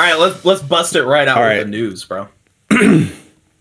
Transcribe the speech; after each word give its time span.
All 0.00 0.04
right, 0.06 0.18
let's 0.18 0.44
let's 0.44 0.62
bust 0.62 0.94
it 0.94 1.02
right 1.04 1.26
out 1.26 1.38
All 1.38 1.42
with 1.42 1.50
right. 1.52 1.64
the 1.64 1.70
news, 1.70 2.04
bro. 2.04 2.28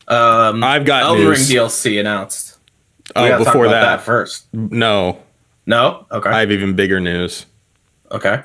um, 0.08 0.64
I've 0.64 0.86
got 0.86 1.04
Elden 1.04 1.26
Ring. 1.28 1.40
DLC 1.40 2.00
announced. 2.00 2.58
We 3.16 3.22
Oh, 3.24 3.28
gotta 3.28 3.44
talk 3.44 3.54
before 3.54 3.66
about 3.66 3.82
that, 3.98 4.02
first. 4.06 4.46
no, 4.54 5.20
No, 5.66 6.06
okay, 6.12 6.30
I 6.30 6.42
have 6.42 6.52
even 6.52 6.76
bigger 6.76 7.00
news. 7.00 7.46
okay. 8.12 8.44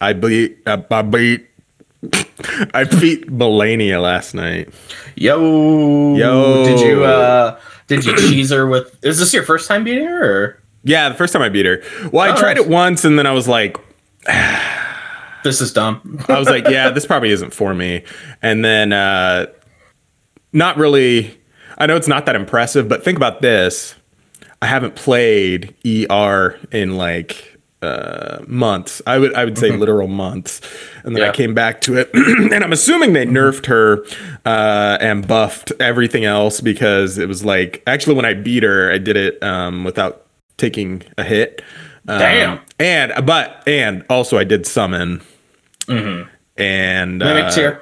I 0.00 0.14
beat, 0.14 0.58
uh, 0.66 0.80
I 0.90 1.02
beat, 1.02 1.46
I 2.72 2.84
beat 2.84 3.26
Malenia 3.30 4.00
last 4.00 4.32
night. 4.34 4.70
Yo, 5.16 6.14
Yo. 6.16 6.64
Did 6.64 6.80
you 6.80 7.04
uh 7.04 7.60
did 7.86 8.06
you 8.06 8.16
cheese 8.28 8.50
her 8.50 8.66
with? 8.66 8.96
Is 9.04 9.18
this 9.18 9.34
your 9.34 9.42
first 9.42 9.68
time 9.68 9.84
beating 9.84 10.06
her? 10.06 10.42
Or? 10.44 10.59
Yeah, 10.82 11.08
the 11.08 11.14
first 11.14 11.32
time 11.32 11.42
I 11.42 11.48
beat 11.48 11.66
her. 11.66 11.82
Well, 12.12 12.24
I 12.30 12.34
Oh, 12.34 12.36
tried 12.38 12.56
it 12.56 12.68
once, 12.68 13.04
and 13.04 13.18
then 13.18 13.26
I 13.26 13.32
was 13.32 13.46
like, 13.48 13.76
This 15.42 15.60
is 15.60 15.72
dumb. 15.72 16.22
I 16.28 16.38
was 16.38 16.48
like, 16.48 16.68
yeah, 16.68 16.90
this 16.90 17.06
probably 17.06 17.30
isn't 17.30 17.54
for 17.54 17.74
me. 17.74 18.04
And 18.42 18.64
then, 18.64 18.92
uh, 18.92 19.46
not 20.52 20.76
really. 20.76 21.38
I 21.78 21.86
know 21.86 21.96
it's 21.96 22.08
not 22.08 22.26
that 22.26 22.36
impressive, 22.36 22.88
but 22.88 23.02
think 23.02 23.16
about 23.16 23.40
this. 23.40 23.94
I 24.60 24.66
haven't 24.66 24.96
played 24.96 25.74
ER 25.86 26.58
in 26.70 26.98
like 26.98 27.56
uh, 27.80 28.40
months. 28.46 29.00
I 29.06 29.18
would 29.18 29.32
I 29.34 29.46
would 29.46 29.56
say 29.56 29.70
literal 29.74 30.08
months. 30.08 30.60
And 31.04 31.16
then 31.16 31.22
I 31.22 31.32
came 31.32 31.54
back 31.54 31.80
to 31.82 31.96
it, 31.96 32.10
and 32.52 32.62
I'm 32.62 32.72
assuming 32.72 33.14
they 33.14 33.24
nerfed 33.24 33.64
her 33.66 34.04
uh, 34.44 34.98
and 35.00 35.26
buffed 35.26 35.72
everything 35.80 36.26
else 36.26 36.60
because 36.60 37.16
it 37.16 37.26
was 37.28 37.42
like 37.46 37.82
actually 37.86 38.16
when 38.16 38.26
I 38.26 38.34
beat 38.34 38.62
her, 38.62 38.92
I 38.92 38.98
did 38.98 39.16
it 39.16 39.42
um, 39.42 39.84
without 39.84 40.26
taking 40.60 41.02
a 41.18 41.24
hit. 41.24 41.62
Um, 42.08 42.18
Damn. 42.18 42.60
And 42.78 43.26
but 43.26 43.62
and 43.66 44.04
also 44.08 44.38
I 44.38 44.44
did 44.44 44.66
summon. 44.66 45.20
And 45.88 47.18
Mimic 47.18 47.56
uh, 47.58 47.78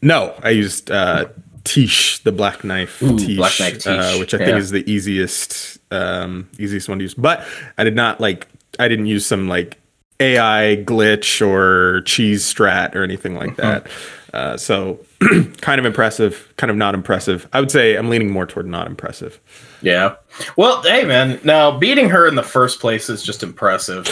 no, 0.00 0.34
I 0.42 0.50
used 0.50 0.90
uh, 0.90 1.26
Tiche, 1.64 2.20
the 2.24 2.32
Black 2.32 2.64
Knife 2.64 3.00
Ooh, 3.02 3.18
Tiche, 3.18 3.36
Black 3.36 3.58
Knife 3.60 3.86
uh, 3.86 4.16
which 4.16 4.34
I 4.34 4.38
think 4.38 4.56
is 4.58 4.70
the 4.70 4.90
easiest, 4.90 5.78
um, 5.92 6.48
easiest 6.58 6.88
one 6.88 6.98
to 6.98 7.04
use. 7.04 7.14
But 7.14 7.46
I 7.78 7.84
did 7.84 7.94
not 7.94 8.20
like, 8.20 8.48
I 8.80 8.88
didn't 8.88 9.06
use 9.06 9.24
some 9.26 9.48
like 9.48 9.78
AI 10.18 10.82
glitch 10.84 11.46
or 11.46 12.00
cheese 12.02 12.42
strat 12.42 12.94
or 12.96 13.04
anything 13.04 13.34
like 13.36 13.58
Uh-huh. 13.58 13.80
that. 13.80 13.86
Uh, 14.32 14.56
so 14.56 14.98
kind 15.60 15.78
of 15.78 15.84
impressive, 15.84 16.52
kind 16.56 16.70
of 16.70 16.76
not 16.76 16.94
impressive. 16.94 17.46
I 17.52 17.60
would 17.60 17.70
say 17.70 17.96
I'm 17.96 18.08
leaning 18.08 18.30
more 18.30 18.46
toward 18.46 18.66
not 18.66 18.86
impressive. 18.86 19.38
Yeah. 19.82 20.14
Well, 20.56 20.80
hey 20.82 21.04
man, 21.04 21.38
now 21.44 21.76
beating 21.78 22.08
her 22.08 22.26
in 22.26 22.34
the 22.34 22.42
first 22.42 22.80
place 22.80 23.10
is 23.10 23.22
just 23.22 23.42
impressive. 23.42 24.06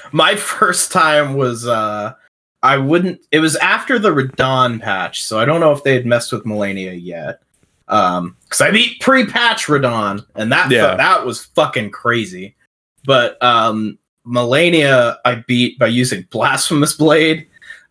my 0.12 0.36
first 0.36 0.92
time 0.92 1.34
was 1.34 1.66
uh 1.66 2.12
I 2.62 2.76
wouldn't 2.76 3.20
it 3.32 3.40
was 3.40 3.56
after 3.56 3.98
the 3.98 4.10
Radahn 4.10 4.80
patch, 4.80 5.24
so 5.24 5.38
I 5.38 5.44
don't 5.46 5.60
know 5.60 5.72
if 5.72 5.82
they 5.84 5.94
had 5.94 6.06
messed 6.06 6.32
with 6.32 6.44
Malenia 6.44 6.98
yet. 7.02 7.40
Um 7.88 8.36
cuz 8.50 8.60
I 8.60 8.70
beat 8.70 9.00
pre-patch 9.00 9.66
Radahn 9.68 10.24
and 10.34 10.52
that 10.52 10.70
Yeah. 10.70 10.96
that 10.96 11.24
was 11.24 11.46
fucking 11.46 11.90
crazy. 11.92 12.56
But 13.04 13.42
um 13.42 13.98
Malenia 14.26 15.16
I 15.24 15.36
beat 15.46 15.78
by 15.78 15.86
using 15.86 16.26
Blasphemous 16.30 16.92
Blade 16.94 17.46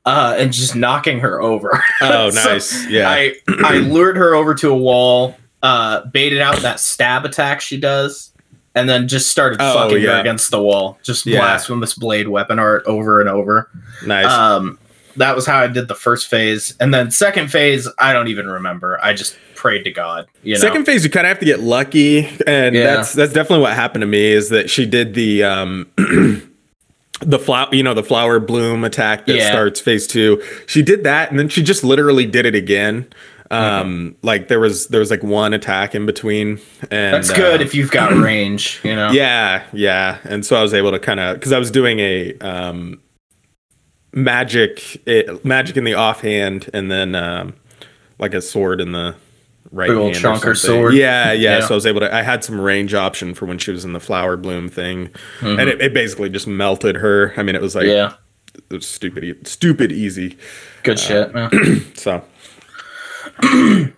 uh 0.06 0.36
and 0.38 0.52
just 0.52 0.76
knocking 0.76 1.20
her 1.20 1.42
over. 1.42 1.82
Oh, 2.02 2.30
So 2.32 2.54
nice. 2.54 2.88
yeah. 2.90 3.10
I 3.10 3.36
I 3.64 3.78
lured 3.78 4.18
her 4.18 4.34
over 4.36 4.56
to 4.56 4.70
a 4.72 4.76
wall, 4.78 5.36
uh, 5.62 6.06
baited 6.06 6.40
out 6.42 6.58
that 6.58 6.80
stab 6.80 7.24
attack 7.26 7.62
she 7.62 7.80
does, 7.80 8.32
and 8.76 8.90
then 8.90 9.08
just 9.08 9.30
started 9.30 9.60
Oh, 9.62 9.74
fucking 9.74 10.02
her 10.04 10.20
against 10.20 10.50
the 10.52 10.62
wall. 10.62 10.98
Just 11.04 11.26
Yeah. 11.26 11.40
blasphemous 11.40 11.94
blade 11.94 12.28
weapon 12.30 12.58
art 12.60 12.84
over 12.86 13.20
and 13.20 13.30
over. 13.30 13.70
nice. 14.06 14.26
Um, 14.26 14.78
that 15.18 15.36
was 15.36 15.46
how 15.46 15.60
I 15.60 15.68
did 15.68 15.88
the 15.90 15.96
first 15.96 16.30
phase, 16.30 16.74
and 16.80 16.94
then 16.94 17.12
second 17.12 17.50
phase, 17.52 17.88
I 18.00 18.14
don't 18.14 18.30
even 18.30 18.48
remember. 18.48 18.98
I 19.04 19.14
just 19.14 19.36
prayed 19.56 19.84
to 19.84 19.92
God. 19.92 20.26
You 20.42 20.54
know, 20.56 20.62
Second 20.62 20.86
phase, 20.86 21.04
you 21.04 21.10
kind 21.12 21.28
of 21.28 21.30
have 21.32 21.40
to 21.40 21.46
get 21.46 21.60
lucky, 21.60 22.28
and 22.48 22.74
Yeah. 22.74 22.96
that's 22.96 23.14
that's 23.14 23.34
definitely 23.34 23.62
what 23.64 23.74
happened 23.74 24.04
to 24.04 24.08
me. 24.08 24.32
Is 24.32 24.50
that 24.50 24.70
she 24.70 24.86
did 24.86 25.14
the 25.14 25.44
um, 25.44 25.88
the 27.22 27.40
flower, 27.40 27.68
you 27.72 27.84
know, 27.84 27.94
the 27.94 28.04
flower 28.04 28.40
bloom 28.40 28.84
attack 28.84 29.26
that 29.28 29.36
Yeah. 29.36 29.50
starts 29.52 29.80
phase 29.80 30.08
two. 30.08 30.42
She 30.66 30.82
did 30.82 31.04
that, 31.04 31.30
and 31.30 31.40
then 31.40 31.50
she 31.50 31.64
just 31.64 31.84
literally 31.84 32.26
did 32.26 32.46
it 32.46 32.56
again. 32.56 33.08
Mm-hmm. 33.50 33.54
Um, 33.82 34.16
like 34.22 34.48
there 34.48 34.60
was 34.62 34.88
there 34.88 35.02
was 35.02 35.12
like 35.12 35.24
one 35.24 35.54
attack 35.54 35.94
in 35.94 36.06
between, 36.06 36.60
and 36.90 37.14
that's 37.14 37.32
good 37.34 37.60
uh, 37.60 37.64
if 37.64 37.76
you've 37.76 37.92
got 37.92 38.14
range. 38.16 38.80
You 38.84 38.96
know, 38.96 39.12
yeah, 39.12 39.64
yeah, 39.74 40.20
and 40.24 40.46
so 40.46 40.56
I 40.56 40.62
was 40.62 40.74
able 40.74 40.92
to 40.92 41.00
kind 41.00 41.20
of 41.20 41.36
because 41.36 41.52
I 41.52 41.60
was 41.60 41.70
doing 41.70 42.00
a 42.00 42.38
um, 42.40 43.02
magic 44.14 45.02
it, 45.06 45.44
magic 45.44 45.78
in 45.78 45.84
the 45.84 45.94
offhand, 45.96 46.70
and 46.74 46.90
then 46.90 47.14
um, 47.14 47.54
like 48.20 48.34
a 48.34 48.42
sword 48.42 48.80
in 48.82 48.94
the 48.94 49.16
right 49.72 49.90
Big 49.90 49.98
old 49.98 50.14
hand 50.16 50.26
or 50.26 50.30
chonker 50.30 50.58
sword. 50.58 50.94
Yeah, 50.96 51.32
yeah, 51.32 51.60
Yeah. 51.60 51.66
So 51.68 51.74
I 51.74 51.76
was 51.76 51.86
able 51.86 52.00
to. 52.02 52.14
I 52.14 52.22
had 52.22 52.44
some 52.44 52.60
range 52.60 52.94
option 52.94 53.34
for 53.34 53.46
when 53.46 53.58
she 53.58 53.72
was 53.72 53.86
in 53.86 53.94
the 53.94 54.00
flower 54.00 54.36
bloom 54.38 54.70
thing, 54.70 55.10
Mhm. 55.40 55.60
and 55.60 55.70
it, 55.70 55.82
it 55.82 55.94
basically 55.94 56.30
just 56.30 56.48
melted 56.48 56.96
her. 56.98 57.34
I 57.38 57.44
mean, 57.44 57.56
it 57.56 57.62
was 57.62 57.76
like 57.76 57.86
yeah, 57.86 58.14
it 58.56 58.64
was 58.74 58.88
stupid, 58.88 59.48
stupid 59.48 59.92
easy. 59.92 60.38
good 60.84 61.00
shit. 61.00 61.34
Man. 61.34 61.52
So 61.96 62.24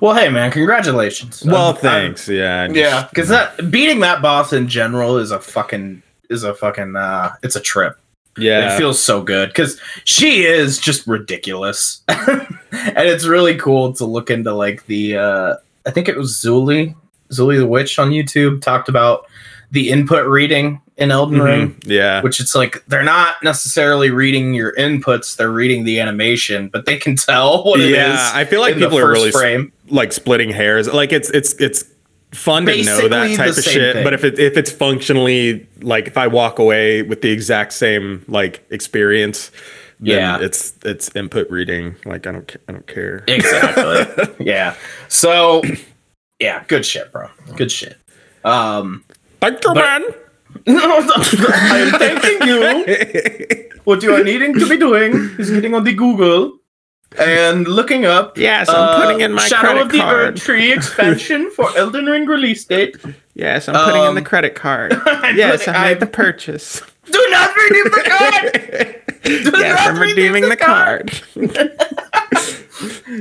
Well, 0.00 0.14
hey 0.14 0.28
man, 0.28 0.50
congratulations. 0.50 1.42
well, 1.44 1.56
I'm- 1.56 1.74
I'm- 1.74 1.76
thanks. 1.76 2.28
yeah, 2.28 2.66
just- 2.66 2.76
Yeah, 2.78 3.06
because 3.08 3.28
that 3.28 3.70
beating 3.70 4.00
that 4.00 4.20
boss 4.20 4.52
in 4.52 4.68
general 4.68 5.16
is 5.18 5.30
a 5.30 5.40
fucking 5.40 6.02
is 6.28 6.44
a 6.44 6.54
fucking 6.54 6.94
uh 6.96 7.30
it's 7.42 7.56
a 7.56 7.60
trip. 7.60 7.96
Yeah. 8.38 8.74
It 8.74 8.78
feels 8.78 9.02
so 9.02 9.22
good 9.22 9.48
because 9.50 9.80
she 10.04 10.44
is 10.44 10.78
just 10.78 11.06
ridiculous, 11.06 12.02
and 12.08 12.48
it's 12.72 13.26
really 13.26 13.56
cool 13.56 13.92
to 13.94 14.04
look 14.04 14.30
into 14.30 14.52
like 14.54 14.86
the 14.86 15.16
uh 15.16 15.54
I 15.86 15.90
think 15.90 16.08
it 16.08 16.16
was 16.16 16.32
Zullie 16.36 16.94
Zullie 17.30 17.58
the 17.58 17.66
witch 17.66 17.98
on 17.98 18.10
YouTube 18.10 18.60
talked 18.62 18.88
about 18.88 19.26
the 19.70 19.90
input 19.90 20.26
reading 20.26 20.80
in 20.96 21.10
Elden 21.10 21.40
Ring, 21.42 21.74
Mhm, 21.74 21.82
yeah. 21.86 22.22
which 22.22 22.40
it's 22.40 22.54
like 22.54 22.82
they're 22.88 23.04
not 23.04 23.36
necessarily 23.42 24.10
reading 24.10 24.52
your 24.54 24.72
inputs; 24.76 25.36
they're 25.36 25.50
reading 25.52 25.84
the 25.84 26.00
animation, 26.00 26.68
but 26.68 26.86
they 26.86 26.96
can 26.96 27.16
tell 27.16 27.62
what 27.64 27.78
it 27.80 27.86
is. 27.90 27.96
yeah, 27.96 28.30
I 28.34 28.44
feel 28.44 28.60
like 28.60 28.74
people 28.76 28.98
are 28.98 29.08
really 29.10 29.30
frame. 29.30 29.72
like 29.90 30.12
splitting 30.12 30.50
hairs. 30.50 30.88
Like 30.92 31.12
it's 31.12 31.30
it's 31.30 31.52
it's 31.60 31.84
fun 32.32 32.66
to 32.66 32.82
know 32.82 33.08
that 33.08 33.36
type 33.36 33.50
of 33.56 33.64
shit. 33.64 33.94
thing. 33.94 34.04
But 34.04 34.12
if 34.14 34.24
it 34.24 34.38
if 34.38 34.56
it's 34.56 34.70
functionally 34.70 35.66
like 35.80 36.06
if 36.06 36.16
I 36.16 36.26
walk 36.26 36.58
away 36.58 37.02
with 37.02 37.22
the 37.22 37.30
exact 37.30 37.72
same 37.72 38.24
like 38.28 38.64
experience, 38.70 39.50
then 40.00 40.18
Yeah. 40.18 40.38
it's 40.40 40.74
it's 40.84 41.14
input 41.16 41.50
reading. 41.50 41.96
Like 42.04 42.26
I 42.26 42.32
don't 42.32 42.56
I 42.68 42.72
don't 42.72 42.86
care. 42.86 43.24
Exactly. 43.26 44.34
yeah. 44.46 44.74
So, 45.08 45.62
yeah, 46.38 46.64
good 46.68 46.84
shit, 46.84 47.10
bro. 47.12 47.28
Good 47.56 47.72
shit. 47.72 47.96
Um, 48.44 49.04
Thank 49.40 49.64
you, 49.64 49.74
But- 49.74 49.84
man. 49.84 50.02
I 50.66 51.78
am 51.92 51.98
thanking 51.98 52.48
you. 52.48 53.64
What 53.84 54.02
you 54.02 54.14
are 54.14 54.22
needing 54.22 54.52
to 54.58 54.68
be 54.68 54.76
doing 54.76 55.14
is 55.38 55.50
getting 55.50 55.72
on 55.72 55.84
the 55.84 55.94
Google 55.94 56.58
and 57.16 57.66
looking 57.66 58.04
up. 58.04 58.36
yes, 58.36 58.68
I'm 58.68 59.36
uh, 59.36 59.40
Shadow 59.40 59.82
of 59.82 59.90
the 59.90 59.98
Erdtree 59.98 60.76
expansion 60.76 61.50
for 61.56 61.76
Elden 61.76 62.06
Ring 62.06 62.26
release 62.26 62.64
date. 62.64 62.96
Yes, 63.34 63.68
I'm 63.68 63.74
putting 63.74 64.02
in 64.04 64.14
the 64.14 64.22
credit 64.22 64.54
card. 64.54 64.92
Yes, 65.34 65.68
I 65.68 65.88
made 65.88 66.00
the 66.00 66.06
purchase. 66.06 66.80
Do 67.10 67.26
not 67.30 67.54
redeem 67.56 67.84
the 67.84 68.04
card, 68.06 69.02
yes, 69.24 69.44
not 69.44 69.94
I'm 69.94 69.98
redeem 69.98 70.32
redeeming 70.32 70.42
the 70.42 70.48
the 70.50 70.56
card. 70.56 71.12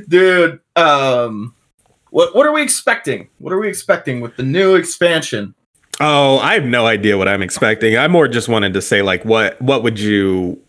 dude. 0.10 0.60
Um, 0.76 1.54
what 2.10 2.36
what 2.36 2.46
are 2.46 2.52
we 2.52 2.62
expecting? 2.62 3.30
What 3.40 3.54
are 3.54 3.60
we 3.60 3.68
expecting 3.68 4.22
with 4.22 4.36
the 4.36 4.44
new 4.44 4.76
expansion? 4.76 5.54
Oh, 6.00 6.38
I 6.40 6.54
have 6.54 6.66
no 6.66 6.86
idea 6.86 7.18
what 7.18 7.28
I'm 7.28 7.42
expecting. 7.42 7.98
I 7.98 8.08
more 8.08 8.28
just 8.28 8.48
wanted 8.50 8.74
to 8.74 8.82
say 8.82 9.02
like 9.02 9.24
what 9.26 9.62
what 9.62 9.84
would 9.84 10.00
you 10.00 10.62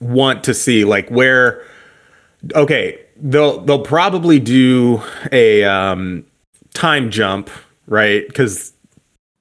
want 0.00 0.44
to 0.44 0.54
see 0.54 0.84
like 0.84 1.08
where 1.10 1.62
okay, 2.54 2.98
they'll 3.16 3.60
they'll 3.60 3.82
probably 3.82 4.38
do 4.40 5.02
a 5.32 5.64
um 5.64 6.24
time 6.74 7.10
jump, 7.10 7.50
right? 7.86 8.32
Cuz 8.34 8.72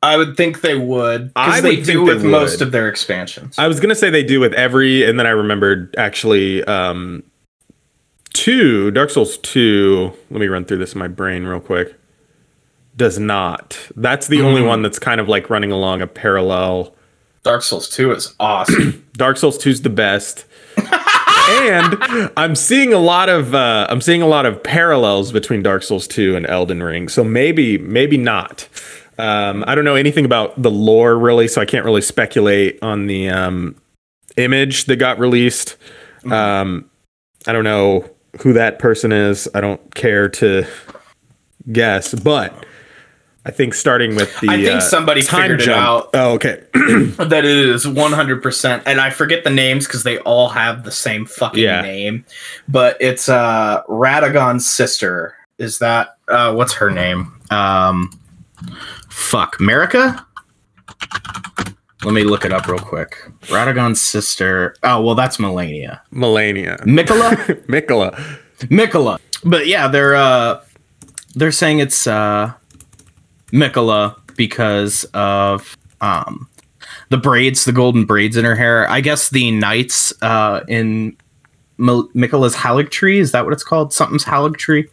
I 0.01 0.17
would 0.17 0.35
think 0.35 0.59
they 0.61 0.75
would. 0.77 1.31
I 1.35 1.45
Because 1.47 1.61
they 1.61 1.69
would 1.69 1.75
do 1.77 1.83
think 1.85 2.07
they 2.07 2.13
with 2.15 2.25
most 2.25 2.61
of 2.61 2.71
their 2.73 2.89
expansions. 2.89 3.55
I 3.57 3.67
was 3.69 3.79
going 3.79 3.87
to 3.89 3.95
say 3.95 4.09
they 4.09 4.21
do 4.23 4.39
with 4.41 4.53
every 4.53 5.03
and 5.03 5.17
then 5.17 5.25
I 5.25 5.29
remembered 5.31 5.95
actually 5.97 6.63
um 6.65 7.23
2 8.33 8.91
Dark 8.91 9.09
Souls 9.11 9.37
2, 9.37 10.11
let 10.31 10.39
me 10.41 10.47
run 10.47 10.65
through 10.65 10.77
this 10.79 10.93
in 10.93 10.99
my 10.99 11.07
brain 11.07 11.43
real 11.45 11.59
quick. 11.59 11.93
Does 12.97 13.17
not. 13.19 13.77
That's 13.95 14.27
the 14.27 14.41
only 14.41 14.61
Mm. 14.61 14.67
one 14.67 14.81
that's 14.81 14.99
kind 14.99 15.21
of 15.21 15.29
like 15.29 15.49
running 15.49 15.71
along 15.71 16.01
a 16.01 16.07
parallel 16.07 16.95
Dark 17.43 17.61
Souls 17.61 17.89
2 17.89 18.11
is 18.13 18.33
awesome. 18.39 19.05
Dark 19.17 19.35
Souls 19.37 19.57
2 19.57 19.69
is 19.69 19.81
the 19.81 19.89
best. 19.89 20.45
And 21.49 22.31
I'm 22.37 22.55
seeing 22.55 22.93
a 22.93 22.99
lot 22.99 23.29
of 23.29 23.53
uh, 23.53 23.87
I'm 23.89 24.01
seeing 24.01 24.21
a 24.21 24.27
lot 24.27 24.45
of 24.45 24.61
parallels 24.63 25.31
between 25.31 25.61
Dark 25.63 25.83
Souls 25.83 26.07
2 26.07 26.35
and 26.35 26.45
Elden 26.47 26.81
Ring. 26.81 27.09
So 27.09 27.23
maybe 27.23 27.77
maybe 27.77 28.17
not. 28.17 28.67
Um, 29.17 29.63
I 29.67 29.75
don't 29.75 29.85
know 29.85 29.95
anything 29.95 30.25
about 30.25 30.59
the 30.61 30.71
lore 30.71 31.17
really, 31.17 31.47
so 31.47 31.61
I 31.61 31.65
can't 31.65 31.85
really 31.85 32.01
speculate 32.01 32.79
on 32.81 33.07
the 33.07 33.29
um, 33.29 33.75
image 34.37 34.85
that 34.85 34.95
got 34.95 35.19
released. 35.19 35.77
Um, 36.29 36.89
I 37.45 37.53
don't 37.53 37.63
know 37.63 38.09
who 38.41 38.53
that 38.53 38.79
person 38.79 39.11
is. 39.11 39.47
I 39.53 39.61
don't 39.61 39.93
care 39.93 40.29
to 40.29 40.65
guess, 41.71 42.13
but 42.13 42.65
I 43.45 43.51
think 43.51 43.73
starting 43.73 44.15
with 44.15 44.39
the 44.39 44.49
I 44.49 44.55
think 44.63 44.77
uh, 44.77 44.79
somebody 44.79 45.21
figured 45.21 45.61
it 45.61 45.67
out. 45.69 46.09
Oh, 46.13 46.31
okay. 46.35 46.63
that 46.73 47.43
it 47.43 47.45
is 47.45 47.85
100% 47.85 48.83
and 48.85 49.01
i 49.01 49.09
forget 49.09 49.43
the 49.43 49.49
names 49.49 49.85
because 49.85 50.03
they 50.03 50.17
all 50.19 50.47
have 50.49 50.83
the 50.85 50.91
same 50.91 51.25
fucking 51.25 51.61
Yeah. 51.63 51.81
name 51.81 52.25
but 52.69 52.95
it's 53.01 53.27
uh 53.29 53.81
radagon's 53.89 54.69
sister 54.69 55.35
is 55.57 55.79
that 55.79 56.17
uh 56.29 56.53
what's 56.53 56.73
her 56.73 56.89
name 56.89 57.33
um 57.51 58.09
fuck 59.09 59.59
America? 59.59 60.25
let 62.03 62.13
me 62.13 62.23
look 62.23 62.45
it 62.45 62.51
up 62.53 62.67
real 62.67 62.79
quick 62.79 63.17
radagon's 63.51 63.99
sister 64.01 64.75
oh 64.83 65.01
well 65.01 65.15
that's 65.15 65.37
malenia 65.37 65.99
Malenia. 66.13 66.79
Miquella? 66.81 67.35
Miquella. 67.67 68.15
Miquella. 68.69 69.19
But 69.43 69.67
yeah, 69.67 69.87
they're 69.89 70.15
uh 70.15 70.61
they're 71.35 71.51
saying 71.51 71.79
it's 71.79 72.07
uh 72.07 72.53
Miquella 73.53 74.15
because 74.35 75.03
of 75.13 75.77
um 76.01 76.47
the 77.09 77.17
braids, 77.17 77.65
the 77.65 77.71
golden 77.71 78.05
braids 78.05 78.35
in 78.35 78.43
her 78.45 78.55
hair. 78.55 78.89
I 78.89 78.99
guess 79.01 79.29
the 79.29 79.51
knights 79.51 80.13
uh 80.21 80.61
in 80.67 81.15
Mil- 81.77 82.09
Miquella's 82.09 82.55
Halig 82.55 82.89
tree, 82.91 83.19
is 83.19 83.31
that 83.31 83.43
what 83.45 83.53
it's 83.53 83.63
called? 83.63 83.93
Something's 83.93 84.25
Halig 84.25 84.57
tree. 84.57 84.87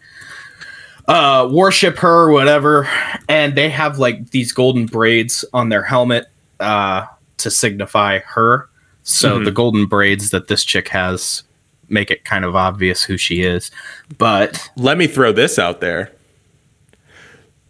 Uh 1.08 1.48
worship 1.50 1.98
her 1.98 2.26
or 2.28 2.30
whatever 2.30 2.88
and 3.28 3.56
they 3.56 3.68
have 3.70 3.98
like 3.98 4.30
these 4.30 4.52
golden 4.52 4.86
braids 4.86 5.44
on 5.52 5.68
their 5.70 5.82
helmet 5.82 6.26
uh 6.60 7.06
to 7.38 7.50
signify 7.50 8.18
her. 8.20 8.68
So 9.02 9.38
Mhm. 9.40 9.44
the 9.46 9.50
golden 9.50 9.86
braids 9.86 10.30
that 10.30 10.48
this 10.48 10.64
chick 10.64 10.88
has 10.88 11.42
make 11.88 12.10
it 12.10 12.24
kind 12.24 12.44
of 12.44 12.54
obvious 12.54 13.02
who 13.02 13.16
she 13.16 13.40
is. 13.42 13.70
But 14.18 14.70
Let 14.76 14.98
me 14.98 15.06
throw 15.08 15.32
this 15.32 15.58
out 15.58 15.80
there. 15.80 16.12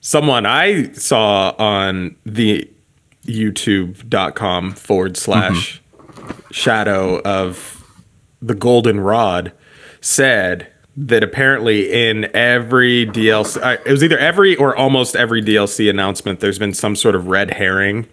Someone 0.00 0.46
I 0.46 0.92
saw 0.92 1.54
on 1.58 2.16
the 2.24 2.68
youtube.com 3.26 4.72
forward 4.72 5.16
slash 5.16 5.82
shadow 6.50 7.20
of 7.22 7.84
the 8.40 8.54
golden 8.54 9.00
rod 9.00 9.52
said 10.00 10.66
that 10.96 11.22
apparently 11.22 11.90
in 11.92 12.28
every 12.34 13.06
DLC, 13.06 13.62
uh, 13.62 13.76
it 13.86 13.90
was 13.90 14.02
either 14.02 14.18
every 14.18 14.56
or 14.56 14.76
almost 14.76 15.14
every 15.16 15.42
DLC 15.42 15.88
announcement, 15.88 16.40
there's 16.40 16.58
been 16.58 16.74
some 16.74 16.96
sort 16.96 17.14
of 17.14 17.28
red 17.28 17.50
herring 17.50 18.06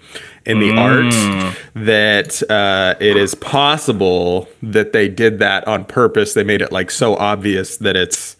in 0.45 0.59
the 0.59 0.71
art 0.77 1.13
that 1.73 2.41
uh, 2.49 2.95
it 2.99 3.17
is 3.17 3.35
possible 3.35 4.47
that 4.61 4.93
they 4.93 5.09
did 5.09 5.39
that 5.39 5.67
on 5.67 5.83
purpose. 5.83 6.33
They 6.33 6.43
made 6.43 6.61
it 6.61 6.71
like 6.71 6.91
so 6.91 7.15
obvious 7.17 7.77
that 7.77 7.95
it's 7.95 8.36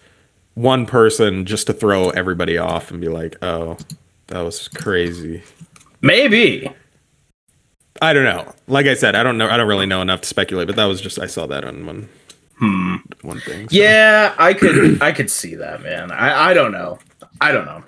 one 0.57 0.87
person 0.87 1.45
just 1.45 1.67
to 1.67 1.73
throw 1.73 2.09
everybody 2.09 2.57
off 2.57 2.89
and 2.89 2.99
be 2.99 3.09
like, 3.09 3.37
oh, 3.43 3.77
that 4.27 4.41
was 4.41 4.67
crazy. 4.67 5.43
maybe. 6.01 6.67
I 8.01 8.11
don't 8.13 8.23
know. 8.23 8.53
Like 8.67 8.87
I 8.87 8.95
said, 8.95 9.15
I 9.15 9.21
don't 9.21 9.37
know. 9.37 9.47
I 9.49 9.55
don't 9.57 9.67
really 9.67 9.85
know 9.85 10.01
enough 10.01 10.21
to 10.21 10.27
speculate, 10.27 10.67
but 10.67 10.75
that 10.75 10.85
was 10.85 10.99
just 10.99 11.19
I 11.19 11.27
saw 11.27 11.45
that 11.47 11.63
on 11.63 11.85
one 11.85 12.09
one 13.21 13.39
thing. 13.41 13.69
so. 13.69 13.75
Yeah, 13.75 14.33
I 14.37 14.53
could 14.53 15.01
I 15.01 15.11
could 15.11 15.29
see 15.29 15.55
that, 15.55 15.83
man. 15.83 16.11
I 16.11 16.49
I 16.49 16.53
don't 16.53 16.71
know. 16.71 16.97
I 17.39 17.51
don't 17.51 17.65
know. 17.65 17.83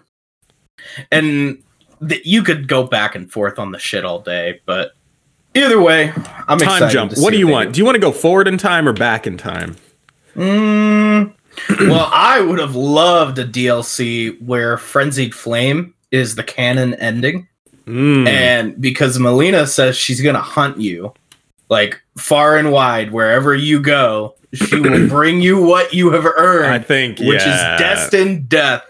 And 1.11 1.63
th- 2.07 2.25
you 2.25 2.43
could 2.43 2.67
go 2.67 2.83
back 2.83 3.15
and 3.15 3.31
forth 3.31 3.59
on 3.59 3.71
the 3.71 3.79
shit 3.79 4.05
all 4.05 4.19
day, 4.19 4.61
but 4.65 4.93
either 5.55 5.81
way, 5.81 6.11
I'm 6.47 6.59
time 6.59 6.83
excited 6.83 6.91
jump. 6.91 7.13
What 7.17 7.31
do 7.31 7.37
you 7.39 7.47
want? 7.47 7.73
Do 7.73 7.79
you 7.79 7.85
want 7.85 7.95
to 7.95 8.01
go 8.01 8.11
forward 8.11 8.47
in 8.47 8.57
time 8.57 8.87
or 8.87 8.93
back 8.93 9.27
in 9.27 9.37
time? 9.37 9.75
Mm, 10.35 11.33
well, 11.79 12.09
I 12.11 12.41
would 12.41 12.59
have 12.59 12.75
loved 12.75 13.39
a 13.39 13.45
DLC 13.45 14.41
where 14.41 14.77
Frenzied 14.77 15.33
Flame 15.33 15.93
is 16.11 16.35
the 16.35 16.43
canon 16.43 16.93
ending. 16.95 17.47
Mm. 17.85 18.27
And 18.27 18.81
because 18.81 19.19
Melina 19.19 19.65
says 19.65 19.97
she's 19.97 20.21
going 20.21 20.35
to 20.35 20.41
hunt 20.41 20.79
you 20.79 21.13
like 21.69 22.01
far 22.17 22.57
and 22.57 22.71
wide, 22.71 23.11
wherever 23.11 23.55
you 23.55 23.79
go, 23.79 24.35
she 24.53 24.79
will 24.79 25.07
bring 25.09 25.41
you 25.41 25.61
what 25.61 25.93
you 25.93 26.11
have 26.11 26.25
earned, 26.25 26.71
I 26.71 26.79
think 26.79 27.19
which 27.19 27.41
yeah. 27.41 27.75
is 27.75 27.79
destined 27.79 28.49
death. 28.49 28.83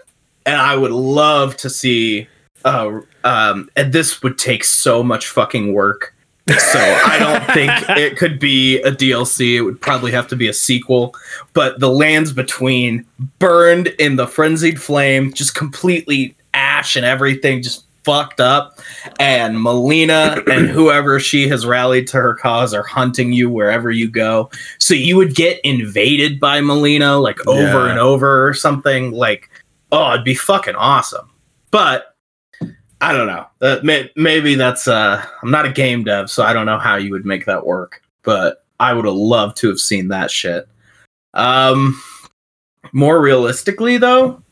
And 0.46 0.56
I 0.56 0.76
would 0.76 0.92
love 0.92 1.56
to 1.58 1.70
see. 1.70 2.28
Uh, 2.64 3.00
um, 3.24 3.70
and 3.76 3.92
this 3.92 4.22
would 4.22 4.38
take 4.38 4.64
so 4.64 5.02
much 5.02 5.28
fucking 5.28 5.72
work. 5.72 6.14
So 6.58 6.78
I 6.78 7.18
don't 7.18 7.54
think 7.54 7.70
it 7.98 8.16
could 8.16 8.38
be 8.38 8.80
a 8.82 8.92
DLC. 8.92 9.56
It 9.56 9.62
would 9.62 9.80
probably 9.80 10.12
have 10.12 10.28
to 10.28 10.36
be 10.36 10.48
a 10.48 10.52
sequel. 10.52 11.14
But 11.52 11.80
the 11.80 11.90
lands 11.90 12.32
between 12.32 13.06
burned 13.38 13.88
in 13.98 14.16
the 14.16 14.26
frenzied 14.26 14.80
flame, 14.80 15.32
just 15.32 15.54
completely 15.54 16.34
ash 16.54 16.96
and 16.96 17.04
everything, 17.06 17.62
just 17.62 17.84
fucked 18.04 18.40
up. 18.40 18.78
And 19.18 19.62
Melina 19.62 20.42
and 20.50 20.68
whoever 20.68 21.20
she 21.20 21.46
has 21.48 21.66
rallied 21.66 22.06
to 22.08 22.16
her 22.16 22.34
cause 22.34 22.72
are 22.74 22.82
hunting 22.82 23.32
you 23.32 23.50
wherever 23.50 23.90
you 23.90 24.08
go. 24.08 24.50
So 24.78 24.94
you 24.94 25.16
would 25.16 25.34
get 25.34 25.60
invaded 25.64 26.40
by 26.40 26.60
Melina 26.60 27.18
like 27.18 27.46
over 27.46 27.60
Yeah. 27.86 27.90
and 27.90 27.98
over 27.98 28.48
or 28.48 28.54
something. 28.54 29.12
Like, 29.12 29.50
oh, 29.92 30.12
it'd 30.14 30.24
be 30.24 30.34
fucking 30.34 30.76
awesome. 30.76 31.28
But 31.70 32.09
I 33.00 33.12
don't 33.12 33.26
know. 33.26 33.46
Uh, 33.62 33.80
may- 33.82 34.10
maybe 34.16 34.54
that's 34.54 34.86
uh 34.86 35.24
I'm 35.42 35.50
not 35.50 35.66
a 35.66 35.72
game 35.72 36.04
dev, 36.04 36.30
so 36.30 36.42
I 36.42 36.52
don't 36.52 36.66
know 36.66 36.78
how 36.78 36.96
you 36.96 37.12
would 37.12 37.24
make 37.24 37.46
that 37.46 37.66
work. 37.66 38.02
But 38.22 38.64
I 38.78 38.92
would 38.92 39.04
have 39.06 39.14
loved 39.14 39.56
to 39.58 39.68
have 39.68 39.80
seen 39.80 40.08
that 40.08 40.30
shit. 40.30 40.68
Um 41.34 42.00
more 42.92 43.20
realistically 43.20 43.98
though, 43.98 44.42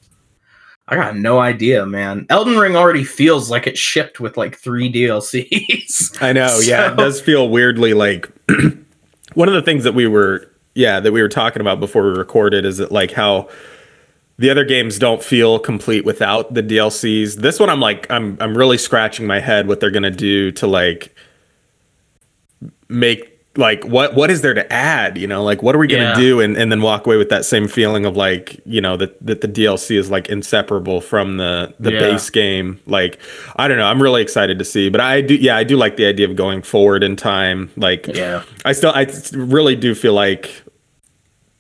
I 0.87 0.97
got 0.97 1.17
no 1.17 1.39
idea, 1.39 1.85
man. 1.85 2.27
Elden 2.31 2.57
Ring 2.57 2.75
already 2.75 3.05
feels 3.05 3.51
like 3.51 3.67
it 3.67 3.77
shipped 3.77 4.21
with 4.21 4.39
like 4.39 4.57
three 4.57 4.91
DLCs. 4.91 6.17
I 6.23 6.33
know. 6.33 6.61
Yeah, 6.63 6.93
it 6.93 6.97
does 6.97 7.21
feel 7.21 7.51
weirdly 7.51 7.93
like 7.93 8.31
one 9.35 9.49
of 9.49 9.55
the 9.55 9.63
things 9.63 9.85
that 9.85 9.95
we 9.95 10.07
were 10.07 10.51
yeah 10.75 11.01
that 11.01 11.13
we 11.13 11.21
were 11.21 11.29
talking 11.29 11.61
about 11.61 11.81
before 11.81 12.05
we 12.05 12.17
recorded 12.17 12.65
is 12.65 12.79
that 12.79 12.91
like 12.91 13.13
how 13.13 13.49
the 14.39 14.51
other 14.51 14.65
games 14.65 14.99
don't 14.99 15.23
feel 15.23 15.59
complete 15.59 16.05
without 16.05 16.55
the 16.55 16.63
DLCs. 16.63 17.37
This 17.37 17.59
one 17.59 17.69
I'm 17.71 17.81
like 17.81 18.11
I'm 18.11 18.37
I'm 18.41 18.57
really 18.57 18.79
scratching 18.79 19.27
my 19.27 19.41
head 19.41 19.67
what 19.69 19.81
they're 19.81 19.91
gonna 19.91 20.11
do 20.11 20.53
to 20.53 20.67
like 20.67 21.15
make 22.89 23.35
like 23.57 23.83
what 23.85 24.15
what 24.15 24.31
is 24.31 24.41
there 24.43 24.55
to 24.55 24.73
add 24.73 25.19
you 25.19 25.27
know 25.27 25.43
like 25.43 25.63
what 25.63 25.75
are 25.75 25.79
we 25.79 25.89
gonna 25.89 26.03
Yeah. 26.05 26.15
do 26.15 26.41
and, 26.41 26.57
and 26.57 26.71
then 26.71 26.81
walk 26.81 27.07
away 27.07 27.17
with 27.17 27.29
that 27.31 27.45
same 27.45 27.67
feeling 27.67 28.07
of 28.07 28.17
like 28.17 28.61
you 28.65 28.81
know 28.81 28.97
that 28.97 29.21
that 29.27 29.41
the 29.41 29.49
dlc 29.49 29.91
is 29.97 30.11
like 30.11 30.29
inseparable 30.29 31.01
from 31.01 31.39
the 31.39 31.75
the 31.81 31.93
Yeah. 31.93 31.99
base 31.99 32.31
game 32.31 32.79
like 32.87 33.19
i 33.57 33.67
don't 33.67 33.77
know 33.79 33.87
i'm 33.87 34.01
really 34.01 34.23
excited 34.23 34.59
to 34.61 34.65
see 34.65 34.89
but 34.91 35.01
i 35.01 35.21
do 35.21 35.35
yeah 35.35 35.57
i 35.57 35.65
do 35.65 35.77
like 35.77 35.97
the 35.97 36.07
idea 36.07 36.29
of 36.29 36.37
going 36.37 36.63
forward 36.63 37.03
in 37.03 37.17
time 37.17 37.71
like 37.77 38.07
Yeah. 38.07 38.45
i 38.65 38.73
still 38.73 38.93
i 38.95 39.07
really 39.33 39.75
do 39.75 39.95
feel 39.95 40.15
like 40.15 40.51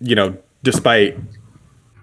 you 0.00 0.14
know 0.14 0.37
despite 0.62 1.19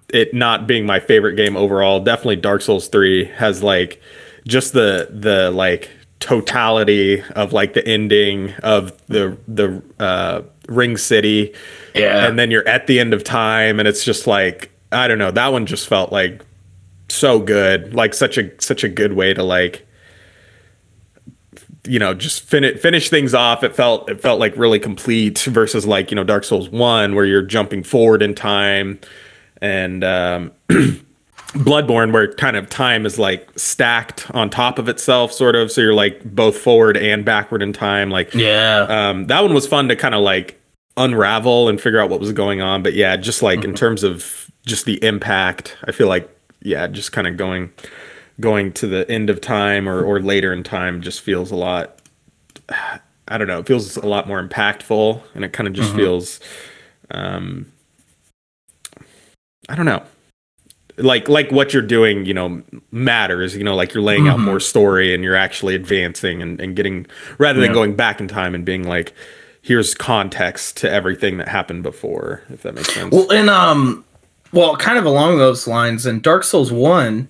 it 0.10 0.34
not 0.34 0.68
being 0.68 0.86
my 0.86 1.00
favorite 1.00 1.36
game 1.36 1.58
overall 1.58 2.00
definitely 2.00 2.36
dark 2.36 2.62
souls 2.62 2.88
3 2.88 3.26
has 3.26 3.64
like 3.64 4.02
just 4.48 4.74
the 4.74 5.08
the 5.12 5.52
like 5.52 5.90
totality 6.20 7.22
of 7.36 7.54
like 7.54 7.74
the 7.74 7.86
ending 7.88 8.54
of 8.64 8.96
the 9.08 9.38
the 9.48 9.82
uh 10.00 10.42
ring 10.68 10.98
city. 10.98 11.54
Yeah. 11.94 12.28
and 12.28 12.40
then 12.40 12.50
you're 12.52 12.68
at 12.68 12.88
the 12.88 13.00
end 13.00 13.14
of 13.14 13.24
time 13.24 13.80
and 13.80 13.88
it's 13.88 14.04
just 14.04 14.28
like 14.28 14.72
i 14.92 15.08
don't 15.08 15.18
know 15.18 15.32
that 15.32 15.52
one 15.52 15.66
just 15.66 15.88
felt 15.88 16.12
like 16.12 16.44
so 17.10 17.40
good 17.40 17.94
like 17.94 18.14
such 18.14 18.38
a 18.38 18.50
such 18.60 18.84
a 18.84 18.90
good 18.90 19.14
way 19.14 19.34
to 19.34 19.44
like 19.44 19.86
you 21.88 22.00
know 22.00 22.14
just 22.14 22.44
finish 22.44 22.80
finish 22.80 23.10
things 23.10 23.34
off. 23.34 23.64
It 23.64 23.76
felt 23.76 24.10
it 24.10 24.22
felt 24.22 24.40
like 24.40 24.56
really 24.58 24.80
complete 24.80 25.40
versus 25.40 25.86
like 25.86 26.12
you 26.12 26.16
know 26.16 26.24
dark 26.24 26.44
souls 26.44 26.70
1 26.70 27.16
where 27.16 27.26
you're 27.26 27.42
jumping 27.42 27.84
forward 27.84 28.22
in 28.22 28.34
time 28.34 29.00
and 29.62 30.04
um 30.04 30.52
bloodborne 31.56 32.12
where 32.12 32.34
kind 32.34 32.58
of 32.58 32.70
time 32.70 33.06
is 33.06 33.18
like 33.18 33.48
stacked 33.58 34.30
on 34.32 34.50
top 34.50 34.78
of 34.78 34.90
itself 34.90 35.32
sort 35.32 35.56
of 35.56 35.72
so 35.72 35.80
you're 35.80 35.94
like 35.94 36.22
both 36.36 36.58
forward 36.58 36.98
and 36.98 37.24
backward 37.24 37.62
in 37.62 37.72
time 37.72 38.10
like 38.10 38.34
yeah. 38.34 38.86
um, 38.90 39.28
that 39.28 39.42
one 39.42 39.54
was 39.54 39.66
fun 39.66 39.88
to 39.88 39.96
kind 39.96 40.14
of 40.14 40.22
like 40.22 40.60
unravel 40.98 41.70
and 41.70 41.80
figure 41.80 42.00
out 42.00 42.10
what 42.10 42.20
was 42.22 42.32
going 42.32 42.62
on. 42.62 42.82
But 42.82 42.94
yeah, 42.94 43.18
just 43.18 43.42
like 43.42 43.60
Mm-hmm. 43.60 43.70
in 43.72 43.76
terms 43.76 44.04
of 44.04 44.50
just 44.66 44.86
the 44.86 45.02
impact, 45.04 45.76
I 45.86 45.92
feel 45.92 46.08
like 46.08 46.30
yeah, 46.62 46.88
just 46.88 47.12
kind 47.12 47.28
of 47.28 47.36
going 47.38 47.70
going 48.40 48.72
to 48.74 48.88
the 48.88 49.10
end 49.12 49.30
of 49.30 49.40
time 49.42 49.88
or 49.90 50.04
or 50.04 50.22
later 50.22 50.52
in 50.54 50.64
time 50.64 51.02
just 51.02 51.20
feels 51.22 51.52
a 51.52 51.56
lot. 51.56 52.00
I 53.28 53.38
don't 53.38 53.48
know. 53.48 53.60
It 53.60 53.68
feels 53.68 53.98
a 53.98 54.06
lot 54.06 54.26
more 54.28 54.42
impactful, 54.46 55.22
and 55.34 55.44
it 55.44 55.52
kind 55.52 55.68
of 55.68 55.74
just 55.74 55.92
Mhm. 55.94 55.96
feels. 55.98 56.40
Um, 57.12 57.72
I 59.70 59.76
don't 59.76 59.86
know. 59.86 60.04
like 60.98 61.28
like 61.28 61.52
what 61.52 61.74
you're 61.74 61.82
doing 61.82 62.26
you 62.26 62.34
know 62.34 62.62
matters 62.92 63.54
you 63.54 63.64
know 63.66 63.76
like 63.76 63.94
you're 63.94 64.02
laying 64.02 64.30
out 64.30 64.38
Mhm. 64.40 64.44
more 64.46 64.60
story 64.62 65.14
and 65.14 65.26
you're 65.26 65.36
actually 65.36 65.76
advancing 65.76 66.42
and, 66.42 66.62
and 66.62 66.74
getting 66.74 67.06
rather 67.38 67.60
than 67.60 67.74
going 67.74 67.96
back 67.98 68.22
in 68.22 68.30
time 68.30 68.56
and 68.56 68.64
being 68.64 68.84
like 68.88 69.12
here's 69.62 69.94
context 69.94 70.78
to 70.78 70.90
everything 70.90 71.36
that 71.38 71.50
happened 71.50 71.84
before 71.84 72.42
if 72.50 72.62
that 72.64 72.76
makes 72.76 72.94
sense 72.94 73.12
Well, 73.14 73.30
and 73.30 73.50
um, 73.50 74.06
well, 74.54 74.78
kind 74.78 74.98
of 74.98 75.04
along 75.06 75.38
those 75.38 75.68
lines, 75.68 76.06
in 76.06 76.22
Dark 76.22 76.46
Souls 76.46 76.72
One, 76.72 77.28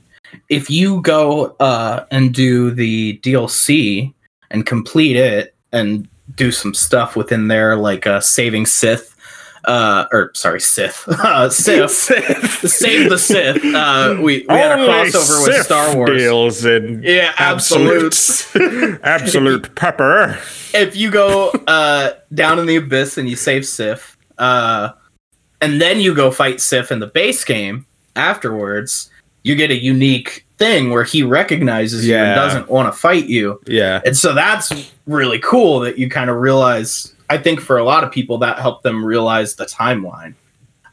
if 0.50 0.70
you 0.70 1.02
go 1.02 1.56
uh 1.60 2.06
and 2.12 2.32
do 2.36 2.70
the 2.70 3.18
DLC 3.24 4.14
and 4.52 4.64
complete 4.64 5.16
it 5.16 5.56
and 5.72 6.08
do 6.36 6.52
some 6.52 6.76
stuff 6.76 7.16
within 7.16 7.48
there, 7.48 7.76
like 7.76 8.06
uh, 8.06 8.20
saving 8.20 8.68
Sith, 8.68 9.15
uh, 9.68 10.06
or 10.12 10.32
sorry, 10.34 10.60
Sith, 10.62 11.04
uh, 11.08 11.50
Sith, 11.52 11.92
save 11.92 13.10
the 13.10 13.18
Sith. 13.18 13.64
Uh, 13.64 14.16
we 14.22 14.46
we 14.48 14.56
had 14.56 14.80
a 14.80 14.84
crossover 14.88 15.48
with 15.48 15.64
Star 15.66 15.96
Wars. 15.96 16.10
deals 16.18 16.66
in 16.66 17.02
Yeah, 17.04 17.34
absolute. 17.38 18.06
absolute 18.08 19.00
absolute 19.04 19.76
pepper 19.76 20.38
if 20.74 20.96
you 20.96 21.10
go 21.10 21.50
uh 21.68 22.12
down 22.34 22.60
in 22.60 22.66
the 22.66 22.76
abyss 22.76 23.18
and 23.18 23.30
you 23.30 23.36
save 23.36 23.66
Sif, 23.66 24.18
uh 24.38 24.90
and 25.62 25.80
then 25.82 26.00
you 26.00 26.14
go 26.14 26.32
fight 26.32 26.60
Sif 26.62 26.92
in 26.92 27.00
the 27.00 27.08
base 27.08 27.44
game 27.46 27.86
afterwards, 28.16 29.10
you 29.44 29.56
get 29.56 29.72
a 29.72 29.76
unique 29.82 30.46
thing 30.58 30.90
where 30.92 31.04
he 31.04 31.24
recognizes 31.24 32.08
you 32.08 32.16
and 32.16 32.36
doesn't 32.36 32.70
want 32.70 32.94
to 32.94 32.98
fight 32.98 33.26
you. 33.28 33.60
yeah 33.68 34.02
And 34.06 34.16
so 34.16 34.34
that's 34.34 34.72
really 35.08 35.40
cool 35.40 35.80
that 35.82 35.98
you 35.98 36.10
kind 36.10 36.30
of 36.30 36.38
realize 36.38 37.14
I 37.30 37.38
think 37.38 37.60
for 37.60 37.78
a 37.78 37.84
lot 37.84 38.04
of 38.04 38.12
people 38.12 38.38
that 38.40 38.60
helped 38.60 38.84
them 38.84 39.04
realize 39.06 39.56
the 39.56 39.66
timeline. 39.66 40.34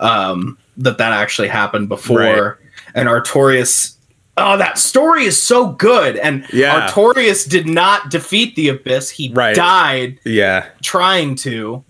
Um 0.01 0.59
that 0.79 0.99
that 0.99 1.13
actually 1.13 1.49
happened 1.49 1.89
before 1.89 2.19
Right. 2.19 2.55
and 2.95 3.09
Artorias 3.09 3.97
Oh, 4.39 4.57
that 4.57 4.79
story 4.79 5.25
is 5.25 5.41
so 5.41 5.73
good. 5.73 6.17
And 6.17 6.47
Yeah. 6.53 6.89
Artorias 6.89 7.47
did 7.47 7.67
not 7.67 8.11
defeat 8.11 8.57
the 8.57 8.71
Abyss. 8.71 9.11
He 9.11 9.31
Right. 9.35 9.55
died 9.55 10.19
yeah 10.25 10.67
trying 10.83 11.35
to. 11.37 11.85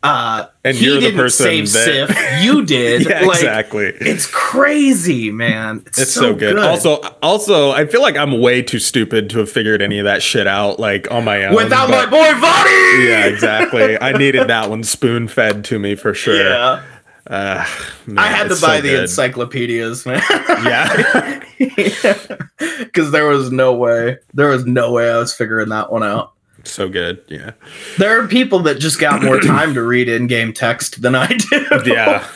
Uh, 0.00 0.46
And 0.64 0.76
he 0.76 0.84
you're 0.86 0.94
the 0.94 1.00
didn't 1.00 1.16
person 1.18 1.44
save 1.46 1.72
that- 1.72 2.08
Sif. 2.08 2.42
You 2.44 2.64
did. 2.64 3.08
yeah 3.08 3.20
like, 3.22 3.38
exactly 3.38 3.86
It's 4.00 4.26
crazy, 4.26 5.32
man. 5.32 5.82
It's, 5.86 5.98
It's 5.98 6.12
so, 6.12 6.34
good. 6.34 6.56
Also, 6.56 7.00
also, 7.20 7.72
I 7.72 7.84
feel 7.86 8.00
like 8.00 8.16
I'm 8.16 8.40
way 8.40 8.62
too 8.62 8.78
stupid 8.78 9.28
to 9.30 9.40
have 9.40 9.50
figured 9.50 9.82
any 9.82 9.98
of 9.98 10.04
that 10.04 10.22
shit 10.22 10.46
out 10.46 10.78
like 10.78 11.10
on 11.10 11.24
my 11.24 11.44
own. 11.46 11.54
without 11.56 11.90
my 11.90 12.06
boy 12.06 12.16
Vaati. 12.32 13.08
yeah, 13.08 13.26
exactly. 13.26 14.00
I 14.00 14.12
needed 14.12 14.46
that 14.48 14.70
one 14.70 14.84
spoon 14.84 15.26
fed 15.26 15.64
to 15.66 15.78
me 15.80 15.96
for 15.96 16.14
sure. 16.14 16.36
Yeah. 16.48 16.82
Uh, 17.26 17.66
man, 18.06 18.18
I 18.18 18.28
had 18.28 18.44
to 18.44 18.50
buy 18.60 18.76
so 18.76 18.80
the 18.82 18.88
good. 18.90 19.00
encyclopedias, 19.02 20.06
man. 20.06 20.22
Yeah. 20.64 21.40
Because 22.78 23.10
there 23.10 23.26
was 23.26 23.50
no 23.52 23.74
way. 23.74 24.18
There 24.34 24.48
was 24.48 24.64
no 24.64 24.92
way 24.92 25.10
I 25.10 25.18
was 25.18 25.34
figuring 25.34 25.68
that 25.70 25.92
one 25.92 26.02
out. 26.02 26.32
So 26.72 26.88
good. 26.88 27.22
Yeah. 27.28 27.52
There 27.98 28.22
are 28.22 28.26
people 28.28 28.60
that 28.60 28.78
just 28.78 28.98
got 29.00 29.22
more 29.22 29.40
time 29.40 29.74
to 29.74 29.82
read 29.82 30.08
in-game 30.08 30.52
text 30.52 31.02
than 31.02 31.14
I 31.14 31.26
do. 31.28 31.66
Yeah. 31.86 32.26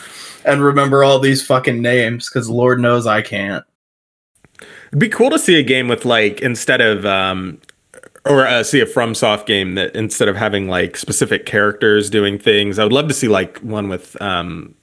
and 0.44 0.62
remember 0.62 1.04
all 1.04 1.18
these 1.18 1.44
fucking 1.46 1.80
names 1.82 2.28
because 2.28 2.48
Lord 2.48 2.80
knows 2.80 3.06
I 3.06 3.22
can't. 3.22 3.64
It'd 4.88 4.98
be 4.98 5.08
cool 5.08 5.30
to 5.30 5.38
see 5.38 5.58
a 5.58 5.62
game 5.62 5.88
with 5.88 6.04
like 6.04 6.40
instead 6.40 6.80
of 6.80 7.04
um 7.06 7.58
or 8.24 8.46
uh, 8.46 8.62
see 8.62 8.78
a 8.80 8.86
FromSoft 8.86 9.46
game 9.46 9.74
that 9.74 9.96
instead 9.96 10.28
of 10.28 10.36
having 10.36 10.68
like 10.68 10.96
specific 10.96 11.44
characters 11.46 12.08
doing 12.08 12.38
things, 12.38 12.78
I 12.78 12.84
would 12.84 12.92
love 12.92 13.08
to 13.08 13.14
see 13.14 13.26
like 13.28 13.58
one 13.58 13.88
with 13.88 14.20
um 14.22 14.74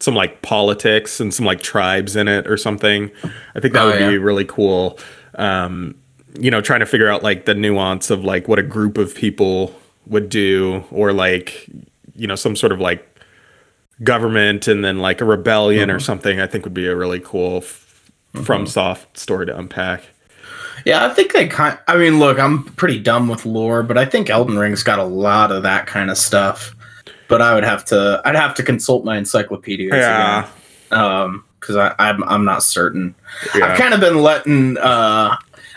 some 0.00 0.14
like 0.14 0.42
politics 0.42 1.18
and 1.20 1.32
some 1.32 1.46
like 1.46 1.60
tribes 1.62 2.14
in 2.16 2.28
it 2.28 2.46
or 2.46 2.56
something. 2.56 3.10
I 3.54 3.60
think 3.60 3.72
that 3.74 3.82
Oh, 3.82 3.86
would 3.90 4.00
yeah. 4.00 4.10
be 4.10 4.18
really 4.18 4.44
cool. 4.44 4.98
Um 5.36 5.94
you 6.38 6.50
know, 6.50 6.60
trying 6.60 6.80
to 6.80 6.86
figure 6.86 7.08
out 7.08 7.22
like 7.22 7.44
the 7.44 7.54
nuance 7.54 8.10
of 8.10 8.24
like 8.24 8.48
what 8.48 8.58
a 8.58 8.62
group 8.62 8.98
of 8.98 9.14
people 9.14 9.74
would 10.06 10.28
do 10.28 10.84
or 10.90 11.12
like 11.12 11.66
you 12.14 12.26
know 12.26 12.36
some 12.36 12.54
sort 12.56 12.72
of 12.72 12.80
like 12.80 13.20
government 14.02 14.68
and 14.68 14.84
then 14.84 14.98
like 14.98 15.20
a 15.20 15.24
rebellion 15.24 15.90
or 15.90 15.98
something 15.98 16.38
i 16.40 16.46
think 16.46 16.64
would 16.64 16.74
be 16.74 16.86
a 16.86 16.94
really 16.94 17.18
cool 17.20 17.58
f- 17.58 18.10
from 18.44 18.66
soft 18.66 19.18
story 19.18 19.46
to 19.46 19.56
unpack 19.58 20.02
Yeah, 20.84 21.06
I 21.06 21.08
think 21.14 21.32
they 21.32 21.48
kind. 21.48 21.76
I 21.88 21.96
mean, 21.96 22.18
look, 22.20 22.38
I'm 22.38 22.62
pretty 22.62 23.00
dumb 23.00 23.26
with 23.28 23.44
lore, 23.46 23.82
but 23.82 23.98
I 23.98 24.04
think 24.04 24.30
Elden 24.30 24.56
Ring's 24.58 24.84
got 24.84 24.98
a 25.00 25.04
lot 25.04 25.50
of 25.50 25.62
that 25.64 25.86
kind 25.86 26.10
of 26.10 26.18
stuff. 26.18 26.76
But 27.28 27.42
I 27.42 27.54
would 27.54 27.64
have 27.64 27.84
to. 27.86 28.20
I'd 28.24 28.36
have 28.36 28.54
to 28.56 28.62
consult 28.62 29.04
my 29.04 29.16
encyclopedias. 29.16 29.94
yeah 29.94 30.46
Again, 30.90 31.00
um, 31.00 31.44
because 31.58 31.76
I 31.76 31.94
I'm 31.98 32.22
I'm 32.24 32.44
not 32.44 32.62
certain. 32.62 33.14
I've 33.54 33.76
kind 33.78 33.94
of 33.94 34.00
been 34.00 34.22
letting. 34.22 34.76
Uh, 34.78 35.36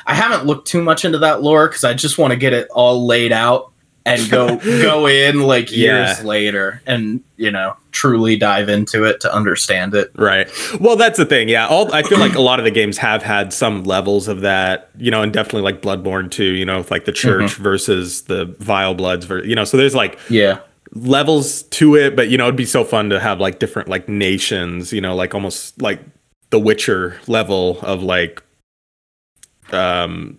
I 0.10 0.16
haven't 0.16 0.48
looked 0.48 0.68
too 0.68 0.82
much 0.82 1.06
into 1.06 1.20
that 1.20 1.44
lore 1.44 1.68
because 1.68 1.84
I 1.84 1.94
just 1.94 2.18
want 2.18 2.32
to 2.32 2.38
get 2.38 2.52
it 2.52 2.68
all 2.72 3.06
laid 3.06 3.32
out 3.32 3.72
and 4.08 4.28
go 4.32 4.58
go 4.82 5.06
in 5.08 5.42
like 5.42 5.72
years 5.72 6.20
Yeah. 6.20 6.26
later 6.26 6.82
and 6.88 7.22
you 7.38 7.52
know 7.52 7.76
truly 7.92 8.36
dive 8.38 8.68
into 8.70 9.04
it 9.04 9.20
to 9.22 9.34
understand 9.34 9.94
it. 9.94 10.10
right 10.16 10.50
well 10.80 10.96
that's 10.96 11.18
the 11.18 11.26
thing 11.26 11.50
yeah 11.50 11.68
all 11.68 11.94
i 11.94 12.02
feel 12.02 12.18
like 12.18 12.34
a 12.36 12.42
lot 12.42 12.60
of 12.60 12.66
the 12.66 12.72
games 12.72 12.98
have 12.98 13.22
had 13.24 13.52
some 13.52 13.84
levels 13.84 14.28
of 14.28 14.42
that 14.42 14.90
you 14.98 15.12
know 15.12 15.22
and 15.22 15.34
definitely 15.34 15.62
like 15.62 15.82
bloodborne 15.82 16.32
too 16.32 16.44
you 16.44 16.66
know 16.66 16.78
with 16.78 16.92
like 16.92 17.06
the 17.06 17.12
mm-hmm. 17.12 17.28
church 17.28 17.56
versus 17.56 18.24
the 18.24 18.46
vile 18.60 18.94
bloods 18.96 19.26
ver- 19.26 19.44
you 19.44 19.54
know 19.56 19.64
so 19.66 19.76
there's 19.76 19.96
like 19.96 20.18
Yeah. 20.30 20.60
levels 20.94 21.64
to 21.64 21.96
it 21.96 22.16
but 22.16 22.30
you 22.30 22.38
know 22.38 22.46
it'd 22.46 22.56
be 22.56 22.66
so 22.66 22.84
fun 22.84 23.10
to 23.10 23.20
have 23.20 23.40
like 23.40 23.60
different 23.60 23.90
like 23.90 24.08
nations 24.08 24.94
you 24.94 25.02
know 25.02 25.14
like 25.16 25.34
almost 25.36 25.80
like 25.82 26.00
the 26.52 26.60
witcher 26.60 27.18
level 27.28 27.80
of 27.82 28.02
like 28.02 28.42
um 29.74 30.38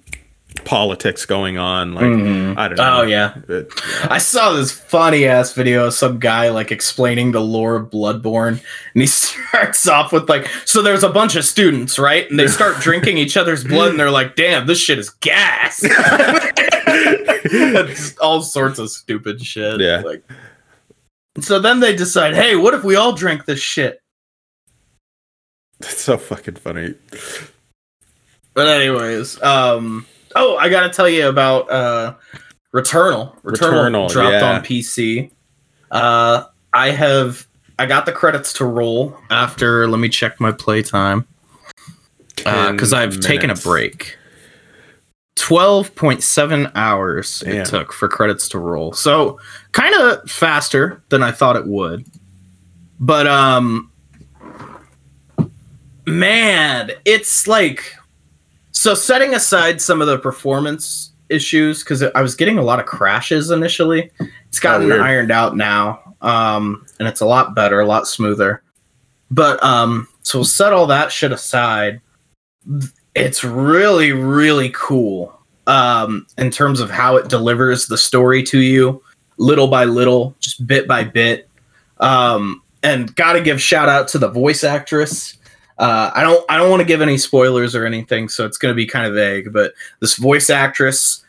politics 0.64 1.25
going 1.25 1.56
on 1.58 1.94
like 1.94 2.04
Mhm. 2.04 2.56
i 2.58 2.68
don't 2.68 2.76
know 2.76 2.99
Oh 2.99 3.02
yeah. 3.02 3.34
But, 3.46 3.68
I 4.10 4.18
saw 4.18 4.52
this 4.52 4.72
funny 4.72 5.25
ass 5.25 5.52
video 5.54 5.87
of 5.87 5.94
some 5.94 6.18
guy 6.18 6.50
like 6.50 6.70
explaining 6.72 7.32
the 7.32 7.40
lore 7.40 7.76
of 7.76 7.88
Bloodborne, 7.90 8.60
and 8.94 9.00
he 9.00 9.06
starts 9.06 9.87
off 9.88 10.12
with 10.12 10.28
like, 10.28 10.49
so 10.66 10.82
there's 10.82 11.04
a 11.04 11.08
bunch 11.08 11.37
of 11.37 11.44
students, 11.44 11.99
right? 11.99 12.28
And 12.28 12.38
they 12.38 12.49
start 12.49 12.76
drinking 12.80 13.16
each 13.16 13.37
other's 13.37 13.64
blood, 13.64 13.90
and 13.90 14.00
they're 14.00 14.10
like, 14.10 14.34
"Damn, 14.37 14.66
this 14.66 14.80
shit 14.80 14.99
is 14.99 15.08
gas." 15.10 15.84
All 18.20 18.42
sorts 18.42 18.78
of 18.78 18.90
stupid 18.90 19.44
shit. 19.44 19.80
Yeah. 19.80 20.02
Like, 20.04 20.22
so 21.40 21.58
then 21.58 21.80
they 21.80 21.94
decide, 21.96 22.34
hey, 22.34 22.56
what 22.56 22.75
if 22.75 22.84
we 22.84 22.96
all 22.96 23.12
drink 23.12 23.44
this 23.46 23.60
shit? 23.60 24.02
That's 25.78 26.00
so 26.02 26.18
fucking 26.18 26.56
funny. 26.56 26.94
But 28.54 28.69
anyways, 28.69 29.40
um, 29.42 30.07
oh, 30.35 30.57
I 30.57 30.69
gotta 30.69 30.90
tell 30.90 31.09
you 31.09 31.28
about 31.28 31.71
uh, 31.71 32.14
Returnal. 32.75 33.40
Returnal, 33.42 34.09
Returnal, 34.09 34.11
dropped 34.11 34.33
yeah. 34.33 34.52
on 34.52 34.62
PC. 34.62 35.30
Uh, 35.90 36.45
I 36.73 36.90
have 36.90 37.47
I 37.78 37.87
got 37.87 38.07
the 38.07 38.12
credits 38.12 38.52
to 38.54 38.64
roll 38.64 39.16
after. 39.30 39.88
Let 39.88 39.99
me 39.99 40.09
check 40.09 40.40
my 40.40 40.52
playtime 40.52 41.26
because 42.37 42.90
10 42.90 42.99
I've 42.99 43.21
taken 43.21 43.50
a 43.50 43.54
break. 43.54 44.16
Twelve 45.37 45.95
point 45.95 46.23
seven 46.23 46.71
hours 46.75 47.40
Damn. 47.40 47.57
it 47.57 47.66
took 47.66 47.92
for 47.92 48.09
credits 48.09 48.49
to 48.50 48.59
roll, 48.59 48.92
so 48.92 49.40
kind 49.73 49.95
of 49.95 50.30
faster 50.30 51.02
than 51.09 51.23
I 51.23 51.33
thought 51.33 51.57
it 51.57 51.66
would. 51.66 52.04
But 52.99 53.26
um, 53.26 53.90
man, 56.07 56.90
it's 57.07 57.47
like 57.47 57.95
so 58.72 58.94
setting 58.94 59.34
aside 59.34 59.80
some 59.80 60.00
of 60.00 60.08
the 60.08 60.18
performance 60.18 61.12
issues 61.28 61.82
because 61.82 62.02
I 62.02 62.20
was 62.20 62.34
getting 62.34 62.58
a 62.58 62.62
lot 62.62 62.80
of 62.80 62.86
crashes 62.86 63.50
initially. 63.50 64.10
It's 64.48 64.58
gotten 64.58 64.88
weird. 64.88 65.00
ironed 65.00 65.30
out 65.30 65.56
now, 65.56 66.14
um, 66.20 66.84
and 66.98 67.08
it's 67.08 67.20
a 67.20 67.26
lot 67.26 67.54
better, 67.54 67.80
a 67.80 67.86
lot 67.86 68.06
smoother. 68.06 68.62
But 69.30 69.62
um, 69.62 70.08
so 70.22 70.42
set 70.42 70.72
all 70.72 70.86
that 70.88 71.12
shit 71.12 71.32
aside. 71.32 72.00
It's 73.14 73.44
really, 73.44 74.12
really 74.12 74.70
cool 74.74 75.38
um, 75.66 76.26
in 76.36 76.50
terms 76.50 76.80
of 76.80 76.90
how 76.90 77.16
it 77.16 77.28
delivers 77.28 77.86
the 77.86 77.98
story 77.98 78.42
to 78.44 78.58
you, 78.58 79.02
little 79.38 79.68
by 79.68 79.84
little, 79.84 80.34
just 80.40 80.66
bit 80.66 80.88
by 80.88 81.04
bit. 81.04 81.48
Um, 81.98 82.62
and 82.82 83.14
got 83.14 83.34
to 83.34 83.40
give 83.40 83.60
shout 83.60 83.88
out 83.88 84.08
to 84.08 84.18
the 84.18 84.28
voice 84.28 84.64
actress. 84.64 85.36
Uh, 85.80 86.10
I 86.14 86.22
don't 86.22 86.44
I 86.50 86.58
don't 86.58 86.68
want 86.68 86.80
to 86.80 86.87
give 86.87 87.00
any 87.00 87.16
spoilers 87.16 87.75
or 87.75 87.87
anything, 87.87 88.28
so 88.28 88.44
it's 88.44 88.58
going 88.58 88.70
to 88.70 88.76
be 88.76 88.87
kind 88.87 89.06
of 89.06 89.14
vague. 89.14 89.50
But 89.50 89.72
this 90.00 90.16
voice 90.16 90.50
actress 90.50 91.25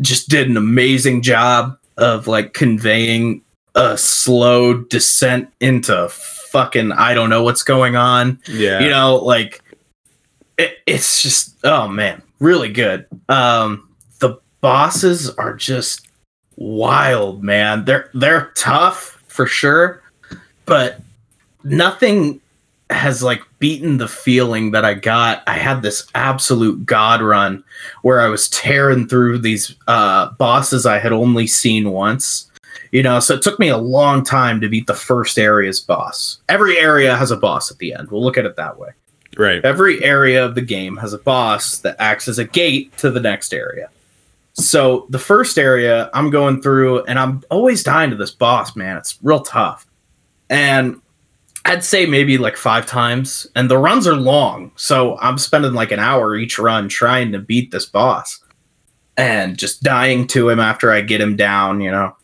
just 0.00 0.30
did 0.30 0.48
an 0.48 0.56
amazing 0.56 1.20
job 1.20 1.78
of 1.98 2.26
like 2.26 2.54
conveying 2.54 3.42
a 3.74 3.98
slow 3.98 4.72
descent 4.74 5.52
into 5.60 6.08
fucking 6.08 6.90
I 6.92 7.12
don't 7.12 7.28
know 7.28 7.42
what's 7.42 7.62
going 7.62 7.96
on. 7.96 8.40
Yeah. 8.46 8.80
You 8.80 8.88
know, 8.88 9.16
like 9.16 9.62
it, 10.56 10.78
it's 10.86 11.20
just 11.22 11.54
oh 11.62 11.86
man, 11.86 12.22
really 12.40 12.72
good. 12.72 13.06
Um, 13.28 13.90
the 14.20 14.40
bosses 14.62 15.28
are 15.28 15.54
just 15.54 16.08
wild, 16.56 17.44
man. 17.44 17.84
They're 17.84 18.08
they're 18.14 18.52
tough 18.54 19.22
for 19.28 19.46
sure, 19.46 20.02
but 20.64 20.98
nothing 21.62 22.40
has 22.90 23.22
like 23.22 23.42
beaten 23.66 23.98
the 23.98 24.06
feeling 24.06 24.70
that 24.70 24.84
I 24.84 24.94
got. 24.94 25.42
I 25.48 25.54
had 25.54 25.82
this 25.82 26.06
absolute 26.14 26.86
god 26.86 27.20
run 27.20 27.64
where 28.02 28.20
I 28.20 28.28
was 28.28 28.48
tearing 28.50 29.08
through 29.08 29.38
these 29.38 29.74
uh, 29.88 30.30
bosses 30.34 30.86
I 30.86 31.00
had 31.00 31.10
only 31.10 31.48
seen 31.48 31.90
once. 31.90 32.48
You 32.92 33.02
know, 33.02 33.18
so 33.18 33.34
it 33.34 33.42
took 33.42 33.58
me 33.58 33.66
a 33.66 33.76
long 33.76 34.22
time 34.22 34.60
to 34.60 34.68
beat 34.68 34.86
the 34.86 34.94
first 34.94 35.36
area's 35.36 35.80
boss. 35.80 36.38
Every 36.48 36.78
area 36.78 37.16
has 37.16 37.32
a 37.32 37.36
boss 37.36 37.72
at 37.72 37.78
the 37.78 37.92
end. 37.92 38.08
We'll 38.08 38.22
look 38.22 38.38
at 38.38 38.44
it 38.44 38.54
that 38.54 38.78
way. 38.78 38.90
Right. 39.36 39.64
Every 39.64 40.00
area 40.04 40.44
of 40.44 40.54
the 40.54 40.62
game 40.62 40.96
has 40.98 41.12
a 41.12 41.18
boss 41.18 41.78
that 41.78 41.96
acts 41.98 42.28
as 42.28 42.38
a 42.38 42.44
gate 42.44 42.96
to 42.98 43.10
the 43.10 43.18
next 43.18 43.52
area. 43.52 43.90
So 44.52 45.08
the 45.10 45.18
first 45.18 45.58
area 45.58 46.08
I'm 46.14 46.30
going 46.30 46.62
through, 46.62 47.02
and 47.06 47.18
I'm 47.18 47.42
always 47.50 47.82
dying 47.82 48.10
to 48.10 48.16
this 48.16 48.30
boss, 48.30 48.76
man. 48.76 48.96
It's 48.96 49.18
real 49.24 49.40
tough. 49.40 49.88
And 50.48 51.02
I'd 51.66 51.84
say 51.84 52.06
maybe 52.06 52.38
like 52.38 52.56
five 52.56 52.86
times. 52.86 53.46
And 53.56 53.68
the 53.70 53.76
runs 53.78 54.06
are 54.06 54.14
long. 54.16 54.70
So 54.76 55.18
I'm 55.18 55.36
spending 55.36 55.72
like 55.72 55.90
an 55.90 55.98
hour 55.98 56.36
each 56.36 56.58
run 56.58 56.88
trying 56.88 57.32
to 57.32 57.38
beat 57.38 57.70
this 57.72 57.86
boss 57.86 58.40
and 59.16 59.58
just 59.58 59.82
dying 59.82 60.26
to 60.28 60.48
him 60.48 60.60
after 60.60 60.92
I 60.92 61.00
get 61.00 61.20
him 61.20 61.34
down, 61.36 61.80
you 61.80 61.90
know. 61.90 62.16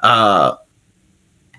Uh, 0.00 0.56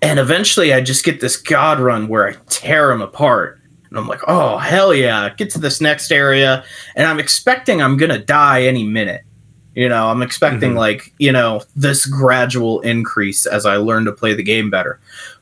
and 0.02 0.20
eventually 0.20 0.74
I 0.74 0.82
just 0.82 1.06
get 1.06 1.22
this 1.22 1.38
God 1.38 1.80
run 1.80 2.08
where 2.08 2.28
I 2.28 2.34
tear 2.50 2.92
him 2.92 3.02
apart. 3.02 3.60
And 3.90 3.98
I'm 3.98 4.08
like, 4.08 4.22
oh, 4.28 4.58
hell 4.58 4.94
yeah. 4.94 5.30
Get 5.30 5.50
to 5.52 5.60
this 5.60 5.82
next 5.82 6.12
area. 6.12 6.64
And 6.96 7.08
I'm 7.08 7.20
expecting 7.20 7.82
I'm 7.82 7.98
going 7.98 8.12
to 8.12 8.20
die 8.20 8.64
any 8.64 8.84
minute. 8.84 9.24
You 9.76 9.88
know, 9.88 10.10
I'm 10.10 10.22
expecting 10.22 10.74
Mhm. 10.74 10.78
like, 10.78 11.14
you 11.20 11.32
know, 11.32 11.62
this 11.76 12.06
gradual 12.06 12.82
increase 12.82 13.46
as 13.46 13.66
I 13.66 13.78
learn 13.78 14.06
to 14.06 14.12
play 14.12 14.34
the 14.34 14.44
game 14.44 14.70
better. 14.70 15.00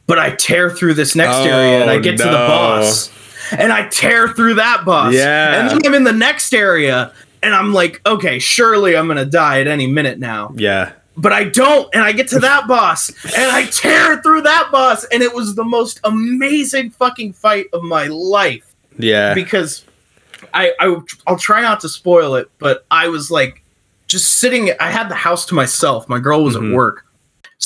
But 0.08 0.20
I 0.20 0.32
tear 0.32 0.70
through 0.70 0.94
this 0.96 1.16
next 1.16 1.36
area 1.46 1.82
and 1.82 1.90
I 1.90 1.96
Oh, 1.96 2.00
get 2.00 2.18
to 2.18 2.24
the 2.24 2.30
boss. 2.32 3.12
And 3.52 3.72
I 3.72 3.88
tear 3.90 4.30
through 4.30 4.56
that 4.56 4.84
boss. 4.86 5.14
Yeah. 5.14 5.60
And 5.62 5.70
then 5.70 5.86
I'm 5.86 5.94
in 5.94 6.04
the 6.06 6.14
next 6.14 6.54
area 6.54 7.14
and 7.44 7.54
I'm 7.54 7.74
like, 7.74 8.02
okay, 8.06 8.40
surely 8.40 8.96
I'm 8.98 9.06
going 9.08 9.18
to 9.18 9.26
die 9.26 9.60
at 9.62 9.68
any 9.68 9.86
minute 9.88 10.18
now 10.20 10.52
Yeah. 10.56 10.94
but 11.18 11.32
I 11.34 11.44
don't. 11.46 11.94
And 11.94 12.04
I 12.04 12.12
get 12.14 12.28
to 12.30 12.40
that 12.40 12.68
boss 12.68 13.10
and 13.26 13.52
I 13.52 13.66
tear 13.66 14.22
through 14.22 14.42
that 14.44 14.70
boss. 14.72 15.04
And 15.06 15.22
it 15.22 15.34
was 15.34 15.56
the 15.56 15.64
most 15.66 16.00
amazing 16.04 16.90
fucking 16.92 17.34
fight 17.34 17.68
of 17.74 17.84
my 17.84 18.08
life 18.08 18.74
Yeah. 18.98 19.34
because 19.34 19.84
I, 20.54 20.74
I 20.80 20.96
I'll 21.28 21.38
try 21.38 21.62
not 21.62 21.80
to 21.82 21.90
spoil 21.90 22.36
it, 22.36 22.50
but 22.60 22.86
I 22.92 23.08
was 23.10 23.30
like 23.32 23.62
just 24.08 24.40
sitting. 24.40 24.72
I 24.80 24.90
had 24.90 25.10
the 25.10 25.16
house 25.16 25.46
to 25.48 25.56
myself. 25.56 26.08
My 26.08 26.20
girl 26.20 26.44
was 26.44 26.56
Mhm. 26.56 26.70
at 26.72 26.76
work. 26.76 27.04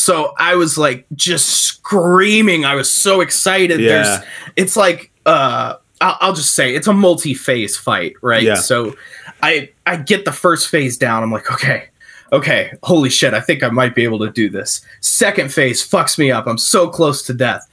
So 0.02 0.34
I 0.38 0.56
was 0.56 0.78
like 0.78 1.06
just 1.16 1.50
screaming. 1.50 2.66
I 2.66 2.76
was 2.76 2.92
so 2.92 3.22
excited. 3.22 3.80
Yeah. 3.80 3.88
There's 3.88 4.20
it's 4.56 4.76
like 4.76 5.12
uh 5.26 5.76
I'll, 6.02 6.18
I'll 6.20 6.34
just 6.34 6.56
say 6.56 6.74
it's 6.74 6.88
a 6.88 6.94
multi-phase 6.94 7.78
fight, 7.78 8.16
right? 8.22 8.44
Yeah. 8.44 8.56
So 8.56 8.96
I 9.44 9.70
I 9.86 9.98
get 9.98 10.26
the 10.26 10.32
first 10.32 10.70
phase 10.70 10.98
down. 10.98 11.24
I'm 11.24 11.32
like, 11.32 11.52
okay, 11.52 11.90
okay, 12.34 12.74
holy 12.84 13.10
shit, 13.10 13.34
I 13.34 13.42
think 13.42 13.64
I 13.64 13.70
might 13.70 13.94
be 13.94 14.04
able 14.04 14.20
to 14.20 14.32
do 14.32 14.50
this. 14.50 14.82
Second 15.02 15.54
phase 15.54 15.88
fucks 15.88 16.18
me 16.18 16.32
up. 16.32 16.48
I'm 16.48 16.58
so 16.58 16.90
close 16.90 17.24
to 17.28 17.34
death. 17.34 17.68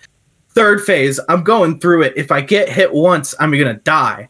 Third 0.51 0.83
phase, 0.83 1.21
I'm 1.29 1.43
going 1.43 1.79
through 1.79 2.03
it. 2.03 2.15
If 2.17 2.33
I 2.33 2.41
get 2.41 2.69
hit 2.69 2.93
once, 2.93 3.35
I'm 3.41 3.51
gonna 3.53 3.75
die. 3.75 4.29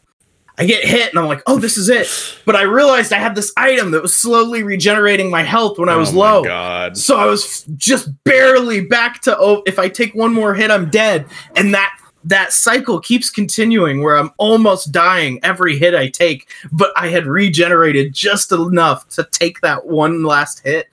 I 0.59 0.65
get 0.65 0.83
hit 0.83 1.09
and 1.09 1.17
I'm 1.17 1.27
like, 1.27 1.41
oh, 1.47 1.57
this 1.57 1.77
is 1.77 1.87
it. 1.87 2.07
But 2.45 2.57
I 2.57 2.63
realized 2.63 3.13
I 3.13 3.17
had 3.17 3.33
this 3.33 3.53
item 3.55 3.91
that 3.91 4.01
was 4.01 4.15
slowly 4.15 4.61
regenerating 4.61 5.31
my 5.31 5.41
health 5.41 5.79
when 5.79 5.87
I 5.87 5.95
was 5.95 6.09
Oh 6.09 6.13
my 6.13 6.19
low. 6.19 6.43
God. 6.43 6.97
So 6.97 7.17
I 7.17 7.25
was 7.25 7.63
just 7.77 8.09
barely 8.25 8.81
back 8.81 9.21
to 9.21 9.37
oh, 9.39 9.63
if 9.65 9.79
I 9.79 9.87
take 9.87 10.13
one 10.13 10.33
more 10.33 10.53
hit, 10.53 10.69
I'm 10.69 10.89
dead. 10.89 11.25
And 11.55 11.73
that 11.73 11.97
that 12.25 12.51
cycle 12.51 12.99
keeps 12.99 13.29
continuing 13.29 14.03
where 14.03 14.17
I'm 14.17 14.31
almost 14.37 14.91
dying 14.91 15.39
every 15.43 15.77
hit 15.77 15.95
I 15.95 16.09
take, 16.09 16.49
but 16.73 16.91
I 16.97 17.07
had 17.07 17.25
regenerated 17.25 18.13
just 18.13 18.51
enough 18.51 19.07
to 19.09 19.25
take 19.31 19.61
that 19.61 19.87
one 19.87 20.23
last 20.23 20.59
hit. 20.65 20.89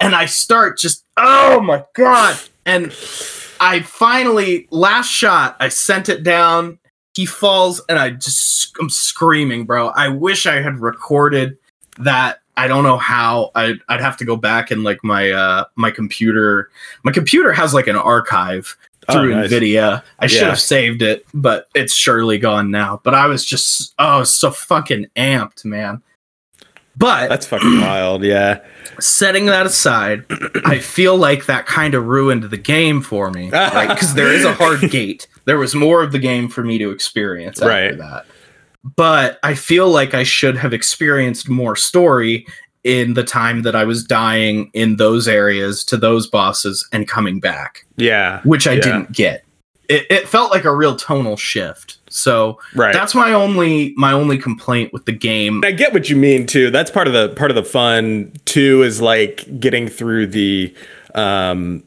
And 0.00 0.14
I 0.14 0.24
start 0.24 0.78
just 0.78 1.04
oh 1.18 1.60
my 1.60 1.84
god. 1.94 2.40
And 2.64 2.86
I 3.60 3.80
finally 3.80 4.68
last 4.70 5.10
shot, 5.10 5.56
I 5.60 5.68
sent 5.68 6.08
it 6.08 6.22
down. 6.22 6.78
He 7.14 7.26
falls 7.26 7.80
and 7.88 7.98
I 7.98 8.10
just 8.10 8.76
I'm 8.80 8.88
screaming, 8.90 9.64
bro. 9.64 9.88
I 9.88 10.08
wish 10.08 10.46
I 10.46 10.62
had 10.62 10.78
recorded 10.80 11.58
that 11.98 12.38
I 12.56 12.68
don't 12.68 12.84
know 12.84 12.96
how. 12.98 13.50
I'd, 13.54 13.78
I'd 13.88 14.00
have 14.00 14.16
to 14.18 14.24
go 14.24 14.36
back 14.36 14.70
and 14.70 14.82
like 14.84 15.02
my 15.04 15.30
uh 15.30 15.64
my 15.76 15.90
computer. 15.90 16.70
My 17.02 17.12
computer 17.12 17.52
has 17.52 17.74
like 17.74 17.86
an 17.86 17.96
archive 17.96 18.76
Oh, 19.08 19.14
through 19.14 19.34
nice. 19.34 19.50
Nvidia. 19.50 20.00
I 20.20 20.28
should 20.28 20.42
Yeah. 20.42 20.48
have 20.50 20.60
saved 20.60 21.02
it, 21.02 21.26
but 21.34 21.66
it's 21.74 21.92
surely 21.92 22.38
gone 22.38 22.70
now. 22.70 23.00
But 23.02 23.14
I 23.14 23.26
was 23.26 23.44
just 23.44 23.94
oh 23.98 24.22
so 24.22 24.50
fucking 24.52 25.06
amped, 25.16 25.64
man. 25.64 26.02
But 26.96 27.28
That's 27.28 27.46
fucking 27.46 27.80
wild. 27.80 28.22
Yeah. 28.22 28.60
setting 29.00 29.46
that 29.46 29.66
aside, 29.66 30.24
I 30.66 30.78
feel 30.78 31.16
like 31.16 31.46
that 31.46 31.66
kind 31.66 31.94
of 31.94 32.06
ruined 32.06 32.44
the 32.44 32.56
game 32.58 33.00
for 33.00 33.30
me, 33.30 33.50
right? 33.52 33.88
Because 33.88 34.14
there 34.14 34.32
is 34.32 34.44
a 34.44 34.52
hard 34.54 34.88
gate. 34.90 35.26
There 35.44 35.58
was 35.58 35.74
more 35.74 36.02
of 36.02 36.12
the 36.12 36.18
game 36.18 36.48
for 36.48 36.62
me 36.62 36.78
to 36.78 36.90
experience 36.90 37.60
after 37.60 37.68
Right. 37.68 37.98
that. 37.98 38.26
But 38.96 39.38
I 39.42 39.54
feel 39.54 39.88
like 39.90 40.14
I 40.14 40.22
should 40.24 40.56
have 40.56 40.72
experienced 40.72 41.48
more 41.48 41.76
story 41.76 42.46
in 42.84 43.14
the 43.14 43.22
time 43.22 43.62
that 43.62 43.76
I 43.76 43.84
was 43.84 44.02
dying 44.02 44.70
in 44.74 44.96
those 44.96 45.28
areas 45.28 45.84
to 45.84 45.96
those 45.96 46.26
bosses 46.26 46.88
and 46.92 47.06
coming 47.06 47.38
back, 47.38 47.84
Yeah. 47.96 48.40
which 48.42 48.66
I 48.66 48.72
Yeah. 48.72 48.80
didn't 48.80 49.12
get. 49.12 49.44
It, 49.88 50.06
it 50.10 50.28
felt 50.28 50.50
like 50.50 50.64
a 50.64 50.74
real 50.74 50.96
tonal 50.96 51.36
shift. 51.36 51.98
So 52.08 52.58
Right. 52.74 52.92
that's 52.92 53.14
my 53.14 53.32
only 53.32 53.94
my 53.96 54.12
only 54.12 54.36
complaint 54.38 54.92
with 54.92 55.04
the 55.06 55.12
game. 55.12 55.62
I 55.64 55.70
get 55.70 55.92
what 55.92 56.10
you 56.10 56.16
mean 56.16 56.46
too. 56.46 56.70
That's 56.70 56.90
part 56.90 57.06
of 57.06 57.12
the 57.12 57.28
part 57.30 57.50
of 57.50 57.54
the 57.54 57.62
fun 57.64 58.32
too 58.46 58.82
is 58.82 59.00
like 59.00 59.44
getting 59.60 59.86
through 59.88 60.26
the 60.28 60.74
um 61.14 61.82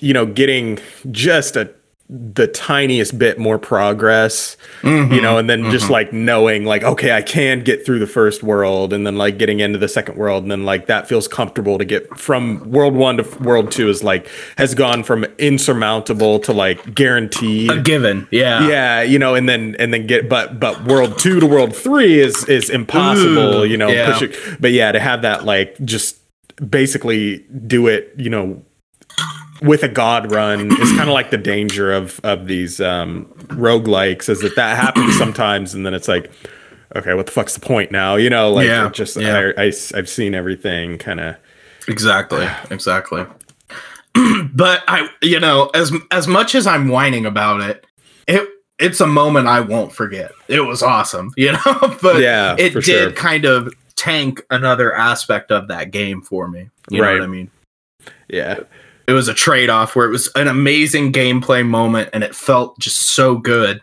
you 0.00 0.12
know, 0.14 0.24
getting 0.24 0.78
just 1.10 1.56
a 1.56 1.68
the 2.10 2.46
tiniest 2.46 3.18
bit 3.18 3.38
more 3.38 3.58
progress, 3.58 4.56
you 4.82 4.88
Mhm. 4.90 5.22
know, 5.22 5.36
and 5.36 5.48
then 5.50 5.70
just 5.70 5.86
mhm. 5.88 5.90
like 5.90 6.12
knowing 6.12 6.64
like 6.64 6.82
okay, 6.82 7.12
I 7.12 7.20
can 7.20 7.60
get 7.60 7.84
through 7.84 7.98
the 7.98 8.06
first 8.06 8.42
world 8.42 8.94
and 8.94 9.06
then 9.06 9.16
like 9.18 9.36
getting 9.36 9.60
into 9.60 9.78
the 9.78 9.88
second 9.88 10.16
world 10.16 10.42
and 10.42 10.50
then 10.50 10.64
like 10.64 10.86
that 10.86 11.06
feels 11.06 11.28
comfortable 11.28 11.76
to 11.76 11.84
get 11.84 12.18
from 12.18 12.70
world 12.70 12.94
1 12.94 13.18
to 13.18 13.24
world 13.40 13.70
2 13.70 13.90
is 13.90 14.02
like 14.02 14.26
has 14.56 14.74
gone 14.74 15.02
from 15.02 15.24
insurmountable 15.36 16.38
to 16.40 16.52
like 16.52 16.94
guaranteed 16.94 17.70
a 17.70 17.80
given. 17.82 18.26
Yeah. 18.30 18.66
yeah 18.66 19.02
you 19.02 19.18
know 19.18 19.34
and 19.34 19.46
then 19.46 19.76
and 19.78 19.92
then 19.92 20.06
get 20.06 20.30
but 20.30 20.58
but 20.58 20.84
world 20.86 21.18
two 21.18 21.40
to 21.40 21.46
world 21.46 21.76
three 21.76 22.18
is 22.20 22.42
is 22.48 22.70
impossible 22.70 23.62
Ooh, 23.62 23.64
you 23.64 23.76
know 23.76 23.88
yeah. 23.88 24.12
push 24.12 24.22
it 24.22 24.36
but 24.60 24.72
yeah 24.72 24.92
to 24.92 24.98
have 25.00 25.20
that 25.22 25.44
like 25.44 25.76
just 25.84 26.16
basically 26.70 27.44
do 27.66 27.86
it 27.86 28.12
you 28.16 28.30
know 28.30 28.62
with 29.62 29.82
a 29.82 29.88
god 29.88 30.30
run 30.30 30.70
is 30.80 30.90
kind 30.90 31.02
of 31.08 31.14
like 31.14 31.30
the 31.30 31.38
danger 31.38 31.92
of 31.92 32.20
of 32.24 32.46
these 32.46 32.80
um 32.80 33.24
roguelikes 33.48 34.28
is 34.28 34.40
that 34.40 34.54
that 34.56 34.76
happens 34.76 35.16
sometimes 35.18 35.74
and 35.74 35.84
then 35.84 35.94
it's 35.94 36.08
like 36.08 36.30
okay 36.96 37.14
what 37.14 37.26
the 37.26 37.32
fuck's 37.32 37.54
the 37.54 37.60
point 37.60 37.90
now 37.90 38.14
you 38.16 38.30
know 38.30 38.52
like 38.52 38.66
Yeah, 38.66 38.88
just 38.90 39.16
yeah. 39.16 39.52
I, 39.56 39.64
I 39.64 39.72
i've 39.94 40.08
seen 40.08 40.34
everything 40.34 40.98
kind 40.98 41.20
of 41.20 41.36
Exactly. 41.88 42.46
Exactly. 42.70 43.24
but 44.52 44.84
I, 44.88 45.08
you 45.22 45.40
know, 45.40 45.70
as 45.74 45.90
as 46.10 46.28
much 46.28 46.54
as 46.54 46.66
I'm 46.66 46.88
whining 46.88 47.24
about 47.24 47.62
it, 47.62 47.86
it 48.26 48.46
it's 48.78 49.00
a 49.00 49.06
moment 49.06 49.46
I 49.46 49.60
won't 49.60 49.90
forget. 49.92 50.32
It 50.48 50.60
was 50.60 50.82
awesome, 50.82 51.32
you 51.38 51.52
know. 51.52 51.96
but 52.02 52.20
Yeah, 52.20 52.56
it 52.58 52.74
did 52.74 52.84
sure. 52.84 53.12
kind 53.12 53.46
of 53.46 53.72
tank 53.96 54.42
another 54.50 54.94
aspect 54.94 55.50
of 55.50 55.68
that 55.68 55.90
game 55.90 56.20
for 56.20 56.46
me. 56.48 56.68
You 56.90 56.98
know 57.00 57.04
Right. 57.06 57.14
what 57.14 57.22
I 57.22 57.26
mean? 57.26 57.50
yeah 58.28 58.60
It 59.08 59.12
was 59.12 59.26
a 59.26 59.34
trade 59.34 59.70
off 59.70 59.96
where 59.96 60.06
it 60.06 60.10
was 60.10 60.30
an 60.36 60.46
amazing 60.46 61.12
gameplay 61.12 61.66
moment 61.66 62.10
and 62.12 62.22
it 62.22 62.36
felt 62.36 62.78
just 62.78 63.00
so 63.00 63.36
good, 63.36 63.80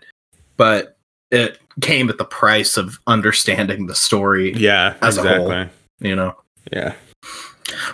but 0.55 0.97
it 1.31 1.57
came 1.81 2.09
at 2.09 2.17
the 2.17 2.23
price 2.25 2.77
of 2.77 2.99
understanding 3.07 3.87
the 3.87 3.95
story. 3.95 4.53
yeah 4.53 4.93
As 5.01 5.17
a 5.17 5.23
whole. 5.23 5.51
exactly 5.51 6.07
You 6.07 6.15
know. 6.15 6.35
yeah 6.71 6.93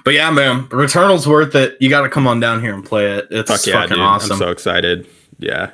But 0.04 0.14
yeah, 0.14 0.30
man, 0.30 0.68
Returnal's 0.70 1.28
worth 1.28 1.56
it. 1.56 1.78
You 1.80 1.90
got 1.90 2.02
to 2.02 2.10
come 2.10 2.28
on 2.28 2.40
down 2.40 2.62
here 2.62 2.74
and 2.74 2.86
play 2.86 3.16
it. 3.18 3.28
It's 3.32 3.50
Fuck 3.50 3.66
yeah, 3.66 3.74
fucking 3.82 3.96
dude! 3.96 4.04
awesome. 4.04 4.34
I'm 4.34 4.38
so 4.40 4.50
excited. 4.52 5.08
Yeah. 5.40 5.72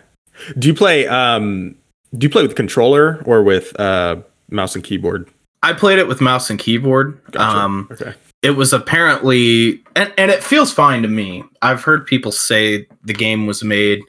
Do 0.60 0.67
you 0.67 0.74
play? 0.76 1.08
Um, 1.08 1.76
do 2.17 2.26
you 2.26 2.30
play 2.30 2.43
with 2.43 2.56
controller 2.56 3.22
or 3.26 3.41
with 3.43 3.78
uh, 3.80 4.17
mouse 4.52 4.76
and 4.76 4.84
keyboard? 4.84 5.28
I 5.63 5.74
played 5.74 5.98
it 6.00 6.08
with 6.08 6.22
mouse 6.22 6.50
and 6.52 6.60
keyboard. 6.60 7.20
Gotcha. 7.32 7.58
Um, 7.58 7.88
okay. 7.91 8.13
It 8.43 8.52
was 8.52 8.71
apparently, 8.73 9.82
and, 9.95 10.13
and 10.17 10.30
it 10.32 10.43
feels 10.43 10.71
fine 10.71 11.02
to 11.02 11.08
me. 11.08 11.43
I've 11.62 11.84
heard 11.84 12.06
people 12.06 12.32
say 12.32 12.88
the 13.04 13.13
game 13.13 13.47
was 13.47 13.63
made 13.63 14.02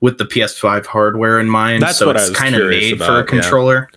with 0.00 0.18
the 0.18 0.24
PS5 0.24 0.86
hardware 0.86 1.38
in 1.38 1.48
mind, 1.48 1.82
That's 1.82 1.98
so 1.98 2.06
what 2.06 2.16
it's 2.16 2.30
kind 2.30 2.54
of 2.54 2.68
made 2.68 2.98
for 2.98 3.04
a 3.04 3.06
about, 3.06 3.32
yeah. 3.32 3.40
controller. 3.40 3.90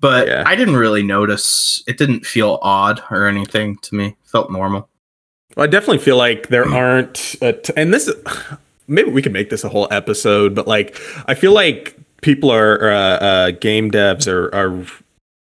But 0.00 0.26
Yeah. 0.28 0.44
I 0.46 0.56
didn't 0.56 0.76
really 0.76 1.02
notice. 1.02 1.82
It 1.86 1.98
didn't 1.98 2.26
feel 2.26 2.58
odd 2.62 3.02
or 3.10 3.26
anything 3.26 3.76
to 3.78 3.94
me. 3.94 4.06
It 4.08 4.16
felt 4.24 4.50
normal. 4.50 4.88
Well, 5.56 5.64
I 5.64 5.66
definitely 5.66 5.98
feel 5.98 6.16
like 6.16 6.48
there 6.48 6.68
aren't, 6.68 7.36
a 7.40 7.52
t- 7.52 7.72
and 7.76 7.92
this 7.92 8.10
maybe 8.88 9.10
we 9.10 9.22
could 9.22 9.32
make 9.32 9.50
this 9.50 9.64
a 9.64 9.68
whole 9.68 9.88
episode, 9.90 10.54
but 10.54 10.66
like 10.66 10.98
I 11.26 11.34
feel 11.34 11.52
like 11.52 11.96
people 12.22 12.50
are 12.50 12.90
uh, 12.90 12.96
uh, 12.96 13.50
game 13.52 13.90
devs 13.90 14.26
are 14.26 14.52
are 14.54 14.84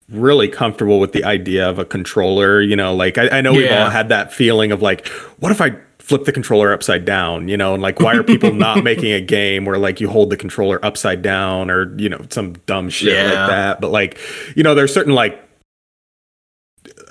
really 0.09 0.49
comfortable 0.49 1.01
with 1.01 1.13
the 1.13 1.25
idea 1.25 1.69
of 1.69 1.79
a 1.79 1.85
controller. 1.85 2.61
You 2.61 2.77
know, 2.77 2.95
like 2.95 3.19
I, 3.19 3.39
I 3.39 3.41
know 3.41 3.53
we've 3.53 3.71
all 3.71 3.91
had 3.91 4.09
that 4.09 4.33
feeling 4.33 4.73
of 4.73 4.83
like, 4.83 5.07
what 5.39 5.53
if 5.53 5.61
I 5.61 5.77
flip 5.99 6.25
the 6.25 6.33
controller 6.33 6.73
upside 6.73 7.05
down? 7.05 7.49
You 7.49 7.57
know, 7.57 7.75
and 7.75 7.83
like, 7.83 8.01
why 8.01 8.15
are 8.15 8.23
people 8.23 8.53
not 8.55 8.85
making 8.85 9.13
a 9.13 9.21
game 9.21 9.65
where 9.65 9.79
like 9.79 10.01
you 10.01 10.09
hold 10.09 10.31
the 10.31 10.37
controller 10.37 10.85
upside 10.85 11.23
down 11.23 11.71
or 11.71 11.97
you 11.99 12.09
know 12.09 12.25
some 12.31 12.55
dumb 12.67 12.89
shit 12.89 13.15
Yeah. 13.15 13.25
like 13.25 13.49
that? 13.51 13.81
But 13.81 13.91
like, 13.91 14.19
you 14.57 14.63
know, 14.63 14.75
there's 14.75 14.93
certain 14.93 15.15
like. 15.15 15.43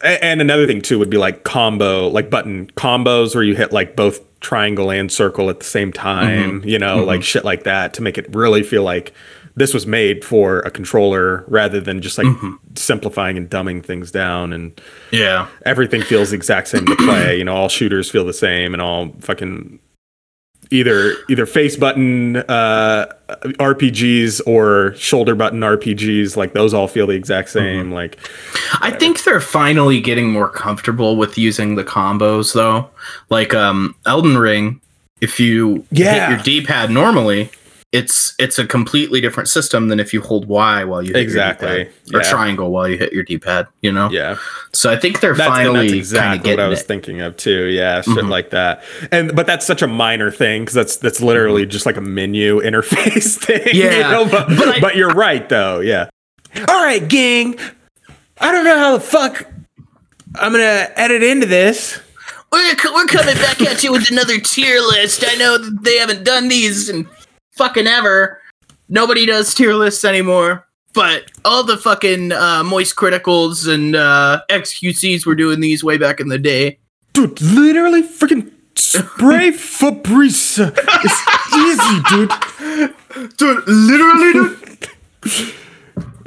And 0.04 0.40
another 0.40 0.68
thing 0.68 0.82
too 0.82 1.00
would 1.00 1.10
be 1.10 1.18
like 1.18 1.44
combo, 1.44 2.10
like 2.10 2.30
button 2.30 2.68
combos 2.76 3.34
where 3.34 3.44
you 3.44 3.56
hit 3.56 3.72
like 3.72 3.96
both 3.96 4.22
triangle 4.40 4.92
and 4.92 5.12
circle 5.12 5.50
at 5.50 5.60
the 5.60 5.66
same 5.66 5.92
time, 5.92 6.60
mm-hmm. 6.60 6.70
you 6.70 6.78
know, 6.78 7.04
like 7.04 7.22
mm-hmm. 7.22 7.24
shit 7.24 7.44
like 7.46 7.64
that 7.64 7.94
to 7.96 8.04
make 8.04 8.18
it 8.18 8.34
really 8.36 8.62
feel 8.62 8.84
like 8.84 9.14
this 9.58 9.74
was 9.74 9.88
made 9.88 10.24
for 10.26 10.60
a 10.60 10.72
controller 10.72 11.44
rather 11.48 11.80
than 11.80 12.02
just 12.02 12.18
like 12.18 12.28
simplifying 12.76 13.38
and 13.38 13.50
dumbing 13.50 13.84
things 13.84 14.12
down 14.12 14.52
and 14.52 14.80
Yeah. 15.12 15.48
everything 15.66 16.02
feels 16.02 16.32
the 16.32 16.36
exact 16.36 16.68
same 16.68 16.86
to 16.88 16.96
play. 16.98 17.38
You 17.38 17.46
know, 17.46 17.56
all 17.56 17.70
shooters 17.70 18.10
feel 18.12 18.26
the 18.26 18.34
same 18.34 18.74
and 18.74 18.82
all 18.82 19.16
fucking 19.22 19.80
either 20.72 21.14
either 21.30 21.46
face 21.46 21.76
button 21.76 22.38
uh 22.38 23.06
RPGs 23.60 24.42
or 24.48 24.94
shoulder 24.96 25.36
button 25.36 25.60
RPGs 25.60 26.36
like 26.36 26.54
those 26.54 26.74
all 26.74 26.88
feel 26.88 27.06
the 27.06 27.14
exact 27.14 27.50
same 27.50 27.92
like 27.92 28.18
I 28.82 28.90
think 28.90 29.24
they're 29.24 29.40
finally 29.40 30.02
getting 30.02 30.32
more 30.32 30.50
comfortable 30.50 31.18
with 31.18 31.38
using 31.38 31.76
the 31.76 31.84
combos 31.84 32.54
though. 32.54 32.90
Like 33.30 33.54
um 33.54 33.96
Elden 34.08 34.38
Ring, 34.40 34.82
if 35.22 35.40
you 35.40 35.86
Yeah. 35.92 36.30
hit 36.30 36.30
your 36.36 36.44
D-pad 36.44 36.90
normally, 36.90 37.52
it's 37.96 38.36
it's 38.40 38.60
a 38.60 38.68
completely 38.68 39.22
different 39.22 39.48
system 39.50 39.88
than 39.88 40.00
if 40.00 40.14
you 40.14 40.22
hold 40.22 40.48
Y 40.48 40.84
while 40.84 41.02
you 41.02 41.14
hit 41.14 41.22
Exactly, 41.22 41.90
your 42.06 42.20
or 42.20 42.24
yeah. 42.24 42.30
triangle 42.30 42.70
while 42.72 42.88
you 42.88 42.98
hit 42.98 43.14
your 43.14 43.24
D-pad, 43.24 43.68
you 43.82 43.92
know? 43.92 44.10
yeah 44.12 44.38
So 44.74 44.92
I 44.92 44.98
think 44.98 45.20
they're 45.22 45.34
that's, 45.34 45.50
finally 45.50 45.88
that's 45.88 45.94
exactly 45.94 46.52
what 46.52 46.60
I 46.60 46.68
was 46.68 46.82
it. 46.82 46.88
thinking 46.88 47.22
of 47.22 47.38
too 47.38 47.66
yeah 47.66 48.02
shit 48.02 48.14
Mhm. 48.16 48.30
like 48.30 48.50
that 48.52 48.84
and 49.12 49.36
but 49.36 49.46
that's 49.48 49.66
such 49.66 49.82
a 49.82 49.88
minor 49.88 50.32
thing 50.32 50.64
because 50.64 50.74
that's 50.76 50.98
that's 50.98 51.22
literally 51.22 51.66
just 51.66 51.86
like 51.86 51.98
a 51.98 52.02
menu 52.02 52.60
interface 52.70 53.38
thing 53.38 53.62
you 53.76 53.84
Mm-hmm. 53.86 54.00
Yeah, 54.02 54.12
know? 54.12 54.26
but, 54.30 54.48
but 54.50 54.68
I- 54.68 54.80
but 54.80 54.96
you're 54.96 55.14
right 55.14 55.48
though 55.50 55.80
yeah 55.80 56.10
all 56.70 56.84
right 56.84 57.08
gang 57.08 57.58
I 58.40 58.52
don't 58.52 58.66
know 58.66 58.78
how 58.78 58.94
the 58.98 59.00
fuck 59.04 59.48
I'm 60.36 60.52
gonna 60.52 60.90
edit 60.96 61.24
into 61.24 61.46
this 61.46 62.00
We're, 62.52 62.76
we're 62.94 63.06
coming 63.08 63.36
back 63.36 63.62
at 63.62 63.84
you 63.84 63.92
with 63.92 64.10
another 64.12 64.40
tier 64.40 64.80
list. 64.80 65.24
I 65.28 65.36
know 65.36 65.58
that 65.58 65.84
they 65.84 65.98
haven't 65.98 66.24
done 66.24 66.48
these 66.48 66.88
in 66.90 67.06
fucking 67.56 67.88
ever. 67.88 68.42
Nobody 68.90 69.26
does 69.26 69.54
tier 69.54 69.74
lists 69.74 70.06
anymore. 70.06 70.68
But 70.94 71.30
all 71.44 71.64
the 71.66 71.76
fucking 71.78 72.32
uh, 72.32 72.64
moist 72.64 72.96
criticals 72.96 73.68
and 73.72 73.98
uh, 73.98 74.42
XQCs 74.50 75.26
were 75.26 75.36
doing 75.36 75.60
these 75.60 75.84
way 75.84 75.98
back 75.98 76.22
in 76.22 76.30
the 76.30 76.40
day. 76.40 76.80
Dude, 77.12 77.42
literally 77.42 78.02
freaking 78.02 78.50
spray 78.76 79.52
Febreze. 79.52 80.74
It's 81.04 81.54
easy, 81.54 82.02
dude. 82.10 83.38
Dude, 83.38 83.68
literally, 83.68 84.56
dude. 85.24 85.54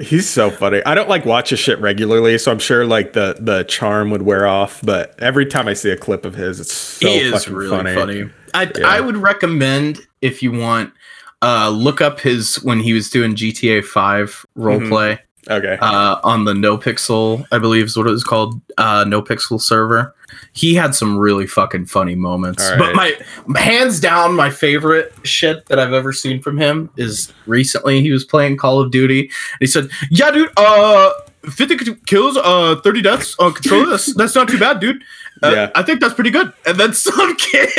He's 0.01 0.29
so 0.29 0.51
funny. 0.51 0.81
I 0.87 0.95
don't 0.95 1.09
like 1.09 1.25
watch 1.25 1.51
his 1.51 1.59
shit 1.59 1.81
regularly, 1.81 2.38
so 2.38 2.53
I'm 2.53 2.61
sure 2.61 2.87
like 2.87 3.14
the 3.14 3.37
the 3.41 3.64
charm 3.64 4.11
would 4.11 4.23
wear 4.23 4.47
off. 4.47 4.81
But 4.85 5.19
every 5.19 5.45
time 5.45 5.67
I 5.67 5.73
see 5.73 5.91
a 5.91 5.97
clip 5.97 6.25
of 6.25 6.35
his, 6.35 6.61
it's 6.61 6.73
so 6.73 7.09
he 7.09 7.19
is 7.19 7.49
really 7.49 7.71
funny. 7.71 7.95
funny. 7.95 8.31
I 8.55 8.71
Yeah. 8.79 8.87
I 8.87 9.01
would 9.01 9.17
recommend 9.17 10.01
if 10.23 10.43
you 10.43 10.53
want, 10.53 10.93
uh, 11.42 11.68
look 11.70 12.01
up 12.01 12.20
his 12.20 12.57
when 12.62 12.81
he 12.81 12.92
was 12.92 13.11
doing 13.11 13.35
GTA 13.35 13.85
Five 13.85 14.44
Mhm. 14.57 14.64
roleplay. 14.88 15.18
Okay. 15.51 15.79
uh, 15.81 16.16
on 16.24 16.44
the 16.44 16.53
No 16.53 16.77
Pixel, 16.77 17.42
I 17.51 17.57
believe 17.59 17.87
is 17.87 17.96
what 17.96 18.07
it 18.07 18.11
was 18.11 18.22
called, 18.22 18.61
uh, 18.77 19.07
No 19.09 19.22
Pixel 19.22 19.59
server. 19.59 20.14
He 20.53 20.74
had 20.74 20.94
some 20.94 21.16
really 21.16 21.46
fucking 21.46 21.87
funny 21.87 22.14
moments. 22.14 22.68
All 22.70 22.77
But 22.77 22.94
my 22.94 23.14
hands 23.57 23.98
down, 23.98 24.35
my 24.35 24.51
favorite 24.51 25.11
shit 25.22 25.64
that 25.66 25.79
I've 25.79 25.94
ever 25.94 26.12
seen 26.12 26.42
from 26.42 26.59
him 26.59 26.90
is 26.98 27.33
recently 27.46 28.03
he 28.03 28.11
was 28.11 28.24
playing 28.24 28.59
Call 28.59 28.79
of 28.79 28.90
Duty. 28.90 29.20
And 29.20 29.31
he 29.61 29.66
said, 29.66 29.88
"Yeah, 30.11 30.33
dude, 30.33 30.51
uh, 30.59 31.12
50 31.48 31.77
k- 31.79 31.96
kills, 32.07 32.37
uh, 32.37 32.77
30 32.85 33.01
deaths 33.01 33.35
on 33.38 33.55
controller. 33.55 33.87
That's 33.90 34.12
that's 34.16 34.35
not 34.35 34.48
too 34.48 34.59
bad, 34.59 34.81
dude." 34.81 35.03
Uh, 35.42 35.53
Yeah. 35.55 35.70
I 35.74 35.83
think 35.83 36.01
that's 36.01 36.14
pretty 36.14 36.31
good. 36.31 36.53
And 36.66 36.79
then 36.79 36.92
some 36.94 37.37
kid 37.37 37.70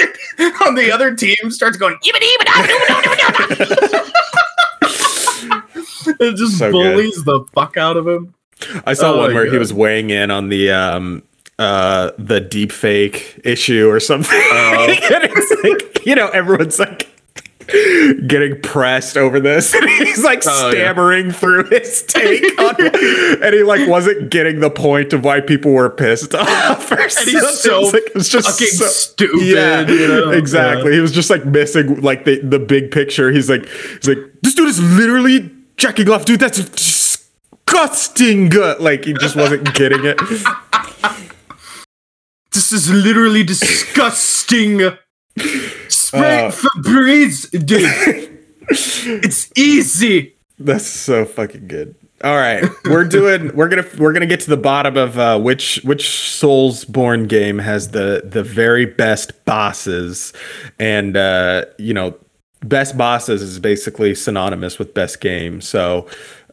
on 0.66 0.76
the 0.76 0.92
other 0.94 1.16
team 1.16 1.36
starts 1.50 1.78
going, 1.78 1.98
"Even, 2.04 2.22
even, 2.24 2.48
It 6.22 6.36
just 6.36 6.58
So 6.58 6.72
good. 6.72 6.94
bullies 6.96 7.24
the 7.24 7.46
fuck 7.54 7.78
out 7.78 7.98
of 7.98 8.08
him. 8.08 8.34
I 8.86 8.94
saw 8.94 9.14
oh 9.14 9.18
one 9.20 9.34
where 9.34 9.50
he 9.50 9.58
was 9.58 9.74
weighing 9.74 10.10
in 10.10 10.32
on 10.32 10.50
the 10.50 10.72
um 10.72 11.24
uh 11.58 12.12
the 12.18 12.40
deep 12.42 12.72
fake 12.72 13.40
issue 13.44 13.90
or 13.90 14.00
something. 14.00 14.38
It's 14.42 15.64
like, 15.64 16.06
you 16.06 16.16
know, 16.16 16.28
everyone's 16.30 16.80
like 16.80 17.10
getting 18.28 18.60
pressed 18.62 19.18
over 19.18 19.40
this 19.40 19.74
and 19.76 19.90
he's 19.90 20.24
like 20.24 20.44
Oh, 20.48 20.66
yeah. 20.68 20.72
stammering 20.72 21.32
through 21.32 21.66
his 21.70 22.04
take 22.04 22.44
on, 22.60 22.76
and 22.80 23.54
he 23.54 23.64
like 23.64 23.88
wasn't 23.88 24.30
getting 24.32 24.60
the 24.60 24.70
point 24.70 25.14
of 25.14 25.24
why 25.24 25.42
people 25.42 25.72
were 25.72 25.90
pissed 25.90 26.34
off 26.36 26.92
And 26.92 27.02
he's 27.02 27.60
so 27.60 27.82
It's 27.86 27.94
like, 27.94 28.04
it's 28.16 28.30
just 28.30 28.48
fucking 28.50 28.68
so- 28.68 28.86
stupid. 28.88 29.46
yeah, 29.46 29.88
you 29.88 30.08
know? 30.08 30.32
exactly. 30.32 30.94
He 30.94 31.00
was 31.00 31.12
just 31.12 31.30
like 31.30 31.46
missing 31.46 32.02
like 32.02 32.26
the 32.26 32.40
the 32.42 32.60
big 32.60 32.92
picture. 32.92 33.32
He's 33.32 33.50
like 33.50 33.66
he's 33.68 34.08
like 34.08 34.18
this 34.42 34.56
dude 34.56 34.70
is 34.70 34.82
literally 34.82 35.52
jacking 35.78 36.10
off, 36.10 36.26
dude. 36.26 36.40
That's 36.40 36.58
disgusting. 36.70 38.50
Like 38.80 39.06
he 39.06 39.14
just 39.14 39.36
wasn't 39.36 39.74
getting 39.76 40.06
it. 40.06 40.18
This 42.52 42.72
is 42.72 42.90
literally 42.92 43.44
disgusting. 43.44 44.82
Spray 46.10 46.46
Uh. 46.48 46.52
Febreze, 46.52 47.52
dude. 47.66 48.40
it's 48.70 49.52
easy. 49.56 50.34
That's 50.58 50.88
so 50.88 51.24
fucking 51.24 51.68
good. 51.68 51.94
All 52.24 52.36
right, 52.36 52.66
we're 52.86 53.06
doing. 53.06 53.56
We're 53.56 53.70
gonna 53.70 53.86
we're 53.98 54.12
gonna 54.12 54.26
get 54.26 54.40
to 54.42 54.50
the 54.50 54.58
bottom 54.58 54.98
of 54.98 55.18
uh, 55.20 55.40
which 55.40 55.80
which 55.84 56.04
Soulsborne 56.04 57.28
game 57.30 57.60
has 57.60 57.92
the 57.92 58.24
the 58.26 58.44
very 58.44 58.86
best 58.86 59.46
bosses, 59.46 60.34
and 60.80 61.16
uh, 61.16 61.66
you 61.78 61.94
know, 61.94 62.18
best 62.66 62.98
bosses 62.98 63.42
is 63.44 63.60
basically 63.60 64.16
synonymous 64.16 64.78
with 64.80 64.94
best 64.96 65.22
game. 65.22 65.62
So, 65.62 66.08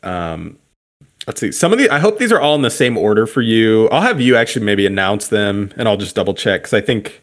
um, 0.04 0.56
let's 1.26 1.40
see. 1.40 1.50
Some 1.50 1.72
of 1.72 1.78
the 1.80 1.88
I 1.90 1.98
hope 1.98 2.18
these 2.18 2.30
are 2.30 2.40
all 2.40 2.54
in 2.54 2.62
the 2.62 2.70
same 2.70 2.96
order 2.96 3.26
for 3.26 3.40
you. 3.42 3.88
I'll 3.88 4.02
have 4.02 4.20
you 4.20 4.36
actually 4.36 4.66
maybe 4.66 4.86
announce 4.86 5.28
them, 5.28 5.72
and 5.76 5.88
I'll 5.88 5.96
just 5.96 6.14
double 6.14 6.34
check 6.34 6.60
because 6.60 6.74
I 6.74 6.80
think 6.80 7.22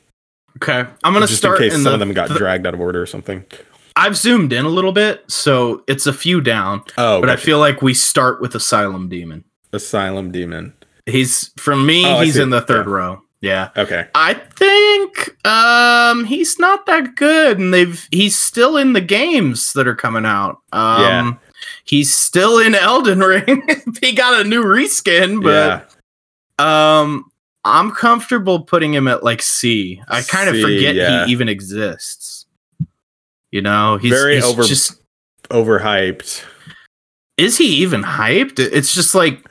Okay, 0.58 0.86
I'm 1.04 1.14
gonna 1.14 1.26
just 1.28 1.38
start 1.40 1.58
in 1.62 1.64
case 1.70 1.74
in 1.74 1.84
some 1.84 1.92
the, 1.92 1.94
of 1.94 2.00
them 2.00 2.14
got 2.14 2.30
the- 2.30 2.36
dragged 2.36 2.66
out 2.68 2.74
of 2.74 2.80
order 2.80 3.02
or 3.02 3.06
something. 3.06 3.44
I've 3.96 4.18
zoomed 4.18 4.52
in 4.54 4.66
a 4.66 4.70
little 4.70 4.92
bit, 4.92 5.24
so 5.30 5.84
it's 5.88 6.08
a 6.08 6.14
few 6.14 6.42
down. 6.42 6.82
Oh, 6.98 7.20
but 7.22 7.30
I 7.30 7.36
feel 7.36 7.60
like 7.60 7.82
we 7.84 7.94
start 7.94 8.42
with 8.42 8.56
Asylum 8.56 9.08
Demon. 9.08 9.44
Asylum 9.72 10.32
Demon. 10.32 10.74
He's 11.06 11.52
from 11.58 11.86
me. 11.86 12.06
Oh, 12.06 12.22
he's 12.22 12.38
in 12.38 12.50
the 12.50 12.62
third 12.62 12.88
Yeah. 12.88 12.92
row. 12.94 13.22
Yeah. 13.42 13.70
Okay. 13.76 14.08
I 14.16 14.36
think 14.36 15.36
um 15.46 16.24
he's 16.26 16.58
not 16.60 16.86
that 16.86 17.16
good 17.16 17.60
and 17.60 17.74
they've 17.74 18.08
he's 18.10 18.40
still 18.40 18.78
in 18.78 18.94
the 18.94 19.02
games 19.02 19.74
that 19.74 19.86
are 19.88 19.96
coming 19.96 20.26
out. 20.26 20.60
Um 20.72 21.02
Yeah. 21.02 21.34
he's 21.84 22.16
still 22.16 22.58
in 22.60 22.74
Elden 22.74 23.20
Ring. 23.24 23.68
he 24.02 24.14
got 24.14 24.40
a 24.40 24.48
new 24.48 24.64
reskin, 24.64 25.44
but 25.44 25.90
yeah. 26.60 27.00
um 27.02 27.26
I'm 27.66 27.92
comfortable 27.92 28.62
putting 28.62 28.94
him 28.94 29.08
at 29.08 29.24
like 29.24 29.42
C. 29.42 30.02
I 30.08 30.22
kind 30.22 30.50
of 30.50 30.56
C, 30.56 30.62
forget 30.62 30.96
yeah. 30.96 31.26
he 31.26 31.32
even 31.32 31.50
exists. 31.50 32.46
You 33.52 33.62
know, 33.62 33.98
he's 33.98 34.12
Very 34.12 34.36
he's 34.36 34.46
over- 34.46 34.64
just 34.64 35.00
Overhyped. 35.50 36.44
is 37.38 37.58
he 37.58 37.66
even 37.84 38.04
hyped? 38.04 38.60
It's 38.60 38.94
just 38.94 39.16
like 39.16 39.46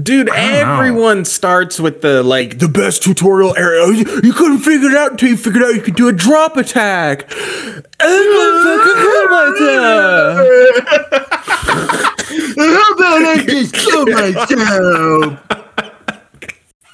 Dude, 0.00 0.30
I 0.30 0.60
don't 0.60 0.68
know. 0.68 0.74
everyone 0.74 1.24
starts 1.24 1.80
with 1.80 2.02
the 2.02 2.22
like 2.22 2.58
the 2.60 2.68
best 2.68 3.02
tutorial 3.02 3.56
area. 3.56 3.84
You, 3.88 4.20
you 4.22 4.32
couldn't 4.32 4.60
figure 4.60 4.90
it 4.90 4.96
out 4.96 5.10
until 5.12 5.30
you 5.30 5.36
figured 5.36 5.60
out 5.62 5.74
you 5.74 5.80
could 5.80 5.96
do 5.96 6.06
a 6.08 6.12
drop 6.12 6.56
attack. 6.56 7.28
How 7.32 7.82
about 12.92 13.22
I 13.24 13.44
just 13.48 13.74
kill 13.74 14.06
myself? 14.06 15.38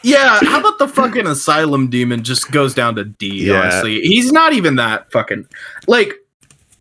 Yeah, 0.05 0.39
how 0.43 0.61
about 0.61 0.79
the 0.79 0.87
fucking 0.89 1.27
asylum 1.27 1.89
demon 1.91 2.23
just 2.23 2.51
goes 2.53 2.75
down 2.75 2.95
to 2.97 3.05
D, 3.05 3.47
Yeah. 3.49 3.61
honestly. 3.63 4.01
He's 4.03 4.31
not 4.33 4.53
even 4.53 4.77
that 4.77 5.11
fucking 5.11 5.47
like 5.87 6.15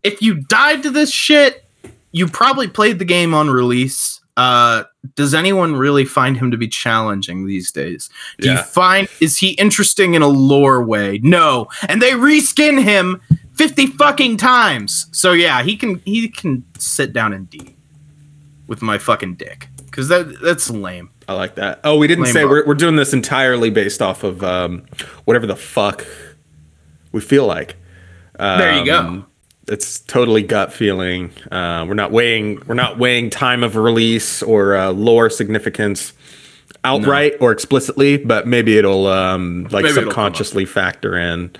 if 0.02 0.20
you 0.22 0.34
died 0.34 0.82
to 0.82 0.90
this 0.90 1.10
shit, 1.10 1.64
you 2.12 2.28
probably 2.28 2.68
played 2.68 2.98
the 2.98 3.04
game 3.04 3.34
on 3.34 3.48
release. 3.50 4.20
Uh 4.36 4.84
does 5.16 5.32
anyone 5.34 5.76
really 5.76 6.04
find 6.04 6.36
him 6.36 6.50
to 6.50 6.56
be 6.56 6.66
challenging 6.68 7.46
these 7.46 7.70
days? 7.70 8.10
Do 8.40 8.50
you 8.50 8.58
find 8.58 9.08
is 9.20 9.38
he 9.38 9.50
interesting 9.52 10.14
in 10.14 10.22
a 10.22 10.28
lore 10.28 10.82
way? 10.84 11.20
No. 11.22 11.68
And 11.88 12.02
they 12.02 12.10
reskin 12.12 12.82
him 12.82 13.20
50 13.54 13.86
fucking 13.88 14.36
times. 14.38 15.06
So 15.12 15.32
yeah, 15.32 15.62
he 15.62 15.76
can 15.76 16.00
he 16.04 16.28
can 16.28 16.64
sit 16.78 17.12
down 17.12 17.32
in 17.32 17.44
D. 17.44 17.76
with 18.66 18.82
my 18.82 18.98
fucking 18.98 19.34
dick 19.36 19.68
because 19.86 20.08
that 20.08 20.40
that's 20.42 20.68
lame. 20.68 21.10
I 21.28 21.32
like 21.34 21.54
that. 21.56 21.80
Oh, 21.84 21.96
we 21.96 22.06
didn't 22.06 22.24
Lame 22.24 22.32
say 22.32 22.44
we're, 22.44 22.66
we're 22.66 22.74
doing 22.74 22.96
this 22.96 23.12
entirely 23.12 23.70
based 23.70 24.02
off 24.02 24.24
of 24.24 24.42
um, 24.44 24.84
whatever 25.24 25.46
the 25.46 25.56
fuck 25.56 26.06
we 27.12 27.20
feel 27.20 27.46
like. 27.46 27.76
There 28.38 28.78
you 28.78 28.84
go. 28.84 28.98
Um, 28.98 29.26
It's 29.68 30.00
totally 30.00 30.42
gut 30.42 30.72
feeling. 30.72 31.30
Uh, 31.50 31.86
we're 31.88 31.94
not 31.94 32.10
weighing 32.12 32.60
we're 32.66 32.74
not 32.74 32.98
weighing 32.98 33.30
time 33.30 33.62
of 33.62 33.76
release 33.76 34.42
or 34.42 34.76
uh, 34.76 34.90
lore 34.90 35.30
significance 35.30 36.12
outright 36.84 37.34
or 37.40 37.50
explicitly, 37.52 38.18
but 38.18 38.46
maybe 38.46 38.76
it'll 38.76 39.06
um, 39.06 39.62
like 39.70 39.84
Maybe 39.84 39.88
it'll 39.96 40.02
subconsciously 40.10 40.66
factor 40.66 41.16
in. 41.16 41.50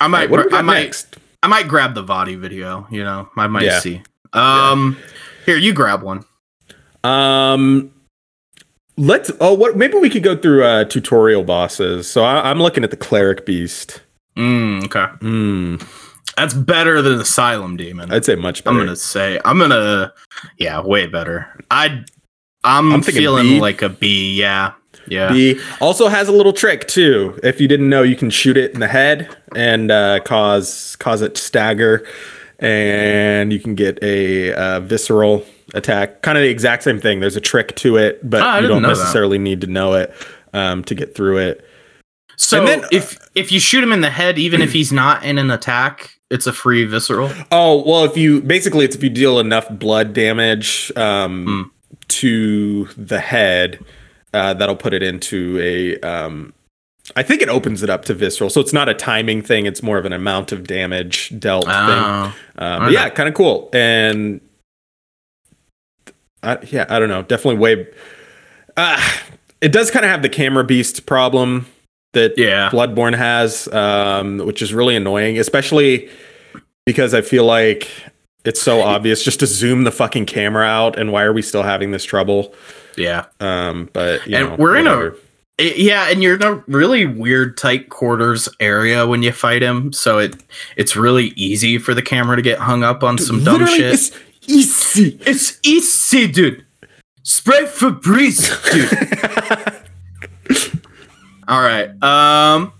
I 0.00 0.08
might 0.08 0.28
do 0.30 0.48
I 0.52 0.62
might 0.62 0.82
next? 0.82 1.16
I 1.42 1.46
might 1.46 1.68
grab 1.68 1.94
the 1.94 2.04
Vaati 2.04 2.38
video. 2.38 2.86
You 2.90 3.04
know, 3.04 3.28
I 3.36 3.46
might 3.46 3.64
Yeah. 3.64 3.78
see. 3.78 4.02
Um, 4.32 4.96
here 5.46 5.56
you 5.56 5.72
grab 5.72 6.02
one. 6.02 6.24
Um, 7.04 7.92
let's. 8.96 9.30
Oh, 9.40 9.54
what? 9.54 9.76
Maybe 9.76 9.98
we 9.98 10.10
could 10.10 10.22
go 10.22 10.36
through 10.36 10.64
uh, 10.64 10.84
tutorial 10.84 11.44
bosses. 11.44 12.08
So 12.10 12.24
I, 12.24 12.50
I'm 12.50 12.60
looking 12.60 12.84
at 12.84 12.90
the 12.90 12.96
cleric 12.96 13.44
beast. 13.46 14.02
Mm, 14.36 14.84
okay, 14.84 15.12
Hmm. 15.20 15.76
that's 16.38 16.54
better 16.54 17.02
than 17.02 17.20
Asylum 17.20 17.76
Demon. 17.76 18.10
I'd 18.10 18.24
say 18.24 18.34
much 18.34 18.64
better. 18.64 18.78
I'm 18.78 18.84
gonna 18.84 18.96
say 18.96 19.38
I'm 19.44 19.58
gonna 19.58 20.12
yeah, 20.56 20.80
way 20.80 21.06
better. 21.06 21.48
I 21.70 22.02
I'm, 22.64 22.92
I'm 22.92 23.02
feeling 23.02 23.44
B. 23.46 23.60
like 23.60 23.82
a 23.82 23.90
B. 23.90 24.34
Yeah, 24.40 24.72
yeah. 25.06 25.30
B 25.30 25.60
also 25.82 26.08
has 26.08 26.28
a 26.28 26.32
little 26.32 26.54
trick 26.54 26.88
too. 26.88 27.38
If 27.42 27.60
you 27.60 27.68
didn't 27.68 27.90
know, 27.90 28.02
you 28.02 28.16
can 28.16 28.30
shoot 28.30 28.56
it 28.56 28.72
in 28.72 28.80
the 28.80 28.88
head 28.88 29.36
and 29.54 29.90
uh, 29.90 30.20
cause 30.20 30.96
cause 30.96 31.20
it 31.20 31.34
to 31.34 31.42
stagger, 31.42 32.06
and 32.58 33.52
you 33.52 33.60
can 33.60 33.74
get 33.74 34.02
a 34.02 34.54
uh, 34.54 34.80
visceral 34.80 35.44
attack. 35.74 36.22
Kind 36.22 36.38
of 36.38 36.42
the 36.42 36.50
exact 36.50 36.82
same 36.82 37.00
thing. 37.00 37.20
There's 37.20 37.36
a 37.36 37.40
trick 37.40 37.74
to 37.76 37.96
it, 37.96 38.18
but 38.28 38.42
Ah, 38.42 38.58
you 38.58 38.68
don't 38.68 38.82
know 38.82 38.88
that. 38.88 38.98
necessarily 38.98 39.38
need 39.38 39.60
to 39.62 39.66
know 39.66 39.94
it 39.94 40.12
um, 40.52 40.84
to 40.84 40.94
get 40.94 41.14
through 41.14 41.38
it. 41.38 41.66
So 42.36 42.64
then- 42.64 42.84
if 42.90 43.18
if 43.34 43.52
you 43.52 43.60
shoot 43.60 43.82
him 43.84 43.92
in 43.92 44.00
the 44.00 44.10
head, 44.10 44.38
even 44.38 44.60
if 44.62 44.72
he's 44.72 44.92
not 44.92 45.24
in 45.24 45.38
an 45.38 45.50
attack, 45.50 46.18
it's 46.30 46.46
a 46.46 46.52
free 46.52 46.84
visceral. 46.84 47.30
Oh 47.52 47.82
well, 47.86 48.04
if 48.04 48.16
you 48.16 48.40
basically 48.40 48.84
it's 48.84 48.96
if 48.96 49.02
you 49.02 49.10
deal 49.10 49.38
enough 49.38 49.66
blood 49.70 50.12
damage 50.12 50.90
um, 50.96 51.70
to 52.08 52.86
the 52.96 53.20
head, 53.20 53.78
uh, 54.32 54.54
that'll 54.54 54.76
put 54.76 54.92
it 54.94 55.02
into 55.02 55.58
a. 55.60 56.00
Um, 56.00 56.52
I 57.16 57.22
think 57.22 57.42
it 57.42 57.48
opens 57.48 57.82
it 57.82 57.90
up 57.90 58.04
to 58.06 58.14
visceral, 58.14 58.48
so 58.48 58.60
it's 58.60 58.72
not 58.72 58.88
a 58.88 58.94
timing 58.94 59.42
thing. 59.42 59.66
It's 59.66 59.82
more 59.82 59.98
of 59.98 60.04
an 60.06 60.12
amount 60.12 60.52
of 60.52 60.66
damage 60.66 61.32
dealt 61.38 61.64
thing. 61.66 61.74
Oh, 61.74 62.34
Uh, 62.56 62.78
but 62.80 62.92
yeah, 62.92 63.08
kind 63.10 63.28
of 63.28 63.34
cool. 63.34 63.68
And 63.72 64.40
I, 66.42 66.58
yeah, 66.70 66.86
I 66.88 66.98
don't 66.98 67.08
know. 67.08 67.22
Definitely 67.22 67.58
way. 67.60 67.86
Uh, 68.76 69.00
it 69.60 69.72
does 69.72 69.90
kind 69.90 70.04
of 70.04 70.10
have 70.10 70.22
the 70.22 70.28
camera 70.28 70.64
beast 70.64 71.06
problem 71.06 71.66
that 72.12 72.36
yeah. 72.36 72.68
Bloodborne 72.70 73.16
has, 73.16 73.68
um, 73.72 74.38
which 74.38 74.60
is 74.62 74.74
really 74.74 74.96
annoying, 74.96 75.38
especially 75.38 76.08
because 76.84 77.14
I 77.14 77.22
feel 77.22 77.44
like 77.44 77.88
it's 78.44 78.60
so 78.60 78.82
obvious 78.82 79.22
just 79.22 79.40
to 79.40 79.46
zoom 79.46 79.84
the 79.84 79.92
fucking 79.92 80.26
camera 80.26 80.64
out. 80.66 80.98
And 80.98 81.12
why 81.12 81.22
are 81.22 81.32
we 81.32 81.42
still 81.42 81.62
having 81.62 81.90
this 81.92 82.04
trouble? 82.04 82.54
Yeah. 82.96 83.26
Um, 83.40 83.88
but 83.92 84.26
you 84.26 84.36
And 84.36 84.48
know, 84.50 84.56
we're 84.56 84.76
in 84.76 84.86
a- 84.86 84.90
whatever. 84.96 85.16
Yeah, 85.58 86.08
and 86.10 86.22
you're 86.22 86.34
in 86.36 86.42
a 86.42 86.54
really 86.66 87.06
weird 87.06 87.56
tight 87.56 87.88
quarters 87.90 88.48
area 88.58 89.06
when 89.06 89.22
you 89.22 89.30
fight 89.32 89.62
him, 89.62 89.92
so 89.92 90.18
it 90.18 90.34
it's 90.76 90.96
really 90.96 91.26
easy 91.36 91.78
for 91.78 91.94
the 91.94 92.02
camera 92.02 92.34
to 92.36 92.42
get 92.42 92.58
hung 92.58 92.82
up 92.82 93.04
on 93.04 93.16
some 93.18 93.44
dumb 93.44 93.64
shit. 93.66 93.92
It's 93.94 94.10
easy. 94.46 95.18
It's 95.24 95.58
easy, 95.62 96.26
dude. 96.26 96.64
Spray 97.22 97.64
Febreze, 97.64 98.50
dude. 98.72 100.78
All 101.48 101.60
right. 101.60 101.90
Um, 102.02 102.72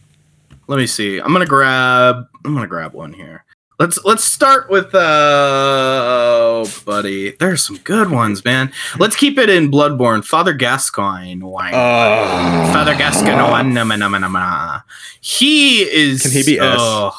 let 0.66 0.78
me 0.78 0.86
see. 0.86 1.18
I'm 1.18 1.32
gonna 1.32 1.46
grab. 1.46 2.26
I'm 2.44 2.54
gonna 2.54 2.66
grab 2.66 2.92
one 2.92 3.12
here. 3.12 3.44
Let's 3.78 4.04
let's 4.04 4.24
start 4.24 4.70
with 4.70 4.94
uh, 4.94 4.98
oh, 5.02 6.72
buddy. 6.84 7.32
There's 7.32 7.64
some 7.64 7.78
good 7.78 8.10
ones, 8.10 8.44
man. 8.44 8.72
Let's 8.98 9.16
keep 9.16 9.38
it 9.38 9.48
in 9.48 9.70
Bloodborne. 9.70 10.24
Father 10.24 10.52
Gascoigne. 10.52 11.42
Wine. 11.42 11.72
Oh. 11.74 12.70
Father 12.72 12.94
Gascoigne. 12.94 13.42
wine, 13.42 13.74
nama, 13.74 13.96
nama, 13.96 14.20
nama. 14.20 14.84
He 15.20 15.82
is. 15.82 16.22
Can 16.22 16.30
he 16.30 16.44
be 16.44 16.60
S? 16.60 16.76
oh. 16.78 17.16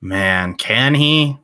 Man, 0.00 0.54
can 0.54 0.94
he? 0.94 1.36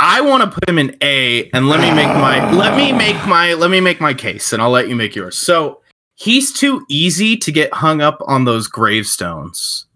I 0.00 0.20
want 0.20 0.44
to 0.44 0.50
put 0.50 0.68
him 0.68 0.78
in 0.78 0.96
A, 1.02 1.50
and 1.50 1.68
let 1.68 1.80
me 1.80 1.90
make 1.90 2.06
my 2.06 2.50
let 2.52 2.76
me 2.76 2.92
make 2.92 3.16
my 3.26 3.54
let 3.54 3.70
me 3.70 3.80
make 3.80 4.00
my 4.00 4.14
case, 4.14 4.52
and 4.52 4.62
I'll 4.62 4.70
let 4.70 4.88
you 4.88 4.94
make 4.94 5.16
yours. 5.16 5.36
So 5.36 5.80
he's 6.14 6.52
too 6.52 6.84
easy 6.88 7.36
to 7.36 7.50
get 7.50 7.72
hung 7.72 8.00
up 8.00 8.22
on 8.26 8.44
those 8.44 8.68
gravestones. 8.68 9.86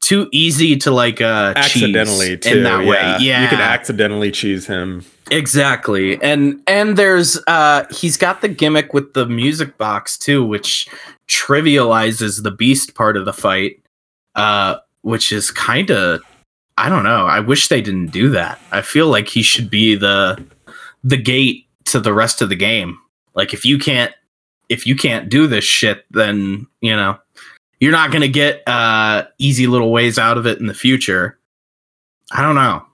Too 0.00 0.28
easy 0.32 0.76
to 0.76 0.90
like 0.90 1.20
uh 1.20 1.52
accidentally 1.56 2.38
too. 2.38 2.58
in 2.58 2.62
that 2.62 2.86
way. 2.86 3.16
Yeah, 3.20 3.42
you 3.42 3.48
can 3.48 3.60
accidentally 3.60 4.30
cheese 4.30 4.66
him. 4.66 5.04
Exactly. 5.30 6.22
And 6.22 6.62
and 6.66 6.96
there's 6.96 7.38
uh 7.46 7.84
he's 7.90 8.16
got 8.16 8.40
the 8.40 8.48
gimmick 8.48 8.94
with 8.94 9.14
the 9.14 9.26
music 9.26 9.76
box 9.76 10.16
too, 10.16 10.46
which 10.46 10.88
trivializes 11.28 12.42
the 12.42 12.52
beast 12.52 12.94
part 12.94 13.16
of 13.16 13.24
the 13.24 13.32
fight. 13.32 13.82
Uh 14.34 14.76
which 15.02 15.32
is 15.32 15.50
kind 15.50 15.90
of 15.90 16.20
I 16.78 16.88
don't 16.88 17.04
know. 17.04 17.26
I 17.26 17.40
wish 17.40 17.68
they 17.68 17.80
didn't 17.80 18.08
do 18.08 18.28
that. 18.30 18.60
I 18.70 18.82
feel 18.82 19.08
like 19.08 19.28
he 19.28 19.42
should 19.42 19.70
be 19.70 19.94
the 19.96 20.42
the 21.04 21.16
gate 21.16 21.66
to 21.86 22.00
the 22.00 22.12
rest 22.12 22.42
of 22.42 22.48
the 22.48 22.56
game. 22.56 22.98
Like 23.34 23.54
if 23.54 23.64
you 23.64 23.78
can't 23.78 24.12
if 24.68 24.86
you 24.86 24.96
can't 24.96 25.28
do 25.28 25.46
this 25.46 25.64
shit 25.64 26.04
then, 26.10 26.66
you 26.80 26.94
know, 26.94 27.18
you're 27.80 27.92
not 27.92 28.10
going 28.10 28.22
to 28.22 28.28
get 28.28 28.62
uh 28.66 29.24
easy 29.38 29.66
little 29.66 29.90
ways 29.92 30.18
out 30.18 30.36
of 30.38 30.46
it 30.46 30.58
in 30.58 30.66
the 30.66 30.74
future. 30.74 31.38
I 32.32 32.42
don't 32.42 32.56
know. 32.56 32.84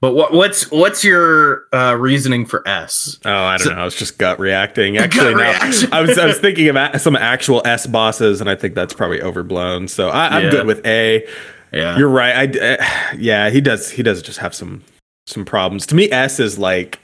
But 0.00 0.14
what 0.14 0.32
what's 0.32 0.70
what's 0.70 1.02
your 1.04 1.64
uh, 1.72 1.96
reasoning 1.98 2.46
for 2.46 2.66
S? 2.66 3.18
Oh, 3.24 3.32
I 3.32 3.56
don't 3.56 3.66
So- 3.66 3.74
know. 3.74 3.80
I 3.80 3.84
was 3.84 3.96
just 3.96 4.18
gut 4.18 4.38
reacting. 4.38 4.94
Gut 4.94 5.04
Actually, 5.04 5.34
no. 5.34 5.40
reaction. 5.40 5.92
I 5.92 6.00
was 6.00 6.16
I 6.16 6.26
was 6.26 6.38
thinking 6.40 6.68
of 6.68 7.00
some 7.00 7.16
actual 7.16 7.60
S 7.64 7.86
bosses, 7.88 8.40
and 8.40 8.48
I 8.48 8.54
think 8.54 8.74
that's 8.76 8.94
probably 8.94 9.20
overblown. 9.20 9.88
So 9.88 10.08
I, 10.08 10.28
I'm 10.36 10.44
Yeah. 10.44 10.50
good 10.50 10.66
with 10.66 10.86
A. 10.86 11.26
Yeah, 11.72 11.96
You're 11.96 12.08
right. 12.08 12.56
I 12.56 12.74
uh, 12.74 13.16
yeah, 13.18 13.50
he 13.50 13.60
does. 13.60 13.90
He 13.90 14.02
does 14.02 14.22
just 14.22 14.38
have 14.38 14.54
some 14.54 14.82
some 15.26 15.44
problems. 15.44 15.86
To 15.86 15.94
me, 15.94 16.10
S 16.10 16.40
is 16.40 16.58
like 16.58 16.98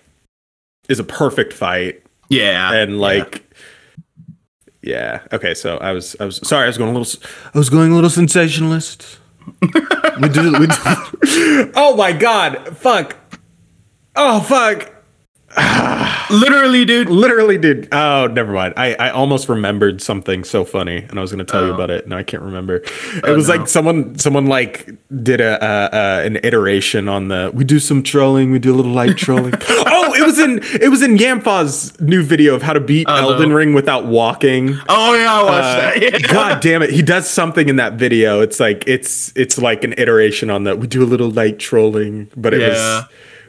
is 0.89 0.99
a 0.99 1.05
perfect 1.05 1.53
fight, 1.53 2.03
yeah, 2.29 2.73
and 2.73 3.01
like. 3.01 3.43
Yeah. 4.83 5.23
Okay. 5.33 5.53
So 5.55 5.79
I 5.79 5.91
was. 5.93 6.15
I 6.21 6.25
was 6.25 6.37
sorry. 6.47 6.65
I 6.65 6.67
was 6.69 6.79
going 6.79 6.95
a 6.95 6.99
little. 6.99 7.21
I 7.53 7.59
was 7.59 7.69
going 7.69 7.91
a 7.91 7.95
little 7.95 8.11
sensationalist. 8.11 9.19
we 9.63 10.29
did. 10.29 10.59
We 10.59 10.67
did 10.67 11.73
oh 11.75 11.95
my 11.97 12.13
god! 12.13 12.77
Fuck. 12.77 13.17
Oh 14.15 14.41
fuck. 14.41 14.96
literally, 16.31 16.85
dude. 16.85 17.09
Literally 17.09 17.59
did. 17.59 17.89
Oh, 17.93 18.27
never 18.27 18.53
mind. 18.53 18.75
I, 18.77 18.95
I 18.95 19.11
almost 19.11 19.49
remembered 19.49 20.03
something 20.03 20.45
so 20.45 20.65
funny, 20.65 20.99
and 20.99 21.19
I 21.19 21.23
was 21.23 21.33
going 21.33 21.45
to 21.45 21.51
tell 21.51 21.65
you 21.65 21.73
Oh. 21.73 21.75
about 21.75 21.91
it. 21.91 22.07
No, 22.07 22.17
I 22.17 22.23
can't 22.23 22.43
remember. 22.43 22.77
It 22.77 22.91
Oh, 23.25 23.35
was 23.35 23.49
no. 23.49 23.57
like 23.57 23.69
someone 23.69 24.19
someone 24.19 24.47
like 24.47 24.89
did 25.23 25.41
a 25.41 25.63
uh, 25.63 25.89
uh, 25.93 26.23
an 26.25 26.39
iteration 26.43 27.09
on 27.09 27.29
the. 27.29 27.51
We 27.55 27.65
do 27.65 27.79
some 27.79 28.03
trolling. 28.03 28.51
We 28.51 28.59
do 28.59 28.75
a 28.75 28.77
little 28.77 28.93
light 28.93 29.17
trolling. 29.17 29.55
oh, 29.69 30.15
it 30.15 30.25
was 30.27 30.39
in 30.39 30.61
it 30.81 30.91
was 30.91 31.03
in 31.03 31.17
Yamfa's 31.17 31.99
new 32.01 32.23
video 32.23 32.55
of 32.55 32.63
how 32.63 32.73
to 32.73 32.81
beat 32.81 33.07
Oh, 33.09 33.15
Elden. 33.33 33.53
Ring 33.53 33.73
without 33.75 34.07
walking. 34.07 34.77
Oh 34.89 35.15
yeah, 35.15 35.33
I 35.33 35.43
watched 35.43 35.55
Uh, 35.65 35.77
that. 35.81 35.97
Yeah. 36.07 36.19
God 36.33 36.61
damn 36.61 36.83
it! 36.83 36.91
He 36.91 37.03
does 37.03 37.29
something 37.29 37.69
in 37.69 37.77
that 37.77 37.95
video. 37.95 38.41
It's 38.43 38.61
like 38.61 38.85
it's 38.87 39.33
it's 39.35 39.59
like 39.59 39.85
an 39.85 39.95
iteration 39.97 40.51
on 40.51 40.65
the. 40.65 40.77
We 40.77 40.87
do 40.87 41.03
a 41.03 41.07
little 41.07 41.31
light 41.31 41.59
trolling, 41.59 42.31
but 42.37 42.53
it 42.55 42.61
Yeah. 42.61 42.69
was. 42.69 43.05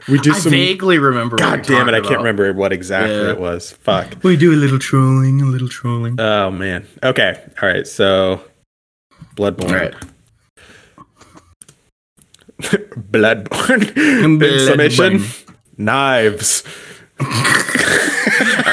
We 0.08 0.18
do 0.18 0.32
I 0.32 0.38
some. 0.38 0.50
vaguely 0.52 0.98
remember. 0.98 1.36
God 1.36 1.68
you're 1.68 1.78
damn 1.78 1.88
it! 1.88 1.94
I 1.94 1.98
can't 2.00 2.12
about. 2.12 2.18
remember 2.18 2.52
what 2.54 2.72
exactly 2.72 3.14
Yeah. 3.14 3.30
it 3.32 3.38
was. 3.40 3.72
Fuck. 3.72 4.16
We 4.22 4.36
do 4.36 4.52
a 4.52 4.56
little 4.56 4.78
trolling, 4.78 5.40
a 5.42 5.44
little 5.46 5.68
trolling. 5.68 6.18
Oh 6.20 6.50
man. 6.50 6.86
Okay. 7.02 7.40
All 7.62 7.68
right. 7.68 7.86
So, 7.86 8.40
Bloodborne. 9.36 9.70
All 9.70 9.74
right. 9.76 9.94
Bloodborne. 13.12 13.96
In 13.96 14.38
Bloodborne. 14.38 14.66
summation. 14.66 15.24
Knives. 15.76 16.64
All 17.20 17.26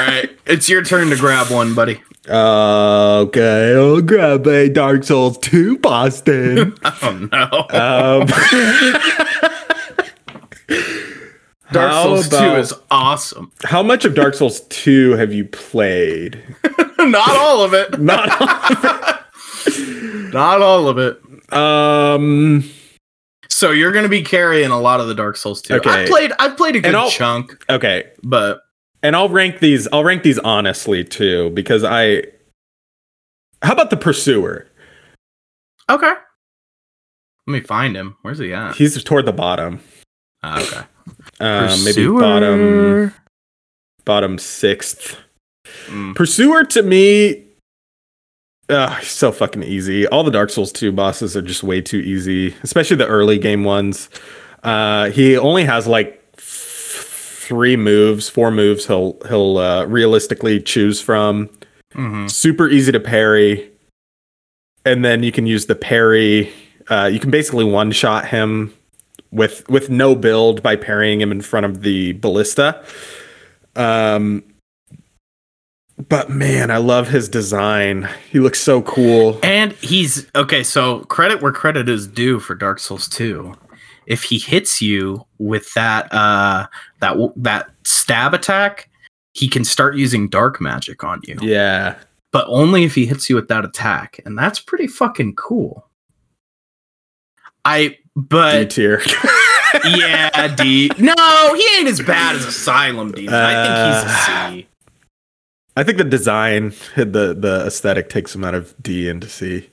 right, 0.02 0.30
it's 0.46 0.68
your 0.68 0.84
turn 0.84 1.10
to 1.10 1.16
grab 1.16 1.50
one, 1.50 1.74
buddy. 1.74 2.00
Okay, 2.28 3.74
I'll 3.74 4.00
grab 4.02 4.46
a 4.46 4.68
Dark 4.68 5.02
Souls 5.04 5.38
2 5.38 5.78
Boston. 5.78 6.74
Oh 7.02 7.28
no, 7.32 8.22
um, 8.22 9.52
Dark 11.76 11.92
how 11.92 12.02
Souls 12.04 12.28
Two 12.28 12.56
is 12.56 12.74
awesome. 12.90 13.52
how 13.64 13.82
much 13.82 14.04
of 14.04 14.14
Dark 14.14 14.34
Souls 14.34 14.60
2 14.68 15.12
have 15.12 15.32
you 15.32 15.44
played? 15.44 16.42
Not 16.98 17.28
all 17.36 17.62
of 17.62 17.74
it. 17.74 18.00
Not 18.00 18.28
Not 20.32 20.62
all 20.62 20.88
of 20.88 20.98
it. 20.98 21.20
um 21.52 22.68
So 23.48 23.70
you're 23.70 23.92
gonna 23.92 24.08
be 24.08 24.22
carrying 24.22 24.70
a 24.70 24.80
lot 24.80 25.00
of 25.00 25.08
the 25.08 25.14
Dark 25.14 25.36
Souls 25.36 25.62
2. 25.62 25.74
Okay. 25.74 25.90
I've 25.90 26.08
played 26.08 26.32
I've 26.38 26.56
played 26.56 26.76
a 26.76 26.80
good 26.80 27.10
chunk, 27.10 27.56
Okay, 27.70 28.10
but 28.22 28.60
and 29.02 29.14
I'll 29.14 29.28
rank 29.28 29.60
these. 29.60 29.86
I'll 29.92 30.02
rank 30.04 30.22
these 30.24 30.38
honestly 30.40 31.04
too, 31.04 31.50
because 31.50 31.84
I. 31.84 32.24
How 33.62 33.72
about 33.72 33.90
the 33.90 33.96
pursuer? 33.96 34.66
okay. 35.88 36.12
Let 37.46 37.52
me 37.52 37.60
find 37.60 37.94
him. 37.96 38.16
Where's 38.22 38.38
he 38.40 38.52
at? 38.52 38.74
He's 38.74 39.00
toward 39.04 39.26
the 39.26 39.32
bottom. 39.32 39.80
Ah, 40.42 40.60
okay. 40.60 40.80
Um, 41.40 41.84
maybe 41.84 42.06
bottom 42.08 43.12
bottom 44.04 44.38
sixth. 44.38 45.16
Mm. 45.86 46.14
Pursuer 46.14 46.64
to 46.64 46.82
me, 46.82 47.44
uh, 48.68 48.98
so 49.00 49.32
fucking 49.32 49.62
easy. 49.62 50.06
All 50.08 50.24
the 50.24 50.30
Dark 50.30 50.50
Souls 50.50 50.72
2 50.72 50.92
bosses 50.92 51.36
are 51.36 51.42
just 51.42 51.62
way 51.62 51.80
too 51.80 51.98
easy, 51.98 52.54
especially 52.62 52.96
the 52.96 53.06
early 53.06 53.38
game 53.38 53.64
ones. 53.64 54.08
Uh, 54.62 55.10
he 55.10 55.36
only 55.36 55.64
has 55.64 55.86
like 55.86 56.22
f- 56.38 56.42
three 57.46 57.76
moves, 57.76 58.28
four 58.28 58.50
moves 58.50 58.86
he'll 58.86 59.18
he'll 59.28 59.58
uh, 59.58 59.84
realistically 59.86 60.60
choose 60.60 61.00
from. 61.00 61.48
Mhm. 61.94 62.30
Super 62.30 62.68
easy 62.68 62.92
to 62.92 63.00
parry, 63.00 63.70
and 64.84 65.04
then 65.04 65.22
you 65.22 65.32
can 65.32 65.46
use 65.46 65.66
the 65.66 65.74
parry. 65.76 66.52
Uh, 66.88 67.08
you 67.12 67.18
can 67.20 67.30
basically 67.30 67.64
one 67.64 67.90
shot 67.92 68.26
him 68.28 68.72
with 69.36 69.68
with 69.68 69.90
no 69.90 70.14
build 70.14 70.62
by 70.62 70.74
parrying 70.74 71.20
him 71.20 71.30
in 71.30 71.42
front 71.42 71.66
of 71.66 71.82
the 71.82 72.12
ballista. 72.12 72.82
Um, 73.76 74.42
but 76.08 76.30
man, 76.30 76.70
I 76.70 76.78
love 76.78 77.08
his 77.08 77.28
design. 77.28 78.08
He 78.30 78.40
looks 78.40 78.60
so 78.60 78.82
cool. 78.82 79.38
And 79.42 79.72
he's 79.74 80.26
okay. 80.34 80.62
So 80.62 81.00
credit 81.04 81.42
where 81.42 81.52
credit 81.52 81.88
is 81.88 82.06
due 82.06 82.40
for 82.40 82.54
Dark 82.54 82.78
Souls 82.78 83.08
2. 83.08 83.54
If 84.06 84.22
he 84.22 84.38
hits 84.38 84.80
you 84.80 85.26
with 85.38 85.72
that 85.74 86.12
uh 86.12 86.66
that 87.00 87.16
that 87.36 87.70
stab 87.84 88.34
attack, 88.34 88.88
he 89.34 89.48
can 89.48 89.64
start 89.64 89.96
using 89.96 90.28
dark 90.28 90.60
magic 90.60 91.04
on 91.04 91.20
you. 91.24 91.36
Yeah, 91.42 91.96
But 92.30 92.46
only 92.48 92.84
if 92.84 92.94
he 92.94 93.04
hits 93.06 93.28
you 93.28 93.36
with 93.36 93.48
that 93.48 93.64
attack, 93.64 94.20
and 94.24 94.38
that's 94.38 94.60
pretty 94.60 94.86
fucking 94.86 95.34
cool. 95.34 95.88
I 97.64 97.98
but 98.16 98.70
tier. 98.70 99.02
yeah, 99.84 100.54
D. 100.56 100.90
No, 100.98 101.14
he 101.54 101.78
ain't 101.78 101.88
as 101.88 102.00
bad 102.00 102.34
as 102.36 102.44
Asylum 102.44 103.12
Demon. 103.12 103.34
I 103.34 103.64
think 103.64 104.04
he's 104.04 104.12
a 104.12 104.60
C. 104.60 104.68
I 105.76 105.82
think 105.84 105.98
the 105.98 106.04
design, 106.04 106.72
the 106.96 107.36
the 107.38 107.64
aesthetic 107.66 108.08
takes 108.08 108.34
him 108.34 108.42
out 108.42 108.54
of 108.54 108.74
D 108.82 109.08
into 109.08 109.28
C. 109.28 109.68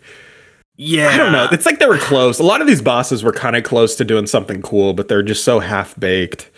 Yeah, 0.75 1.09
I 1.09 1.17
don't 1.17 1.31
know. 1.31 1.47
It's 1.51 1.65
like 1.65 1.79
they 1.79 1.85
were 1.85 1.99
close. 1.99 2.39
A 2.39 2.43
lot 2.43 2.59
of 2.59 2.67
these 2.67 2.81
bosses 2.81 3.23
were 3.23 3.31
kind 3.31 3.55
of 3.55 3.63
close 3.63 3.95
to 3.95 4.03
doing 4.03 4.25
something 4.25 4.61
cool, 4.61 4.93
but 4.93 5.07
they're 5.07 5.23
just 5.23 5.43
so 5.43 5.59
half 5.59 5.97
baked. 5.99 6.49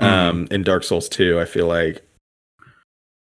Um, 0.00 0.48
in 0.50 0.62
Dark 0.64 0.84
Souls 0.84 1.08
2, 1.08 1.40
I 1.40 1.44
feel 1.44 1.66
like. 1.66 2.04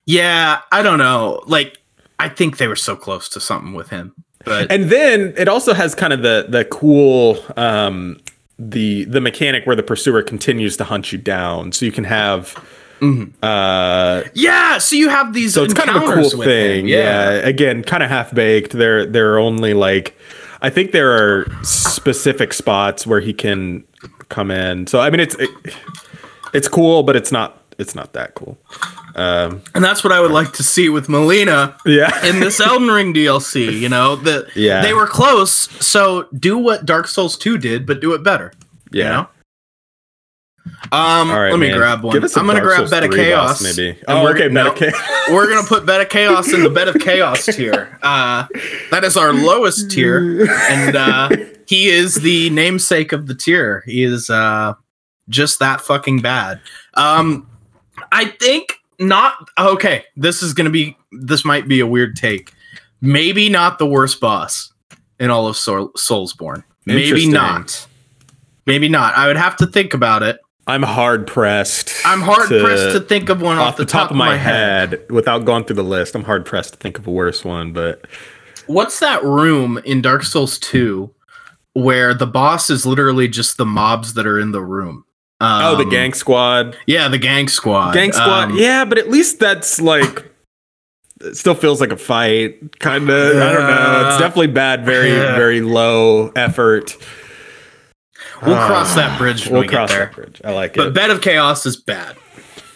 Yeah, 0.06 0.62
I 0.72 0.82
don't 0.82 1.00
know. 1.00 1.44
Like, 1.48 1.80
I 2.18 2.30
think 2.30 2.58
they 2.58 2.68
were 2.68 2.76
so 2.76 2.96
close 2.96 3.28
to 3.30 3.40
something 3.40 3.74
with 3.74 3.90
him, 3.90 4.14
but 4.46 4.72
And 4.72 4.90
then 4.90 5.34
it 5.38 5.48
also 5.48 5.74
has 5.74 5.96
kind 5.96 6.14
of 6.14 6.22
the 6.22 6.46
the 6.48 6.66
cool 6.66 7.38
um 7.58 8.20
the 8.58 9.04
the 9.06 9.20
mechanic 9.20 9.66
where 9.66 9.76
the 9.76 9.84
pursuer 9.84 10.22
continues 10.24 10.78
to 10.78 10.84
hunt 10.86 11.12
you 11.12 11.18
down, 11.18 11.72
so 11.74 11.86
you 11.86 11.92
can 11.92 12.04
have 12.06 12.56
Mhm. 13.02 13.32
uh 13.44 14.24
yeah. 14.34 14.78
So 14.78 14.96
you 14.96 15.10
have 15.10 15.34
these 15.34 15.54
so 15.54 15.64
it's 15.66 15.74
kind 15.74 15.90
of 15.90 15.98
a 15.98 16.14
cool 16.14 16.30
thing. 16.44 16.86
him. 16.86 16.88
Yeah. 16.88 17.32
again, 17.32 17.84
kind 17.84 18.02
of 18.04 18.10
half 18.10 18.34
baked. 18.34 18.72
They're 18.72 19.06
they're 19.06 19.38
only 19.38 19.74
like 19.74 20.18
I 20.62 20.70
think 20.70 20.94
there 20.94 21.12
are 21.12 21.46
specific 21.64 22.54
spots 22.54 23.06
where 23.06 23.20
he 23.20 23.34
can 23.34 23.84
come 24.30 24.50
in. 24.52 24.88
So 24.88 25.00
I 25.02 25.10
mean, 25.10 25.20
it's 25.20 25.36
it, 25.36 25.50
it's 26.54 26.70
cool, 26.70 27.04
but 27.04 27.18
it's 27.18 27.32
not 27.34 27.62
it's 27.78 27.96
not 27.96 28.14
that 28.14 28.34
cool. 28.36 28.58
Um, 29.16 29.62
and 29.74 29.84
that's 29.84 30.04
what 30.04 30.12
I 30.14 30.20
would 30.20 30.32
like 30.32 30.54
to 30.54 30.64
see 30.64 30.90
with 30.90 31.08
Melina 31.10 31.78
yeah, 31.86 32.26
in 32.26 32.40
this 32.40 32.60
Elden 32.60 32.88
Ring 32.90 33.14
DLC. 33.14 33.80
You 33.80 33.90
know 33.90 34.16
that 34.18 34.56
Yeah. 34.56 34.82
they 34.82 34.94
were 34.94 35.08
close. 35.08 35.52
So 35.86 36.28
do 36.38 36.58
what 36.58 36.86
Dark 36.86 37.08
Souls 37.08 37.38
Two 37.38 37.58
did, 37.58 37.86
but 37.86 38.00
do 38.02 38.14
it 38.14 38.24
better. 38.24 38.52
yeah. 38.92 39.04
You 39.04 39.10
know? 39.10 39.30
Um, 40.92 41.30
right, 41.30 41.52
let 41.52 41.60
me 41.60 41.68
man. 41.70 41.78
grab 41.78 42.04
one. 42.04 42.14
Give 42.14 42.24
us 42.24 42.36
a 42.36 42.40
I'm 42.40 42.48
gonna 42.48 42.60
Dark 42.60 42.70
grab 42.70 42.80
Souls 42.80 42.92
Bed 42.92 43.04
of 43.04 43.12
Chaos. 43.12 43.62
boss, 43.62 43.78
maybe. 43.78 44.00
Oh, 44.08 44.24
we're 44.24 44.32
okay, 44.36 44.46
of 44.48 44.76
Chaos. 44.76 44.96
we're 45.32 45.48
gonna 45.48 45.68
put 45.68 45.86
Bed 45.86 46.02
of 46.02 46.10
Chaos 46.10 46.52
in 46.54 46.64
the 46.64 46.70
Bed 46.70 46.88
of 46.88 46.96
Chaos 47.00 47.46
tier. 47.56 48.00
Uh, 48.02 48.48
that 48.92 49.04
is 49.04 49.16
our 49.16 49.32
lowest 49.34 49.92
tier, 49.92 50.48
and 50.70 50.96
uh, 50.96 51.30
he 51.68 51.88
is 51.90 52.16
the 52.16 52.50
namesake 52.50 53.12
of 53.12 53.28
the 53.28 53.36
tier. 53.36 53.84
He 53.86 54.04
is 54.04 54.30
uh, 54.30 54.74
just 55.30 55.60
that 55.60 55.82
fucking 55.82 56.22
bad. 56.22 56.60
Um, 56.96 57.48
I 58.16 58.26
think 58.26 58.74
not. 59.00 59.34
Okay, 59.60 60.04
this 60.16 60.42
is 60.42 60.54
gonna 60.54 60.70
be. 60.70 60.98
This 61.12 61.46
might 61.46 61.68
be 61.68 61.80
a 61.80 61.88
weird 61.88 62.16
take. 62.16 62.54
Maybe 63.02 63.50
not 63.50 63.78
the 63.78 63.86
worst 63.86 64.20
boss 64.20 64.72
in 65.20 65.30
all 65.30 65.48
of 65.48 65.58
Soul- 65.58 65.92
Soulsborne. 65.98 66.64
Maybe 66.86 67.28
not. 67.28 67.88
Maybe 68.66 68.90
not. 68.90 69.16
I 69.16 69.28
would 69.28 69.38
have 69.38 69.56
to 69.58 69.68
think 69.68 69.94
about 69.94 70.24
it. 70.24 70.40
I'm 70.68 70.82
hard 70.82 71.28
pressed. 71.28 71.94
I'm 72.06 72.22
hard 72.22 72.48
pressed 72.48 72.96
to 72.96 73.00
think 73.00 73.30
of 73.30 73.42
one 73.42 73.58
off 73.60 73.78
the 73.78 73.86
top, 73.86 74.10
of 74.10 74.18
my, 74.18 74.36
head, 74.36 75.06
without 75.12 75.46
going 75.46 75.66
through 75.66 75.76
the 75.76 75.84
list. 75.84 76.16
I'm 76.16 76.24
hard 76.24 76.46
pressed 76.46 76.74
to 76.74 76.80
think 76.80 76.98
of 76.98 77.06
a 77.06 77.12
worse 77.12 77.46
one, 77.46 77.72
but 77.72 78.08
What's 78.68 79.00
that 79.00 79.24
room 79.24 79.78
in 79.86 80.02
Dark 80.02 80.24
Souls 80.24 80.58
2 80.58 81.12
where 81.74 82.14
the 82.16 82.26
boss 82.26 82.70
is 82.72 82.86
literally 82.86 83.28
just 83.28 83.58
the 83.58 83.66
mobs 83.66 84.16
that 84.16 84.26
are 84.26 84.40
in 84.40 84.54
the 84.54 84.62
room? 84.62 85.06
Oh, 85.42 85.76
the 85.76 85.84
Um, 85.84 85.90
gank 85.92 86.16
squad, 86.16 86.78
Yeah, 86.88 87.08
the 87.10 87.20
gank 87.20 87.50
squad. 87.50 87.94
gank 87.94 88.14
squad. 88.14 88.52
Um, 88.52 88.58
yeah, 88.58 88.86
but 88.86 88.98
at 88.98 89.10
least 89.10 89.40
that's 89.40 89.82
like. 89.82 90.32
It 91.22 91.38
still 91.38 91.56
feels 91.56 91.80
like 91.80 91.92
a 91.92 91.98
fight, 91.98 92.80
kind 92.80 93.10
of. 93.10 93.38
I 93.38 93.52
don't 93.54 93.68
know. 93.68 94.04
It's 94.08 94.16
Uh, 94.16 94.20
definitely 94.20 94.48
bad. 94.48 94.86
Very, 94.86 95.12
yeah. 95.12 95.36
very 95.36 95.62
low 95.62 96.32
effort. 96.36 96.96
We'll 98.46 98.56
Ah, 98.56 98.68
cross 98.68 98.96
that 98.96 99.18
bridge 99.18 99.46
when 99.46 99.54
We'll 99.54 99.62
we 99.62 99.68
cross 99.70 99.90
get 99.90 99.96
there. 99.98 100.06
that 100.08 100.16
bridge. 100.16 100.42
I 100.44 100.52
like 100.52 100.72
it. 100.72 100.78
But. 100.78 100.94
Bed 100.94 101.10
of 101.10 101.22
Chaos 101.22 101.66
is 101.66 101.78
bad. 101.78 102.16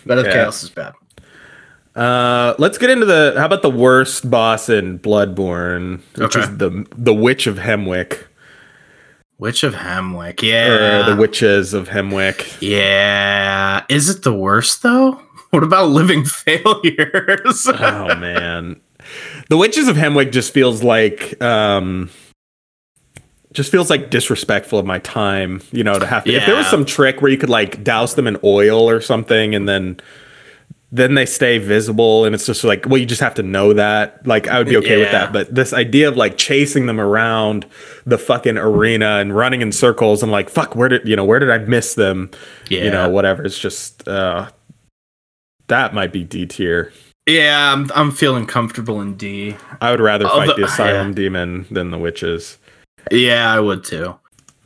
Bed 0.06 0.19
of 0.19 0.26
Yeah. 0.26 0.32
Chaos 0.34 0.63
is 0.63 0.69
bad. 0.69 0.93
Uh, 1.95 2.54
let's 2.60 2.78
get 2.78 2.89
into 2.89 3.06
the. 3.06 3.36
How 3.38 3.45
about 3.45 3.62
the 3.62 3.69
worst 3.69 4.30
boss 4.32 4.69
in 4.69 5.00
Bloodborne, 5.00 6.00
which 6.15 6.36
Okay. 6.38 6.41
is 6.50 6.58
the 6.58 6.86
the 6.95 7.13
Witch 7.13 7.45
of 7.45 7.58
Hemwick, 7.58 8.26
Witch 9.39 9.63
of 9.63 9.73
Hemwick. 9.73 10.43
or 10.43 10.45
Yeah. 10.45 11.04
the 11.10 11.15
Witches 11.15 11.73
of 11.73 11.88
Hemwick. 11.89 12.58
yeah. 12.62 13.84
Is 13.89 14.10
it 14.10 14.21
the 14.23 14.34
worst 14.34 14.84
though? 14.84 15.19
What 15.52 15.63
about 15.63 15.89
Living 15.89 16.25
Failures? 16.86 17.65
oh 17.67 18.15
man 18.15 18.80
the 19.49 19.58
witches 19.58 19.88
of 19.88 19.95
hemwick 19.95 20.32
just 20.32 20.54
feels 20.54 20.84
like 20.84 21.41
um 21.41 22.12
just 23.54 23.71
feels 23.71 23.89
like 23.89 24.12
disrespectful 24.12 24.78
of 24.78 24.86
my 24.86 24.99
time 24.99 25.60
you 25.71 25.84
know 25.84 25.97
to 25.97 26.06
have 26.06 26.23
to 26.25 26.32
if 26.32 26.45
there 26.45 26.56
was 26.56 26.67
some 26.67 26.86
trick 26.86 27.19
where 27.23 27.32
you 27.32 27.38
could 27.38 27.49
like 27.49 27.84
douse 27.84 28.13
them 28.13 28.28
in 28.28 28.38
oil 28.43 28.88
or 28.88 29.02
something 29.02 29.56
and 29.56 29.67
then 29.67 29.99
then 30.91 31.13
they 31.13 31.25
stay 31.25 31.60
visible 31.60 32.25
and 32.25 32.34
it's 32.34 32.45
just 32.45 32.63
like 32.63 32.86
well 32.88 32.97
you 32.97 33.06
just 33.06 33.21
have 33.21 33.36
to 33.36 33.43
know 33.43 33.73
that 33.73 34.25
like 34.25 34.47
i 34.47 34.58
would 34.58 34.67
be 34.67 34.75
okay 34.78 34.97
with 34.97 35.12
that 35.12 35.32
but 35.32 35.54
this 35.54 35.71
idea 35.71 36.08
of 36.08 36.17
like 36.17 36.38
chasing 36.38 36.88
them 36.88 36.99
around 36.99 37.65
the 38.06 38.17
fucking 38.17 38.58
arena 38.58 39.17
and 39.17 39.36
running 39.36 39.62
in 39.62 39.71
circles 39.71 40.23
and 40.23 40.32
like 40.32 40.49
fuck 40.49 40.75
where 40.75 40.89
did 40.89 41.08
you 41.08 41.15
know 41.15 41.23
where 41.23 41.39
did 41.39 41.52
i 41.52 41.60
miss 41.60 41.93
them 41.93 42.30
yeah. 42.69 42.84
you 42.84 42.89
know 42.89 43.08
whatever 43.08 43.43
it's 43.43 43.60
just 43.60 44.08
uh 44.08 44.49
that 45.67 45.93
might 45.93 46.12
be 46.12 46.23
d 46.23 46.45
tier 46.45 46.91
yeah, 47.28 47.71
I'm, 47.71 47.91
I'm 47.93 48.12
feeling 48.12 48.47
comfortable 48.47 49.02
in 49.02 49.15
D. 49.15 49.56
I 49.82 49.91
would 49.91 49.99
rather 49.99 50.25
Oh, 50.25 50.30
fight 50.30 50.47
the- 50.47 50.54
the 50.56 50.63
asylum 50.63 51.10
yeah. 51.10 51.13
demon 51.13 51.67
than 51.69 51.91
the 51.91 51.99
witches. 51.99 52.58
Yeah, 53.12 53.54
I 53.54 53.60
would 53.60 53.84
too. 53.84 54.17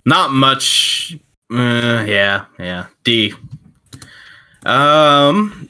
Not 0.06 0.32
much. 0.32 1.18
Uh, 1.54 2.06
yeah, 2.08 2.46
yeah. 2.58 2.86
D. 3.04 3.34
Um, 4.66 5.68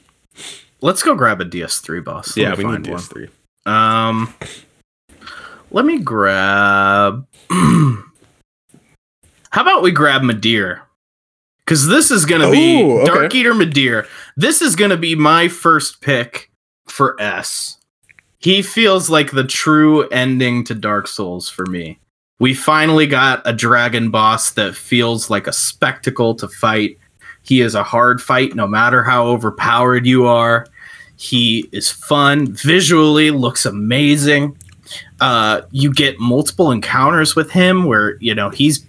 let's 0.84 1.02
go 1.02 1.14
grab 1.14 1.40
a 1.40 1.44
DS3 1.44 2.04
boss. 2.04 2.36
Let 2.36 2.42
yeah, 2.42 2.54
we 2.54 2.64
need 2.64 2.86
find 2.86 2.86
one. 2.86 3.00
DS3. 3.00 3.30
Um, 3.66 4.34
let 5.70 5.84
me 5.84 5.98
grab. 5.98 7.26
How 7.50 8.02
about 9.62 9.82
we 9.82 9.90
grab 9.90 10.22
Midir? 10.22 10.82
Because 11.64 11.88
this 11.88 12.10
is 12.10 12.26
gonna 12.26 12.50
be 12.50 12.82
Ooh, 12.82 13.00
okay. 13.00 13.06
Dark 13.06 13.34
Eater 13.34 13.54
Midir. 13.54 14.06
This 14.36 14.60
is 14.60 14.76
gonna 14.76 14.98
be 14.98 15.14
my 15.16 15.48
first 15.48 16.02
pick 16.02 16.50
for 16.86 17.20
S. 17.20 17.78
He 18.38 18.60
feels 18.60 19.08
like 19.08 19.30
the 19.30 19.44
true 19.44 20.06
ending 20.08 20.64
to 20.64 20.74
Dark 20.74 21.08
Souls 21.08 21.48
for 21.48 21.64
me. 21.64 21.98
We 22.38 22.52
finally 22.52 23.06
got 23.06 23.40
a 23.46 23.54
dragon 23.54 24.10
boss 24.10 24.50
that 24.50 24.74
feels 24.74 25.30
like 25.30 25.46
a 25.46 25.52
spectacle 25.52 26.34
to 26.34 26.48
fight. 26.48 26.98
He 27.42 27.62
is 27.62 27.74
a 27.74 27.82
hard 27.82 28.20
fight 28.20 28.54
no 28.54 28.66
matter 28.66 29.02
how 29.02 29.26
overpowered 29.28 30.04
you 30.04 30.26
are. 30.26 30.66
He 31.16 31.68
is 31.72 31.90
fun, 31.90 32.52
visually 32.52 33.30
looks 33.30 33.64
amazing. 33.64 34.56
Uh, 35.20 35.62
you 35.70 35.92
get 35.92 36.18
multiple 36.18 36.70
encounters 36.70 37.34
with 37.34 37.50
him 37.50 37.84
where, 37.84 38.16
you 38.20 38.34
know, 38.34 38.50
he's 38.50 38.84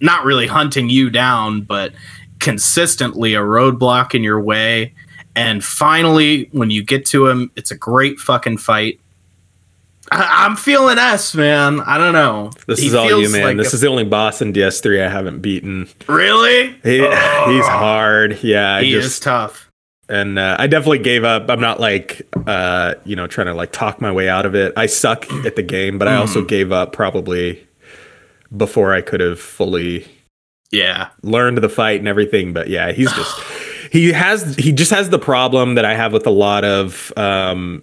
not 0.00 0.24
really 0.24 0.46
hunting 0.46 0.88
you 0.88 1.10
down, 1.10 1.62
but 1.62 1.92
consistently 2.38 3.34
a 3.34 3.40
roadblock 3.40 4.14
in 4.14 4.22
your 4.22 4.40
way. 4.40 4.94
And 5.36 5.64
finally, 5.64 6.48
when 6.52 6.70
you 6.70 6.82
get 6.82 7.06
to 7.06 7.26
him, 7.26 7.50
it's 7.56 7.70
a 7.70 7.76
great 7.76 8.18
fucking 8.18 8.58
fight. 8.58 9.00
I, 10.12 10.46
am 10.46 10.56
feeling 10.56 10.98
S, 10.98 11.34
man. 11.36 11.80
I 11.80 11.96
don't 11.96 12.12
know. 12.12 12.50
This 12.66 12.80
he 12.80 12.88
is 12.88 12.94
all 12.94 13.06
you, 13.06 13.30
man. 13.30 13.44
Like 13.44 13.56
this 13.56 13.72
a, 13.72 13.76
is 13.76 13.80
the 13.82 13.88
only 13.88 14.04
boss 14.04 14.42
in 14.42 14.52
DS3 14.52 15.04
I 15.04 15.08
haven't 15.08 15.40
beaten. 15.40 15.88
Really? 16.08 16.74
He, 16.82 17.00
oh. 17.00 17.54
He's 17.54 17.66
hard. 17.66 18.42
Yeah, 18.42 18.80
he 18.80 18.90
just, 18.90 19.06
is 19.06 19.20
tough. 19.20 19.69
And 20.10 20.38
uh, 20.38 20.56
I 20.58 20.66
definitely 20.66 20.98
gave 20.98 21.24
up. 21.24 21.48
I'm 21.48 21.60
not 21.60 21.80
like, 21.80 22.28
uh, 22.46 22.94
you 23.04 23.16
know, 23.16 23.26
trying 23.26 23.46
to 23.46 23.54
like 23.54 23.72
talk 23.72 24.00
my 24.00 24.12
way 24.12 24.28
out 24.28 24.44
of 24.44 24.54
it. 24.54 24.72
I 24.76 24.86
suck 24.86 25.30
at 25.46 25.56
the 25.56 25.62
game, 25.62 25.98
but. 25.98 26.08
I 26.10 26.16
also 26.16 26.42
mm. 26.42 26.48
gave 26.48 26.72
up 26.72 26.92
probably 26.92 27.64
before 28.56 28.92
I 28.92 29.00
could 29.00 29.20
have 29.20 29.38
fully, 29.38 30.04
yeah, 30.72 31.10
learned 31.22 31.58
the 31.58 31.68
fight 31.68 32.00
and 32.00 32.08
everything. 32.08 32.52
But 32.52 32.68
yeah, 32.68 32.90
he's 32.90 33.12
just. 33.12 33.40
he 33.92 34.12
has 34.12 34.56
he 34.56 34.72
just 34.72 34.90
has 34.90 35.10
the 35.10 35.18
problem 35.18 35.74
that 35.76 35.84
I 35.84 35.94
have 35.94 36.12
with 36.12 36.26
a 36.26 36.30
lot 36.30 36.64
of 36.64 37.12
um, 37.16 37.82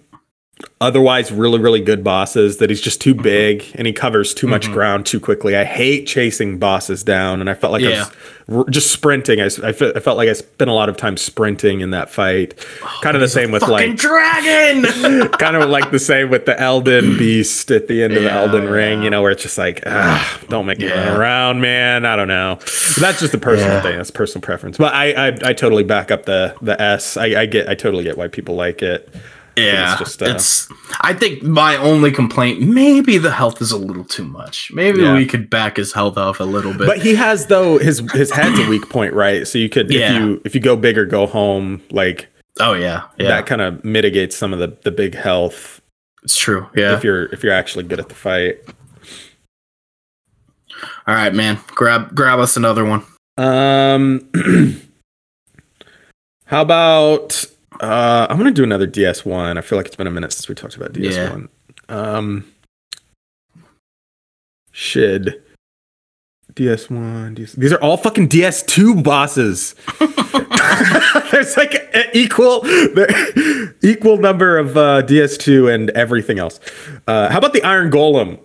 otherwise 0.80 1.32
really 1.32 1.58
really 1.58 1.80
good 1.80 2.04
bosses 2.04 2.58
that 2.58 2.70
he's 2.70 2.80
just 2.80 3.00
too 3.00 3.14
mm-hmm. 3.14 3.22
big 3.22 3.64
and 3.74 3.86
he 3.86 3.92
covers 3.92 4.32
too 4.32 4.46
much 4.46 4.64
mm-hmm. 4.64 4.74
ground 4.74 5.06
too 5.06 5.20
quickly. 5.20 5.56
I 5.56 5.64
hate 5.64 6.06
chasing 6.06 6.58
bosses 6.58 7.02
down, 7.02 7.40
and 7.40 7.50
I 7.50 7.54
felt 7.54 7.72
like 7.72 7.82
yeah. 7.82 8.06
I 8.48 8.54
was 8.54 8.66
just 8.70 8.90
sprinting. 8.90 9.40
I, 9.40 9.46
I, 9.46 9.72
felt 9.72 10.16
like 10.16 10.28
I 10.28 10.32
spent 10.32 10.70
a 10.70 10.74
lot 10.74 10.88
of 10.88 10.96
time 10.96 11.16
sprinting 11.16 11.80
in 11.80 11.90
that 11.90 12.10
fight. 12.10 12.54
Oh, 12.82 13.00
kind 13.02 13.14
of 13.14 13.20
the 13.20 13.28
same 13.28 13.50
with 13.50 13.62
like 13.68 13.96
dragon. 13.96 15.28
kind 15.32 15.56
of 15.56 15.68
like 15.68 15.90
the 15.90 15.98
same 15.98 16.30
with 16.30 16.46
the 16.46 16.58
Elden 16.58 17.18
Beast 17.18 17.70
at 17.70 17.88
the 17.88 18.02
end 18.02 18.14
yeah, 18.14 18.18
of 18.18 18.24
the 18.24 18.32
Elden 18.32 18.64
yeah. 18.64 18.70
Ring. 18.70 19.02
You 19.02 19.10
know, 19.10 19.22
where 19.22 19.30
it's 19.30 19.42
just 19.42 19.58
like, 19.58 19.82
ah, 19.86 20.40
don't 20.48 20.66
make 20.66 20.78
me 20.78 20.90
run 20.90 21.16
around, 21.16 21.60
man. 21.60 22.06
I 22.06 22.16
don't 22.16 22.28
know. 22.28 22.56
But 22.58 23.00
that's 23.00 23.20
just 23.20 23.34
a 23.34 23.38
personal 23.38 23.80
thing. 23.82 23.96
That's 23.96 24.10
personal 24.10 24.42
preference. 24.42 24.78
But 24.78 24.94
I, 24.94 25.28
I, 25.28 25.38
I 25.44 25.52
totally 25.52 25.84
back 25.84 26.10
up 26.10 26.24
the 26.24 26.56
the 26.62 26.80
S. 26.80 27.16
I, 27.16 27.42
I 27.42 27.46
get 27.46 27.68
I 27.68 27.74
totally 27.74 28.04
get 28.04 28.16
why 28.16 28.28
people 28.28 28.54
like 28.54 28.82
it. 28.82 29.12
Yeah, 29.58 29.92
it's, 29.92 29.98
just, 29.98 30.22
uh, 30.22 30.26
it's. 30.26 30.68
I 31.00 31.12
think 31.14 31.42
my 31.42 31.76
only 31.76 32.10
complaint, 32.10 32.60
maybe 32.60 33.18
the 33.18 33.30
health 33.30 33.60
is 33.60 33.72
a 33.72 33.76
little 33.76 34.04
too 34.04 34.24
much. 34.24 34.72
Maybe 34.72 35.02
yeah. 35.02 35.14
we 35.14 35.26
could 35.26 35.50
back 35.50 35.76
his 35.76 35.92
health 35.92 36.16
off 36.16 36.40
a 36.40 36.44
little 36.44 36.72
bit. 36.72 36.86
But 36.86 36.98
he 36.98 37.14
has 37.14 37.46
though 37.46 37.78
his 37.78 38.00
his 38.12 38.30
head's 38.30 38.58
a 38.58 38.68
weak 38.68 38.88
point, 38.88 39.14
right? 39.14 39.46
So 39.46 39.58
you 39.58 39.68
could 39.68 39.90
yeah. 39.90 40.10
if 40.10 40.22
you 40.22 40.42
if 40.44 40.54
you 40.54 40.60
go 40.60 40.76
big 40.76 40.98
or 40.98 41.06
go 41.06 41.26
home, 41.26 41.82
like 41.90 42.28
oh 42.60 42.74
yeah, 42.74 43.04
yeah. 43.18 43.28
that 43.28 43.46
kind 43.46 43.60
of 43.60 43.84
mitigates 43.84 44.36
some 44.36 44.52
of 44.52 44.58
the 44.58 44.76
the 44.82 44.90
big 44.90 45.14
health. 45.14 45.80
It's 46.22 46.36
true. 46.36 46.68
Yeah, 46.74 46.96
if 46.96 47.04
you're 47.04 47.26
if 47.26 47.42
you're 47.42 47.52
actually 47.52 47.84
good 47.84 48.00
at 48.00 48.08
the 48.08 48.14
fight. 48.14 48.58
All 51.06 51.14
right, 51.14 51.34
man. 51.34 51.58
Grab 51.68 52.14
grab 52.14 52.38
us 52.38 52.56
another 52.56 52.84
one. 52.84 53.04
Um, 53.36 54.28
how 56.44 56.62
about 56.62 57.44
uh, 57.80 58.26
I'm 58.28 58.38
gonna 58.38 58.50
do 58.50 58.64
another 58.64 58.86
DS1. 58.86 59.56
I 59.56 59.60
feel 59.60 59.78
like 59.78 59.86
it's 59.86 59.96
been 59.96 60.06
a 60.06 60.10
minute 60.10 60.32
since 60.32 60.48
we 60.48 60.54
talked 60.54 60.76
about 60.76 60.92
DS1. 60.92 61.48
Yeah. 61.88 61.96
Um, 61.96 62.44
shid. 64.72 65.42
DS1, 66.54 67.34
DS- 67.36 67.52
these 67.52 67.72
are 67.72 67.80
all 67.80 67.96
fucking 67.96 68.28
DS2 68.28 69.04
bosses. 69.04 69.76
There's 71.30 71.56
like 71.56 71.88
an 71.94 72.06
equal 72.14 72.64
equal 73.82 74.16
number 74.16 74.58
of 74.58 74.76
uh, 74.76 75.02
DS2 75.02 75.72
and 75.72 75.90
everything 75.90 76.38
else. 76.38 76.58
Uh, 77.06 77.28
how 77.30 77.38
about 77.38 77.52
the 77.52 77.62
Iron 77.62 77.90
Golem? 77.90 78.40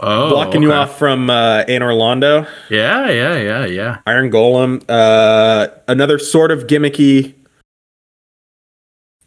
Oh, 0.00 0.28
blocking 0.28 0.56
okay. 0.56 0.64
you 0.64 0.72
off 0.72 0.98
from 0.98 1.30
uh, 1.30 1.64
Anor 1.64 1.94
Londo. 1.96 2.48
Yeah, 2.68 3.08
yeah, 3.10 3.36
yeah, 3.36 3.64
yeah. 3.64 3.98
Iron 4.06 4.30
Golem. 4.30 4.84
Uh, 4.88 5.68
another 5.86 6.18
sort 6.18 6.50
of 6.50 6.66
gimmicky 6.66 7.34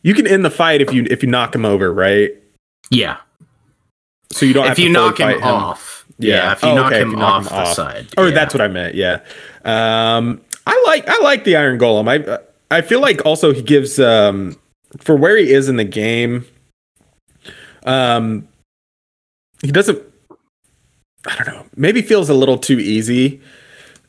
you 0.08 0.14
can 0.14 0.26
end 0.26 0.46
the 0.46 0.50
fight 0.50 0.80
if 0.82 0.94
you 0.94 1.06
if 1.12 1.22
you 1.22 1.28
knock 1.28 1.54
him 1.54 1.66
over, 1.66 1.92
right? 1.92 2.32
Yeah. 2.90 3.18
So 4.32 4.46
you 4.46 4.54
don't 4.54 4.68
if 4.68 4.80
you 4.80 4.88
knock 4.88 5.20
him, 5.20 5.32
him, 5.32 5.44
off. 5.44 6.06
Yeah. 6.18 6.36
yeah 6.36 6.52
if 6.54 6.64
you, 6.64 6.70
oh, 6.70 6.76
knock, 6.76 6.94
okay. 6.94 7.02
him 7.02 7.12
you 7.12 7.18
knock, 7.18 7.42
him 7.42 7.48
off 7.50 7.68
the 7.68 7.74
side. 7.74 8.08
Or 8.18 8.30
yeah. 8.30 8.34
that's 8.34 8.54
what 8.54 8.62
I 8.62 8.70
meant. 8.70 8.96
Yeah. 8.96 9.20
Um, 9.66 10.40
I 10.66 10.82
like 10.86 11.10
I 11.10 11.20
like 11.20 11.44
the 11.44 11.58
Iron 11.58 11.78
Golem. 11.78 12.08
I 12.08 12.40
I 12.74 12.82
feel 12.84 13.02
like 13.02 13.26
also 13.26 13.54
he 13.54 13.62
gives 13.62 14.00
um 14.00 14.56
for 14.98 15.18
where 15.18 15.36
he 15.36 15.52
is 15.52 15.68
in 15.68 15.76
the 15.76 15.84
game. 15.84 16.46
Um, 17.86 18.48
he 19.62 19.74
doesn't. 19.74 20.02
I 21.26 21.36
don't 21.36 21.48
know. 21.48 21.66
Maybe 21.76 22.02
feels 22.02 22.30
a 22.30 22.34
little 22.34 22.58
too 22.58 22.80
easy, 22.80 23.42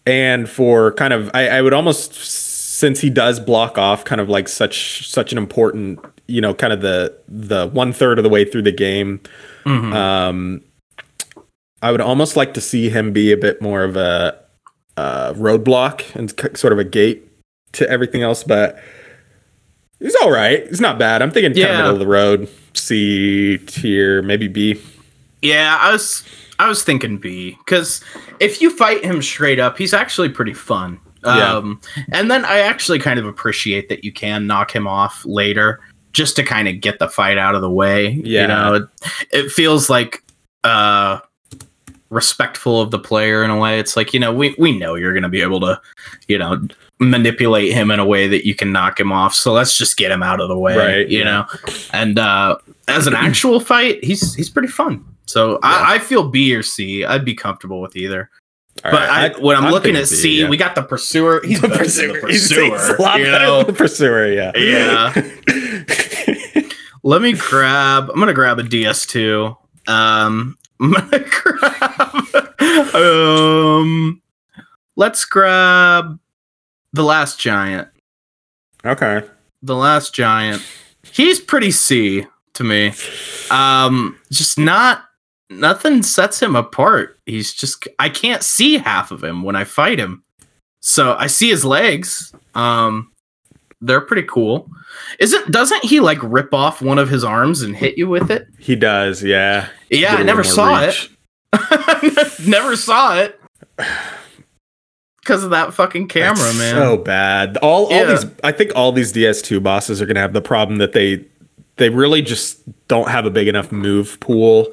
and 0.06 0.48
for 0.48 0.92
kind 0.92 1.12
of 1.12 1.28
I, 1.34 1.48
I 1.48 1.60
would 1.60 1.74
almost 1.74 2.47
since 2.78 3.00
he 3.00 3.10
does 3.10 3.40
block 3.40 3.76
off 3.76 4.04
kind 4.04 4.20
of 4.20 4.28
like 4.28 4.48
such 4.48 5.10
such 5.10 5.32
an 5.32 5.38
important 5.38 5.98
you 6.28 6.40
know 6.40 6.54
kind 6.54 6.72
of 6.72 6.80
the 6.80 7.12
the 7.26 7.66
one 7.68 7.92
third 7.92 8.18
of 8.18 8.22
the 8.22 8.28
way 8.28 8.44
through 8.44 8.62
the 8.62 8.70
game 8.70 9.20
mm-hmm. 9.64 9.92
um 9.92 10.62
i 11.82 11.90
would 11.90 12.00
almost 12.00 12.36
like 12.36 12.54
to 12.54 12.60
see 12.60 12.88
him 12.88 13.12
be 13.12 13.32
a 13.32 13.36
bit 13.36 13.60
more 13.60 13.82
of 13.82 13.96
a, 13.96 14.38
a 14.96 15.34
roadblock 15.34 16.14
and 16.14 16.30
sort 16.56 16.72
of 16.72 16.78
a 16.78 16.84
gate 16.84 17.28
to 17.72 17.88
everything 17.90 18.22
else 18.22 18.44
but 18.44 18.80
he's 19.98 20.14
all 20.22 20.30
right 20.30 20.68
he's 20.68 20.80
not 20.80 21.00
bad 21.00 21.20
i'm 21.20 21.32
thinking 21.32 21.52
yeah. 21.56 21.66
kind 21.66 21.72
of 21.72 21.78
middle 21.78 21.94
of 21.94 21.98
the 21.98 22.06
road 22.06 22.48
c 22.74 23.58
tier 23.66 24.22
maybe 24.22 24.46
b 24.46 24.80
yeah 25.42 25.76
i 25.80 25.90
was 25.90 26.22
i 26.60 26.68
was 26.68 26.84
thinking 26.84 27.18
b 27.18 27.58
because 27.64 28.00
if 28.38 28.62
you 28.62 28.70
fight 28.70 29.04
him 29.04 29.20
straight 29.20 29.58
up 29.58 29.76
he's 29.76 29.92
actually 29.92 30.28
pretty 30.28 30.54
fun 30.54 31.00
um, 31.24 31.80
and 32.12 32.30
then 32.30 32.44
I 32.44 32.60
actually 32.60 32.98
kind 32.98 33.18
of 33.18 33.26
appreciate 33.26 33.88
that 33.88 34.04
you 34.04 34.12
can 34.12 34.46
knock 34.46 34.74
him 34.74 34.86
off 34.86 35.24
later 35.24 35.80
just 36.12 36.36
to 36.36 36.42
kind 36.42 36.68
of 36.68 36.80
get 36.80 36.98
the 36.98 37.08
fight 37.08 37.38
out 37.38 37.54
of 37.54 37.60
the 37.60 37.70
way. 37.70 38.10
Yeah. 38.24 38.42
You 38.42 38.48
know, 38.48 38.74
it, 38.74 38.82
it 39.30 39.52
feels 39.52 39.90
like 39.90 40.22
uh 40.64 41.20
respectful 42.10 42.80
of 42.80 42.90
the 42.90 42.98
player 42.98 43.44
in 43.44 43.50
a 43.50 43.58
way. 43.58 43.78
It's 43.78 43.94
like, 43.96 44.14
you 44.14 44.20
know, 44.20 44.32
we, 44.32 44.54
we 44.58 44.76
know 44.76 44.94
you're 44.94 45.12
gonna 45.12 45.28
be 45.28 45.42
able 45.42 45.60
to, 45.60 45.80
you 46.26 46.38
know, 46.38 46.66
manipulate 46.98 47.72
him 47.72 47.90
in 47.90 48.00
a 48.00 48.06
way 48.06 48.26
that 48.26 48.46
you 48.46 48.54
can 48.54 48.72
knock 48.72 48.98
him 48.98 49.12
off. 49.12 49.34
So 49.34 49.52
let's 49.52 49.76
just 49.76 49.96
get 49.96 50.10
him 50.10 50.22
out 50.22 50.40
of 50.40 50.48
the 50.48 50.58
way. 50.58 50.76
Right. 50.76 51.08
You 51.08 51.18
yeah. 51.18 51.24
know? 51.24 51.46
And 51.92 52.18
uh 52.18 52.56
as 52.88 53.06
an 53.06 53.14
actual 53.16 53.60
fight, 53.60 54.02
he's 54.02 54.34
he's 54.34 54.50
pretty 54.50 54.68
fun. 54.68 55.04
So 55.26 55.52
yeah. 55.52 55.58
I, 55.62 55.94
I 55.94 55.98
feel 55.98 56.28
B 56.28 56.54
or 56.54 56.62
C. 56.62 57.04
I'd 57.04 57.24
be 57.24 57.34
comfortable 57.34 57.80
with 57.80 57.96
either. 57.96 58.30
All 58.84 58.92
but 58.92 59.08
right. 59.08 59.36
I, 59.36 59.40
when 59.40 59.56
I'm, 59.56 59.64
I'm 59.64 59.70
looking 59.72 59.96
at 59.96 60.06
C, 60.06 60.40
yeah. 60.40 60.48
we 60.48 60.56
got 60.56 60.74
the 60.74 60.82
pursuer. 60.82 61.40
He's 61.44 61.60
the 61.60 61.68
pursuer. 61.68 62.14
The 62.14 62.20
pursuer. 62.20 62.28
He's, 62.30 62.48
he's 62.48 62.98
a 62.98 63.02
lot 63.02 63.18
you 63.18 63.26
know? 63.26 63.62
the 63.62 63.72
pursuer. 63.72 64.26
Yeah. 64.32 64.52
Yeah. 64.58 65.12
Let 67.02 67.22
me 67.22 67.32
grab. 67.32 68.10
I'm 68.10 68.18
gonna 68.18 68.34
grab 68.34 68.58
a 68.58 68.62
DS2. 68.62 69.56
Um, 69.86 70.58
I'm 70.80 70.92
gonna 70.92 71.24
grab. 71.24 72.94
um, 72.94 74.20
let's 74.96 75.24
grab 75.24 76.18
the 76.92 77.04
last 77.04 77.40
giant. 77.40 77.88
Okay. 78.84 79.22
The 79.62 79.76
last 79.76 80.12
giant. 80.14 80.62
He's 81.12 81.40
pretty 81.40 81.70
C 81.70 82.26
to 82.54 82.64
me. 82.64 82.92
Um, 83.50 84.18
just 84.30 84.58
not 84.58 85.04
nothing 85.50 86.02
sets 86.02 86.40
him 86.40 86.56
apart. 86.56 87.18
He's 87.26 87.52
just 87.54 87.86
I 87.98 88.08
can't 88.08 88.42
see 88.42 88.78
half 88.78 89.10
of 89.10 89.22
him 89.22 89.42
when 89.42 89.56
I 89.56 89.64
fight 89.64 89.98
him. 89.98 90.22
So 90.80 91.14
I 91.18 91.26
see 91.26 91.48
his 91.50 91.64
legs. 91.64 92.32
Um 92.54 93.12
they're 93.80 94.00
pretty 94.00 94.24
cool. 94.24 94.68
Isn't 95.20 95.50
doesn't 95.50 95.84
he 95.84 96.00
like 96.00 96.18
rip 96.22 96.52
off 96.52 96.82
one 96.82 96.98
of 96.98 97.08
his 97.08 97.24
arms 97.24 97.62
and 97.62 97.76
hit 97.76 97.96
you 97.96 98.08
with 98.08 98.30
it? 98.30 98.46
He 98.58 98.76
does, 98.76 99.22
yeah. 99.22 99.68
Yeah, 99.90 100.16
I 100.16 100.22
never 100.22 100.44
saw 100.44 100.84
reach. 100.84 101.10
it. 101.52 102.46
never 102.46 102.76
saw 102.76 103.18
it. 103.18 103.40
Because 105.20 105.44
of 105.44 105.50
that 105.50 105.74
fucking 105.74 106.08
camera, 106.08 106.36
That's 106.38 106.56
man. 106.58 106.74
So 106.74 106.96
bad. 106.96 107.58
All 107.58 107.84
all 107.84 107.90
yeah. 107.92 108.04
these 108.06 108.24
I 108.42 108.50
think 108.50 108.72
all 108.74 108.92
these 108.92 109.12
DS2 109.12 109.62
bosses 109.62 110.00
are 110.00 110.06
gonna 110.06 110.20
have 110.20 110.32
the 110.32 110.40
problem 110.40 110.78
that 110.78 110.92
they 110.92 111.22
they 111.76 111.90
really 111.90 112.22
just 112.22 112.62
don't 112.88 113.10
have 113.10 113.26
a 113.26 113.30
big 113.30 113.46
enough 113.46 113.70
move 113.70 114.18
pool 114.20 114.72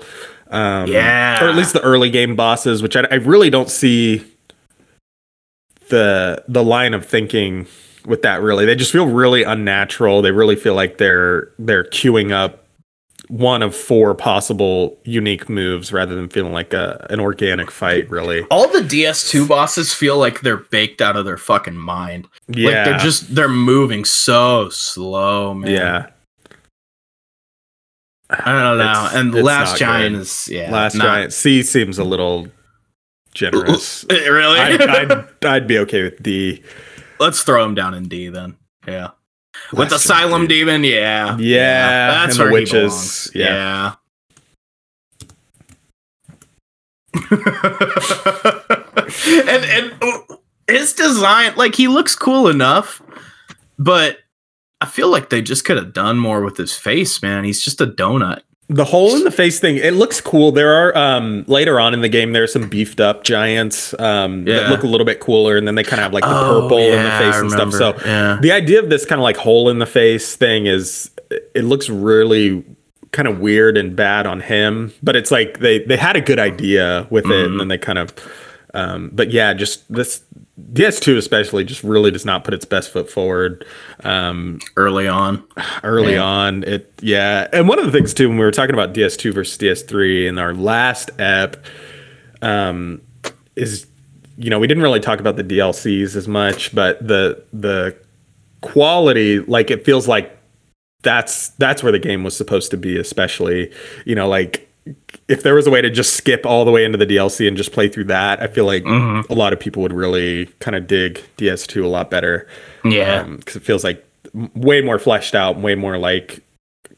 um, 0.52 0.88
yeah, 0.88 1.44
or 1.44 1.50
at 1.50 1.56
least 1.56 1.74
the 1.74 1.82
early 1.82 2.10
game 2.10 2.36
bosses, 2.36 2.82
which 2.82 2.96
I, 2.96 3.08
I 3.12 3.16
really 3.16 3.50
don't 3.50 3.70
see 3.70 4.24
the 5.90 6.44
the 6.48 6.64
line 6.64 6.94
of 6.94 7.06
thinking 7.06 7.68
with 8.06 8.22
that. 8.22 8.42
Really, 8.42 8.66
they 8.66 8.76
just 8.76 8.92
feel 8.92 9.08
really 9.08 9.44
unnatural. 9.44 10.22
They 10.22 10.32
really 10.32 10.56
feel 10.56 10.76
like 10.76 10.98
they're 10.98 11.52
they're 11.58 11.84
queuing 11.84 12.32
up 12.32 12.66
one 13.28 13.64
of 13.64 13.76
four 13.76 14.14
possible 14.14 14.98
unique 15.04 15.50
moves 15.50 15.92
rather 15.92 16.14
than 16.14 16.30
feeling 16.30 16.54
like 16.54 16.74
a 16.74 17.06
an 17.10 17.20
organic 17.20 17.72
fight 17.72 18.10
really. 18.10 18.44
All 18.52 18.68
the 18.68 18.82
ds2 18.82 19.48
bosses 19.48 19.94
feel 19.94 20.18
like 20.18 20.42
they're 20.42 20.58
baked 20.58 21.02
out 21.02 21.16
of 21.16 21.26
their 21.26 21.38
fucking 21.38 21.78
mind. 21.78 22.28
Yeah 22.48 22.68
like 22.68 22.86
they're 22.86 22.98
just 23.00 23.34
they're 23.34 23.50
moving 23.50 24.06
so 24.06 24.70
slow 24.70 25.56
man. 25.56 25.72
Yeah 25.72 26.08
I 28.30 28.52
don't 28.52 28.78
know. 28.78 29.06
It's, 29.06 29.16
and 29.16 29.36
it's 29.36 29.46
Last 29.46 29.78
Giant 29.78 30.16
good. 30.16 30.22
is 30.22 30.48
yeah. 30.48 30.72
Last 30.72 30.96
not, 30.96 31.04
Giant 31.04 31.34
C 31.34 31.64
seems 31.64 32.00
a 32.00 32.04
little 32.04 32.48
generous. 33.34 34.06
really? 34.10 34.60
I'd, 34.60 34.82
I'd, 34.82 35.46
I'd 35.46 35.68
be 35.68 35.78
okay 35.80 36.04
with 36.04 36.22
D. 36.24 36.64
Let's 37.20 37.44
throw 37.44 37.64
him 37.64 37.76
down 37.76 37.94
in 37.94 38.08
D 38.08 38.30
then. 38.30 38.56
Yeah. 38.88 39.12
With 39.72 39.92
Lesser 39.92 39.96
Asylum 39.96 40.48
D. 40.48 40.60
Demon, 40.60 40.84
yeah. 40.84 41.38
Yeah, 41.38 42.12
That's 42.26 42.38
and 42.38 42.46
where 42.46 42.54
witches, 42.54 43.30
he 43.34 43.40
belongs. 43.40 43.42
yeah. 43.54 43.54
Yeah. 43.54 43.96
and 49.48 49.66
and 49.66 49.94
his 50.68 50.94
design, 50.94 51.56
like 51.56 51.76
he 51.76 51.88
looks 51.88 52.16
cool 52.16 52.48
enough, 52.50 53.02
but 53.80 54.20
I 54.82 54.86
feel 54.88 55.10
like 55.10 55.30
they 55.30 55.42
just 55.42 55.66
could 55.66 55.78
have 55.78 55.94
done 55.94 56.18
more 56.20 56.42
with 56.42 56.58
his 56.58 56.74
face, 56.78 57.22
man. 57.22 57.44
He's 57.44 57.64
just 57.64 57.80
a 57.82 57.88
donut. 57.88 58.42
The 58.68 58.84
hole 58.86 59.16
in 59.16 59.24
the 59.24 59.32
face 59.32 59.60
thing, 59.60 59.78
it 59.78 59.94
looks 59.94 60.20
cool. 60.20 60.52
There 60.52 60.74
are 60.74 60.98
um 60.98 61.46
later 61.48 61.80
on 61.80 61.94
in 61.94 62.02
the 62.02 62.10
game 62.10 62.34
there's 62.34 62.52
some 62.52 62.68
beefed 62.68 63.00
up 63.00 63.24
giants 63.24 63.94
um 64.00 64.48
Yeah. 64.48 64.62
that 64.62 64.70
look 64.72 64.82
a 64.84 64.88
little 64.88 65.06
bit 65.06 65.20
cooler 65.20 65.56
and 65.56 65.68
then 65.68 65.76
they 65.76 65.84
kind 65.84 66.00
of 66.00 66.04
have 66.06 66.14
like 66.14 66.24
the 66.24 66.30
Oh, 66.36 66.62
purple 66.64 66.80
in 66.80 67.04
the 67.04 67.10
face 67.12 67.36
I 67.36 67.40
and 67.42 67.52
stuff. 67.52 67.74
So 67.74 67.96
Yeah. 68.06 68.40
the 68.42 68.52
idea 68.52 68.80
of 68.82 68.90
this 68.90 69.06
kind 69.06 69.20
of 69.20 69.24
like 69.24 69.38
hole 69.38 69.70
in 69.70 69.78
the 69.80 69.86
face 69.86 70.36
thing 70.36 70.66
is 70.66 71.12
it 71.54 71.64
looks 71.64 71.90
really 71.90 72.64
kind 73.12 73.28
of 73.28 73.40
weird 73.40 73.78
and 73.78 73.96
bad 73.96 74.26
on 74.28 74.42
him, 74.42 74.92
but 75.04 75.16
it's 75.16 75.30
like 75.32 75.60
they 75.60 75.80
they 75.86 75.96
had 75.96 76.16
a 76.16 76.22
good 76.22 76.40
idea 76.40 77.06
with 77.12 77.26
it 77.26 77.30
Mm-hmm. 77.30 77.52
and 77.52 77.60
then 77.60 77.68
they 77.68 77.78
kind 77.78 78.00
of 78.00 78.14
um 78.76 79.10
but 79.14 79.32
yeah, 79.32 79.54
just 79.54 79.92
this 79.92 80.22
DS2 80.74 81.18
especially 81.18 81.64
just 81.64 81.84
really 81.84 82.12
does 82.12 82.26
not 82.26 82.44
put 82.44 82.54
its 82.54 82.66
best 82.66 82.92
foot 82.92 83.10
forward. 83.10 83.66
Um 84.04 84.60
Early 84.78 85.08
on. 85.08 85.44
early 85.84 86.14
Yeah. 86.14 86.24
on. 86.24 86.64
It 86.64 86.92
yeah, 87.02 87.48
and 87.54 87.68
one 87.68 87.80
of 87.80 87.86
the 87.86 87.92
things 87.92 88.14
too 88.14 88.30
when 88.30 88.38
we 88.38 88.46
were 88.46 88.52
talking 88.52 88.74
about 88.76 88.94
DS2 88.94 89.34
versus 89.34 89.58
DS3 89.58 90.28
in 90.28 90.38
our 90.38 90.54
last 90.54 91.10
ep, 91.20 91.58
um, 92.42 93.02
is 93.56 93.88
you 94.38 94.50
know 94.50 94.60
we 94.60 94.68
didn't 94.68 94.84
really 94.84 95.00
talk 95.00 95.20
about 95.20 95.36
the 95.38 95.44
DLCs 95.44 96.16
as 96.16 96.28
much, 96.28 96.74
but 96.76 97.06
the 97.06 97.42
the 97.54 97.96
quality 98.62 99.40
like 99.40 99.70
it 99.72 99.86
feels 99.86 100.08
like 100.08 100.38
that's 101.04 101.50
that's 101.50 101.84
where 101.84 101.92
the 101.92 102.00
game 102.00 102.24
was 102.24 102.36
supposed 102.36 102.72
to 102.72 102.78
be, 102.78 102.98
especially 102.98 103.72
you 104.06 104.16
know 104.16 104.28
like. 104.28 104.62
If 105.28 105.42
there 105.42 105.56
was 105.56 105.66
a 105.66 105.72
way 105.72 105.82
to 105.82 105.90
just 105.90 106.16
skip 106.16 106.46
all 106.46 106.64
the 106.66 106.72
way 106.72 106.86
into 106.86 106.98
the 106.98 107.08
DLC 107.08 107.48
and 107.48 107.58
just 107.58 107.72
play 107.72 107.88
through 107.88 108.04
that, 108.06 108.42
I 108.42 108.48
feel 108.48 108.66
like 108.66 108.84
Mm-hmm. 108.84 109.32
a 109.32 109.36
lot 109.36 109.52
of 109.54 109.60
people 109.60 109.82
would 109.82 109.94
really 109.94 110.46
kind 110.60 110.76
of 110.76 110.86
dig 110.88 111.20
DS2 111.38 111.84
a 111.84 111.88
lot 111.88 112.12
better 112.12 112.48
Yeah. 112.84 113.24
because 113.24 113.56
it 113.56 113.64
feels 113.64 113.84
like 113.84 114.06
way 114.54 114.82
more 114.82 115.00
fleshed 115.00 115.34
out, 115.34 115.58
way 115.60 115.74
more 115.76 115.98
like 115.98 116.44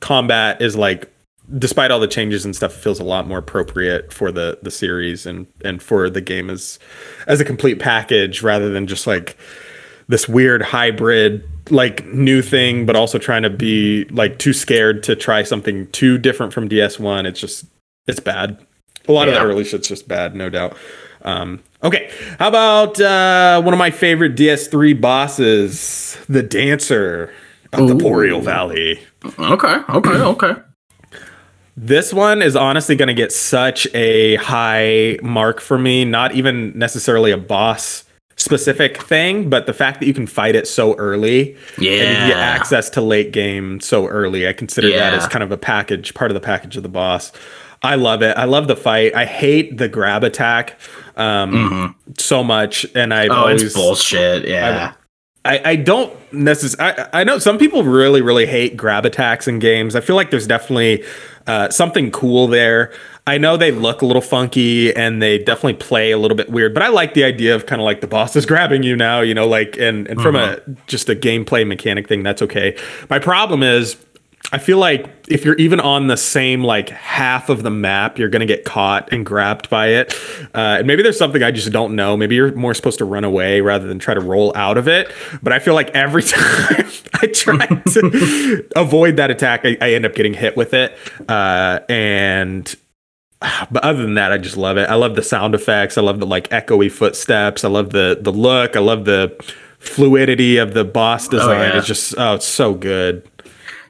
combat 0.02 0.62
is 0.62 0.76
like, 0.76 1.10
despite 1.58 1.92
all 1.92 2.00
the 2.02 2.08
changes 2.08 2.44
and 2.44 2.54
stuff, 2.56 2.74
it 2.76 2.80
feels 2.82 3.00
a 3.00 3.04
lot 3.06 3.26
more 3.28 3.38
appropriate 3.38 4.12
for 4.12 4.34
the 4.34 4.60
the 4.62 4.72
series 4.72 5.26
and 5.26 5.48
and 5.64 5.82
for 5.82 6.10
the 6.10 6.20
game 6.20 6.50
as 6.50 6.78
as 7.28 7.40
a 7.40 7.46
complete 7.46 7.80
package 7.80 8.44
rather 8.44 8.70
than 8.70 8.86
just 8.86 9.08
like 9.08 9.38
this 10.10 10.28
weird 10.28 10.62
hybrid 10.62 11.42
like 11.70 12.06
new 12.08 12.42
thing 12.42 12.86
but 12.86 12.96
also 12.98 13.18
trying 13.18 13.44
to 13.44 13.50
be 13.50 14.04
like 14.06 14.40
too 14.40 14.52
scared 14.54 15.04
to 15.04 15.16
try 15.16 15.44
something 15.44 15.88
too 15.92 16.18
different 16.18 16.52
from 16.54 16.68
DS1 16.68 17.26
it's 17.26 17.40
just 17.40 17.66
it's 18.08 18.20
bad 18.20 18.58
a 19.08 19.12
lot 19.12 19.28
of 19.28 19.34
Yeah. 19.34 19.42
that 19.42 19.46
early 19.48 19.64
shit's 19.64 19.88
just 19.88 20.08
bad 20.08 20.36
no 20.36 20.50
doubt 20.50 20.76
um 21.24 21.62
okay 21.84 22.10
how 22.40 22.48
about 22.48 23.00
uh 23.02 23.62
one 23.62 23.74
of 23.74 23.78
my 23.78 23.92
favorite 23.92 24.36
DS3 24.36 25.00
bosses 25.00 26.18
the 26.30 26.44
dancer 26.44 27.32
of 27.74 27.88
the 27.88 27.96
Ooh. 27.96 28.00
Boreal 28.00 28.42
Valley 28.42 29.00
Okay. 29.40 29.76
Okay. 29.90 30.10
Okay. 30.22 30.54
this 31.76 32.14
one 32.14 32.42
is 32.42 32.56
honestly 32.56 32.96
going 32.96 33.08
to 33.08 33.14
get 33.14 33.32
such 33.32 33.88
a 33.94 34.36
high 34.38 35.18
mark 35.22 35.60
for 35.60 35.78
me. 35.78 36.06
Not 36.06 36.34
even 36.34 36.78
necessarily 36.78 37.32
a 37.32 37.38
boss 37.38 38.04
specific 38.38 39.02
thing, 39.02 39.50
but 39.50 39.66
the 39.66 39.74
fact 39.74 40.00
that 40.00 40.06
you 40.06 40.14
can 40.14 40.28
fight 40.28 40.56
it 40.56 40.68
so 40.68 40.96
early 40.96 41.54
and 41.76 41.84
you 41.86 41.90
get 41.98 42.30
Yeah. 42.30 42.36
access 42.38 42.90
to 42.92 43.02
late 43.02 43.32
game 43.32 43.80
so 43.80 44.08
early, 44.08 44.48
I 44.48 44.54
consider 44.54 44.90
that 44.92 45.14
as 45.14 45.28
kind 45.28 45.44
of 45.44 45.52
a 45.52 45.58
package, 45.58 46.14
part 46.14 46.32
of 46.32 46.36
the 46.36 46.42
package 46.42 46.78
of 46.78 46.84
the 46.84 46.90
boss. 46.90 47.32
I 47.88 47.96
love 47.96 48.22
it. 48.22 48.36
I 48.38 48.44
love 48.44 48.68
the 48.68 48.76
fight. 48.76 49.16
I 49.16 49.26
hate 49.26 49.78
the 49.78 49.88
grab 49.88 50.24
attack 50.26 50.80
um, 51.16 51.96
so 52.18 52.44
much, 52.44 52.86
and 52.94 53.12
Mm-hmm. 53.12 53.32
Oh, 53.32 53.36
always 53.36 53.64
it's 53.64 53.74
bullshit. 53.74 54.48
Yeah. 54.48 54.94
I, 55.46 55.62
I 55.64 55.76
don't 55.78 56.14
necessarily. 56.34 57.00
I, 57.14 57.22
I 57.22 57.24
know 57.24 57.40
some 57.40 57.58
people 57.58 57.84
really, 57.84 58.22
really 58.22 58.46
hate 58.46 58.76
grab 58.76 59.06
attacks 59.06 59.48
in 59.48 59.60
games. 59.60 59.96
I 59.96 60.02
feel 60.02 60.18
like 60.18 60.30
there's 60.30 60.46
definitely 60.46 61.06
uh, 61.48 61.70
something 61.70 62.12
cool 62.12 62.48
there. 62.48 62.92
I 63.26 63.38
know 63.38 63.56
they 63.56 63.72
look 63.72 64.02
a 64.02 64.06
little 64.06 64.22
funky 64.22 64.94
and 64.94 65.22
they 65.22 65.38
definitely 65.38 65.76
play 65.76 66.12
a 66.12 66.18
little 66.18 66.36
bit 66.36 66.50
weird, 66.50 66.74
but 66.74 66.84
I 66.84 66.90
like 66.90 67.14
the 67.14 67.24
idea 67.24 67.56
of 67.56 67.66
kind 67.66 67.82
of 67.82 67.86
like 67.86 68.02
the 68.02 68.08
boss 68.08 68.36
is 68.36 68.46
grabbing 68.52 68.84
you 68.84 68.98
now, 68.98 69.22
you 69.22 69.34
know, 69.34 69.48
like 69.48 69.78
and 69.78 70.08
and 70.08 70.22
from 70.22 70.36
a 70.36 70.60
just 70.88 71.08
a 71.08 71.16
gameplay 71.16 71.66
mechanic 71.66 72.10
thing, 72.10 72.24
that's 72.24 72.42
okay. 72.42 72.78
My 73.10 73.20
problem 73.20 73.64
is 73.64 73.96
I 74.52 74.60
feel 74.60 74.78
like 74.78 75.10
if 75.28 75.44
you're 75.44 75.56
even 75.56 75.82
on 75.82 76.08
the 76.08 76.16
same 76.16 76.64
like 76.64 76.90
half 76.90 77.50
of 77.50 77.64
the 77.64 77.70
map, 77.70 78.18
you're 78.18 78.30
gonna 78.30 78.46
get 78.46 78.64
caught 78.64 79.12
and 79.12 79.26
grabbed 79.26 79.70
by 79.70 79.88
it. 79.88 80.14
Uh, 80.56 80.78
and 80.80 80.88
maybe 80.88 81.04
there's 81.04 81.18
something 81.18 81.44
I 81.44 81.52
just 81.52 81.72
don't 81.72 81.96
know. 81.96 82.16
Maybe 82.16 82.36
you're 82.36 82.54
more 82.56 82.74
supposed 82.74 82.98
to 83.00 83.06
run 83.06 83.26
away 83.26 83.60
rather 83.60 83.88
than 83.88 84.00
try 84.00 84.14
to 84.14 84.22
roll 84.22 84.56
out 84.56 84.78
of 84.78 84.88
it. 84.88 85.12
But 85.44 85.52
I 85.52 85.60
feel 85.60 85.74
like 85.74 85.90
every 85.90 86.24
time 86.24 86.88
I 87.16 87.28
try 87.28 87.66
to 87.68 88.66
avoid 88.78 89.18
that 89.18 89.32
attack, 89.32 89.62
I, 89.66 89.78
I 89.82 89.92
end 89.94 90.06
up 90.06 90.16
getting 90.16 90.34
hit 90.34 90.56
with 90.56 90.74
it. 90.74 90.98
Uh, 91.28 91.82
and 91.90 92.74
but 93.70 93.84
other 93.84 94.02
than 94.02 94.16
that, 94.16 94.32
I 94.32 94.38
just 94.38 94.58
love 94.58 94.78
it. 94.78 94.90
I 94.90 94.96
love 94.96 95.16
the 95.16 95.22
sound 95.24 95.56
effects. 95.56 95.98
I 95.98 96.02
love 96.02 96.20
the 96.20 96.26
like 96.26 96.50
echoey 96.50 96.92
footsteps. 96.92 97.64
I 97.66 97.68
love 97.68 97.90
the 97.92 98.18
the 98.20 98.32
look. 98.32 98.76
I 98.76 98.80
love 98.80 99.06
the 99.06 99.36
fluidity 99.80 100.58
of 100.58 100.74
the 100.74 100.84
boss 100.84 101.28
design. 101.28 101.72
yeah. 101.72 101.78
It's 101.78 101.88
just 101.88 102.16
oh, 102.18 102.36
it's 102.36 102.46
so 102.46 102.74
good. 102.74 103.28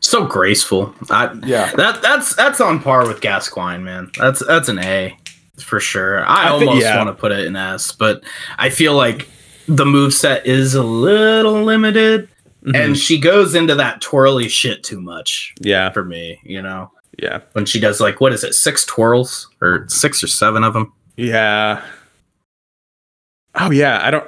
So 0.10 0.26
graceful. 0.26 0.94
I, 1.10 1.32
Yeah. 1.46 1.72
that 1.76 2.02
that's 2.02 2.36
that's 2.36 2.62
on 2.62 2.82
par 2.82 3.08
with 3.08 3.22
Gascoigne, 3.22 3.84
man. 3.84 4.12
That's 4.18 4.46
that's 4.46 4.70
an 4.70 4.80
A 4.80 5.18
for 5.60 5.80
sure. 5.80 6.26
I, 6.26 6.48
I 6.56 6.58
think- 6.60 6.70
almost 6.70 6.86
yeah. 6.86 6.98
want 6.98 7.10
to 7.10 7.14
put 7.20 7.32
it 7.32 7.46
in 7.46 7.56
S, 7.56 7.92
but 7.92 8.24
I 8.58 8.70
feel 8.70 8.94
like 8.96 9.28
the 9.68 9.86
move 9.86 10.14
set 10.14 10.46
is 10.46 10.76
a 10.76 10.84
little 10.84 11.64
limited, 11.64 12.30
Mm-hmm. 12.66 12.76
and 12.76 12.98
she 12.98 13.18
goes 13.20 13.56
into 13.56 13.76
that 13.76 14.02
twirly 14.02 14.50
shit 14.50 14.84
too 14.84 15.00
much 15.00 15.54
Yeah, 15.62 15.90
for 15.92 16.04
me. 16.04 16.40
You 16.44 16.62
know, 16.62 16.92
yeah, 17.18 17.42
when 17.54 17.66
she 17.66 17.80
does 17.80 18.02
like 18.02 18.20
what 18.20 18.34
is 18.34 18.44
it, 18.44 18.56
six 18.56 18.84
twirls 18.86 19.48
or 19.62 19.86
six 19.88 20.22
or 20.24 20.28
seven 20.28 20.64
of 20.64 20.74
them? 20.74 20.92
yeah. 21.16 21.82
Oh 23.56 23.72
yeah, 23.72 24.00
I 24.06 24.12
don't. 24.12 24.28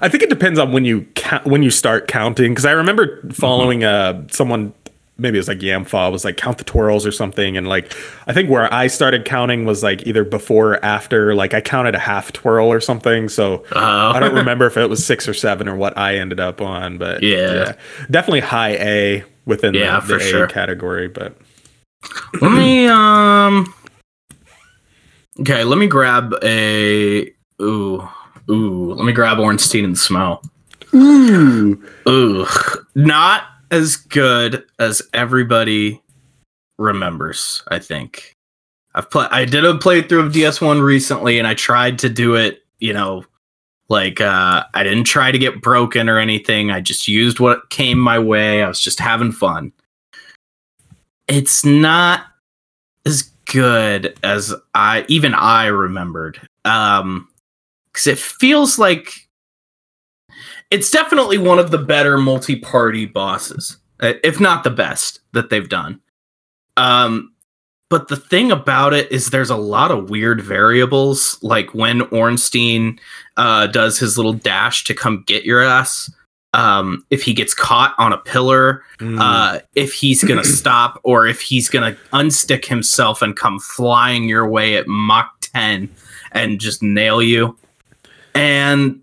I 0.00 0.08
think 0.08 0.22
it 0.22 0.28
depends 0.30 0.58
on 0.58 0.70
when 0.72 0.84
you 0.84 1.02
count, 1.16 1.44
when 1.46 1.62
you 1.62 1.70
start 1.70 2.06
counting 2.08 2.52
because 2.52 2.64
I 2.64 2.70
remember 2.72 3.20
following 3.32 3.82
uh 3.84 4.22
someone 4.30 4.72
maybe 5.20 5.36
it 5.38 5.40
was 5.40 5.48
like 5.48 5.58
Yamfa 5.58 6.10
was 6.10 6.24
like 6.24 6.36
count 6.36 6.58
the 6.58 6.64
twirls 6.64 7.06
or 7.06 7.12
something 7.12 7.56
and 7.56 7.68
like 7.68 7.94
I 8.26 8.32
think 8.32 8.50
where 8.50 8.72
I 8.72 8.86
started 8.88 9.24
counting 9.24 9.64
was 9.64 9.82
like 9.82 10.06
either 10.06 10.24
before 10.24 10.72
or 10.74 10.84
after 10.84 11.34
like 11.34 11.54
I 11.54 11.60
counted 11.60 11.94
a 11.94 11.98
half 11.98 12.32
twirl 12.32 12.66
or 12.66 12.80
something 12.80 13.28
so 13.28 13.64
Uh, 13.74 14.12
I 14.14 14.20
don't 14.20 14.34
remember 14.42 14.66
if 14.66 14.76
it 14.76 14.88
was 14.88 15.04
six 15.04 15.28
or 15.28 15.34
seven 15.34 15.68
or 15.68 15.76
what 15.76 15.96
I 15.98 16.16
ended 16.16 16.40
up 16.40 16.60
on 16.60 16.98
but 16.98 17.22
Yeah. 17.22 17.74
definitely 18.10 18.40
high 18.40 18.72
A 18.78 19.24
within 19.46 19.74
Yeah, 19.74 20.00
the, 20.00 20.06
for 20.06 20.06
the 20.18 20.24
A 20.24 20.30
sure. 20.30 20.46
category 20.46 21.08
but 21.08 21.36
Let 22.40 22.52
me 22.52 22.86
um. 22.88 23.72
Okay, 25.40 25.64
let 25.64 25.78
me 25.78 25.86
grab 25.86 26.34
a 26.42 27.30
ooh 27.62 28.06
ooh. 28.50 28.94
Let 28.94 29.04
me 29.04 29.12
grab 29.12 29.38
Ornstein 29.38 29.84
and 29.84 29.94
Smough. 29.96 30.42
ooh 30.94 31.82
Ooh, 32.08 32.46
not 32.94 33.44
as 33.70 33.96
good 33.96 34.64
as 34.78 35.02
everybody 35.12 36.00
remembers. 36.78 37.62
I 37.68 37.78
think 37.78 38.36
I've 38.94 39.10
played. 39.10 39.28
I 39.30 39.44
did 39.44 39.64
a 39.64 39.74
playthrough 39.74 40.26
of 40.26 40.32
DS1 40.32 40.82
recently, 40.82 41.38
and 41.38 41.46
I 41.46 41.54
tried 41.54 41.98
to 42.00 42.08
do 42.08 42.34
it. 42.34 42.64
You 42.78 42.92
know, 42.92 43.24
like 43.88 44.20
uh, 44.20 44.64
I 44.74 44.82
didn't 44.82 45.04
try 45.04 45.30
to 45.30 45.38
get 45.38 45.62
broken 45.62 46.08
or 46.08 46.18
anything. 46.18 46.70
I 46.70 46.80
just 46.80 47.08
used 47.08 47.40
what 47.40 47.70
came 47.70 47.98
my 47.98 48.18
way. 48.18 48.62
I 48.62 48.68
was 48.68 48.80
just 48.80 48.98
having 48.98 49.32
fun. 49.32 49.72
It's 51.28 51.64
not 51.64 52.24
as 53.06 53.22
good 53.46 54.18
as 54.22 54.54
I 54.74 55.04
even 55.08 55.34
I 55.34 55.66
remembered. 55.66 56.40
Um, 56.64 57.28
because 57.92 58.06
it 58.06 58.18
feels 58.18 58.78
like 58.78 59.12
it's 60.70 60.90
definitely 60.90 61.38
one 61.38 61.58
of 61.58 61.70
the 61.70 61.78
better 61.78 62.16
multi-party 62.18 63.06
bosses, 63.06 63.76
uh, 64.00 64.14
if 64.24 64.40
not 64.40 64.64
the 64.64 64.70
best 64.70 65.20
that 65.32 65.50
they've 65.50 65.68
done. 65.68 66.00
Um, 66.76 67.32
but 67.88 68.06
the 68.08 68.16
thing 68.16 68.52
about 68.52 68.94
it 68.94 69.10
is, 69.10 69.30
there's 69.30 69.50
a 69.50 69.56
lot 69.56 69.90
of 69.90 70.10
weird 70.10 70.40
variables, 70.40 71.38
like 71.42 71.74
when 71.74 72.02
Ornstein 72.12 73.00
uh, 73.36 73.66
does 73.66 73.98
his 73.98 74.16
little 74.16 74.32
dash 74.32 74.84
to 74.84 74.94
come 74.94 75.24
get 75.26 75.44
your 75.44 75.60
ass. 75.62 76.08
Um, 76.52 77.04
if 77.10 77.22
he 77.22 77.32
gets 77.32 77.54
caught 77.54 77.94
on 77.98 78.12
a 78.12 78.18
pillar, 78.18 78.82
Mm. 78.98 79.18
uh, 79.20 79.60
if 79.74 79.92
he's 79.92 80.22
gonna 80.24 80.44
stop 80.60 81.00
or 81.04 81.26
if 81.26 81.40
he's 81.40 81.68
gonna 81.68 81.96
unstick 82.12 82.64
himself 82.64 83.22
and 83.22 83.36
come 83.36 83.58
flying 83.58 84.24
your 84.28 84.48
way 84.48 84.76
at 84.76 84.86
Mach 84.86 85.28
10 85.40 85.88
and 86.32 86.60
just 86.60 86.82
nail 86.82 87.20
you. 87.22 87.56
And 88.34 89.00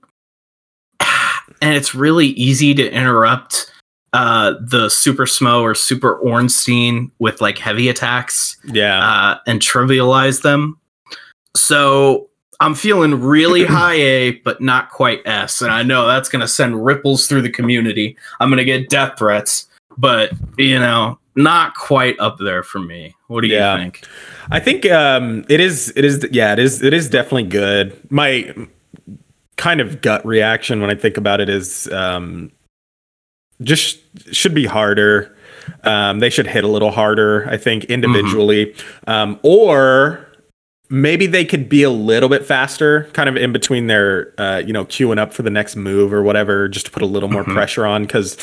and 1.62 1.76
it's 1.76 1.94
really 1.96 2.28
easy 2.28 2.74
to 2.74 2.92
interrupt 2.92 3.72
uh 4.14 4.54
the 4.62 4.90
super 4.90 5.26
Smough 5.26 5.62
or 5.62 5.76
super 5.76 6.16
ornstein 6.20 7.12
with 7.20 7.42
like 7.42 7.58
heavy 7.58 7.90
attacks 7.90 8.58
Yeah. 8.66 9.00
uh 9.00 9.38
and 9.48 9.60
trivialize 9.62 10.42
them 10.44 10.78
so 11.56 12.30
i'm 12.60 12.74
feeling 12.76 13.20
really 13.20 13.66
high 13.66 13.96
a 13.96 14.32
but 14.46 14.62
not 14.62 14.90
quite 14.92 15.22
s 15.26 15.62
and 15.62 15.72
i 15.72 15.84
know 15.84 16.08
that's 16.08 16.30
going 16.30 16.40
to 16.42 16.48
send 16.48 16.86
ripples 16.86 17.28
through 17.28 17.42
the 17.42 17.50
community 17.52 18.16
i'm 18.40 18.50
going 18.50 18.58
to 18.58 18.66
get 18.66 18.90
death 18.90 19.18
threats 19.18 19.68
but 19.98 20.32
you 20.58 20.80
know 20.80 21.18
not 21.36 21.76
quite 21.76 22.18
up 22.20 22.38
there 22.40 22.64
for 22.64 22.80
me 22.80 23.14
what 23.28 23.42
do 23.42 23.48
you 23.48 23.56
Yeah. 23.56 23.78
think 23.78 24.06
I 24.50 24.62
think 24.62 24.86
um, 24.90 25.44
it 25.50 25.60
is. 25.60 25.92
It 25.98 26.06
is. 26.06 26.26
Yeah, 26.32 26.54
it 26.54 26.60
is. 26.60 26.82
It 26.82 26.94
is 26.94 27.10
definitely 27.10 27.44
good. 27.44 28.00
My 28.10 28.56
kind 29.58 29.82
of 29.82 30.02
gut 30.02 30.26
reaction 30.26 30.80
when 30.82 30.90
I 30.90 30.96
think 30.96 31.18
about 31.18 31.42
it 31.42 31.50
is 31.50 31.88
um, 31.92 32.52
just 33.62 34.00
should 34.34 34.54
be 34.54 34.66
harder. 34.66 35.36
Um, 35.84 36.20
they 36.20 36.30
should 36.30 36.48
hit 36.48 36.64
a 36.64 36.68
little 36.68 36.92
harder. 36.92 37.48
I 37.50 37.58
think 37.58 37.86
individually, 37.86 38.74
um, 39.08 39.40
or 39.44 40.26
maybe 40.90 41.26
they 41.26 41.44
could 41.44 41.68
be 41.68 41.84
a 41.84 41.90
little 41.90 42.30
bit 42.30 42.46
faster, 42.46 43.10
kind 43.14 43.28
of 43.28 43.36
in 43.36 43.52
between 43.52 43.88
their, 43.88 44.34
uh, 44.40 44.60
you 44.66 44.72
know, 44.72 44.86
queuing 44.86 45.18
up 45.20 45.34
for 45.34 45.42
the 45.44 45.50
next 45.50 45.76
move 45.76 46.14
or 46.14 46.24
whatever, 46.24 46.70
just 46.70 46.86
to 46.86 46.92
put 46.92 47.04
a 47.04 47.06
little 47.06 47.28
more 47.30 47.44
Mhm. 47.44 47.54
pressure 47.54 47.86
on 47.86 48.04
because. 48.04 48.38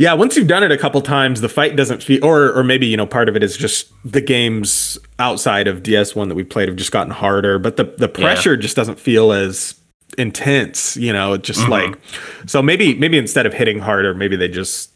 Yeah, 0.00 0.12
once 0.12 0.36
you've 0.36 0.46
done 0.46 0.62
it 0.62 0.70
a 0.70 0.76
couple 0.78 1.00
times, 1.00 1.40
the 1.40 1.48
fight 1.48 1.74
doesn't 1.74 2.04
feel, 2.04 2.24
or 2.24 2.52
or 2.52 2.62
maybe 2.62 2.86
you 2.86 2.96
know 2.96 3.04
part 3.06 3.28
of 3.28 3.34
it 3.34 3.42
is 3.42 3.56
just 3.56 3.88
the 4.04 4.20
games 4.20 4.96
outside 5.18 5.66
of 5.66 5.82
DS 5.82 6.14
one 6.14 6.28
that 6.28 6.36
we 6.36 6.44
played 6.44 6.68
have 6.68 6.76
just 6.76 6.92
gotten 6.92 7.10
harder, 7.12 7.58
but 7.58 7.76
the 7.78 7.82
the 7.98 8.08
pressure 8.08 8.56
just 8.56 8.76
doesn't 8.76 9.00
feel 9.00 9.32
as 9.32 9.74
intense. 10.16 10.96
You 10.96 11.12
know, 11.12 11.34
it 11.34 11.42
just 11.42 11.60
Mhm. 11.60 11.68
like 11.68 11.98
so 12.46 12.62
maybe 12.62 12.94
maybe 12.94 13.18
instead 13.18 13.46
of 13.46 13.52
hitting 13.54 13.80
harder, 13.80 14.14
maybe 14.14 14.36
they 14.36 14.48
just 14.48 14.90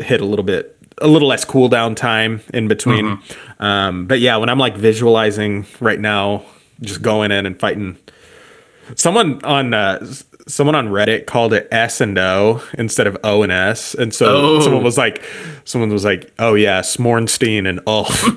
hit 0.00 0.20
a 0.20 0.24
little 0.24 0.44
bit 0.44 0.72
a 1.02 1.06
little 1.08 1.28
less 1.28 1.44
cooldown 1.44 1.94
time 1.94 2.40
in 2.54 2.68
between. 2.68 3.18
Um, 3.60 4.06
but 4.06 4.18
yeah, 4.20 4.36
when 4.38 4.48
I'm 4.48 4.58
like 4.58 4.76
visualizing 4.76 5.66
right 5.80 6.00
now, 6.00 6.44
just 6.80 7.02
going 7.02 7.30
in 7.32 7.44
and 7.46 7.58
fighting. 7.58 7.96
Someone 8.94 9.40
on 9.44 9.74
uh, 9.74 10.06
someone 10.48 10.74
on 10.76 10.88
Reddit 10.88 11.26
called 11.26 11.52
it 11.52 11.66
S 11.72 12.00
and 12.00 12.16
O 12.18 12.62
instead 12.78 13.06
of 13.08 13.16
O 13.24 13.42
and 13.42 13.50
S, 13.52 13.94
and 13.94 14.14
so 14.14 14.26
Oh. 14.26 14.60
someone 14.60 14.84
was 14.84 14.96
like, 14.96 15.22
someone 15.64 15.90
was 15.90 16.04
like, 16.04 16.30
"Oh 16.38 16.54
yeah, 16.54 16.80
Smornstein 16.82 17.68
and 17.68 17.80
Ulf." 17.86 18.22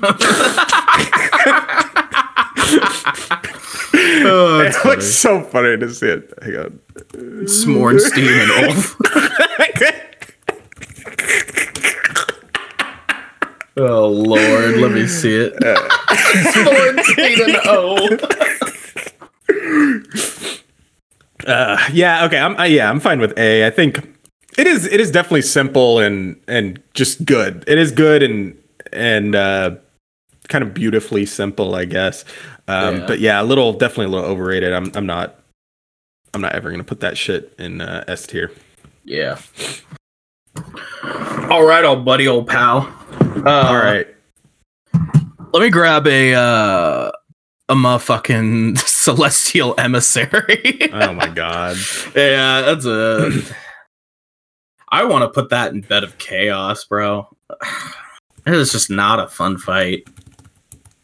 oh, 4.22 4.60
it 4.66 4.74
looks 4.90 5.14
so 5.14 5.42
funny 5.42 5.76
to 5.78 5.88
see 5.94 6.08
it. 6.08 6.32
Hang 6.42 6.56
on. 6.56 6.80
smornstein 7.46 8.28
and 8.28 8.50
ulf 8.68 8.96
oh 13.76 14.08
lord 14.08 14.76
let 14.76 14.92
me 14.92 15.06
see 15.06 15.34
it 15.34 15.54
smornstein 16.54 17.46
and 17.46 17.56
ulf 17.66 18.20
Uh, 21.46 21.78
yeah, 21.92 22.24
okay. 22.26 22.38
I'm 22.38 22.54
uh, 22.58 22.64
yeah, 22.64 22.90
I'm 22.90 23.00
fine 23.00 23.18
with 23.18 23.36
A. 23.38 23.66
I 23.66 23.70
think 23.70 23.98
it 24.58 24.66
is 24.66 24.84
it 24.86 25.00
is 25.00 25.10
definitely 25.10 25.40
simple 25.42 25.98
and 25.98 26.38
and 26.46 26.80
just 26.92 27.24
good. 27.24 27.64
It 27.66 27.78
is 27.78 27.92
good 27.92 28.22
and 28.22 28.58
and 28.92 29.34
uh, 29.34 29.76
kind 30.48 30.62
of 30.62 30.74
beautifully 30.74 31.24
simple, 31.24 31.74
I 31.74 31.86
guess. 31.86 32.26
Um, 32.70 33.00
Yeah. 33.00 33.06
But 33.06 33.20
yeah, 33.20 33.42
a 33.42 33.44
little 33.44 33.72
definitely 33.72 34.06
a 34.06 34.08
little 34.10 34.30
overrated. 34.30 34.72
I'm 34.72 34.90
I'm 34.94 35.06
not 35.06 35.40
I'm 36.34 36.40
not 36.40 36.52
ever 36.54 36.70
gonna 36.70 36.84
put 36.84 37.00
that 37.00 37.18
shit 37.18 37.52
in 37.58 37.80
uh, 37.80 38.04
S 38.06 38.26
tier. 38.26 38.52
Yeah. 39.04 39.38
All 41.50 41.64
right, 41.64 41.84
old 41.84 42.04
buddy, 42.04 42.28
old 42.28 42.46
pal. 42.46 42.92
Uh, 43.44 43.66
All 43.68 43.76
right. 43.76 44.06
Let 45.52 45.62
me 45.62 45.70
grab 45.70 46.06
a 46.06 46.34
uh, 46.34 47.10
a 47.68 47.74
motherfucking 47.74 48.78
celestial 48.86 49.74
emissary. 49.78 50.78
Oh 50.92 51.12
my 51.12 51.28
god. 51.28 51.76
yeah, 52.14 52.60
that's 52.62 52.84
a. 52.84 53.30
I 54.92 55.04
want 55.04 55.22
to 55.22 55.28
put 55.28 55.50
that 55.50 55.72
in 55.72 55.80
bed 55.82 56.04
of 56.04 56.18
chaos, 56.18 56.84
bro. 56.84 57.28
It 58.46 58.54
is 58.54 58.72
just 58.72 58.88
not 58.90 59.20
a 59.20 59.28
fun 59.28 59.58
fight. 59.58 60.04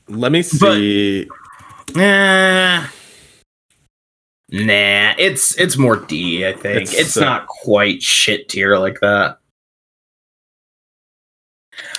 Let 0.08 0.32
me 0.32 0.40
see. 0.42 1.28
Nah. 1.95 2.87
Nah, 4.49 5.14
it's 5.18 5.59
it's 5.59 5.76
more 5.76 5.97
D, 5.97 6.47
I 6.47 6.53
think. 6.53 6.82
It's, 6.82 6.95
It's, 6.95 7.16
uh, 7.16 7.20
not 7.24 7.47
quite 7.47 8.03
shit 8.03 8.49
tier 8.49 8.78
like 8.78 9.01
that. 9.01 9.39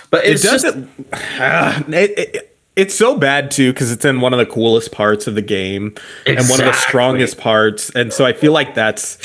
But 0.10 0.26
it 0.26 0.42
doesn't. 0.42 0.90
Ah, 1.14 1.84
it, 1.90 2.18
it, 2.18 2.58
it's 2.78 2.96
so 2.96 3.18
bad 3.18 3.52
too 3.52 3.74
because 3.74 3.92
it's 3.92 4.06
in 4.06 4.22
one 4.22 4.34
of 4.34 4.40
the 4.40 4.46
coolest 4.46 4.92
parts 4.92 5.28
of 5.28 5.36
the 5.36 5.42
game. 5.42 5.96
and 6.26 6.38
one 6.48 6.60
of 6.60 6.66
the 6.66 6.74
strongest 6.74 7.38
parts. 7.38 7.90
And 7.96 8.14
so 8.14 8.26
I 8.26 8.34
feel 8.34 8.54
like 8.54 8.76
that's 8.76 9.18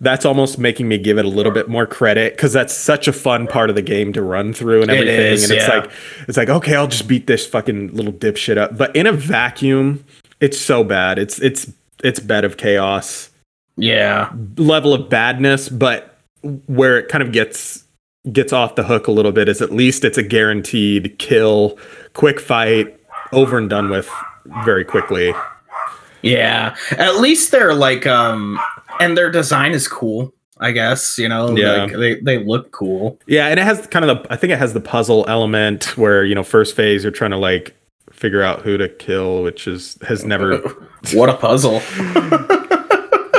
that's 0.00 0.24
almost 0.24 0.58
making 0.58 0.88
me 0.88 0.98
give 0.98 1.18
it 1.18 1.24
a 1.24 1.28
little 1.28 1.52
bit 1.52 1.68
more 1.68 1.86
credit 1.86 2.34
because 2.34 2.52
that's 2.52 2.74
such 2.74 3.08
a 3.08 3.12
fun 3.12 3.46
part 3.46 3.68
of 3.70 3.76
the 3.76 3.82
game 3.82 4.12
to 4.12 4.22
run 4.22 4.52
through 4.52 4.82
and 4.82 4.90
everything. 4.90 5.32
is, 5.32 5.44
and 5.44 5.58
it's 5.58 5.68
yeah. 5.68 5.78
like 5.78 5.90
it's 6.28 6.36
like 6.36 6.48
okay, 6.48 6.76
I'll 6.76 6.86
just 6.86 7.08
beat 7.08 7.26
this 7.26 7.46
fucking 7.46 7.94
little 7.94 8.12
dipshit 8.12 8.56
up. 8.58 8.76
But 8.76 8.94
in 8.94 9.06
a 9.06 9.12
vacuum, 9.12 10.04
it's 10.40 10.58
so 10.58 10.84
bad. 10.84 11.18
It's 11.18 11.40
it's 11.40 11.70
it's 12.04 12.20
bed 12.20 12.44
of 12.44 12.56
chaos 12.56 13.30
Yeah. 13.76 14.30
level 14.56 14.94
of 14.94 15.08
badness, 15.08 15.68
but 15.68 16.16
where 16.66 16.98
it 16.98 17.08
kind 17.08 17.22
of 17.22 17.32
gets 17.32 17.82
gets 18.32 18.52
off 18.52 18.74
the 18.74 18.84
hook 18.84 19.06
a 19.08 19.10
little 19.10 19.32
bit 19.32 19.48
is 19.48 19.60
at 19.62 19.72
least 19.72 20.04
it's 20.04 20.18
a 20.18 20.22
guaranteed 20.22 21.18
kill, 21.18 21.78
quick 22.12 22.38
fight, 22.38 22.98
over 23.32 23.58
and 23.58 23.68
done 23.70 23.88
with 23.90 24.08
very 24.64 24.84
quickly. 24.84 25.32
Yeah. 26.22 26.76
At 26.92 27.16
least 27.16 27.50
they're 27.50 27.74
like 27.74 28.06
um 28.06 28.58
and 29.00 29.16
their 29.16 29.30
design 29.30 29.72
is 29.72 29.86
cool, 29.88 30.32
I 30.58 30.72
guess, 30.72 31.18
you 31.18 31.28
know, 31.28 31.56
Yeah. 31.56 31.84
like 31.84 31.92
they 31.92 32.20
they 32.20 32.38
look 32.44 32.70
cool. 32.72 33.18
Yeah, 33.26 33.46
and 33.48 33.58
it 33.58 33.62
has 33.64 33.86
kind 33.88 34.04
of 34.08 34.22
the 34.22 34.32
I 34.32 34.36
think 34.36 34.52
it 34.52 34.58
has 34.58 34.72
the 34.74 34.80
puzzle 34.80 35.24
element 35.28 35.96
where, 35.96 36.24
you 36.24 36.34
know, 36.34 36.42
first 36.42 36.74
phase 36.76 37.02
you're 37.04 37.12
trying 37.12 37.30
to 37.32 37.36
like 37.36 37.74
figure 38.10 38.42
out 38.42 38.62
who 38.62 38.76
to 38.76 38.88
kill, 38.88 39.42
which 39.42 39.68
is 39.68 39.96
has 40.06 40.24
never 40.24 40.58
What 41.12 41.28
a 41.28 41.34
puzzle. 41.34 41.80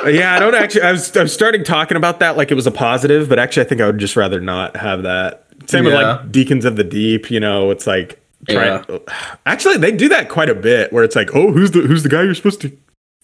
Yeah, 0.08 0.34
I 0.34 0.40
don't 0.40 0.56
actually 0.56 0.82
I 0.84 0.94
was 0.94 1.16
I'm 1.18 1.28
starting 1.28 1.64
talking 1.64 1.98
about 1.98 2.20
that 2.22 2.38
like 2.38 2.52
it 2.52 2.56
was 2.56 2.66
a 2.66 2.72
positive, 2.72 3.28
but 3.28 3.38
actually 3.38 3.66
I 3.66 3.70
think 3.70 3.82
I 3.82 3.86
would 3.86 3.98
just 3.98 4.16
rather 4.16 4.40
not 4.40 4.76
have 4.78 5.04
that. 5.04 5.46
Same 5.68 5.84
with 5.84 5.94
like 5.94 6.32
Deacons 6.32 6.64
of 6.66 6.78
the 6.78 6.86
Deep, 6.86 7.30
you 7.30 7.40
know, 7.40 7.70
it's 7.70 7.86
like 7.86 8.20
try, 8.50 8.82
actually 9.46 9.78
they 9.78 9.92
do 9.92 10.08
that 10.10 10.30
quite 10.30 10.50
a 10.50 10.56
bit 10.56 10.94
where 10.94 11.04
it's 11.04 11.18
like, 11.18 11.36
"Oh, 11.36 11.52
who's 11.52 11.72
the 11.72 11.82
who's 11.82 12.04
the 12.04 12.10
guy 12.10 12.24
you're 12.24 12.34
supposed 12.34 12.62
to 12.62 12.76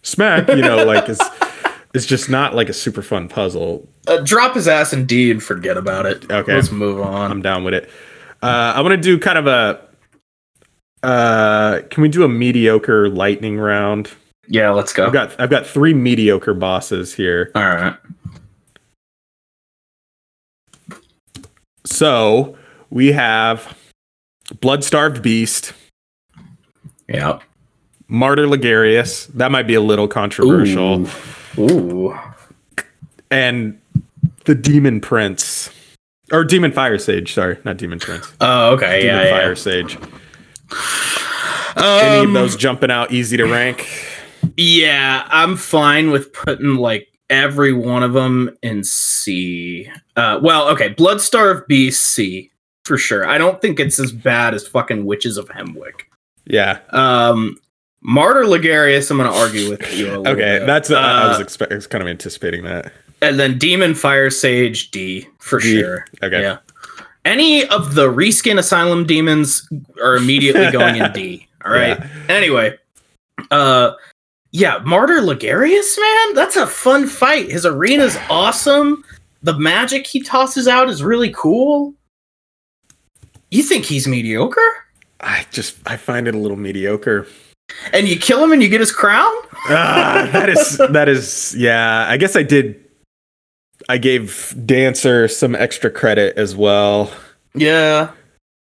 smack?" 0.04 0.50
you 0.50 0.62
know, 0.62 0.84
like 0.86 1.08
it's 1.08 1.24
it's 1.96 2.06
just 2.06 2.30
not 2.30 2.54
like 2.54 2.70
a 2.70 2.74
super 2.74 3.02
fun 3.02 3.28
puzzle. 3.28 3.88
Uh, 4.08 4.18
drop 4.18 4.54
his 4.56 4.68
ass 4.68 4.94
in 4.94 5.06
D 5.06 5.32
and 5.32 5.42
forget 5.42 5.78
about 5.78 6.06
it. 6.06 6.30
Okay. 6.30 6.54
Let's 6.54 6.72
move 6.72 7.02
on. 7.02 7.32
I'm 7.32 7.42
down 7.42 7.64
with 7.64 7.74
it. 7.74 7.90
Uh, 8.44 8.74
I 8.76 8.82
want 8.82 8.92
to 8.92 8.98
do 9.02 9.18
kind 9.18 9.38
of 9.38 9.48
a. 9.48 9.82
Uh, 11.02 11.82
can 11.90 12.02
we 12.04 12.10
do 12.10 12.24
a 12.24 12.28
mediocre 12.30 13.10
lightning 13.10 13.58
round? 13.58 14.12
yeah, 14.48 14.70
let's 14.72 14.94
go. 14.94 15.08
I've 15.08 15.14
got 15.14 15.40
I've 15.40 15.50
got 15.50 15.66
three 15.66 15.94
mediocre 15.94 16.54
bosses 16.54 17.14
here. 17.16 17.52
All 17.56 17.64
right. 17.64 17.96
So 21.86 22.58
we 22.90 23.12
have 23.12 23.78
Blood 24.60 24.84
Starved 24.84 25.22
Beast, 25.22 25.74
Yeah. 27.08 27.40
Martyr 28.08 28.46
Logarius. 28.46 29.28
That 29.34 29.52
might 29.52 29.68
be 29.68 29.74
a 29.74 29.82
little 29.82 30.08
controversial, 30.08 31.02
Ooh. 31.02 31.10
Ooh. 31.58 32.18
and 33.32 33.80
the 34.46 34.56
Demon 34.56 35.02
Prince 35.02 35.70
or 36.32 36.44
Demon 36.44 36.72
Fire 36.72 36.98
Sage. 36.98 37.34
Sorry, 37.34 37.58
not 37.64 37.78
Demon 37.78 38.00
Prince. 38.00 38.32
Oh, 38.42 38.74
okay. 38.74 39.02
Demon 39.02 39.16
Yeah, 39.26 39.30
Fire 39.32 39.50
yeah. 39.50 39.54
Sage. 39.56 39.98
Any 41.78 42.20
Um, 42.20 42.28
of 42.28 42.34
those 42.34 42.56
jumping 42.56 42.92
out 42.92 43.12
easy 43.12 43.38
to 43.38 43.46
rank? 43.46 43.88
Yeah, 44.58 45.28
I'm 45.30 45.58
fine 45.58 46.12
with 46.12 46.32
putting 46.34 46.76
like 46.76 47.08
every 47.30 47.74
one 47.74 48.04
of 48.04 48.14
them 48.14 48.56
in 48.62 48.84
C. 48.84 49.90
Uh, 50.16 50.40
well, 50.42 50.70
okay, 50.70 50.94
Bloodstarved 50.94 51.62
of 51.62 51.68
B 51.68 51.92
C 51.92 52.52
for 52.86 52.98
sure. 52.98 53.28
I 53.28 53.38
don't 53.38 53.60
think 53.62 53.80
it's 53.80 54.00
as 54.00 54.12
bad 54.12 54.54
as 54.54 54.68
fucking 54.68 55.06
Witches 55.06 55.38
of 55.38 55.50
Hemwick. 55.50 56.04
Yeah. 56.46 56.80
Um, 56.92 57.58
Martyr 58.08 58.44
Logarius, 58.44 59.10
I'm 59.10 59.18
going 59.18 59.32
to 59.32 59.36
argue 59.38 59.70
with 59.70 59.94
you. 59.98 60.06
A 60.08 60.10
little 60.20 60.28
Okay, 60.34 60.60
bit. 60.60 60.66
that's 60.68 60.92
uh, 60.92 60.98
I 61.00 61.38
was 61.40 61.62
Uh, 61.62 61.66
I 61.72 61.76
was 61.76 61.88
kind 61.88 62.02
of 62.04 62.08
anticipating 62.08 62.64
that. 62.66 62.92
and 63.22 63.40
then 63.40 63.58
Demon 63.58 63.96
Fire 63.96 64.30
Sage 64.30 64.92
D 64.92 65.28
for 65.40 65.60
D. 65.60 65.80
sure. 65.80 66.06
Okay. 66.22 66.42
Yeah. 66.42 66.58
Any 67.26 67.66
of 67.70 67.96
the 67.96 68.08
reskin 68.08 68.60
asylum 68.60 69.06
demons 69.08 69.68
are 70.04 70.16
immediately 70.16 70.70
going 70.72 70.98
in 70.98 71.12
D. 71.14 71.48
All 71.66 71.72
right. 71.72 71.98
Yeah. 72.00 72.08
Anyway, 72.30 72.78
uh 73.52 73.92
yeah, 74.52 74.78
Martyr 74.86 75.16
Logarius, 75.22 75.98
man, 76.00 76.34
that's 76.36 76.56
a 76.56 76.66
fun 76.68 77.08
fight. 77.08 77.50
His 77.52 77.66
arena's 77.66 78.16
awesome. 78.30 79.04
The 79.44 79.58
magic 79.60 80.06
he 80.08 80.22
tosses 80.22 80.68
out 80.68 80.90
is 80.90 81.04
really 81.04 81.32
cool. 81.36 81.94
You 83.52 83.64
think 83.64 83.86
he's 83.86 84.08
mediocre? 84.08 84.62
I 85.20 85.46
just 85.52 85.78
I 85.88 85.98
find 85.98 86.28
it 86.28 86.36
a 86.36 86.38
little 86.38 86.58
mediocre. 86.58 87.28
And 87.94 88.08
you 88.08 88.18
kill 88.20 88.44
him 88.44 88.52
and 88.52 88.62
you 88.62 88.70
get 88.70 88.80
his 88.80 88.92
crown? 88.92 89.32
Ah, 89.70 90.30
that 90.32 90.50
is 90.50 90.78
that 90.92 91.10
is 91.10 91.56
yeah. 91.58 92.06
I 92.08 92.18
guess 92.18 92.36
I 92.36 92.44
did. 92.44 92.82
I 93.90 93.98
gave 93.98 94.56
Dancer 94.66 95.28
some 95.28 95.56
extra 95.56 95.90
credit 95.90 96.38
as 96.38 96.56
well. 96.56 97.12
Yeah. 97.54 98.12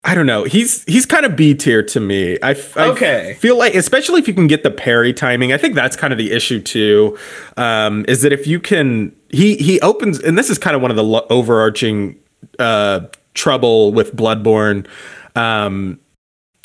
I 0.05 0.16
don't 0.16 0.26
know. 0.26 0.42
He's 0.42 0.82
he's 0.84 1.07
kind 1.07 1.24
of 1.24 1.36
B 1.36 1.55
tier 1.55 1.80
to 1.84 2.00
me. 2.00 2.36
I 2.42 2.57
Okay. 2.76 3.36
feel 3.38 3.57
like, 3.57 3.76
especially 3.76 4.20
if 4.20 4.26
you 4.26 4.34
can 4.34 4.48
get 4.48 4.64
the 4.64 4.70
parry 4.70 5.12
timing. 5.12 5.53
I 5.53 5.59
think 5.59 5.76
that's 5.76 5.94
kind 5.94 6.12
of 6.12 6.18
the 6.18 6.32
issue 6.32 6.61
too. 6.61 7.16
Um, 7.57 8.05
is 8.09 8.22
that 8.22 8.32
if 8.32 8.46
you 8.48 8.59
can, 8.59 9.14
he 9.30 9.57
he 9.57 9.80
opens, 9.80 10.18
and 10.18 10.36
this 10.36 10.50
is 10.50 10.59
kind 10.59 10.74
of 10.74 10.82
one 10.82 10.90
of 10.90 10.96
the 10.96 11.05
lo- 11.05 11.26
overarching 11.30 12.18
uh, 12.59 13.00
trouble 13.34 13.92
with 13.92 14.16
Bloodborne. 14.16 14.88
Um, 15.36 16.00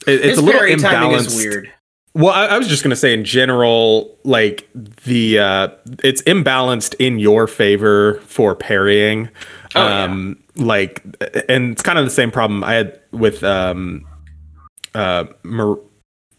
it- 0.08 0.14
it's 0.16 0.26
His 0.30 0.38
a 0.40 0.42
little 0.42 0.62
imbalanced. 0.62 1.38
weird. 1.38 1.72
Well, 2.18 2.34
I, 2.34 2.48
I 2.48 2.58
was 2.58 2.68
just 2.68 2.82
gonna 2.82 2.96
say 2.96 3.14
in 3.14 3.24
general, 3.24 4.18
like 4.24 4.68
the 4.74 5.38
uh, 5.38 5.68
it's 6.04 6.24
imbalanced 6.24 6.96
in 6.98 7.20
your 7.20 7.46
favor 7.46 8.16
for 8.22 8.56
parrying. 8.56 9.30
Oh, 9.76 9.88
yeah. 9.88 10.04
um, 10.06 10.44
like, 10.56 11.04
and 11.48 11.74
it's 11.74 11.84
kind 11.84 12.00
of 12.00 12.06
the 12.06 12.12
same 12.12 12.32
problem 12.32 12.64
I 12.64 12.74
had 12.74 13.00
with 13.12 13.44
um, 13.44 14.04
uh, 14.96 15.26
Mar- 15.44 15.78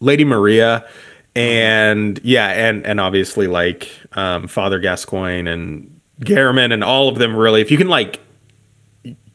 Lady 0.01 0.25
Maria, 0.25 0.85
and 1.33 2.19
yeah, 2.25 2.49
and 2.49 2.85
and 2.85 2.99
obviously 2.99 3.47
like 3.47 3.89
um, 4.17 4.49
Father 4.49 4.79
Gascoigne 4.79 5.49
and 5.49 6.01
Gehrman 6.19 6.73
and 6.73 6.83
all 6.83 7.07
of 7.07 7.19
them. 7.19 7.33
Really, 7.33 7.61
if 7.61 7.71
you 7.71 7.77
can 7.77 7.87
like 7.87 8.19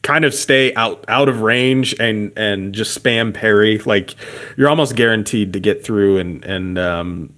kind 0.05 0.23
of 0.23 0.35
stay 0.35 0.71
out 0.75 1.03
out 1.07 1.27
of 1.27 1.41
range 1.41 1.95
and 1.99 2.31
and 2.37 2.75
just 2.75 3.01
spam 3.01 3.33
parry 3.33 3.79
like 3.79 4.13
you're 4.55 4.69
almost 4.69 4.95
guaranteed 4.95 5.51
to 5.51 5.59
get 5.59 5.83
through 5.83 6.19
and 6.19 6.45
and 6.45 6.77
um 6.77 7.33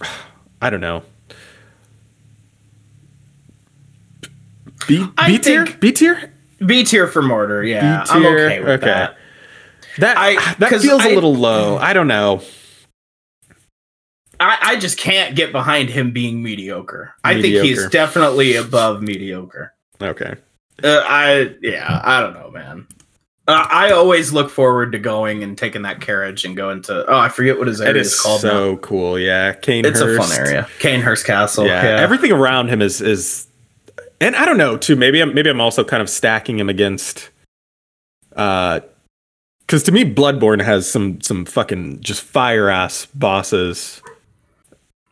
i 0.62 0.70
don't 0.70 0.80
know 0.80 1.02
b, 4.86 5.04
b 5.26 5.38
tier 5.40 5.66
b 5.80 5.90
tier 5.90 6.32
B 6.64 6.84
tier 6.84 7.08
for 7.08 7.22
mortar 7.22 7.64
yeah. 7.64 8.04
B 8.04 8.10
I'm 8.10 8.24
okay 8.24 8.60
with 8.60 8.68
okay. 8.68 8.86
that. 8.86 9.16
that 9.98 10.16
I- 10.16 10.54
that 10.58 10.80
feels 10.80 11.04
a 11.04 11.10
I- 11.10 11.14
little 11.14 11.34
low 11.34 11.76
i 11.76 11.92
don't 11.92 12.08
know 12.08 12.40
I, 14.38 14.58
I 14.62 14.76
just 14.76 14.96
can't 14.96 15.34
get 15.36 15.52
behind 15.52 15.90
him 15.90 16.12
being 16.12 16.42
mediocre. 16.42 17.12
I 17.22 17.42
think 17.42 17.62
he's 17.62 17.86
definitely 17.90 18.56
above 18.56 19.02
mediocre. 19.02 19.74
okay 20.00 20.36
Uh, 20.84 21.02
I 21.06 21.54
yeah, 21.62 22.00
I 22.04 22.20
don't 22.20 22.34
know, 22.34 22.50
man. 22.50 22.86
Uh, 23.48 23.66
I 23.68 23.90
always 23.90 24.32
look 24.32 24.48
forward 24.50 24.92
to 24.92 24.98
going 24.98 25.42
and 25.42 25.58
taking 25.58 25.82
that 25.82 26.00
carriage 26.00 26.44
and 26.44 26.56
going 26.56 26.82
to 26.82 27.04
oh 27.10 27.18
I 27.18 27.28
forget 27.28 27.58
what 27.58 27.66
his 27.66 27.80
it 27.80 27.88
area 27.88 28.00
is 28.02 28.12
is 28.12 28.20
called. 28.20 28.44
now. 28.44 28.50
so 28.50 28.76
cool 28.76 29.18
yeah 29.18 29.54
Cainhurst. 29.54 29.84
It's 29.86 30.00
a 30.00 30.16
fun 30.16 30.30
area, 30.32 30.68
Cainhurst 30.78 31.24
Castle. 31.24 31.66
yeah, 31.66 31.82
Yeah, 31.82 32.00
everything 32.00 32.30
around 32.30 32.68
him 32.68 32.80
is 32.80 33.00
is 33.00 33.48
and 34.20 34.36
i 34.36 34.44
don't 34.44 34.58
know 34.58 34.76
too 34.76 34.94
maybe 34.94 35.20
i'm 35.20 35.34
maybe 35.34 35.48
i'm 35.50 35.60
also 35.60 35.82
kind 35.82 36.00
of 36.02 36.08
stacking 36.08 36.58
him 36.60 36.68
against 36.68 37.30
uh 38.36 38.78
because 39.60 39.82
to 39.84 39.90
me 39.92 40.04
bloodborne 40.04 40.62
has 40.62 40.88
some 40.88 41.20
some 41.20 41.44
fucking 41.44 41.98
just 42.00 42.22
fire 42.22 42.68
ass 42.68 43.06
bosses 43.14 44.00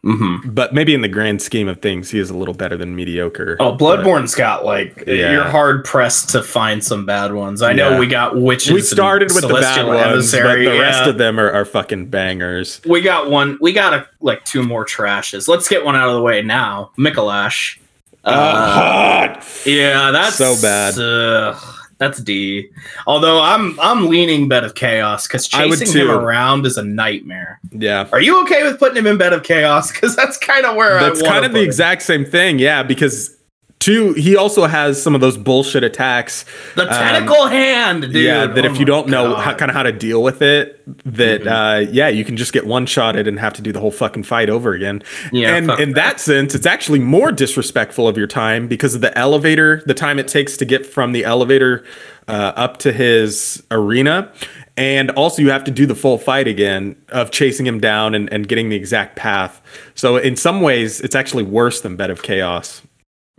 hmm 0.03 0.36
but 0.44 0.72
maybe 0.72 0.94
in 0.94 1.01
the 1.01 1.09
grand 1.09 1.42
scheme 1.42 1.66
of 1.66 1.80
things 1.82 2.09
he 2.11 2.20
is 2.20 2.30
a 2.30 2.36
little 2.36 2.55
better 2.55 2.76
than 2.76 2.94
mediocre 2.94 3.57
Oh, 3.59 3.76
Bloodborne's 3.76 4.32
got 4.34 4.64
like 4.64 5.03
Yeah. 5.09 5.32
you're 5.32 5.42
hard 5.51 5.84
pressed 5.84 6.28
to 6.30 6.42
find 6.42 6.84
some 6.84 7.05
bad 7.05 7.34
ones. 7.34 7.62
I 7.62 7.72
know 7.72 7.99
we 7.99 8.07
got 8.07 8.36
witches. 8.40 8.70
we 8.72 8.80
started 8.80 9.32
with 9.34 9.42
the 9.49 9.55
bad 9.55 9.86
ones 9.86 10.01
Emissary, 10.01 10.64
but 10.66 10.72
the 10.72 10.78
rest 10.80 11.09
of 11.09 11.18
them 11.18 11.40
are, 11.40 11.51
are 11.51 11.64
fucking 11.64 12.07
bangers 12.11 12.80
we 12.86 13.01
got 13.03 13.28
one. 13.28 13.59
We 13.61 13.72
got 13.72 13.92
a, 13.92 14.07
like 14.20 14.44
two 14.44 14.62
more 14.62 14.84
trashes. 14.84 15.49
Let's 15.49 15.68
get 15.68 15.84
one 15.84 15.96
out 15.96 16.09
of 16.09 16.14
the 16.14 16.22
way 16.22 16.42
now. 16.42 16.92
Micolash. 16.96 17.78
Uh, 18.24 19.42
yeah, 19.66 20.11
that's 20.12 20.36
So 20.36 20.55
bad. 20.62 20.99
Uh, 20.99 21.59
that's 21.99 22.20
D. 22.22 22.70
Although 23.07 23.40
I'm 23.40 23.78
I'm 23.80 24.07
leaning 24.09 24.49
bed 24.49 24.64
of 24.64 24.74
chaos 24.74 25.26
because 25.26 25.46
chasing 25.49 25.92
him 26.01 26.11
around 26.11 26.64
is 26.66 26.76
a 26.78 26.82
nightmare. 26.84 27.61
yeah 27.72 28.09
Are 28.12 28.20
you 28.20 28.40
okay 28.42 28.62
with 28.62 28.78
putting 28.78 28.96
him 28.96 29.07
in 29.07 29.18
bed 29.18 29.32
of 29.32 29.42
chaos? 29.42 29.90
Because 29.99 30.14
that's 30.16 30.36
kind 30.38 30.64
of 30.64 30.76
where 30.76 31.01
that's 31.01 31.22
kind 31.22 31.44
of 31.44 31.53
the 31.53 31.59
him. 31.59 31.64
exact 31.64 32.03
same 32.03 32.24
thing 32.24 32.59
yeah 32.59 32.82
because 32.82 33.36
two 33.79 34.12
he 34.14 34.37
also 34.37 34.66
has 34.66 35.01
some 35.03 35.14
of 35.14 35.20
those 35.20 35.37
bullshit 35.37 35.85
attacks. 35.85 36.45
The 36.74 36.87
tentacle 36.87 37.47
hand, 37.47 38.03
dude. 38.03 38.14
yeah 38.16 38.47
that 38.47 38.64
Oh 38.64 38.70
if 38.70 38.79
you 38.79 38.85
don't 38.85 39.09
know 39.09 39.35
how, 39.37 39.55
kind 39.55 39.70
of 39.70 39.76
how 39.76 39.83
to 39.85 39.93
deal 39.93 40.22
with 40.22 40.43
it 40.43 40.74
that 41.05 41.43
Mhm. 41.43 41.87
uh 41.87 41.91
yeah 41.93 42.09
you 42.09 42.24
can 42.24 42.37
just 42.37 42.53
get 42.53 42.66
one 42.66 42.87
shotted 42.87 43.29
and 43.29 43.39
have 43.39 43.53
to 43.55 43.62
do 43.62 43.72
the 43.72 43.81
whole 43.81 43.91
fucking 43.91 44.22
fight 44.24 44.51
over 44.51 44.72
again. 44.72 45.03
Yeah, 45.33 45.55
and 45.57 45.70
in 45.79 45.93
that. 45.93 46.18
sense 46.20 46.55
it's 46.55 46.66
actually 46.66 46.99
more 46.99 47.31
disrespectful 47.31 48.09
of 48.09 48.16
your 48.16 48.26
time 48.26 48.66
because 48.68 48.95
of 48.95 49.01
the 49.01 49.16
elevator 49.16 49.83
the 49.87 49.95
time 49.95 50.18
it 50.18 50.29
takes 50.29 50.57
to 50.57 50.64
get 50.64 50.85
from 50.85 51.12
the 51.12 51.24
elevator 51.24 51.85
uh, 52.26 52.53
up 52.57 52.79
to 52.79 52.93
his 52.93 53.62
arena. 53.70 54.31
And 54.76 55.11
also 55.12 55.43
you 55.43 55.51
have 55.51 55.64
to 55.64 55.70
do 55.72 55.87
the 55.87 55.95
full 55.95 56.18
fight 56.18 56.47
again 56.47 56.95
of 57.09 57.31
chasing 57.31 57.66
him 57.66 57.81
down 57.81 58.14
and, 58.14 58.33
and 58.33 58.47
getting 58.47 58.68
the 58.68 58.76
exact 58.76 59.16
path. 59.16 59.61
So 59.95 60.16
in 60.18 60.37
some 60.37 60.61
ways 60.61 61.01
it's 61.01 61.14
actually 61.16 61.43
worse 61.45 61.81
than 61.81 61.97
bed 61.97 62.11
of 62.11 62.22
chaos 62.22 62.83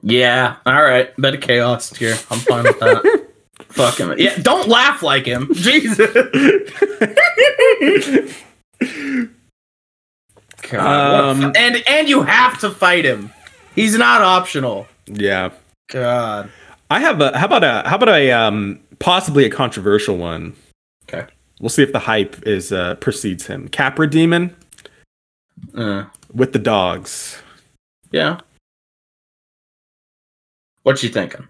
Yeah, 0.01 0.55
all 0.65 0.81
right. 0.81 1.15
Bed 1.17 1.35
of 1.35 1.41
chaos 1.41 1.93
here. 1.95 2.15
I'm 2.31 2.39
fine 2.39 2.63
with 2.63 2.79
that. 2.79 3.25
Fuck 3.69 3.97
him. 3.99 4.13
Yeah, 4.17 4.37
don't 4.41 4.67
laugh 4.67 5.03
like 5.03 5.25
him. 5.25 5.49
Jesus. 5.53 5.97
God, 10.69 11.29
Um, 11.43 11.53
and 11.55 11.83
and 11.87 12.09
you 12.09 12.23
have 12.23 12.59
to 12.59 12.69
fight 12.69 13.05
him. 13.05 13.31
He's 13.75 13.97
not 13.97 14.21
optional. 14.21 14.87
yeah 15.07 15.49
God. 15.89 16.49
I 16.91 16.99
have 16.99 17.21
a 17.21 17.37
how 17.37 17.45
about 17.45 17.63
a 17.63 17.87
how 17.87 17.95
about 17.95 18.09
a 18.09 18.31
um 18.31 18.79
possibly 18.99 19.45
a 19.45 19.49
controversial 19.49 20.17
one. 20.17 20.55
Okay. 21.07 21.27
We'll 21.59 21.69
see 21.69 21.83
if 21.83 21.91
the 21.93 21.99
hype 21.99 22.45
is 22.47 22.71
uh 22.71 22.95
precedes 22.95 23.47
him. 23.47 23.67
Capra 23.69 24.09
Demon 24.09 24.55
Uh, 25.75 26.05
with 26.33 26.53
the 26.53 26.59
dogs. 26.59 27.37
yeah. 28.11 28.39
What 30.89 31.03
you 31.03 31.09
thinking? 31.09 31.47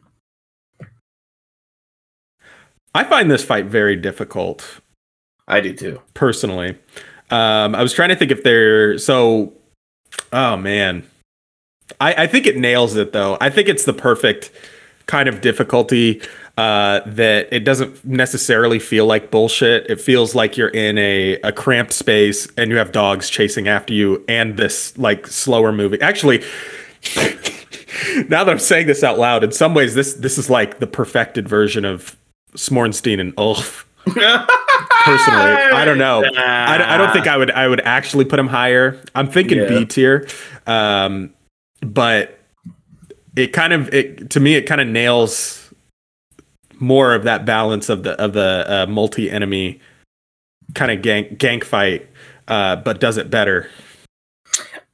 I 2.93 3.05
find 3.05 3.31
this 3.31 3.41
fight 3.41 3.67
very 3.67 3.95
difficult 3.95 4.81
I 5.47 5.61
do 5.61 5.71
too. 5.73 6.01
personally. 6.13 6.77
Um 7.29 7.73
I 7.73 7.81
was 7.81 7.93
trying 7.93 8.09
to 8.09 8.17
think 8.17 8.31
if 8.31 8.43
they're 8.43 8.97
so 8.97 9.53
oh 10.33 10.57
man. 10.57 11.07
I, 12.01 12.23
I 12.23 12.27
think 12.27 12.47
it 12.47 12.57
nails 12.57 12.97
it 12.97 13.13
though. 13.13 13.37
I 13.39 13.49
think 13.49 13.69
it's 13.69 13.85
the 13.85 13.93
perfect 13.93 14.51
kind 15.05 15.29
of 15.29 15.39
difficulty 15.39 16.21
uh, 16.57 16.99
that 17.05 17.47
it 17.53 17.61
doesn't 17.61 18.03
necessarily 18.03 18.79
feel 18.79 19.05
like 19.05 19.31
bullshit. 19.31 19.89
It 19.89 20.01
feels 20.01 20.35
like 20.35 20.57
you're 20.57 20.67
in 20.67 20.97
a, 20.97 21.35
a 21.45 21.53
cramped 21.53 21.93
space 21.93 22.45
and 22.57 22.69
you 22.69 22.75
have 22.75 22.91
dogs 22.91 23.29
chasing 23.29 23.69
after 23.69 23.93
you 23.93 24.25
and 24.27 24.57
this 24.57 24.97
like 24.97 25.27
slower 25.27 25.71
moving. 25.71 26.01
Actually, 26.01 26.43
now 28.29 28.43
that 28.43 28.49
I'm 28.49 28.59
saying 28.59 28.87
this 28.87 29.03
out 29.03 29.17
loud, 29.17 29.43
in 29.43 29.51
some 29.51 29.73
ways 29.73 29.95
this 29.95 30.13
this 30.15 30.37
is 30.37 30.49
like 30.49 30.79
the 30.79 30.87
perfected 30.87 31.47
version 31.47 31.85
of 31.85 32.17
Smornstein 32.53 33.19
and 33.19 33.33
Ulf. 33.37 33.85
Personally, 34.05 35.51
I 35.73 35.85
don't 35.85 35.97
know. 35.97 36.23
I, 36.37 36.95
I 36.95 36.97
don't 36.97 37.11
think 37.13 37.27
I 37.27 37.37
would 37.37 37.51
I 37.51 37.67
would 37.67 37.81
actually 37.81 38.25
put 38.25 38.39
him 38.39 38.47
higher. 38.47 38.99
I'm 39.15 39.29
thinking 39.29 39.59
Yeah. 39.59 39.67
B 39.67 39.85
tier, 39.85 40.27
um, 40.67 41.33
but 41.81 42.39
it 43.35 43.53
kind 43.53 43.73
of 43.73 43.93
it 43.93 44.29
to 44.31 44.39
me 44.39 44.55
it 44.55 44.63
kind 44.63 44.81
of 44.81 44.87
nails 44.87 45.73
more 46.79 47.13
of 47.13 47.23
that 47.23 47.45
balance 47.45 47.89
of 47.89 48.03
the 48.03 48.11
of 48.21 48.33
the 48.33 48.65
uh, 48.67 48.85
multi 48.87 49.29
enemy 49.29 49.79
kind 50.73 50.91
of 50.91 50.99
gank 50.99 51.37
gank 51.37 51.63
fight, 51.63 52.07
uh, 52.47 52.77
but 52.77 52.99
does 52.99 53.17
it 53.17 53.29
better. 53.29 53.69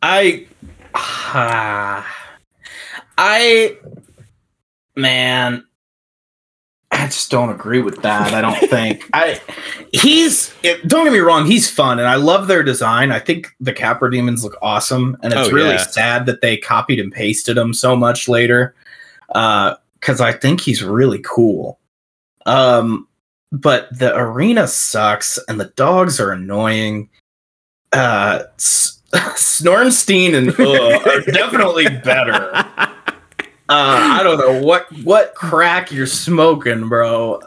I, 0.01 0.45
ah, 0.95 2.05
I, 3.17 3.77
man, 4.95 5.65
I 6.91 7.05
just 7.07 7.29
don't 7.29 7.49
agree 7.49 7.81
with 7.81 8.01
that. 8.03 8.33
I 8.33 8.41
don't 8.41 8.69
think 8.69 9.09
I. 9.13 9.39
He's 9.91 10.53
it- 10.63 10.87
don't 10.87 11.03
get 11.05 11.13
me 11.13 11.19
wrong. 11.19 11.45
He's 11.45 11.69
fun, 11.69 11.99
and 11.99 12.07
I 12.07 12.15
love 12.15 12.47
their 12.47 12.63
design. 12.63 13.11
I 13.11 13.19
think 13.19 13.53
the 13.59 13.73
Capra 13.73 14.09
demons 14.11 14.43
look 14.43 14.57
awesome, 14.61 15.17
and 15.21 15.33
it's 15.33 15.49
Oh, 15.49 15.51
really 15.51 15.71
yeah. 15.71 15.77
sad 15.85 16.25
that 16.27 16.41
they 16.41 16.57
copied 16.57 16.99
and 16.99 17.11
pasted 17.11 17.57
them 17.57 17.73
so 17.73 17.95
much 17.95 18.27
later. 18.27 18.73
Because 19.27 20.21
I 20.21 20.31
think 20.31 20.61
he's 20.61 20.83
really 20.83 21.19
cool. 21.25 21.79
Um, 22.45 23.07
but 23.51 23.87
the 23.97 24.15
arena 24.15 24.67
sucks, 24.67 25.37
and 25.47 25.59
the 25.59 25.71
dogs 25.75 26.19
are 26.19 26.31
annoying. 26.31 27.09
Uh, 27.91 28.43
Snormstein 29.35 30.35
and 30.35 30.49
Ugh 30.59 31.07
are 31.07 31.21
definitely 31.31 31.85
better. 32.03 32.51
Uh, 32.53 32.69
I 33.69 34.21
don't 34.23 34.37
know 34.39 34.61
what 34.63 34.85
what 35.03 35.33
crack 35.35 35.91
you're 35.91 36.05
smoking, 36.07 36.87
bro. 36.87 37.41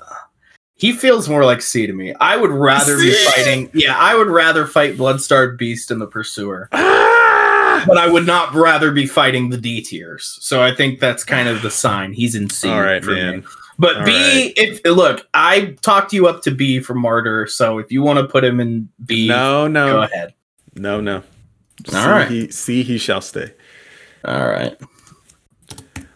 He 0.74 0.92
feels 0.92 1.28
more 1.28 1.44
like 1.44 1.60
C 1.62 1.86
to 1.86 1.92
me. 1.92 2.14
I 2.20 2.36
would 2.36 2.50
rather 2.50 2.96
be 2.96 3.12
fighting. 3.26 3.70
Yeah, 3.74 3.96
I 3.96 4.14
would 4.14 4.28
rather 4.28 4.66
fight 4.66 4.96
Bloodstarved 4.96 5.58
Beast 5.58 5.90
in 5.90 5.98
the 5.98 6.06
Pursuer, 6.06 6.68
Ah! 6.72 7.84
but 7.86 7.98
I 7.98 8.08
would 8.08 8.26
not 8.26 8.54
rather 8.54 8.90
be 8.92 9.06
fighting 9.06 9.50
the 9.50 9.56
D 9.56 9.80
tiers. 9.80 10.38
So 10.40 10.62
I 10.62 10.74
think 10.74 11.00
that's 11.00 11.24
kind 11.24 11.48
of 11.48 11.62
the 11.62 11.70
sign 11.70 12.12
he's 12.12 12.34
in 12.34 12.48
C. 12.50 12.68
All 12.68 12.80
right, 12.82 13.04
for 13.04 13.12
man. 13.12 13.38
Me. 13.40 13.44
But 13.80 13.98
All 13.98 14.04
B, 14.04 14.12
right. 14.12 14.52
if 14.56 14.80
look, 14.84 15.28
I 15.34 15.76
talked 15.82 16.12
you 16.12 16.26
up 16.26 16.42
to 16.42 16.50
B 16.50 16.80
for 16.80 16.94
Martyr. 16.94 17.46
So 17.46 17.78
if 17.78 17.92
you 17.92 18.02
want 18.02 18.18
to 18.18 18.26
put 18.26 18.44
him 18.44 18.58
in 18.60 18.88
B, 19.04 19.28
No, 19.28 19.68
no, 19.68 19.92
go 19.92 20.02
ahead. 20.02 20.34
no, 20.74 21.00
no. 21.00 21.22
All 21.86 21.92
see, 22.02 22.08
right. 22.08 22.28
he, 22.28 22.50
see, 22.50 22.82
he 22.82 22.98
shall 22.98 23.20
stay. 23.20 23.52
All 24.24 24.48
right. 24.48 24.76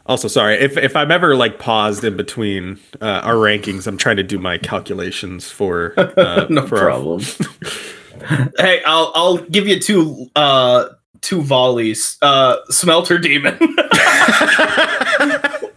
Also, 0.07 0.27
sorry 0.27 0.57
if 0.57 0.77
if 0.77 0.97
I'm 0.97 1.13
ever 1.13 1.37
like 1.37 1.61
paused 1.61 2.03
in 2.03 2.17
between 2.17 2.81
uh, 3.01 3.21
our 3.23 3.35
rankings. 3.37 3.87
I'm 3.87 3.97
trying 3.97 4.17
to 4.17 4.25
do 4.25 4.39
my 4.39 4.59
calculations 4.59 5.49
for 5.51 5.95
uh, 6.19 6.47
no 6.51 6.67
for 6.67 6.79
our- 6.79 6.85
problem. 6.87 7.21
hey, 8.59 8.83
I'll 8.85 9.13
I'll 9.15 9.39
give 9.39 9.69
you 9.69 9.79
two 9.79 10.29
uh 10.35 10.89
two 11.21 11.41
volleys. 11.43 12.19
Uh 12.21 12.57
Smelter 12.69 13.17
Demon. 13.19 13.57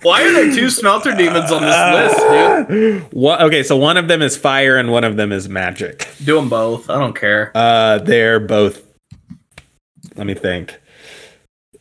Why 0.02 0.22
are 0.24 0.32
there 0.34 0.54
two 0.54 0.70
Smelter 0.70 1.16
Demons 1.16 1.52
on 1.52 1.62
this 1.64 2.14
list, 2.14 2.70
dude? 2.70 3.02
What, 3.14 3.42
okay, 3.42 3.64
so 3.64 3.76
one 3.76 3.98
of 3.98 4.08
them 4.08 4.22
is 4.22 4.38
fire 4.38 4.78
and 4.78 4.92
one 4.92 5.04
of 5.04 5.18
them 5.18 5.32
is 5.32 5.50
magic. 5.50 6.08
Do 6.24 6.36
them 6.36 6.48
both. 6.50 6.90
I 6.92 7.00
don't 7.00 7.16
care. 7.16 7.52
Uh, 7.56 7.98
they're 8.00 8.40
both. 8.40 8.84
Let 10.16 10.28
me 10.28 10.34
think. 10.34 10.80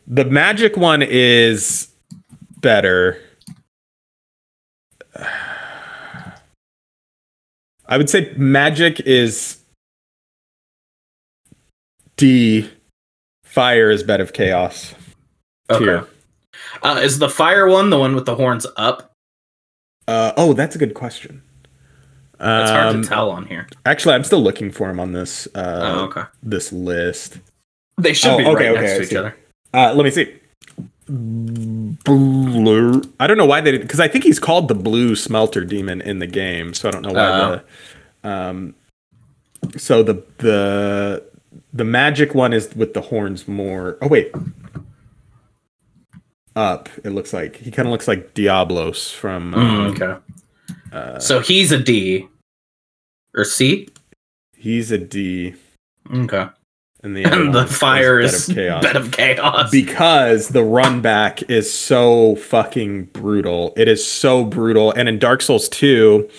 The 0.07 0.25
magic 0.25 0.77
one 0.77 1.01
is 1.01 1.89
better. 2.59 3.19
I 7.87 7.97
would 7.97 8.09
say 8.09 8.33
magic 8.35 8.99
is 9.01 9.57
D. 12.17 12.69
Fire 13.43 13.89
is 13.91 14.03
bed 14.03 14.21
of 14.21 14.33
chaos. 14.33 14.93
Okay. 15.69 16.05
Uh, 16.83 16.99
is 17.01 17.19
the 17.19 17.29
fire 17.29 17.67
one 17.67 17.89
the 17.89 17.97
one 17.97 18.15
with 18.15 18.25
the 18.25 18.35
horns 18.35 18.65
up? 18.75 19.11
Uh, 20.07 20.33
oh, 20.37 20.53
that's 20.53 20.75
a 20.75 20.79
good 20.79 20.93
question. 20.93 21.41
It's 22.35 22.69
hard 22.69 22.95
Um, 22.95 23.01
to 23.01 23.07
tell 23.07 23.29
on 23.31 23.45
here. 23.45 23.67
Actually, 23.85 24.15
I'm 24.15 24.23
still 24.23 24.41
looking 24.41 24.71
for 24.71 24.89
him 24.89 24.99
on 24.99 25.13
this 25.13 25.47
uh, 25.55 25.81
oh, 25.95 26.03
okay. 26.05 26.23
this 26.43 26.71
list. 26.73 27.39
They 27.97 28.13
should 28.13 28.31
oh, 28.31 28.37
be 28.37 28.45
okay, 28.45 28.69
right 28.69 28.77
okay, 28.77 28.81
next 28.81 28.93
I 28.93 28.97
to 28.97 29.03
each 29.03 29.15
other. 29.15 29.35
Uh, 29.73 29.93
let 29.93 30.03
me 30.03 30.11
see. 30.11 30.33
Blue. 32.03 33.01
I 33.19 33.27
don't 33.27 33.37
know 33.37 33.45
why 33.45 33.61
they 33.61 33.71
did 33.71 33.81
because 33.81 33.99
I 33.99 34.07
think 34.07 34.23
he's 34.23 34.39
called 34.39 34.67
the 34.67 34.75
blue 34.75 35.15
smelter 35.15 35.63
demon 35.63 36.01
in 36.01 36.19
the 36.19 36.27
game, 36.27 36.73
so 36.73 36.89
I 36.89 36.91
don't 36.91 37.01
know 37.03 37.13
why 37.13 37.29
Oh. 37.29 37.61
the. 38.23 38.29
Um, 38.29 38.75
so 39.77 40.03
the 40.03 40.23
the 40.39 41.23
the 41.73 41.83
magic 41.83 42.33
one 42.35 42.53
is 42.53 42.75
with 42.75 42.93
the 42.93 43.01
horns 43.01 43.47
more. 43.47 43.97
Oh 44.01 44.07
wait, 44.07 44.31
up. 46.55 46.89
It 47.03 47.11
looks 47.11 47.33
like 47.33 47.57
he 47.57 47.71
kind 47.71 47.87
of 47.87 47.91
looks 47.91 48.07
like 48.07 48.33
Diablos 48.33 49.11
from. 49.11 49.51
Mm, 49.53 49.57
um, 49.57 49.91
okay. 49.91 50.15
uh, 50.91 51.19
So 51.19 51.39
he's 51.39 51.71
a 51.71 51.79
D 51.79 52.27
or 53.35 53.43
C. 53.43 53.87
he's 54.55 54.91
a 54.91 54.97
D, 54.97 55.53
Okay. 56.13 56.47
And 57.05 57.15
the 57.15 57.25
other 57.25 57.41
And 57.43 57.53
the 57.53 57.59
one 57.59 57.67
fire 57.67 58.19
Bed 58.19 58.25
is 58.25 58.49
of 58.49 58.55
chaos. 58.55 58.83
bed 58.83 58.95
of 58.97 59.11
chaos. 59.11 59.71
because 59.71 60.49
the 60.49 60.63
run 60.63 61.01
back 61.01 61.49
is 61.49 61.71
so 61.73 62.35
fucking 62.35 63.05
brutal. 63.05 63.73
It 63.77 63.87
is 63.87 64.05
so 64.05 64.43
brutal. 64.43 64.91
And 64.91 65.07
in 65.07 65.19
Dark 65.19 65.41
Souls 65.41 65.69
2, 65.69 66.29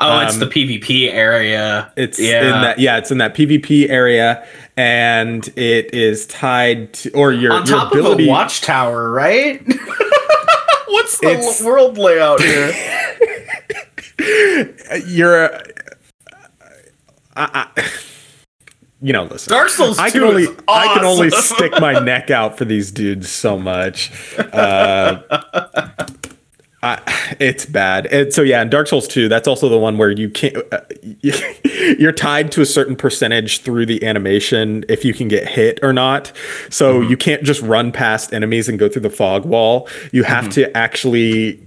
oh, 0.00 0.20
it's 0.20 0.34
um, 0.34 0.40
the 0.40 0.46
PvP 0.46 1.10
area. 1.12 1.90
it's 1.96 2.18
Yeah. 2.18 2.42
in 2.42 2.62
that 2.62 2.78
yeah, 2.78 2.98
it's 2.98 3.10
in 3.10 3.18
that 3.18 3.34
PvP 3.34 3.88
area 3.88 4.46
and 4.76 5.46
it 5.56 5.94
is 5.94 6.26
tied 6.26 6.92
to 6.92 7.10
or 7.12 7.32
your, 7.32 7.52
on 7.52 7.64
your 7.66 7.78
top 7.78 7.92
ability 7.92 8.24
of 8.24 8.28
a 8.28 8.32
watchtower, 8.32 9.10
right? 9.10 9.62
What's 10.88 11.18
the 11.18 11.28
It's- 11.30 11.62
world 11.62 11.96
layout 11.98 12.42
here? 12.42 12.72
you're 15.06 15.54
I, 17.38 17.66
I, 17.76 17.90
you 19.02 19.12
know, 19.12 19.24
listen. 19.24 19.50
Dark 19.50 19.68
Souls 19.68 19.98
I 19.98 20.10
can 20.10 20.20
2 20.22 20.26
only 20.26 20.42
is 20.44 20.56
I 20.68 20.94
can 20.94 21.04
only 21.04 21.30
stick 21.30 21.72
my 21.80 21.98
neck 22.04 22.30
out 22.30 22.56
for 22.56 22.64
these 22.64 22.90
dudes 22.90 23.28
so 23.30 23.58
much. 23.58 24.10
Uh, 24.38 25.20
I, 26.82 27.00
it's 27.40 27.66
bad. 27.66 28.06
And 28.06 28.32
so 28.32 28.42
yeah, 28.42 28.62
in 28.62 28.68
Dark 28.70 28.86
Souls 28.86 29.08
2, 29.08 29.28
that's 29.28 29.48
also 29.48 29.68
the 29.68 29.78
one 29.78 29.98
where 29.98 30.10
you 30.10 30.28
can't 30.30 30.56
uh, 30.72 30.80
you're 31.98 32.12
tied 32.12 32.52
to 32.52 32.60
a 32.60 32.66
certain 32.66 32.94
percentage 32.94 33.60
through 33.62 33.86
the 33.86 34.04
animation 34.04 34.84
if 34.88 35.04
you 35.04 35.12
can 35.14 35.26
get 35.28 35.48
hit 35.48 35.78
or 35.82 35.92
not. 35.92 36.32
So 36.70 37.00
Mm-hmm. 37.00 37.10
you 37.10 37.16
can't 37.16 37.42
just 37.42 37.62
run 37.62 37.92
past 37.92 38.32
enemies 38.32 38.68
and 38.68 38.78
go 38.78 38.88
through 38.88 39.02
the 39.02 39.10
fog 39.10 39.44
wall. 39.44 39.88
You 40.12 40.22
have 40.24 40.44
Mm-hmm. 40.44 40.50
to 40.52 40.76
actually 40.76 41.66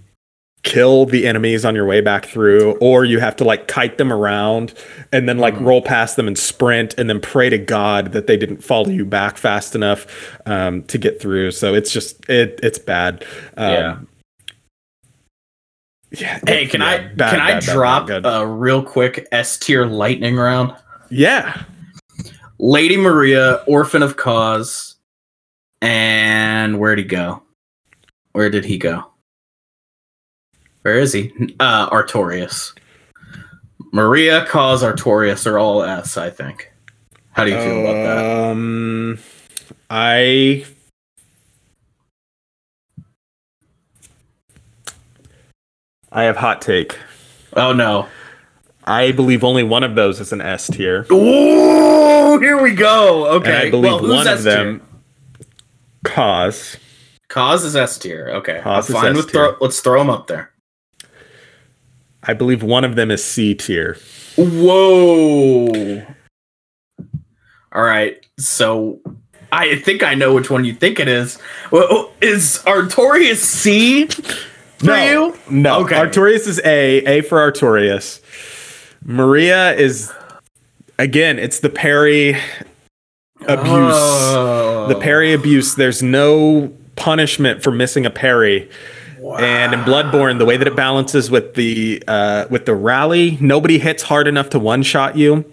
kill 0.63 1.05
the 1.05 1.25
enemies 1.25 1.63
on 1.63 1.73
your 1.73 1.85
way 1.85 2.01
back 2.01 2.25
through 2.25 2.73
or 2.81 3.05
you 3.05 3.19
have 3.19 3.35
to 3.35 3.43
like 3.45 3.67
kite 3.69 3.97
them 3.97 4.11
around 4.11 4.73
and 5.13 5.27
then 5.27 5.37
Mm-hmm. 5.37 5.41
like 5.41 5.59
roll 5.61 5.81
past 5.81 6.17
them 6.17 6.27
and 6.27 6.37
sprint 6.37 6.93
and 6.97 7.09
then 7.09 7.21
pray 7.21 7.49
to 7.49 7.57
god 7.57 8.11
that 8.11 8.27
they 8.27 8.35
didn't 8.35 8.61
follow 8.61 8.89
you 8.89 9.05
back 9.05 9.37
fast 9.37 9.73
enough 9.73 10.05
um, 10.45 10.83
to 10.83 10.97
get 10.97 11.21
through 11.21 11.51
so 11.51 11.73
it's 11.73 11.93
just 11.93 12.29
it 12.29 12.59
it's 12.61 12.77
bad 12.77 13.23
um, 13.55 13.71
Yeah. 13.71 13.99
yeah 16.11 16.39
Hey, 16.45 16.65
can 16.67 16.81
yeah, 16.81 16.87
I 16.87 16.97
bad, 16.97 17.07
can 17.07 17.17
bad, 17.17 17.39
I 17.39 17.51
bad, 17.53 17.63
drop 17.63 18.09
a 18.09 18.45
real 18.45 18.83
quick 18.83 19.27
S 19.31 19.57
tier 19.57 19.85
lightning 19.85 20.35
round? 20.35 20.75
yeah 21.09 21.63
Lady 22.61 22.97
Maria, 22.97 23.63
Orphan 23.67 24.03
of 24.03 24.17
Kos, 24.17 24.95
and 25.81 26.77
where'd 26.77 26.97
he 26.99 27.05
go? 27.05 27.41
Where 28.33 28.49
did 28.49 28.65
he 28.65 28.77
go? 28.77 29.08
Where 30.83 30.97
is 30.97 31.13
he? 31.13 31.31
Uh, 31.59 31.89
Artorias. 31.89 32.73
Maria, 33.91 34.45
Kos, 34.45 34.83
Artorias 34.83 35.45
are 35.45 35.57
all 35.57 35.83
S, 35.83 36.17
I 36.17 36.29
think. 36.29 36.71
How 37.31 37.43
do 37.45 37.51
you 37.51 37.57
feel 37.57 37.79
about 37.81 37.93
that? 37.93 38.51
um 38.51 39.19
i 39.89 40.65
i 46.11 46.23
have 46.23 46.37
hot 46.37 46.61
take 46.61 46.97
Oh 47.53 47.73
no! 47.73 48.07
i 48.85 49.11
believe 49.11 49.43
only 49.43 49.63
one 49.63 49.83
of 49.83 49.95
those 49.95 50.19
is 50.19 50.31
an 50.33 50.41
s 50.41 50.67
tier 50.67 51.05
Oh, 51.09 52.39
here 52.39 52.61
we 52.61 52.73
go. 52.73 53.27
Okay, 53.37 53.49
and 53.49 53.57
i 53.57 53.69
believe 53.69 54.01
well, 54.01 54.15
one 54.15 54.27
S 54.27 54.39
of 54.39 54.43
them 54.43 54.81
cause 56.03 56.77
Kos 57.29 57.63
is 57.63 57.75
S 57.75 57.97
tier. 57.99 58.29
Okay, 58.35 58.59
Cause 58.61 58.89
I'm 58.89 58.95
fine 58.95 59.11
S 59.11 59.17
with 59.17 59.31
throw. 59.31 59.55
Let's 59.61 59.79
throw 59.81 59.99
them 59.99 60.09
up 60.09 60.27
there. 60.27 60.51
I 62.23 62.33
believe 62.33 62.63
one 62.63 62.83
of 62.83 62.95
them 62.95 63.11
is 63.11 63.23
C 63.23 63.55
tier. 63.55 63.97
Whoa. 64.37 66.05
All 67.71 67.83
right. 67.83 68.25
So 68.37 68.99
I 69.51 69.77
think 69.77 70.03
I 70.03 70.15
know 70.15 70.33
which 70.33 70.49
one 70.49 70.65
you 70.65 70.73
think 70.73 70.99
it 70.99 71.07
is. 71.07 71.39
Well, 71.71 71.87
oh, 71.89 72.11
is 72.21 72.61
Artorias 72.65 73.37
C 73.37 74.07
for 74.77 74.95
you? 74.95 75.37
No. 75.49 75.81
Okay. 75.81 75.95
Artorias 75.95 76.47
is 76.47 76.59
A. 76.65 76.97
A 77.05 77.21
for 77.21 77.39
Artorias. 77.39 78.21
Maria 79.03 79.73
is 79.75 80.11
again. 80.97 81.39
It's 81.39 81.61
the 81.61 81.69
parry 81.69 82.37
abuse. 83.47 83.95
Oh. 83.95 84.87
The 84.89 84.99
parry 84.99 85.33
abuse. 85.33 85.75
There's 85.75 86.03
no 86.03 86.73
punishment 86.95 87.63
for 87.63 87.71
missing 87.71 88.05
a 88.05 88.09
And 89.39 89.73
in 89.73 89.81
Bloodborne, 89.81 90.37
the 90.39 90.45
way 90.45 90.57
that 90.57 90.67
it 90.67 90.75
balances 90.75 91.29
with 91.31 91.55
the 91.55 92.03
uh, 92.07 92.45
with 92.49 92.65
the 92.65 92.75
rally, 92.75 93.37
nobody 93.41 93.79
hits 93.79 94.03
hard 94.03 94.27
enough 94.27 94.49
to 94.49 94.59
one 94.59 94.83
shot 94.83 95.17
you. 95.17 95.45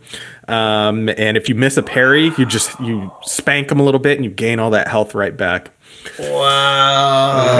Um, 0.48 1.08
and 1.08 1.36
if 1.36 1.48
you 1.48 1.54
miss 1.54 1.76
a 1.76 1.82
parry, 1.82 2.32
you 2.38 2.46
just 2.46 2.78
you 2.80 3.10
spank 3.22 3.68
them 3.68 3.80
a 3.80 3.82
little 3.82 4.00
bit, 4.00 4.16
and 4.16 4.24
you 4.24 4.30
gain 4.30 4.58
all 4.58 4.70
that 4.70 4.88
health 4.88 5.14
right 5.14 5.36
back. 5.36 5.70
Wow. 6.18 7.56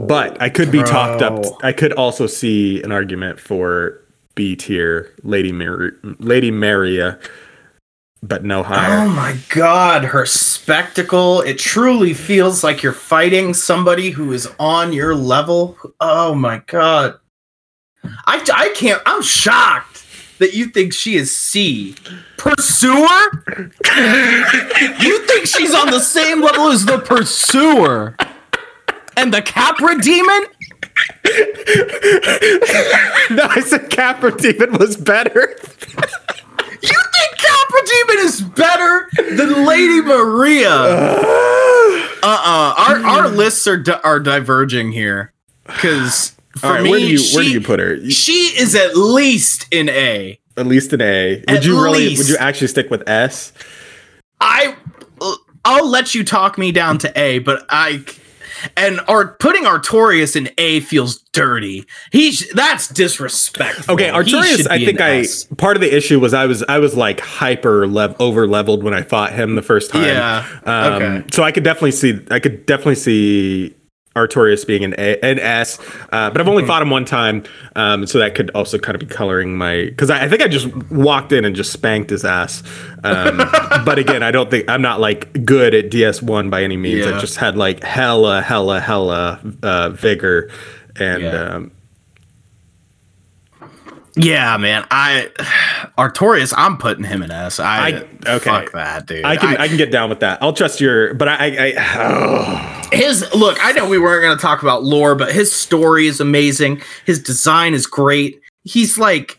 But 0.00 0.40
I 0.42 0.48
could 0.48 0.70
be 0.70 0.82
talked 0.82 1.22
up. 1.22 1.44
I 1.62 1.72
could 1.72 1.92
also 1.92 2.26
see 2.26 2.82
an 2.82 2.92
argument 2.92 3.40
for 3.40 4.00
B 4.34 4.56
tier 4.56 5.14
Lady 5.22 5.52
Mar- 5.52 5.92
Lady 6.18 6.50
Maria, 6.50 7.18
but 8.22 8.44
no 8.44 8.60
oh 8.60 8.64
higher. 8.64 9.06
Oh 9.06 9.08
my 9.08 9.36
god, 9.48 10.04
her 10.04 10.26
spectacle. 10.26 11.40
It 11.40 11.58
truly 11.58 12.14
feels 12.14 12.62
like 12.62 12.82
you're 12.82 12.92
fighting 12.92 13.54
somebody 13.54 14.10
who 14.10 14.32
is 14.32 14.48
on 14.58 14.92
your 14.92 15.14
level. 15.14 15.78
Oh 16.00 16.34
my 16.34 16.62
god. 16.66 17.18
I, 18.04 18.44
I 18.54 18.72
can't, 18.74 19.02
I'm 19.06 19.22
shocked. 19.22 20.04
that 20.38 20.54
you 20.54 20.66
think 20.66 20.94
she 20.94 21.16
is 21.16 21.36
C. 21.36 21.94
Pursuer? 22.38 22.96
you 25.00 25.26
think 25.26 25.46
she's 25.46 25.74
on 25.74 25.90
the 25.90 26.00
same 26.00 26.40
level 26.40 26.68
as 26.68 26.86
the 26.86 26.98
Pursuer? 26.98 28.16
And 29.16 29.34
the 29.34 29.42
Capra 29.42 30.00
Demon? 30.00 30.46
no, 33.36 33.44
I 33.44 33.60
said 33.64 33.90
Capra 33.90 34.36
Demon 34.36 34.78
was 34.78 34.96
better. 34.96 35.56
Demon 37.90 38.24
is 38.24 38.40
better 38.42 39.08
than 39.16 39.66
Lady 39.66 40.00
Maria? 40.02 40.70
Uh-uh. 42.22 42.74
Our 42.76 43.04
our 43.04 43.28
hmm. 43.30 43.36
lists 43.36 43.66
are 43.66 43.78
di- 43.78 44.00
are 44.04 44.20
diverging 44.20 44.92
here. 44.92 45.32
Cause 45.64 46.36
for 46.58 46.70
right, 46.70 46.82
me, 46.82 46.90
where 46.90 46.98
do 47.00 47.06
you 47.06 47.18
she, 47.18 47.36
where 47.36 47.44
do 47.44 47.50
you 47.50 47.60
put 47.60 47.80
her? 47.80 48.10
she 48.10 48.52
is 48.58 48.74
at 48.74 48.96
least 48.96 49.66
in 49.70 49.88
A. 49.88 50.38
At 50.56 50.66
least 50.66 50.92
an 50.92 51.00
A. 51.00 51.36
Would 51.36 51.50
At 51.50 51.64
you 51.64 51.82
really? 51.82 52.08
least. 52.08 52.18
Would 52.18 52.28
you 52.28 52.36
actually 52.36 52.66
stick 52.66 52.90
with 52.90 53.08
S? 53.08 53.52
I 54.40 54.76
I'll 55.64 55.88
let 55.88 56.14
you 56.14 56.24
talk 56.24 56.58
me 56.58 56.72
down 56.72 56.98
to 56.98 57.18
A, 57.18 57.38
but 57.38 57.64
I 57.68 58.04
and 58.76 59.00
our 59.08 59.28
putting 59.34 59.64
Artorias 59.64 60.36
in 60.36 60.50
A 60.58 60.80
feels 60.80 61.18
dirty. 61.32 61.84
He's 62.12 62.48
that's 62.50 62.88
disrespectful. 62.88 63.94
Okay, 63.94 64.06
He 64.06 64.10
Artorias. 64.10 64.66
I 64.68 64.84
think 64.84 65.00
I 65.00 65.18
S. 65.20 65.44
part 65.58 65.76
of 65.76 65.80
the 65.80 65.94
issue 65.94 66.18
was 66.20 66.34
I 66.34 66.46
was 66.46 66.62
I 66.68 66.78
was 66.78 66.96
like 66.96 67.20
hyper 67.20 67.86
lev- 67.86 68.16
over 68.20 68.46
leveled 68.46 68.82
when 68.82 68.94
I 68.94 69.02
fought 69.02 69.32
him 69.32 69.54
the 69.54 69.62
first 69.62 69.90
time. 69.90 70.04
Yeah, 70.04 70.46
Um, 70.64 70.92
okay. 71.02 71.24
So 71.32 71.42
I 71.42 71.52
could 71.52 71.64
definitely 71.64 71.92
see 71.92 72.20
I 72.30 72.38
could 72.40 72.66
definitely 72.66 72.94
see 72.96 73.74
Artorias 74.16 74.66
being 74.66 74.82
an 74.84 74.94
A, 74.98 75.18
an 75.24 75.38
S, 75.38 75.78
uh, 75.80 75.84
but 76.10 76.12
I've 76.12 76.32
Mm-hmm. 76.34 76.48
only 76.48 76.66
fought 76.66 76.82
him 76.82 76.90
one 76.90 77.04
time, 77.04 77.44
um, 77.76 78.06
so 78.06 78.18
that 78.18 78.34
could 78.34 78.50
also 78.50 78.76
kind 78.78 78.94
of 78.94 79.00
be 79.00 79.06
coloring 79.06 79.56
my 79.56 79.84
because 79.84 80.10
I, 80.10 80.24
I 80.24 80.28
think 80.28 80.42
I 80.42 80.48
just 80.48 80.66
walked 80.90 81.30
in 81.32 81.44
and 81.44 81.54
just 81.54 81.72
spanked 81.72 82.10
his 82.10 82.24
ass. 82.24 82.62
Um, 83.04 83.36
but 83.84 83.98
again, 83.98 84.22
I 84.22 84.30
don't 84.32 84.50
think 84.50 84.68
I'm 84.68 84.82
not 84.82 85.00
like 85.00 85.44
good 85.44 85.74
at 85.74 85.90
DS 85.90 86.22
one 86.22 86.50
by 86.50 86.62
any 86.64 86.76
means. 86.76 87.06
I 87.06 87.18
just 87.20 87.36
had 87.36 87.56
like 87.56 87.84
hella 87.84 88.42
hella 88.42 88.80
hella 88.80 89.40
uh, 89.62 89.90
vigor 89.90 90.50
and. 90.96 91.22
Yeah. 91.22 91.42
Um, 91.54 91.70
Yeah, 94.16 94.56
man. 94.56 94.86
I 94.90 95.30
Artorias, 95.98 96.52
I'm 96.56 96.78
putting 96.78 97.04
him 97.04 97.22
in 97.22 97.30
S. 97.30 97.60
I, 97.60 97.88
I- 97.88 97.92
okay. 98.26 98.50
fuck 98.50 98.72
that, 98.72 99.06
dude. 99.06 99.24
I 99.24 99.36
can 99.36 99.56
I, 99.56 99.68
can 99.68 99.76
get 99.76 99.90
down 99.90 100.10
with 100.10 100.20
that. 100.20 100.42
I'll 100.42 100.52
trust 100.52 100.80
your, 100.80 101.14
but 101.14 101.28
I, 101.28 101.34
I, 101.34 101.74
I 101.76 102.80
his 102.92 103.32
look 103.34 103.56
i 103.64 103.72
know 103.72 103.88
we 103.88 103.98
weren't 103.98 104.22
going 104.22 104.36
to 104.36 104.40
talk 104.40 104.62
about 104.62 104.82
lore 104.82 105.14
but 105.14 105.32
his 105.32 105.52
story 105.52 106.06
is 106.06 106.20
amazing 106.20 106.80
his 107.04 107.22
design 107.22 107.74
is 107.74 107.86
great 107.86 108.40
he's 108.64 108.98
like 108.98 109.38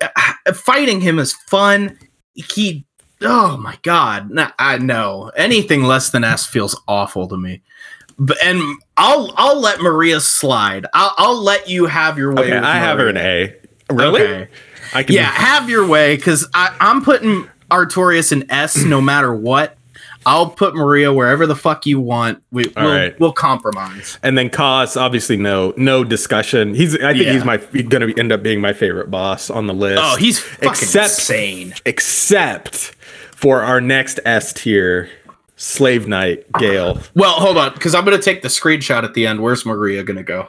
fighting 0.54 1.00
him 1.00 1.18
is 1.18 1.32
fun 1.32 1.96
he 2.34 2.84
oh 3.22 3.56
my 3.56 3.78
god 3.82 4.30
no, 4.30 4.48
i 4.58 4.78
know 4.78 5.30
anything 5.36 5.82
less 5.82 6.10
than 6.10 6.24
s 6.24 6.46
feels 6.46 6.80
awful 6.88 7.28
to 7.28 7.36
me 7.36 7.62
but 8.18 8.42
and 8.42 8.62
i'll 8.96 9.32
i'll 9.36 9.60
let 9.60 9.80
maria 9.80 10.20
slide 10.20 10.86
i'll, 10.94 11.14
I'll 11.18 11.42
let 11.42 11.68
you 11.68 11.86
have 11.86 12.16
your 12.16 12.34
way 12.34 12.44
okay, 12.44 12.56
I 12.56 12.76
have 12.76 12.98
her 12.98 13.08
an 13.08 13.16
A. 13.18 13.54
Really? 13.90 14.22
Okay. 14.22 14.48
I 14.94 15.02
can. 15.02 15.14
yeah 15.16 15.30
have 15.30 15.68
your 15.68 15.86
way 15.86 16.14
because 16.16 16.46
i'm 16.54 17.02
putting 17.02 17.48
artorias 17.70 18.30
in 18.32 18.48
s 18.50 18.84
no 18.84 19.00
matter 19.00 19.34
what 19.34 19.76
I'll 20.26 20.50
put 20.50 20.74
Maria 20.74 21.12
wherever 21.12 21.46
the 21.46 21.54
fuck 21.54 21.86
you 21.86 22.00
want. 22.00 22.42
We, 22.50 22.64
we'll, 22.76 22.84
right. 22.84 23.20
we'll 23.20 23.32
compromise. 23.32 24.18
And 24.24 24.36
then 24.36 24.50
Kos, 24.50 24.96
obviously, 24.96 25.36
no, 25.36 25.72
no 25.76 26.02
discussion. 26.02 26.74
He's. 26.74 26.96
I 26.96 27.12
think 27.12 27.26
Yeah. 27.26 27.32
he's 27.34 27.44
my. 27.44 27.58
He's 27.72 27.84
gonna 27.86 28.08
be, 28.08 28.18
end 28.18 28.32
up 28.32 28.42
being 28.42 28.60
my 28.60 28.72
favorite 28.72 29.08
boss 29.08 29.50
on 29.50 29.68
the 29.68 29.72
list. 29.72 30.02
Oh, 30.04 30.16
he's 30.16 30.40
fucking 30.40 30.68
Except- 30.68 31.10
insane. 31.10 31.74
except 31.86 32.96
for 33.36 33.62
our 33.62 33.80
next 33.80 34.18
S 34.24 34.52
tier, 34.52 35.08
Slave 35.54 36.08
Knight 36.08 36.44
Gael. 36.58 37.00
Well, 37.14 37.34
hold 37.34 37.56
on, 37.56 37.72
because 37.74 37.94
I'm 37.94 38.04
gonna 38.04 38.18
take 38.18 38.42
the 38.42 38.48
screenshot 38.48 39.04
at 39.04 39.14
the 39.14 39.28
end. 39.28 39.40
Where's 39.40 39.64
Maria 39.64 40.02
gonna 40.02 40.24
go? 40.24 40.48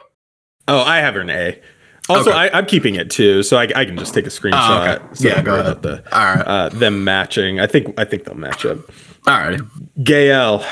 Oh, 0.66 0.80
I 0.80 0.98
have 0.98 1.14
her 1.14 1.20
an 1.20 1.30
A. 1.30 1.60
Also, 2.08 2.30
Okay. 2.30 2.38
I, 2.38 2.58
I'm 2.58 2.66
keeping 2.66 2.94
it 2.94 3.10
too, 3.10 3.42
so 3.42 3.56
I, 3.58 3.68
I 3.76 3.84
can 3.84 3.96
just 3.98 4.14
take 4.14 4.26
a 4.26 4.30
screenshot. 4.30 4.52
Oh, 4.88 4.92
okay. 4.92 5.04
so 5.14 5.28
Yeah, 5.28 5.42
go 5.42 5.60
ahead. 5.60 5.82
The, 5.82 6.02
All 6.16 6.24
right, 6.34 6.40
uh, 6.46 6.68
them 6.70 7.04
matching. 7.04 7.60
I 7.60 7.66
think. 7.66 7.98
I 8.00 8.04
think 8.04 8.24
they'll 8.24 8.34
match 8.34 8.64
up. 8.64 8.78
all 9.26 9.34
right. 9.38 9.60
Gael. 10.02 10.64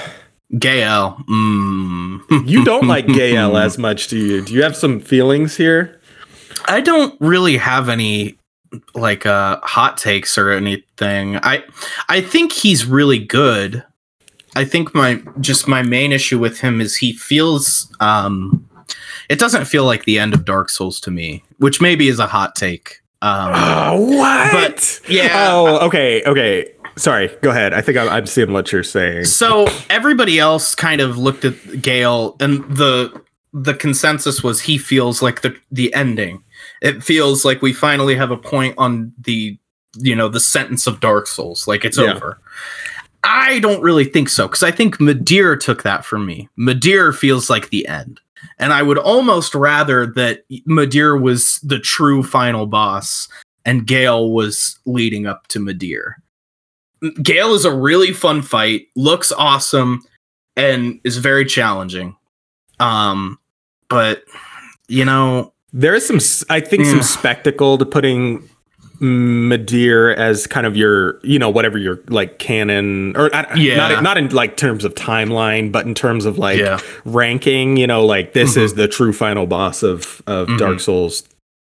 Gael. 0.59 1.17
Mm. 1.29 2.49
You 2.49 2.65
don't 2.65 2.87
like 2.87 3.07
Gael 3.21 3.57
as 3.57 3.79
much, 3.79 4.09
do 4.09 4.17
you? 4.17 4.43
Do 4.43 4.55
you 4.55 4.63
have 4.63 4.77
some 4.77 5.01
feelings 5.01 5.57
here? 5.57 6.01
I 6.67 6.81
don't 6.81 7.15
really 7.21 7.57
have 7.57 7.89
any 7.89 8.39
like 8.95 9.27
uh 9.27 9.59
hot 9.63 9.97
takes 9.99 10.37
or 10.39 10.51
anything. 10.51 11.37
I 11.43 11.65
I 12.09 12.21
think 12.21 12.53
he's 12.53 12.87
really 12.87 13.19
good. 13.19 13.85
I 14.55 14.65
think 14.65 14.95
my 14.95 15.23
just 15.41 15.69
my 15.69 15.83
main 15.83 16.13
issue 16.13 16.39
with 16.39 16.61
him 16.61 16.81
is 16.81 16.97
he 16.97 17.13
feels 17.13 17.93
um 18.01 18.69
it 19.29 19.39
doesn't 19.39 19.65
feel 19.67 19.85
like 19.85 20.05
the 20.05 20.19
end 20.19 20.35
of 20.35 20.45
Dark 20.45 20.69
Souls 20.71 21.01
to 21.01 21.11
me, 21.11 21.43
which 21.59 21.81
maybe 21.81 22.09
is 22.09 22.19
a 22.19 22.27
hot 22.27 22.55
take. 22.55 23.01
Um 23.23 23.53
Oh, 23.55 24.01
what? 24.17 24.53
But, 24.53 25.01
yeah. 25.09 25.31
Oh, 25.51 25.87
okay, 25.87 26.23
okay. 26.25 26.73
Sorry. 26.97 27.29
Go 27.43 27.51
ahead. 27.51 27.75
I 27.75 27.83
think 27.83 27.99
I'm, 27.99 28.09
I'm 28.09 28.27
seeing 28.27 28.53
what 28.53 28.73
you're 28.73 28.83
saying. 28.83 29.27
So 29.27 29.67
everybody 29.91 30.39
else 30.39 30.75
kind 30.75 31.01
of 31.03 31.19
looked 31.19 31.45
at 31.45 31.83
Gael, 31.83 32.37
and 32.41 32.65
the 32.75 33.23
the 33.53 33.75
consensus 33.75 34.43
was 34.43 34.61
he 34.61 34.79
feels 34.79 35.21
like 35.23 35.43
the 35.43 35.55
the 35.71 35.93
ending. 35.95 36.43
It 36.83 37.03
feels 37.03 37.45
like 37.45 37.61
we 37.63 37.73
finally 37.73 38.15
have 38.15 38.31
a 38.31 38.37
point 38.37 38.75
on 38.79 39.13
the 39.21 39.59
you 39.99 40.15
know 40.15 40.29
the 40.29 40.41
sentence 40.41 40.87
of 40.87 41.01
Dark 41.01 41.27
Souls, 41.27 41.67
like 41.69 41.85
it's 41.85 41.99
Yeah. 41.99 42.15
over. 42.15 42.39
I 43.25 43.59
don't 43.59 43.83
really 43.83 44.05
think 44.05 44.29
so 44.29 44.47
because 44.47 44.63
I 44.63 44.71
think 44.71 44.99
Midir 44.99 45.59
took 45.59 45.83
that 45.83 46.05
from 46.05 46.25
me. 46.27 46.49
Midir 46.59 47.15
feels 47.15 47.51
like 47.51 47.71
the 47.71 47.87
end, 47.89 48.21
and 48.59 48.73
I 48.73 48.83
would 48.83 48.99
almost 48.99 49.55
rather 49.55 50.07
that 50.15 50.45
Midir 50.69 51.21
was 51.21 51.59
the 51.63 51.79
true 51.79 52.23
final 52.23 52.67
boss 52.67 53.29
and 53.65 53.87
Gael 53.87 54.31
was 54.31 54.79
leading 54.87 55.27
up 55.27 55.47
to 55.49 55.59
Midir. 55.59 56.15
Gael 57.23 57.55
is 57.55 57.65
a 57.65 57.75
really 57.75 58.13
fun 58.13 58.43
fight, 58.43 58.87
looks 58.97 59.33
awesome, 59.33 60.03
and 60.57 61.01
is 61.05 61.19
very 61.19 61.45
challenging. 61.45 62.17
Um, 62.81 63.39
but 63.89 64.25
you 64.89 65.05
know, 65.05 65.53
There 65.73 65.95
is 65.95 66.07
some, 66.07 66.21
I 66.49 66.61
think, 66.61 66.87
some 66.87 67.03
spectacle 67.03 67.77
to 67.77 67.85
putting 67.85 68.49
Midir 69.01 70.15
as 70.17 70.47
kind 70.47 70.67
of 70.67 70.77
your, 70.77 71.19
you 71.23 71.39
know, 71.39 71.51
whatever 71.51 71.79
your 71.79 72.01
like 72.09 72.39
canon, 72.39 73.17
or 73.17 73.35
I- 73.35 73.55
Yeah. 73.55 73.77
not 73.77 74.03
not 74.03 74.19
in 74.19 74.29
like 74.31 74.57
terms 74.57 74.85
of 74.85 74.95
timeline, 74.95 75.71
but 75.73 75.87
in 75.87 75.95
terms 75.95 76.25
of 76.25 76.39
like 76.39 76.59
Yeah. 76.59 76.79
ranking. 77.05 77.77
You 77.77 77.87
know, 77.87 78.05
like 78.07 78.33
this 78.33 78.57
Mhm. 78.57 78.63
is 78.63 78.75
the 78.75 78.89
true 78.89 79.13
final 79.13 79.47
boss 79.47 79.83
of 79.83 80.23
of 80.27 80.49
Mhm. 80.49 80.59
Dark 80.59 80.81
Souls. 80.81 81.25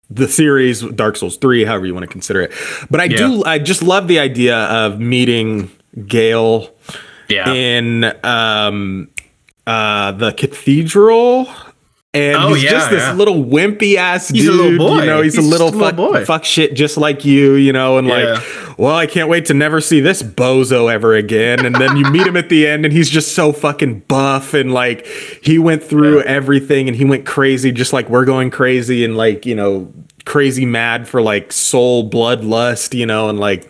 The 0.09 0.27
series, 0.27 0.81
Dark 0.81 1.17
Souls 1.17 1.35
three, 1.37 1.65
however 1.65 1.85
you 1.85 1.93
want 1.93 2.05
to 2.05 2.11
consider 2.11 2.41
it, 2.41 2.51
but 2.89 3.01
I 3.01 3.07
do, 3.09 3.43
I 3.45 3.59
just 3.59 3.83
love 3.83 4.07
the 4.07 4.19
idea 4.19 4.55
of 4.55 4.99
meeting 5.01 5.69
Gael 6.07 6.69
yeah, 7.27 7.51
in 7.51 8.13
um 8.23 9.09
uh 9.65 10.11
the 10.13 10.31
cathedral 10.31 11.49
and 12.13 12.37
Oh, 12.37 12.53
he's 12.53 12.63
yeah, 12.63 12.69
just 12.71 12.89
this 12.89 13.01
yeah. 13.01 13.13
little 13.13 13.43
wimpy 13.43 13.95
ass 13.95 14.29
dude 14.29 14.37
He's 14.37 14.47
a 14.47 14.51
little 14.51 14.77
boy. 14.77 14.99
you 15.01 15.05
know 15.05 15.21
he's, 15.21 15.35
He's 15.35 15.45
a 15.45 15.47
little 15.49 15.67
just 15.69 15.75
a 15.81 15.83
fuck, 15.85 15.97
little 15.97 16.13
boy. 16.13 16.25
fuck 16.25 16.45
shit 16.45 16.73
just 16.75 16.97
like 16.97 17.25
you 17.25 17.53
you 17.55 17.73
know 17.73 17.97
and 17.97 18.07
Yeah. 18.07 18.15
like 18.69 18.77
well 18.79 18.95
i 18.95 19.05
can't 19.07 19.27
wait 19.29 19.45
to 19.47 19.53
never 19.53 19.81
see 19.81 19.99
this 19.99 20.23
bozo 20.23 20.91
ever 20.91 21.13
again 21.15 21.65
and 21.65 21.75
then 21.75 21.97
you 21.97 22.09
meet 22.09 22.25
him 22.25 22.37
at 22.37 22.47
the 22.49 22.65
end 22.65 22.85
and 22.85 22.93
he's 22.93 23.09
just 23.09 23.35
so 23.35 23.51
fucking 23.51 23.99
buff 24.01 24.53
and 24.53 24.71
like 24.73 25.05
he 25.43 25.59
went 25.59 25.83
through 25.83 26.21
everything 26.23 26.87
and 26.87 26.95
he 26.95 27.03
went 27.03 27.25
crazy 27.25 27.71
just 27.71 27.91
like 27.91 28.09
we're 28.09 28.25
going 28.25 28.49
crazy 28.51 29.03
and 29.03 29.17
like 29.17 29.45
you 29.45 29.53
know 29.55 29.91
crazy 30.25 30.65
mad 30.65 31.07
for 31.07 31.21
like 31.21 31.51
soul 31.51 32.09
bloodlust 32.09 32.97
you 32.97 33.05
know 33.05 33.27
and 33.29 33.39
like 33.39 33.69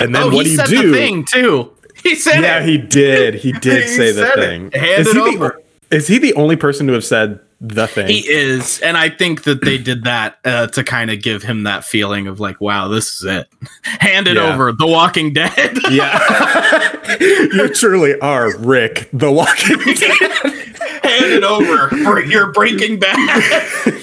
and 0.00 0.14
then 0.14 0.22
oh, 0.24 0.30
what 0.30 0.44
do 0.44 0.50
you 0.52 0.64
do 0.64 0.90
the 0.90 0.96
thing 0.96 1.24
too. 1.24 1.72
He 2.04 2.14
said 2.14 2.40
yeah, 2.40 2.60
it. 2.60 2.68
he 2.68 2.78
did. 2.78 3.34
He 3.34 3.50
did 3.60 3.82
He 3.82 3.88
say 3.88 4.12
the 4.12 4.26
thing. 4.36 4.70
Hand 4.70 5.00
is 5.00 5.08
it 5.08 5.14
he 5.16 5.20
over. 5.20 5.60
The, 5.90 5.96
is 5.96 6.06
he 6.06 6.18
the 6.18 6.34
only 6.34 6.54
person 6.54 6.86
to 6.86 6.92
have 6.92 7.04
said 7.04 7.40
the 7.60 7.86
thing? 7.88 8.06
He 8.08 8.28
is, 8.28 8.80
and 8.80 8.96
I 8.96 9.08
think 9.10 9.42
that 9.44 9.64
they 9.64 9.78
did 9.78 10.04
that 10.04 10.38
uh, 10.44 10.66
to 10.68 10.84
kind 10.84 11.10
of 11.10 11.22
give 11.22 11.42
him 11.42 11.64
that 11.64 11.84
feeling 11.84 12.26
of 12.28 12.38
like, 12.40 12.60
wow, 12.60 12.88
this 12.88 13.16
is 13.20 13.24
it. 13.24 13.48
Hand 13.82 14.28
it 14.28 14.36
Yeah. 14.36 14.52
over. 14.54 14.72
The 14.72 14.86
Walking 14.86 15.32
Dead. 15.32 15.76
yeah, 15.90 17.16
you 17.20 17.68
truly 17.74 18.18
are 18.20 18.56
Rick, 18.58 19.08
the 19.12 19.30
Walking 19.32 19.78
Dead. 19.94 20.54
Hand 21.02 21.32
it 21.32 21.44
over. 21.44 21.88
For 22.04 22.22
your 22.22 22.52
Breaking 22.52 22.98
Bad. 23.00 23.94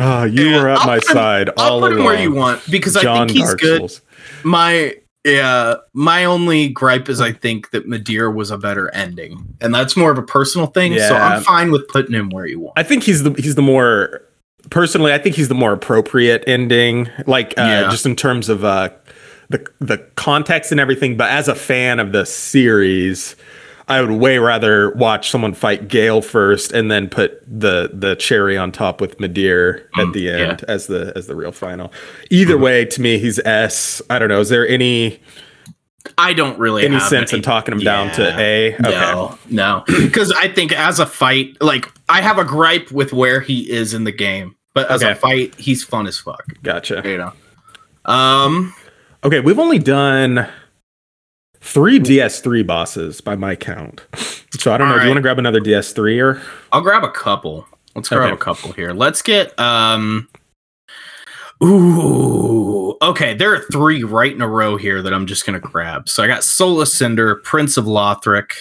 Oh, 0.00 0.22
you 0.24 0.50
Yeah, 0.50 0.62
were 0.62 0.68
at 0.68 0.78
I'll 0.78 0.86
my 0.86 0.98
put 1.00 1.08
him- 1.08 1.14
side 1.14 1.50
I'll 1.56 1.72
all 1.74 1.80
put 1.80 1.92
him 1.92 1.98
along. 1.98 2.06
where 2.06 2.22
you 2.22 2.32
want 2.32 2.62
because 2.70 2.96
I 2.96 3.02
think 3.02 3.30
he's 3.32 3.42
Dark 3.42 3.60
good. 3.60 3.78
Souls. 3.78 4.00
My 4.44 4.94
yeah, 5.24 5.74
my 5.92 6.24
only 6.24 6.68
gripe 6.68 7.08
is 7.08 7.20
I 7.20 7.32
think 7.32 7.70
that 7.70 7.86
Midir 7.86 8.32
was 8.34 8.50
a 8.50 8.58
better 8.58 8.90
ending, 8.94 9.56
and 9.60 9.74
that's 9.74 9.96
more 9.96 10.10
of 10.10 10.18
a 10.18 10.22
personal 10.22 10.68
thing. 10.68 10.98
So 10.98 11.16
I'm 11.16 11.42
fine 11.42 11.70
with 11.70 11.86
putting 11.88 12.14
him 12.14 12.30
where 12.30 12.46
you 12.46 12.60
want. 12.60 12.74
I 12.78 12.82
think 12.82 13.02
he's 13.02 13.22
the 13.24 13.32
he's 13.32 13.54
the 13.56 13.62
more 13.62 14.22
personally, 14.70 15.12
I 15.12 15.18
think 15.18 15.34
he's 15.36 15.48
the 15.48 15.54
more 15.54 15.72
appropriate 15.72 16.44
ending, 16.46 17.08
like 17.26 17.50
uh, 17.58 17.62
Yeah. 17.62 17.88
just 17.90 18.06
in 18.06 18.16
terms 18.16 18.48
of 18.48 18.64
uh, 18.64 18.90
the 19.48 19.66
the 19.80 19.98
context 20.16 20.70
and 20.72 20.80
everything. 20.80 21.16
But 21.16 21.30
as 21.30 21.48
a 21.48 21.54
fan 21.54 21.98
of 22.00 22.12
the 22.12 22.24
series, 22.24 23.34
I 23.88 24.00
would 24.02 24.10
way 24.10 24.38
rather 24.38 24.90
watch 24.90 25.30
someone 25.30 25.54
fight 25.54 25.88
Gael 25.88 26.20
first 26.22 26.72
and 26.72 26.90
then 26.90 27.08
put 27.08 27.42
the 27.46 27.90
the 27.92 28.14
cherry 28.16 28.56
on 28.56 28.70
top 28.72 29.00
with 29.00 29.18
Midir 29.18 29.84
at 29.98 30.12
the 30.12 30.26
Mm, 30.26 30.38
yeah. 30.38 30.46
end 30.50 30.64
as 30.68 30.86
the 30.88 31.12
as 31.16 31.26
the 31.26 31.34
real 31.34 31.52
final. 31.52 31.92
Either 32.30 32.58
way, 32.58 32.84
to 32.84 33.00
me, 33.00 33.18
he's 33.18 33.38
S. 33.40 34.02
I 34.10 34.18
don't 34.18 34.28
know. 34.28 34.40
Is 34.40 34.48
there 34.50 34.66
any 34.68 35.20
I 36.16 36.32
don't 36.32 36.58
really 36.58 36.84
any 36.86 37.00
sense 37.00 37.32
any- 37.32 37.38
in 37.38 37.42
talking 37.42 37.72
him 37.72 37.80
down 37.80 38.10
to 38.12 38.38
A? 38.38 38.74
Okay. 38.74 38.80
No, 38.80 39.38
no, 39.50 39.84
because 39.86 40.32
I 40.32 40.48
think 40.48 40.72
as 40.72 40.98
a 41.00 41.06
fight, 41.06 41.56
like 41.60 41.86
I 42.08 42.20
have 42.20 42.38
a 42.38 42.44
gripe 42.44 42.90
with 42.92 43.12
where 43.12 43.40
he 43.40 43.70
is 43.70 43.94
in 43.94 44.04
the 44.04 44.12
game, 44.12 44.54
but 44.74 44.90
as 44.90 45.02
Okay. 45.02 45.12
a 45.12 45.14
fight, 45.14 45.54
he's 45.56 45.82
fun 45.84 46.06
as 46.06 46.18
fuck. 46.18 46.44
Gotcha. 46.62 47.02
You 47.04 47.16
know. 47.18 47.32
Um. 48.04 48.74
Okay, 49.24 49.40
we've 49.40 49.58
only 49.58 49.78
done 49.80 50.46
three 51.60 51.98
DS3 51.98 52.66
bosses 52.66 53.20
by 53.20 53.36
my 53.36 53.54
count. 53.56 54.02
So 54.58 54.72
I 54.72 54.78
don't 54.78 54.88
know. 54.88 54.96
Do 54.96 55.02
you 55.02 55.08
want 55.08 55.18
to 55.18 55.22
grab 55.22 55.38
another 55.38 55.60
DS3 55.60 56.22
or? 56.22 56.42
I'll 56.72 56.80
grab 56.80 57.04
a 57.04 57.10
couple. 57.10 57.66
Let's 57.94 58.08
grab 58.08 58.24
Okay. 58.24 58.32
a 58.34 58.36
couple 58.36 58.72
here. 58.72 58.92
Let's 58.92 59.22
get 59.22 59.58
um 59.58 60.28
Ooh. 61.62 62.96
Okay, 63.02 63.34
there 63.34 63.52
are 63.52 63.64
three 63.72 64.04
right 64.04 64.32
in 64.32 64.40
a 64.40 64.48
row 64.48 64.76
here 64.76 65.02
that 65.02 65.12
I'm 65.12 65.26
just 65.26 65.44
gonna 65.44 65.58
grab. 65.58 66.08
So 66.08 66.22
I 66.22 66.26
got 66.26 66.44
Soul 66.44 66.80
of 66.80 66.88
Cinder, 66.88 67.36
Prince 67.36 67.76
of 67.76 67.84
Lothric, 67.84 68.52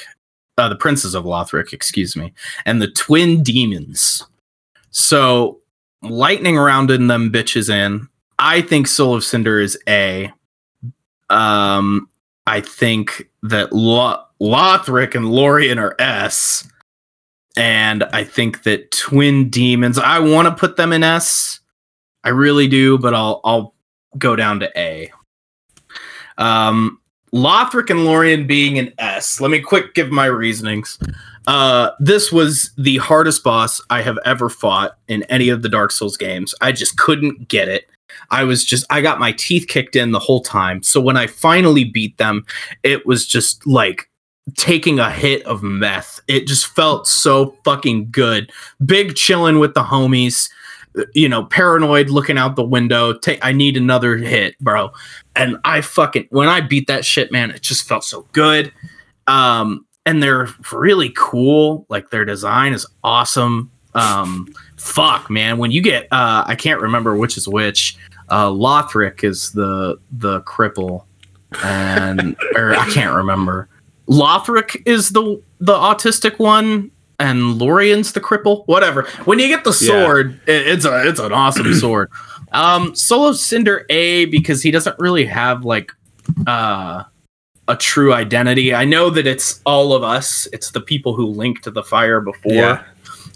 uh 0.57 0.67
the 0.69 0.75
Princes 0.75 1.13
of 1.13 1.23
Lothric, 1.25 1.73
excuse 1.73 2.15
me, 2.15 2.33
and 2.65 2.81
the 2.81 2.89
Twin 2.89 3.43
Demons. 3.43 4.23
So 4.91 5.59
lightning 6.01 6.57
rounding 6.57 7.07
them 7.07 7.31
bitches 7.31 7.69
in. 7.69 8.07
I 8.39 8.61
think 8.61 8.87
Soul 8.87 9.13
of 9.15 9.23
Cinder 9.23 9.59
is 9.59 9.77
A. 9.87 10.31
Um 11.29 12.09
I 12.47 12.61
think 12.61 13.29
that 13.43 13.73
Lo- 13.73 14.23
Lothric 14.41 15.13
and 15.13 15.29
Lorian 15.29 15.77
are 15.77 15.95
S 15.99 16.67
and 17.57 18.03
I 18.13 18.23
think 18.23 18.63
that 18.63 18.91
Twin 18.91 19.49
Demons. 19.49 19.97
I 19.97 20.19
want 20.19 20.47
to 20.47 20.53
put 20.53 20.77
them 20.77 20.93
in 20.93 21.03
S. 21.03 21.59
I 22.23 22.29
really 22.29 22.67
do, 22.67 22.97
but 22.97 23.13
I'll 23.13 23.41
I'll 23.43 23.73
go 24.17 24.35
down 24.35 24.59
to 24.61 24.79
A. 24.79 25.11
Um, 26.37 26.99
Lothric 27.33 27.89
and 27.89 28.05
Lorian 28.05 28.47
being 28.47 28.77
an 28.77 28.93
S. 28.99 29.41
Let 29.41 29.51
me 29.51 29.59
quick 29.59 29.95
give 29.95 30.11
my 30.11 30.25
reasonings. 30.25 30.99
Uh, 31.47 31.91
this 31.99 32.31
was 32.31 32.71
the 32.77 32.97
hardest 32.97 33.43
boss 33.43 33.81
I 33.89 34.01
have 34.01 34.19
ever 34.23 34.49
fought 34.49 34.97
in 35.07 35.23
any 35.23 35.49
of 35.49 35.61
the 35.61 35.69
Dark 35.69 35.91
Souls 35.91 36.17
games. 36.17 36.53
I 36.61 36.71
just 36.71 36.97
couldn't 36.97 37.47
get 37.47 37.67
it. 37.67 37.89
I 38.29 38.43
was 38.43 38.63
just 38.65 38.85
I 38.89 39.01
got 39.01 39.19
my 39.19 39.31
teeth 39.33 39.67
kicked 39.67 39.95
in 39.95 40.11
the 40.11 40.19
whole 40.19 40.41
time. 40.41 40.83
So 40.83 40.99
when 41.01 41.17
I 41.17 41.27
finally 41.27 41.83
beat 41.83 42.17
them, 42.17 42.45
it 42.83 43.05
was 43.05 43.27
just 43.27 43.65
like 43.65 44.09
taking 44.55 44.99
a 44.99 45.11
hit 45.11 45.45
of 45.45 45.61
meth. 45.63 46.21
It 46.27 46.47
just 46.47 46.67
felt 46.67 47.07
so 47.07 47.55
fucking 47.63 48.11
good. 48.11 48.51
Big 48.85 49.15
chilling 49.15 49.59
with 49.59 49.73
the 49.73 49.83
homies, 49.83 50.49
you 51.13 51.27
know, 51.27 51.45
paranoid 51.45 52.09
looking 52.09 52.37
out 52.37 52.55
the 52.55 52.63
window. 52.63 53.13
Take 53.17 53.43
I 53.43 53.51
need 53.51 53.77
another 53.77 54.17
hit, 54.17 54.57
bro. 54.59 54.91
And 55.35 55.57
I 55.65 55.81
fucking 55.81 56.27
when 56.29 56.47
I 56.47 56.61
beat 56.61 56.87
that 56.87 57.05
shit, 57.05 57.31
man, 57.31 57.51
it 57.51 57.61
just 57.61 57.87
felt 57.87 58.03
so 58.03 58.25
good. 58.31 58.71
Um 59.27 59.85
and 60.05 60.23
they're 60.23 60.47
really 60.71 61.11
cool. 61.17 61.85
Like 61.89 62.09
their 62.09 62.25
design 62.25 62.73
is 62.73 62.85
awesome. 63.03 63.71
Um 63.93 64.53
fuck, 64.77 65.29
man, 65.29 65.57
when 65.57 65.71
you 65.71 65.81
get 65.81 66.07
uh 66.11 66.43
I 66.47 66.55
can't 66.55 66.81
remember 66.81 67.15
which 67.15 67.37
is 67.37 67.47
which. 67.47 67.97
Uh 68.29 68.49
Lothric 68.49 69.23
is 69.23 69.51
the 69.51 69.97
the 70.11 70.41
cripple 70.41 71.03
and 71.63 72.35
or 72.55 72.75
I 72.79 72.89
can't 72.89 73.15
remember. 73.15 73.69
Lothric 74.07 74.81
is 74.85 75.09
the 75.09 75.41
the 75.59 75.73
autistic 75.73 76.39
one, 76.39 76.91
and 77.19 77.59
Lorian's 77.59 78.13
the 78.13 78.21
cripple. 78.21 78.65
Whatever. 78.67 79.03
When 79.25 79.39
you 79.39 79.47
get 79.47 79.63
the 79.63 79.71
Yeah. 79.81 79.87
sword, 80.05 80.39
it- 80.47 80.67
it's 80.67 80.85
a 80.85 81.07
it's 81.07 81.19
an 81.19 81.31
awesome 81.33 81.73
sword. 81.79 82.09
Um, 82.53 82.95
Soul 82.95 83.27
of 83.27 83.37
Cinder 83.37 83.85
A 83.89 84.25
because 84.25 84.61
he 84.63 84.71
doesn't 84.71 84.97
really 84.99 85.25
have 85.25 85.65
like 85.65 85.91
uh 86.45 87.03
a 87.69 87.75
true 87.75 88.13
identity. 88.13 88.73
I 88.73 88.85
know 88.85 89.09
that 89.09 89.27
it's 89.27 89.59
all 89.65 89.91
of 89.93 90.01
us. 90.03 90.47
It's 90.53 90.71
the 90.71 90.79
people 90.79 91.13
who 91.15 91.25
linked 91.25 91.65
to 91.65 91.71
the 91.71 91.83
fire 91.83 92.21
before. 92.21 92.53
Yeah. 92.53 92.83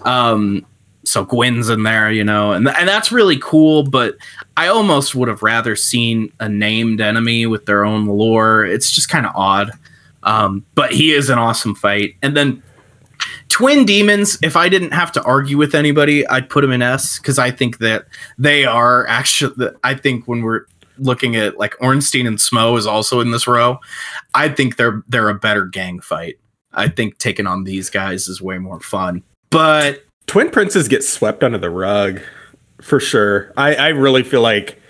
Um, 0.03 0.65
so 1.11 1.25
Gwyn's 1.25 1.69
in 1.69 1.83
there, 1.83 2.11
you 2.11 2.23
know, 2.23 2.53
and 2.53 2.67
and 2.67 2.87
that's 2.87 3.11
really 3.11 3.37
cool. 3.37 3.83
But 3.83 4.15
I 4.57 4.67
almost 4.67 5.15
would 5.15 5.27
have 5.27 5.43
rather 5.43 5.75
seen 5.75 6.31
a 6.39 6.47
named 6.47 7.01
enemy 7.01 7.45
with 7.45 7.65
their 7.65 7.85
own 7.85 8.05
lore. 8.05 8.65
It's 8.65 8.91
just 8.91 9.09
kind 9.09 9.25
of 9.25 9.33
odd. 9.35 9.71
Um, 10.23 10.65
but 10.75 10.91
he 10.91 11.13
is 11.13 11.29
an 11.29 11.39
awesome 11.39 11.75
fight. 11.75 12.15
And 12.21 12.37
then 12.37 12.61
Twin 13.49 13.85
Demons, 13.85 14.37
if 14.41 14.55
I 14.55 14.69
didn't 14.69 14.91
have 14.91 15.11
to 15.13 15.23
argue 15.23 15.57
with 15.57 15.75
anybody, 15.75 16.25
I'd 16.27 16.49
put 16.49 16.61
them 16.61 16.71
in 16.71 16.81
S 16.81 17.17
because 17.17 17.39
I 17.39 17.51
think 17.51 17.79
that 17.79 18.05
they 18.37 18.65
are 18.65 19.07
actually. 19.07 19.69
I 19.83 19.95
think 19.95 20.27
when 20.27 20.41
we're 20.41 20.65
looking 20.97 21.35
at 21.35 21.57
like 21.57 21.75
Ornstein 21.81 22.27
and 22.27 22.37
Smough 22.37 22.77
is 22.77 22.87
also 22.87 23.19
in 23.19 23.31
this 23.31 23.47
row. 23.47 23.79
I 24.33 24.49
think 24.49 24.77
they're 24.77 25.03
they're 25.07 25.29
a 25.29 25.35
better 25.35 25.65
gang 25.65 25.99
fight. 25.99 26.37
I 26.73 26.87
think 26.87 27.17
taking 27.17 27.47
on 27.47 27.65
these 27.65 27.89
guys 27.89 28.27
is 28.27 28.41
way 28.41 28.57
more 28.57 28.79
fun. 28.79 29.23
But 29.49 30.05
Twin 30.31 30.49
Princes 30.49 30.87
get 30.87 31.03
swept 31.03 31.43
under 31.43 31.57
the 31.57 31.69
rug 31.69 32.21
for 32.81 33.01
sure. 33.01 33.51
I, 33.57 33.75
I 33.75 33.87
really 33.89 34.23
feel 34.23 34.39
like 34.41 34.81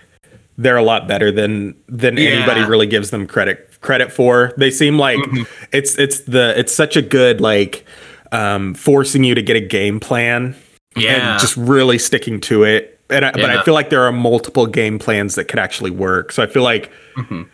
they're 0.56 0.78
a 0.78 0.84
lot 0.84 1.08
better 1.08 1.32
than 1.32 1.74
than 1.90 2.16
Yeah. 2.16 2.30
anybody 2.30 2.62
really 2.64 2.86
gives 2.86 3.10
them 3.10 3.26
credit 3.26 3.68
credit 3.82 4.12
for. 4.12 4.54
They 4.58 4.70
seem 4.70 5.00
like 5.00 5.18
Mhm. 5.18 5.48
it's 5.74 5.98
it's 5.98 6.20
the 6.20 6.54
it's 6.60 6.72
such 6.72 6.96
a 6.96 7.02
good 7.02 7.42
like 7.42 7.86
um 8.32 8.76
forcing 8.76 9.24
you 9.24 9.34
to 9.34 9.42
get 9.42 9.56
a 9.56 9.60
game 9.62 10.00
plan 10.00 10.54
yeah, 10.96 11.32
and 11.32 11.40
just 11.42 11.58
really 11.58 11.98
sticking 11.98 12.40
to 12.42 12.64
it. 12.64 13.00
And 13.10 13.26
I, 13.26 13.32
but 13.32 13.50
I 13.50 13.64
feel 13.64 13.74
like 13.74 13.90
there 13.90 14.04
are 14.04 14.12
multiple 14.12 14.68
game 14.68 15.00
plans 15.00 15.34
that 15.36 15.46
could 15.46 15.58
actually 15.58 15.90
work. 15.90 16.32
So 16.32 16.44
I 16.44 16.46
feel 16.46 16.62
like 16.64 16.92
Mhm. 17.18 17.48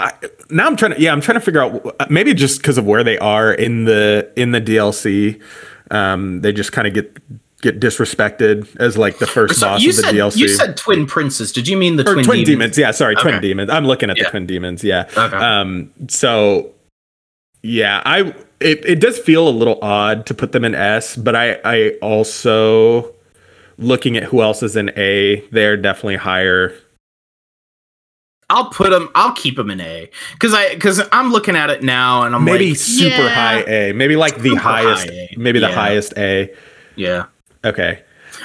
I, 0.00 0.12
now 0.48 0.66
I'm 0.66 0.76
trying 0.76 0.94
to 0.94 1.00
yeah 1.00 1.12
I'm 1.12 1.20
trying 1.20 1.36
to 1.38 1.44
figure 1.44 1.60
out 1.62 2.10
maybe 2.10 2.32
just 2.32 2.62
because 2.62 2.78
of 2.78 2.86
where 2.86 3.04
they 3.04 3.18
are 3.18 3.52
in 3.52 3.84
the 3.84 4.30
in 4.34 4.52
the 4.52 4.62
DLC, 4.62 5.38
um, 5.90 6.40
they 6.40 6.52
just 6.52 6.72
kind 6.72 6.86
of 6.88 6.94
get 6.94 7.18
get 7.62 7.78
disrespected 7.78 8.74
as 8.76 8.96
like 8.96 9.18
the 9.18 9.26
first 9.26 9.60
So 9.60 9.66
boss 9.66 9.80
of 9.80 9.84
the 9.86 9.92
said 10.02 10.14
DLC. 10.14 10.36
you 10.36 10.48
said 10.48 10.76
twin 10.78 11.04
princes. 11.06 11.52
Did 11.52 11.68
you 11.68 11.76
mean 11.76 11.96
the 11.96 12.08
or 12.08 12.14
twin, 12.14 12.24
twin, 12.24 12.36
demons? 12.44 12.48
demons. 12.76 12.78
yeah. 12.78 12.90
Sorry, 12.90 13.14
twin 13.16 13.40
demons. 13.42 13.68
I'm 13.70 13.84
looking 13.86 14.08
at 14.10 14.16
Yeah. 14.16 14.24
the 14.24 14.30
twin 14.30 14.46
demons. 14.46 14.82
Yeah. 14.82 15.08
Okay. 15.16 15.36
Um. 15.36 15.92
So, 16.08 16.72
yeah, 17.62 18.02
I 18.06 18.34
it, 18.60 18.84
it 18.84 19.00
does 19.00 19.18
feel 19.18 19.46
a 19.46 19.50
little 19.50 19.78
odd 19.82 20.24
to 20.26 20.34
put 20.34 20.52
them 20.52 20.64
in 20.64 20.74
S, 20.74 21.16
but 21.16 21.34
I 21.36 21.58
I 21.64 21.90
also 22.00 23.14
looking 23.78 24.16
at 24.16 24.22
who 24.24 24.42
else 24.42 24.62
is 24.62 24.76
in 24.76 24.90
A, 24.96 25.40
they're 25.50 25.76
definitely 25.76 26.16
higher. 26.16 26.74
I'll 28.50 28.68
put 28.70 28.90
them. 28.90 29.08
I'll 29.14 29.32
keep 29.32 29.56
them 29.56 29.70
in 29.70 29.80
A 29.80 30.10
because 30.34 30.52
I 30.52 30.74
because 30.74 31.00
I'm 31.12 31.30
looking 31.32 31.56
at 31.56 31.70
it 31.70 31.82
now 31.82 32.24
and 32.24 32.34
I'm 32.34 32.44
like, 32.44 32.52
maybe 32.54 32.70
like, 32.70 32.78
super 32.78 33.08
yeah, 33.22 33.28
high 33.28 33.60
A, 33.62 33.92
maybe 33.92 34.16
like 34.16 34.36
the 34.36 34.50
Super 34.50 34.60
highest, 34.60 35.06
high 35.08 35.12
A. 35.14 35.34
maybe 35.38 35.58
the 35.60 35.68
Yeah. 35.68 35.74
highest 35.74 36.12
A. 36.18 36.52
Yeah, 36.96 37.24
Okay. 37.64 38.02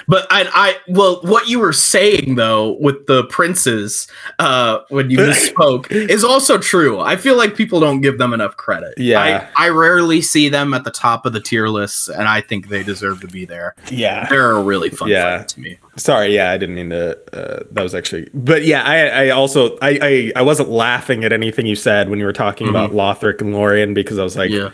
But 0.07 0.27
I 0.30 0.48
I 0.53 0.77
well 0.88 1.19
what 1.23 1.48
you 1.48 1.60
were 1.60 1.73
saying 1.73 2.36
though 2.36 2.77
with 2.80 3.06
the 3.07 3.23
princes 3.26 4.07
uh 4.40 4.80
when 4.90 5.10
you 5.10 5.18
misspoke 5.30 5.91
is 5.91 6.23
also 6.23 6.57
true. 6.57 6.99
I 6.99 7.15
feel 7.15 7.36
like 7.38 7.56
people 7.56 7.80
don't 7.80 8.02
give 8.02 8.18
them 8.18 8.34
enough 8.34 8.56
credit. 8.57 8.94
Yeah. 8.98 9.49
I 9.57 9.65
I 9.65 9.69
rarely 9.69 10.22
see 10.22 10.49
them 10.49 10.73
at 10.73 10.84
the 10.84 10.91
top 10.91 11.26
of 11.26 11.34
the 11.34 11.40
tier 11.41 11.68
lists, 11.68 12.07
and 12.07 12.27
I 12.27 12.41
think 12.41 12.69
they 12.69 12.84
deserve 12.84 13.22
to 13.22 13.27
be 13.27 13.45
there. 13.45 13.76
Yeah. 13.91 14.27
They're 14.30 14.52
a 14.52 14.61
really 14.61 14.90
fun 14.90 15.10
Yeah. 15.10 15.44
to 15.44 15.60
me. 15.60 15.77
Sorry, 15.98 16.36
yeah, 16.36 16.52
I 16.52 16.57
didn't 16.57 16.76
mean 16.76 16.90
to. 16.90 17.18
Uh, 17.34 17.64
that 17.72 17.82
was 17.82 17.95
actually, 17.95 18.30
but 18.34 18.65
yeah, 18.65 18.84
I, 18.84 19.27
I 19.27 19.30
also, 19.30 19.77
I, 19.82 19.98
I, 20.02 20.32
I 20.36 20.41
wasn't 20.41 20.68
laughing 20.69 21.23
at 21.23 21.32
anything 21.32 21.65
you 21.65 21.77
said 21.77 22.10
when 22.10 22.19
you 22.19 22.26
were 22.26 22.34
talking 22.34 22.68
about 22.68 22.91
Lothric 22.91 23.40
and 23.40 23.53
Lorian 23.53 23.94
because 23.94 24.19
I 24.19 24.23
was 24.23 24.36
like, 24.36 24.52
Yeah. 24.52 24.72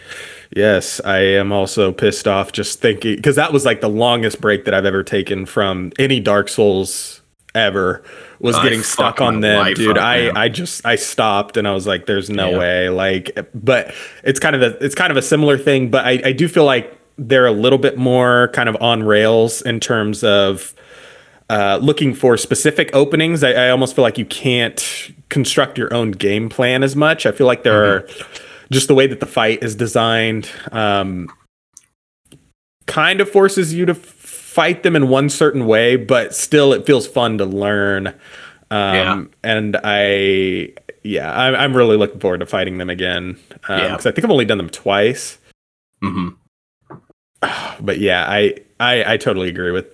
Yes, 0.55 0.99
I 1.05 1.19
am 1.19 1.51
also 1.51 1.91
pissed 1.91 2.27
off 2.27 2.51
just 2.51 2.79
thinking 2.81 3.15
because 3.15 3.35
that 3.35 3.53
was 3.53 3.65
like 3.65 3.81
the 3.81 3.89
longest 3.89 4.41
break 4.41 4.65
that 4.65 4.73
I've 4.73 4.85
ever 4.85 5.03
taken 5.03 5.45
from 5.45 5.91
any 5.99 6.19
Dark 6.19 6.49
Souls 6.49 7.21
ever 7.53 8.01
was 8.39 8.55
I 8.55 8.63
getting 8.63 8.81
stuck 8.81 9.19
on 9.21 9.41
them, 9.41 9.73
dude. 9.73 9.97
I. 9.97 10.31
I 10.41 10.47
just, 10.49 10.85
I 10.85 10.95
stopped 10.95 11.57
and 11.57 11.67
I 11.67 11.73
was 11.73 11.85
like, 11.85 12.05
there's 12.05 12.29
no 12.29 12.51
Yeah. 12.51 12.57
way, 12.57 12.89
like, 12.89 13.37
but 13.53 13.93
it's 14.23 14.39
kind 14.39 14.55
of 14.55 14.61
a, 14.61 14.83
it's 14.83 14.95
kind 14.95 15.11
of 15.11 15.17
a 15.17 15.21
similar 15.21 15.57
thing, 15.57 15.91
but 15.91 16.05
I, 16.05 16.21
I 16.25 16.31
do 16.31 16.47
feel 16.47 16.63
like 16.65 16.97
they're 17.17 17.45
a 17.45 17.51
little 17.51 17.77
bit 17.77 17.97
more 17.97 18.47
kind 18.53 18.67
of 18.69 18.77
on 18.81 19.03
rails 19.03 19.61
in 19.61 19.79
terms 19.79 20.23
of 20.23 20.73
uh, 21.49 21.77
looking 21.81 22.13
for 22.13 22.37
specific 22.37 22.89
openings. 22.95 23.43
I, 23.43 23.51
I 23.51 23.69
almost 23.69 23.95
feel 23.95 24.03
like 24.03 24.17
you 24.17 24.25
can't 24.25 25.11
construct 25.29 25.77
your 25.77 25.93
own 25.93 26.11
game 26.11 26.47
plan 26.49 26.81
as 26.83 26.95
much. 26.95 27.25
I 27.25 27.31
feel 27.33 27.45
like 27.47 27.63
there 27.63 27.83
are 27.97 28.07
just 28.71 28.87
the 28.87 28.95
way 28.95 29.05
that 29.07 29.19
the 29.19 29.25
fight 29.25 29.61
is 29.63 29.75
designed, 29.75 30.49
um, 30.71 31.29
kind 32.87 33.21
of 33.21 33.29
forces 33.29 33.73
you 33.73 33.85
to 33.85 33.93
fight 33.93 34.83
them 34.83 34.95
in 34.95 35.07
one 35.07 35.29
certain 35.29 35.65
way, 35.67 35.95
but 35.95 36.33
still 36.33 36.73
it 36.73 36.85
feels 36.85 37.07
fun 37.07 37.37
to 37.37 37.45
learn. 37.45 38.07
Um, 38.07 38.15
Yeah. 38.95 39.23
And 39.43 39.77
I, 39.83 40.73
yeah, 41.03 41.31
I, 41.31 41.63
I'm 41.63 41.75
really 41.75 41.97
looking 41.97 42.19
forward 42.19 42.39
to 42.39 42.45
fighting 42.45 42.77
them 42.77 42.89
again. 42.89 43.37
Um, 43.69 43.79
Yeah. 43.79 43.87
Because 43.91 44.05
I 44.05 44.11
think 44.11 44.25
I've 44.25 44.31
only 44.31 44.45
done 44.45 44.57
them 44.57 44.69
twice. 44.69 45.37
hmm 46.01 46.29
But 47.81 47.99
yeah, 47.99 48.25
I, 48.27 48.55
I, 48.79 49.13
I 49.13 49.17
totally 49.17 49.49
agree 49.49 49.71
with. 49.71 49.85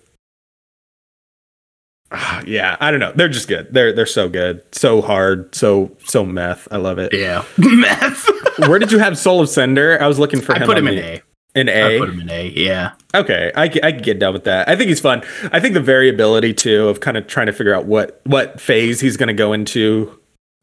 Ah, 2.11 2.41
yeah, 2.47 2.77
I 2.79 2.91
don't 2.91 2.99
know. 2.99 3.11
They're 3.13 3.29
just 3.29 3.47
good. 3.47 3.73
They're 3.73 3.93
they're 3.93 4.05
so 4.05 4.29
good, 4.29 4.63
so 4.73 5.01
hard, 5.01 5.53
so 5.53 5.95
so 6.05 6.25
meth. 6.25 6.67
I 6.71 6.77
love 6.77 6.99
it. 6.99 7.13
Yeah. 7.13 7.43
Meth. 7.57 8.27
Where 8.59 8.79
did 8.79 8.91
you 8.91 8.99
have 8.99 9.17
Soul 9.17 9.41
of 9.41 9.49
Cinder? 9.49 10.01
I 10.01 10.07
was 10.07 10.17
looking 10.19 10.41
for 10.41 10.53
him. 10.53 10.57
I 10.57 10.59
him. 10.61 10.67
put 10.67 10.77
him 10.77 10.87
in 10.87 10.95
the- 10.95 11.03
A. 11.03 11.21
In 11.55 11.69
A. 11.69 11.95
I 11.95 11.99
put 11.99 12.09
him 12.09 12.19
in 12.21 12.29
A. 12.29 12.47
Yeah. 12.49 12.91
Okay, 13.15 13.51
I 13.55 13.67
can 13.67 14.01
get 14.03 14.19
down 14.19 14.33
with 14.33 14.43
that. 14.43 14.69
I 14.69 14.75
think 14.75 14.89
he's 14.89 14.99
fun. 14.99 15.23
I 15.51 15.59
think 15.59 15.73
the 15.73 15.79
variability 15.81 16.53
too 16.53 16.87
of 16.87 16.99
kind 16.99 17.17
of 17.17 17.25
trying 17.25 17.47
to 17.47 17.53
figure 17.53 17.73
out 17.73 17.85
what 17.85 18.21
what 18.25 18.61
phase 18.61 18.99
he's 18.99 19.17
going 19.17 19.27
to 19.27 19.33
go 19.33 19.53
into 19.53 20.19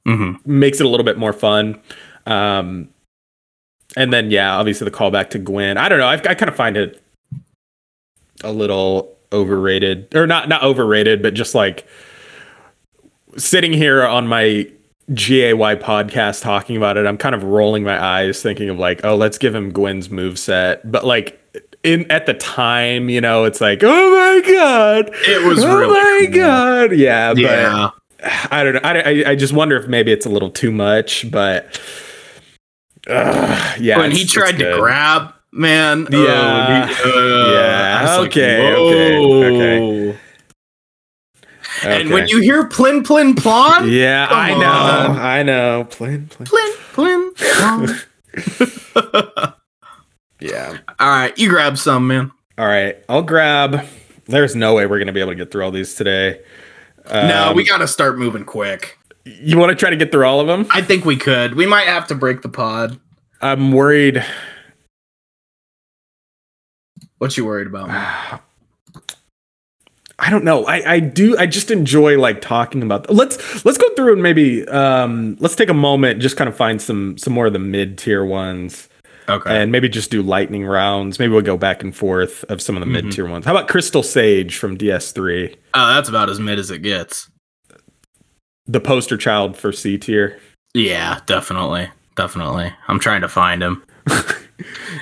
hmm 0.07 0.35
makes 0.45 0.79
it 0.81 0.87
a 0.87 0.89
little 0.89 1.05
bit 1.05 1.19
more 1.19 1.33
fun. 1.33 1.81
Um, 2.27 2.91
and 3.97 4.13
then 4.13 4.31
yeah, 4.31 4.57
obviously 4.57 4.85
the 4.85 4.97
callback 4.97 5.31
to 5.31 5.39
Gwyn. 5.39 5.79
I 5.79 5.89
don't 5.89 5.99
know. 5.99 6.07
I, 6.07 6.15
I 6.15 6.35
kind 6.35 6.49
of 6.49 6.55
find 6.55 6.77
it 6.77 7.03
a 8.45 8.53
little 8.53 9.14
overrated, 9.35 10.15
or 10.15 10.27
not 10.27 10.49
not 10.49 10.63
overrated, 10.63 11.21
but 11.23 11.35
just 11.35 11.55
like 11.55 11.87
sitting 13.37 13.73
here 13.75 14.07
on 14.07 14.27
my 14.27 14.71
GAY 15.13 15.53
podcast 15.53 16.41
talking 16.43 16.77
about 16.79 16.97
it. 16.97 17.07
I'm 17.07 17.19
kind 17.19 17.35
of 17.35 17.43
rolling 17.45 17.83
my 17.83 18.03
eyes, 18.03 18.41
thinking 18.41 18.71
of 18.71 18.79
like, 18.79 19.05
oh, 19.05 19.17
let's 19.17 19.37
give 19.37 19.55
him 19.55 19.71
Gwyn's 19.73 20.09
move 20.11 20.39
set, 20.39 20.91
but 20.91 21.05
like. 21.05 21.41
In 21.83 22.11
at 22.11 22.25
the 22.25 22.33
time, 22.33 23.11
you 23.11 23.21
know, 23.21 23.45
it's 23.45 23.61
like, 23.61 23.81
oh 23.83 23.87
my 24.43 24.51
god, 24.51 25.11
It 25.29 25.47
was 25.47 25.63
oh 25.63 25.79
really 25.79 25.93
my 25.93 26.27
cool. 26.33 26.37
god, 26.37 26.93
yeah, 26.97 27.35
but 27.35 27.43
Yeah. 27.43 27.91
I 28.51 28.65
don't 28.65 28.73
know. 28.73 28.81
I, 28.83 29.01
I, 29.01 29.31
I 29.33 29.35
just 29.35 29.53
wonder 29.53 29.77
if 29.77 29.87
maybe 29.87 30.11
it's 30.11 30.25
a 30.25 30.31
little 30.31 30.49
too 30.49 30.71
much, 30.73 31.31
but 31.31 31.79
uh, 33.07 33.75
yeah. 33.79 33.99
when 33.99 34.13
he 34.13 34.25
tried 34.25 34.53
to 34.53 34.79
grab, 34.79 35.34
man. 35.55 36.07
Yeah. 36.11 36.89
Oh, 37.05 37.49
uh, 37.49 37.53
Yeah, 37.53 38.03
was 38.03 38.19
like, 38.19 38.29
okay, 38.29 38.75
okay, 38.75 40.13
okay. 40.13 40.19
And 41.85 42.11
when 42.11 42.29
you 42.29 42.41
hear 42.41 42.67
plin 42.67 43.03
plin 43.03 43.35
plon, 43.35 43.91
yeah, 43.91 44.27
I 44.31 44.55
know, 44.55 45.13
on. 45.13 45.19
I 45.19 45.43
know. 45.43 45.85
Plin, 45.91 46.29
plin. 46.29 46.47
plin 46.47 46.73
plin 46.93 47.33
plon. 47.35 47.89
Yeah. 50.41 50.77
All 51.01 51.09
right, 51.09 51.37
you 51.39 51.49
grab 51.49 51.79
some, 51.79 52.07
man. 52.07 52.31
All 52.59 52.67
right, 52.67 53.03
I'll 53.09 53.23
grab. 53.23 53.83
There's 54.27 54.55
no 54.55 54.75
way 54.75 54.85
we're 54.85 54.99
gonna 54.99 55.13
be 55.13 55.21
able 55.21 55.33
to 55.33 55.37
get 55.37 55.51
through 55.51 55.65
all 55.65 55.71
these 55.71 55.95
today. 55.95 56.43
no, 57.11 57.49
Um, 57.51 57.57
we 57.57 57.65
got 57.65 57.79
to 57.79 57.89
start 57.89 58.19
moving 58.19 58.45
quick. 58.45 58.99
You 59.25 59.57
want 59.57 59.71
to 59.71 59.77
try 59.77 59.89
to 59.89 59.97
get 59.97 60.13
through 60.13 60.27
all 60.27 60.41
of 60.41 60.47
them? 60.47 60.67
I 60.71 60.83
think 60.83 61.07
we 61.07 61.17
could. 61.17 61.55
We 61.55 61.65
might 61.65 61.87
have 61.87 62.07
to 62.09 62.15
break 62.15 62.43
the 62.43 62.51
pod. 62.51 63.01
I'm 63.41 63.73
worried. 63.73 64.23
What 67.19 67.37
you 67.37 67.45
worried 67.45 67.67
about? 67.67 67.89
man? 67.89 68.41
I 70.19 70.31
don't 70.31 70.45
know. 70.45 70.65
I, 70.65 70.93
I 70.95 71.01
do. 71.01 71.37
I 71.37 71.47
just 71.47 71.71
enjoy 71.73 72.19
like 72.19 72.41
talking 72.41 72.83
about. 72.83 73.11
Let's 73.13 73.65
let's 73.65 73.79
go 73.79 73.89
through 73.95 74.13
and 74.13 74.23
maybe 74.23 74.67
um, 74.69 75.37
let's 75.41 75.57
take 75.57 75.69
a 75.69 75.75
moment, 75.75 76.21
just 76.23 76.37
kind 76.37 76.47
of 76.49 76.57
find 76.57 76.81
some 76.81 77.19
some 77.19 77.33
more 77.33 77.47
of 77.47 77.53
the 77.53 77.59
mid 77.59 77.99
tier 77.99 78.25
ones, 78.25 78.89
Okay. 79.29 79.61
and 79.63 79.73
maybe 79.73 79.89
just 79.89 80.13
do 80.13 80.23
lightning 80.23 80.65
rounds. 80.65 81.19
Maybe 81.19 81.33
we'll 81.33 81.43
go 81.43 81.57
back 81.57 81.83
and 81.83 81.95
forth 81.95 82.45
of 82.45 82.63
some 82.63 82.77
of 82.77 82.81
the 82.81 82.87
mid 82.87 83.11
tier 83.11 83.27
ones. 83.29 83.45
How 83.45 83.51
about 83.57 83.67
Crystal 83.69 84.05
Sage 84.05 84.57
from 84.57 84.79
DS3, 84.79 85.57
Oh, 85.75 85.95
that's 85.95 86.09
about 86.09 86.31
as 86.31 86.39
mid 86.39 86.61
as 86.61 86.71
it 86.71 86.79
gets. 86.79 87.29
the 88.67 88.81
poster 88.81 89.17
child 89.17 89.57
for 89.57 89.73
C 89.73 89.99
tier? 89.99 90.39
Yeah, 90.75 91.19
definitely. 91.27 91.89
Definitely. 92.15 92.73
I'm 92.87 93.01
trying 93.01 93.23
to 93.23 93.29
find 93.29 93.63
him. 93.65 93.83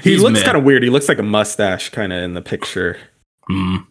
He 0.02 0.12
He's 0.12 0.22
looks 0.22 0.42
kind 0.42 0.56
of 0.56 0.64
weird. 0.64 0.82
He 0.82 0.90
looks 0.90 1.08
like 1.08 1.18
a 1.18 1.22
mustache 1.22 1.90
kind 1.90 2.12
of 2.12 2.22
in 2.22 2.34
the 2.34 2.42
picture. 2.42 2.96
Mm. 3.50 3.86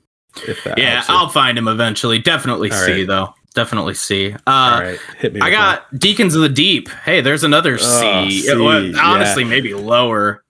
Yeah. 0.78 1.04
I'll 1.08 1.30
find 1.30 1.58
him 1.58 1.68
eventually. 1.68 2.18
Definitely 2.20 2.72
All 2.72 2.78
C 2.78 2.92
right. 2.92 3.08
though. 3.08 3.34
Definitely 3.54 3.96
see. 3.96 4.32
Uh 4.34 4.38
All 4.48 4.80
right, 4.82 5.00
hit 5.18 5.34
me. 5.34 5.42
I 5.42 5.50
got 5.52 5.94
Deacons 5.98 6.36
of 6.36 6.42
the 6.42 6.50
Deep. 6.50 6.88
Hey, 7.04 7.20
there's 7.22 7.44
another 7.44 7.78
C. 7.78 7.86
Oh, 7.86 8.24
It 8.26 8.32
C, 8.32 8.58
was- 8.58 8.96
yeah. 8.96 9.02
honestly, 9.04 9.44
maybe 9.44 9.74
lower. 9.74 10.44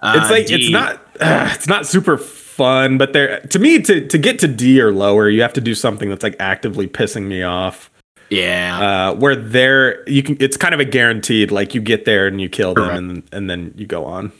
one. 0.00 0.16
It's 0.16 0.26
Uh, 0.30 0.32
like 0.32 0.46
D. 0.46 0.54
it's 0.56 0.70
not. 0.70 1.00
it's 1.20 1.68
not 1.68 1.86
super 1.86 2.18
fun, 2.18 2.98
but 2.98 3.12
there 3.12 3.38
to 3.40 3.58
me 3.60 3.80
to 3.82 4.04
to 4.08 4.18
get 4.18 4.40
to 4.40 4.48
D 4.48 4.80
or 4.80 4.90
lower, 4.92 5.28
you 5.28 5.42
have 5.42 5.52
to 5.52 5.60
do 5.60 5.74
something 5.76 6.08
that's 6.08 6.24
like 6.24 6.34
actively 6.40 6.88
pissing 6.88 7.26
me 7.28 7.42
off. 7.44 7.88
Yeah. 8.32 9.10
Uh, 9.10 9.14
where 9.14 9.36
there 9.36 10.08
you 10.08 10.22
can, 10.22 10.38
it's 10.40 10.56
kind 10.56 10.72
of 10.72 10.80
a 10.80 10.86
guaranteed. 10.86 11.50
Like 11.50 11.74
you 11.74 11.82
get 11.82 12.06
there 12.06 12.26
and 12.26 12.40
you 12.40 12.48
kill 12.48 12.72
them, 12.72 12.84
Correct. 12.84 12.98
and 12.98 13.22
and 13.30 13.50
then 13.50 13.74
you 13.76 13.84
go 13.86 14.06
on. 14.06 14.32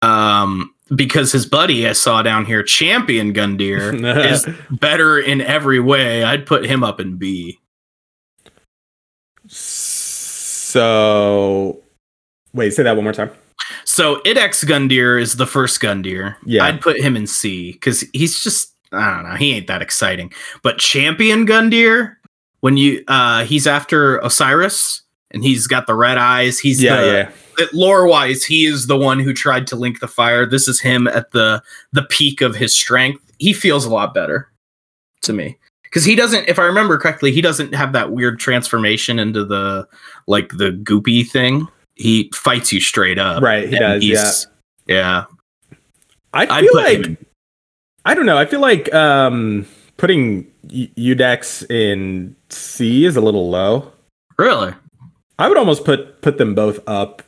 um, 0.00 0.72
because 0.94 1.32
his 1.32 1.44
buddy 1.44 1.88
I 1.88 1.92
saw 1.92 2.22
down 2.22 2.44
here, 2.44 2.62
Champion 2.62 3.34
Gundyr, 3.34 4.30
is 4.30 4.46
better 4.70 5.18
in 5.18 5.40
every 5.40 5.80
way. 5.80 6.22
I'd 6.22 6.46
put 6.46 6.64
him 6.64 6.84
up 6.84 7.00
in 7.00 7.16
B. 7.16 7.58
So, 9.48 10.82
wait, 12.52 12.74
say 12.74 12.84
that 12.84 12.94
one 12.94 13.02
more 13.02 13.12
time. 13.12 13.30
So 13.84 14.16
Iudex 14.20 14.64
Gundyr 14.64 15.20
is 15.20 15.36
the 15.36 15.46
first 15.46 15.80
Gundyr. 15.80 16.36
Yeah. 16.44 16.64
I'd 16.64 16.80
put 16.80 17.00
him 17.00 17.16
in 17.16 17.26
C 17.26 17.72
because 17.72 18.04
he's 18.12 18.42
just 18.42 18.72
I 18.92 19.14
don't 19.14 19.28
know, 19.28 19.36
he 19.36 19.52
ain't 19.52 19.66
that 19.66 19.82
exciting. 19.82 20.32
But 20.62 20.78
Champion 20.78 21.46
Gundyr, 21.46 22.16
when 22.60 22.76
you 22.76 23.04
uh 23.08 23.44
he's 23.44 23.66
after 23.66 24.18
Oceiros 24.20 25.00
and 25.30 25.42
he's 25.42 25.66
got 25.66 25.86
the 25.86 25.94
red 25.94 26.18
eyes, 26.18 26.58
he's 26.58 26.82
Yeah, 26.82 27.00
the 27.00 27.32
yeah. 27.58 27.66
lore 27.72 28.06
wise, 28.06 28.44
he 28.44 28.66
is 28.66 28.86
the 28.86 28.96
one 28.96 29.18
who 29.20 29.32
tried 29.32 29.66
to 29.68 29.76
link 29.76 30.00
the 30.00 30.08
fire. 30.08 30.46
This 30.46 30.68
is 30.68 30.80
him 30.80 31.06
at 31.08 31.32
the 31.32 31.62
the 31.92 32.04
peak 32.04 32.40
of 32.40 32.54
his 32.54 32.74
strength. 32.74 33.22
He 33.38 33.52
feels 33.52 33.84
a 33.84 33.90
lot 33.90 34.14
better 34.14 34.48
to 35.22 35.32
me. 35.32 35.58
Because 35.82 36.04
he 36.04 36.16
doesn't, 36.16 36.48
if 36.48 36.58
I 36.58 36.64
remember 36.64 36.98
correctly, 36.98 37.30
he 37.30 37.40
doesn't 37.40 37.72
have 37.72 37.92
that 37.92 38.10
weird 38.10 38.40
transformation 38.40 39.20
into 39.20 39.44
the 39.44 39.86
like 40.26 40.48
the 40.48 40.72
goopy 40.72 41.24
thing. 41.24 41.68
He 41.96 42.30
fights 42.34 42.72
you 42.72 42.80
straight 42.80 43.18
up. 43.18 43.42
Right, 43.42 43.68
he 43.68 43.78
does, 43.78 44.02
he's- 44.02 44.46
Yeah. 44.86 45.24
I 46.32 46.60
feel 46.62 46.74
like. 46.74 47.18
I 48.04 48.14
don't 48.14 48.26
know. 48.26 48.36
I 48.36 48.44
feel 48.44 48.60
like 48.60 48.92
um, 48.92 49.66
putting 49.96 50.44
Iudex 50.66 51.70
in 51.70 52.34
C 52.50 53.04
is 53.04 53.16
a 53.16 53.20
little 53.20 53.48
low. 53.50 53.92
Really? 54.36 54.74
I 55.38 55.48
would 55.48 55.56
almost 55.56 55.84
put 55.84 56.20
put 56.22 56.38
them 56.38 56.54
both 56.54 56.80
up 56.88 57.22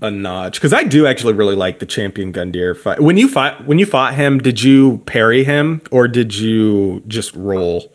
a 0.00 0.10
notch 0.12 0.54
because 0.54 0.72
I 0.72 0.84
do 0.84 1.06
actually 1.08 1.32
really 1.32 1.56
like 1.56 1.80
the 1.80 1.86
champion 1.86 2.32
Gundyr 2.32 2.76
fight. 2.76 3.00
When 3.00 3.16
you 3.16 3.28
fought 3.28 3.66
when 3.66 3.80
you 3.80 3.86
fought 3.86 4.14
him, 4.14 4.38
did 4.38 4.62
you 4.62 4.98
parry 5.06 5.42
him 5.42 5.82
or 5.90 6.06
did 6.06 6.36
you 6.36 7.02
just 7.08 7.34
roll? 7.34 7.92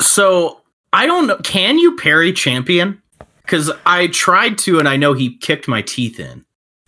So 0.00 0.60
I 0.94 1.04
don't 1.06 1.26
know. 1.26 1.36
Can 1.44 1.76
you 1.78 1.96
parry 1.98 2.32
champion? 2.32 3.01
Because 3.44 3.70
I 3.86 4.06
tried 4.08 4.58
to, 4.58 4.78
and 4.78 4.88
I 4.88 4.96
know 4.96 5.12
he 5.14 5.36
kicked 5.38 5.66
my 5.68 5.82
teeth 5.82 6.20
in. 6.20 6.44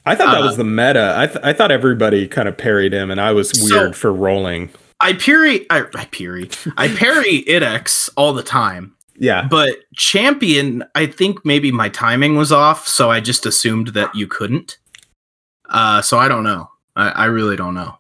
I 0.07 0.15
thought 0.15 0.33
that 0.33 0.43
Uh, 0.43 0.47
was 0.47 0.57
the 0.57 0.65
meta. 0.65 1.15
I 1.17 1.27
th- 1.27 1.41
I 1.43 1.53
thought 1.53 1.71
everybody 1.71 2.29
kind 2.29 2.47
of 2.49 2.57
parried 2.57 2.93
him, 2.93 3.11
and 3.11 3.21
I 3.21 3.33
was 3.33 3.51
So- 3.51 3.75
weird 3.75 3.97
for 3.97 4.13
rolling. 4.13 4.71
I 5.01 5.15
parry, 5.15 5.67
I, 5.71 5.85
I 5.95 6.05
parry, 6.07 6.49
I 6.77 6.89
parry 6.89 7.43
Iudex 7.49 8.09
all 8.17 8.33
the 8.33 8.43
time. 8.43 8.93
Yeah, 9.19 9.47
But 9.49 9.71
champion, 9.97 10.83
I 10.95 11.07
think 11.07 11.45
maybe 11.45 11.71
my 11.71 11.89
timing 11.89 12.37
was 12.37 12.51
off, 12.53 12.89
so 12.89 13.11
I 13.11 13.21
just 13.21 13.47
assumed 13.47 13.89
that 13.89 14.13
you 14.15 14.27
couldn't. 14.27 14.79
Uh, 15.69 16.03
so 16.03 16.19
I 16.19 16.27
don't 16.29 16.43
know. 16.43 16.69
I, 16.97 17.09
I 17.11 17.25
really 17.27 17.55
don't 17.57 17.75
know. 17.75 17.97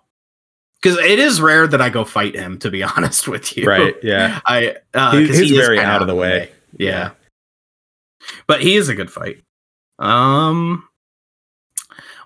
Because 0.82 0.98
it 0.98 1.18
is 1.18 1.40
rare 1.40 1.66
that 1.66 1.80
I 1.80 1.88
go 1.88 2.04
fight 2.04 2.34
him, 2.34 2.58
to 2.58 2.70
be 2.70 2.82
honest 2.96 3.28
with 3.28 3.56
you. 3.56 3.64
right. 3.66 3.94
Yeah, 4.02 4.40
I 4.46 4.76
uh, 4.92 5.12
He- 5.12 5.26
he's 5.26 5.50
he 5.50 5.56
very 5.56 5.76
kinda 5.78 5.90
out 5.90 6.00
of 6.02 6.08
the 6.08 6.14
way. 6.14 6.50
Yeah. 6.78 7.10
But 8.46 8.62
he 8.62 8.76
is 8.76 8.88
a 8.88 8.94
good 8.94 9.10
fight. 9.10 9.42
Um 9.98 10.88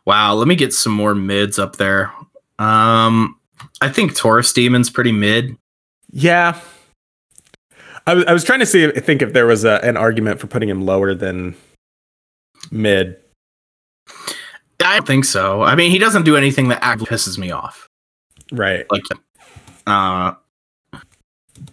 Wow, 0.04 0.34
let 0.34 0.48
me 0.48 0.56
get 0.56 0.72
some 0.72 0.92
more 0.92 1.14
mids 1.14 1.58
up 1.58 1.76
there. 1.76 2.12
Um 2.58 3.36
I 3.80 3.88
think 3.88 4.16
Taurus 4.16 4.52
Demon's 4.52 4.90
pretty 4.90 5.12
mid. 5.12 5.56
Yeah. 6.10 6.60
I 8.06 8.32
was 8.32 8.42
trying 8.42 8.60
to 8.60 8.66
see, 8.66 8.86
I 8.86 9.00
think 9.00 9.20
if 9.20 9.34
there 9.34 9.44
was 9.44 9.64
a, 9.64 9.84
an 9.84 9.98
argument 9.98 10.40
for 10.40 10.46
putting 10.46 10.70
him 10.70 10.80
lower 10.80 11.12
than 11.12 11.54
mid. 12.70 13.18
I 14.82 14.96
don't 14.96 15.06
think 15.06 15.26
so. 15.26 15.60
I 15.60 15.74
mean, 15.74 15.90
he 15.90 15.98
doesn't 15.98 16.24
do 16.24 16.34
anything 16.34 16.68
that 16.68 16.82
actually 16.82 17.06
pisses 17.06 17.36
me 17.36 17.50
off. 17.50 17.86
Right. 18.50 18.86
Like 18.90 19.02
uh 19.86 20.32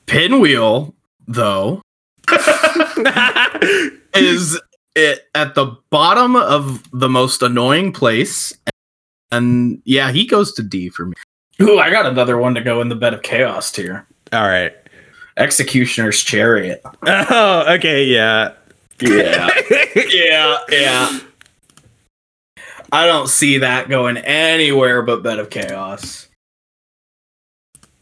Pinwheel, 0.07 0.93
though, 1.27 1.81
is 4.15 4.59
it 4.95 5.27
at 5.35 5.55
the 5.55 5.77
bottom 5.89 6.35
of 6.35 6.83
the 6.91 7.09
most 7.09 7.41
annoying 7.41 7.91
place. 7.91 8.53
And 9.31 9.81
yeah, 9.85 10.11
he 10.11 10.25
goes 10.25 10.53
to 10.53 10.63
D 10.63 10.89
for 10.89 11.05
me. 11.05 11.15
Ooh, 11.61 11.79
I 11.79 11.89
got 11.89 12.05
another 12.05 12.37
one 12.37 12.55
to 12.55 12.61
go 12.61 12.81
in 12.81 12.89
the 12.89 12.95
bed 12.95 13.13
of 13.13 13.21
chaos 13.21 13.71
tier. 13.71 14.07
All 14.33 14.47
right. 14.47 14.73
Executioner's 15.37 16.23
Chariot. 16.23 16.81
Oh, 17.05 17.73
okay, 17.73 18.05
yeah. 18.05 18.53
Yeah. 18.99 19.49
yeah, 19.95 20.57
yeah. 20.69 21.19
I 22.91 23.05
don't 23.05 23.27
see 23.27 23.57
that 23.57 23.89
going 23.89 24.17
anywhere 24.17 25.01
but 25.01 25.23
bed 25.23 25.39
of 25.39 25.49
chaos. 25.49 26.29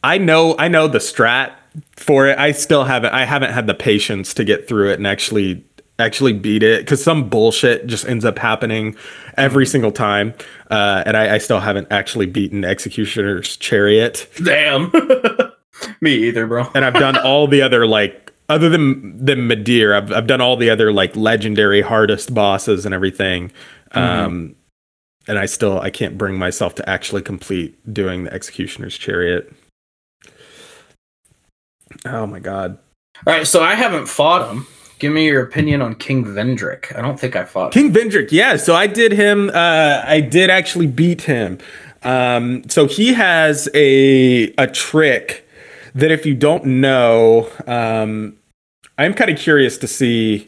I 0.03 0.17
know 0.17 0.55
I 0.59 0.67
know 0.67 0.87
the 0.87 0.99
strat 0.99 1.53
for 1.95 2.27
it. 2.27 2.37
I 2.37 2.51
still 2.51 2.83
haven't 2.83 3.13
I 3.13 3.25
haven't 3.25 3.51
had 3.51 3.67
the 3.67 3.73
patience 3.73 4.33
to 4.35 4.43
get 4.43 4.67
through 4.67 4.91
it 4.91 4.99
and 4.99 5.07
actually 5.07 5.63
actually 5.99 6.33
beat 6.33 6.63
it 6.63 6.81
because 6.81 7.03
some 7.03 7.29
bullshit 7.29 7.87
just 7.87 8.05
ends 8.07 8.25
up 8.25 8.39
happening 8.39 8.95
every 9.37 9.65
single 9.65 9.91
time. 9.91 10.33
Uh, 10.71 11.03
and 11.05 11.15
I, 11.15 11.35
I 11.35 11.37
still 11.37 11.59
haven't 11.59 11.87
actually 11.91 12.25
beaten 12.25 12.65
Executioner's 12.65 13.55
Chariot. 13.57 14.27
Damn. 14.43 14.91
me 16.01 16.13
either, 16.13 16.47
bro. 16.47 16.69
And 16.73 16.83
I've 16.85 16.93
done 16.93 17.17
all 17.17 17.47
the 17.47 17.61
other 17.61 17.85
like 17.85 18.31
other 18.49 18.69
than 18.69 19.23
than 19.23 19.47
Midir, 19.47 19.95
I've 19.95 20.11
I've 20.11 20.27
done 20.27 20.41
all 20.41 20.57
the 20.57 20.69
other 20.69 20.91
like 20.91 21.15
legendary 21.15 21.81
hardest 21.81 22.33
bosses 22.33 22.85
and 22.85 22.93
everything. 22.93 23.51
Um 23.91 24.55
and 25.27 25.39
I 25.39 25.45
still 25.45 25.79
I 25.79 25.89
can't 25.89 26.17
bring 26.17 26.37
myself 26.37 26.75
to 26.75 26.89
actually 26.89 27.21
complete 27.21 27.93
doing 27.93 28.25
the 28.25 28.33
Executioner's 28.33 28.97
Chariot. 28.97 29.53
Oh 32.05 32.25
my 32.25 32.39
god. 32.39 32.77
All 33.25 33.33
right, 33.33 33.47
so 33.47 33.63
I 33.63 33.75
haven't 33.75 34.07
fought 34.07 34.49
him. 34.49 34.67
Give 34.99 35.11
me 35.11 35.25
your 35.25 35.43
opinion 35.43 35.81
on 35.81 35.95
King 35.95 36.23
Vendrick. 36.23 36.95
I 36.97 37.01
don't 37.01 37.19
think 37.19 37.35
I 37.35 37.45
fought 37.45 37.73
King 37.73 37.87
him. 37.87 37.93
Vendrick, 37.93 38.31
yeah. 38.31 38.57
So 38.57 38.75
I 38.75 38.87
did 38.87 39.11
him. 39.11 39.49
Uh, 39.53 40.01
I 40.05 40.21
did 40.21 40.49
actually 40.49 40.87
beat 40.87 41.23
him. 41.23 41.59
Um, 42.03 42.67
so 42.69 42.87
he 42.87 43.13
has 43.13 43.69
a 43.73 44.53
a 44.57 44.67
trick 44.67 45.47
that 45.95 46.11
if 46.11 46.25
you 46.25 46.35
don't 46.35 46.65
know, 46.65 47.49
um, 47.67 48.37
I'm 48.97 49.13
kind 49.13 49.29
of 49.29 49.37
curious 49.37 49.77
to 49.79 49.87
see. 49.87 50.47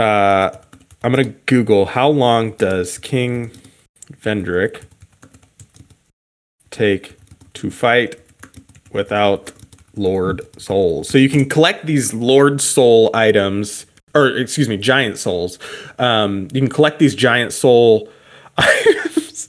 Uh, 0.00 0.50
I'm 1.02 1.12
gonna 1.12 1.24
Google 1.24 1.86
how 1.86 2.08
long 2.08 2.52
does 2.52 2.98
King 2.98 3.50
Vendrick 4.12 4.82
take 6.70 7.16
to 7.54 7.70
fight 7.70 8.16
without 8.90 9.52
Lord 9.96 10.40
Souls. 10.60 11.08
So 11.08 11.18
you 11.18 11.28
can 11.28 11.48
collect 11.48 11.86
these 11.86 12.12
Lord 12.14 12.60
Soul 12.60 13.10
items, 13.14 13.86
or 14.14 14.28
excuse 14.36 14.68
me, 14.68 14.76
Giant 14.76 15.18
Souls. 15.18 15.58
Um, 15.98 16.48
you 16.52 16.60
can 16.60 16.70
collect 16.70 16.98
these 16.98 17.14
Giant 17.14 17.52
Soul 17.52 18.08
items. 18.58 19.48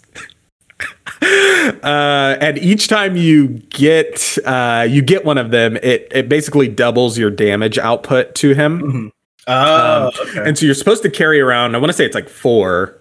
Uh, 1.22 2.38
and 2.39 2.57
each 2.59 2.88
time 2.88 3.15
you 3.15 3.47
get 3.69 4.38
uh, 4.45 4.85
you 4.88 5.01
get 5.01 5.26
one 5.26 5.38
of 5.38 5.51
them, 5.51 5.77
it 5.77 6.07
it 6.11 6.30
basically 6.30 6.67
doubles 6.67 7.17
your 7.17 7.31
damage 7.31 7.77
output 7.77 8.35
to 8.35 8.53
him. 8.53 9.11
Oh, 9.47 10.07
Um, 10.07 10.27
okay. 10.30 10.47
And 10.49 10.57
so 10.57 10.65
you're 10.65 10.76
supposed 10.76 11.03
to 11.03 11.09
carry 11.09 11.39
around. 11.39 11.76
I 11.76 11.80
want 11.80 11.89
to 11.89 11.93
say 11.93 12.05
it's 12.05 12.15
like 12.15 12.30
four 12.30 12.99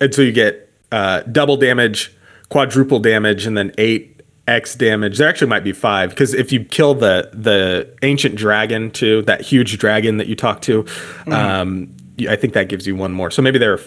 until 0.00 0.24
you 0.24 0.32
get 0.32 0.72
uh, 0.92 1.20
double 1.22 1.56
damage, 1.56 2.12
quadruple 2.48 2.98
damage, 3.00 3.46
and 3.46 3.56
then 3.56 3.72
eight 3.78 4.09
X 4.48 4.74
damage. 4.74 5.18
There 5.18 5.28
actually 5.28 5.48
might 5.48 5.64
be 5.64 5.72
five 5.72 6.10
because 6.10 6.34
if 6.34 6.50
you 6.52 6.64
kill 6.64 6.94
the 6.94 7.30
the 7.32 7.88
ancient 8.02 8.34
dragon 8.34 8.90
too, 8.90 9.22
that 9.22 9.40
huge 9.42 9.78
dragon 9.78 10.16
that 10.16 10.26
you 10.26 10.34
talk 10.34 10.60
to, 10.62 10.84
um, 11.28 11.94
y- 12.18 12.26
I 12.32 12.36
think 12.36 12.54
that 12.54 12.68
gives 12.68 12.86
you 12.86 12.96
one 12.96 13.12
more. 13.12 13.30
So 13.30 13.42
maybe 13.42 13.58
there, 13.58 13.74
are- 13.74 13.80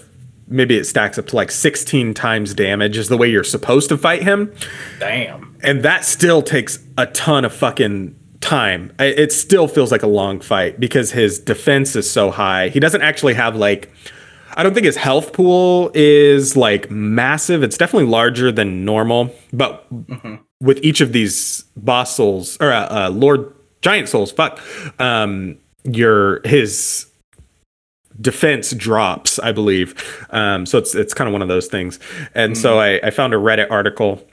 maybe 0.47 0.77
it 0.77 0.85
stacks 0.85 1.17
up 1.17 1.27
to 1.27 1.35
like 1.35 1.51
16 1.51 2.13
times 2.13 2.53
damage 2.53 2.97
is 2.97 3.09
the 3.09 3.17
way 3.17 3.27
you're 3.29 3.43
supposed 3.43 3.89
to 3.89 3.97
fight 3.97 4.23
him 4.23 4.53
Damn. 4.99 5.55
and 5.63 5.83
that 5.83 6.05
still 6.05 6.41
takes 6.41 6.79
a 6.97 7.07
ton 7.07 7.43
of 7.45 7.53
fucking 7.53 8.15
time. 8.41 8.93
It 8.99 9.31
still 9.31 9.67
feels 9.69 9.91
like 9.91 10.03
a 10.03 10.07
long 10.07 10.39
fight 10.41 10.79
because 10.79 11.11
his 11.11 11.39
defense 11.39 11.95
is 11.95 12.09
so 12.09 12.29
high. 12.29 12.69
He 12.69 12.79
doesn't 12.79 13.01
actually 13.01 13.33
have 13.35 13.55
like 13.55 13.89
I 14.55 14.63
don't 14.63 14.73
think 14.73 14.85
his 14.85 14.97
health 14.97 15.33
pool 15.33 15.91
is 15.93 16.55
like 16.55 16.89
massive. 16.91 17.63
It's 17.63 17.77
definitely 17.77 18.09
larger 18.09 18.51
than 18.51 18.85
normal, 18.85 19.33
but 19.51 19.87
with 20.61 20.79
each 20.83 21.01
of 21.01 21.11
these 21.11 21.63
boss 21.75 22.15
souls 22.15 22.57
or 22.59 22.71
uh, 22.71 23.07
uh, 23.07 23.09
Lord 23.09 23.53
Giant 23.81 24.07
souls, 24.09 24.31
fuck, 24.31 24.59
um, 24.99 25.57
your 25.83 26.39
his 26.45 27.07
defense 28.21 28.71
drops, 28.71 29.39
I 29.39 29.51
believe. 29.51 30.25
Um, 30.29 30.65
so 30.65 30.77
it's 30.77 30.95
it's 30.95 31.13
kind 31.13 31.27
of 31.27 31.33
one 31.33 31.41
of 31.41 31.47
those 31.47 31.67
things. 31.67 31.99
And 32.33 32.57
so 32.57 32.79
I, 32.79 32.99
I 33.03 33.09
found 33.09 33.33
a 33.33 33.37
Reddit 33.37 33.69
article. 33.69 34.25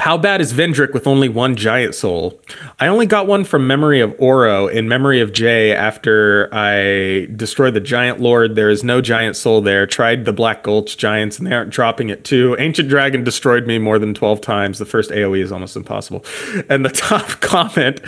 How 0.00 0.16
bad 0.16 0.40
is 0.40 0.54
Vendrick 0.54 0.94
with 0.94 1.06
only 1.06 1.28
one 1.28 1.56
giant 1.56 1.94
soul? 1.94 2.40
I 2.78 2.86
only 2.86 3.04
got 3.04 3.26
one 3.26 3.44
from 3.44 3.66
Memory 3.66 4.00
of 4.00 4.12
Orro 4.12 4.72
in 4.72 4.88
Memory 4.88 5.20
of 5.20 5.34
Jeigh 5.34 5.74
after 5.74 6.48
I 6.52 7.26
destroyed 7.36 7.74
the 7.74 7.80
Giant 7.80 8.18
Lord. 8.18 8.54
There 8.54 8.70
is 8.70 8.82
no 8.82 9.02
giant 9.02 9.36
soul 9.36 9.60
there. 9.60 9.86
Tried 9.86 10.24
the 10.24 10.32
Black 10.32 10.62
Gulch 10.62 10.96
Giants 10.96 11.38
and 11.38 11.46
they 11.46 11.54
aren't 11.54 11.68
dropping 11.68 12.08
it 12.08 12.24
too. 12.24 12.56
Ancient 12.58 12.88
Dragon 12.88 13.24
destroyed 13.24 13.66
me 13.66 13.78
more 13.78 13.98
than 13.98 14.14
12 14.14 14.40
times. 14.40 14.78
The 14.78 14.86
first 14.86 15.10
AoE 15.10 15.42
is 15.42 15.52
almost 15.52 15.76
impossible. 15.76 16.24
And 16.70 16.82
the 16.82 16.88
top 16.94 17.28
comment 17.42 18.00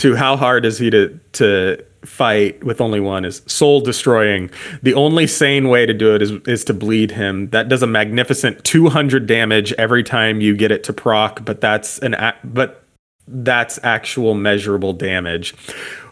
to 0.00 0.16
how 0.16 0.36
hard 0.36 0.66
is 0.66 0.78
he 0.78 0.90
to, 0.90 1.18
to 1.32 1.82
fight 2.04 2.62
with 2.64 2.80
only 2.80 3.00
one 3.00 3.24
is 3.24 3.42
soul 3.46 3.80
destroying. 3.80 4.50
The 4.82 4.94
only 4.94 5.26
sane 5.26 5.68
way 5.68 5.84
to 5.86 5.92
do 5.94 6.14
it 6.14 6.22
is 6.22 6.32
is 6.46 6.64
to 6.64 6.74
bleed 6.74 7.10
him. 7.10 7.48
That 7.50 7.68
does 7.68 7.82
a 7.82 7.86
magnificent 7.86 8.64
200 8.64 9.26
damage 9.26 9.72
every 9.74 10.02
time 10.02 10.40
you 10.40 10.56
get 10.56 10.70
it 10.70 10.84
to 10.84 10.92
proc, 10.92 11.44
but 11.44 11.60
that's 11.60 11.98
an 11.98 12.14
a- 12.14 12.36
but 12.44 12.84
that's 13.26 13.78
actual 13.82 14.34
measurable 14.34 14.92
damage. 14.92 15.54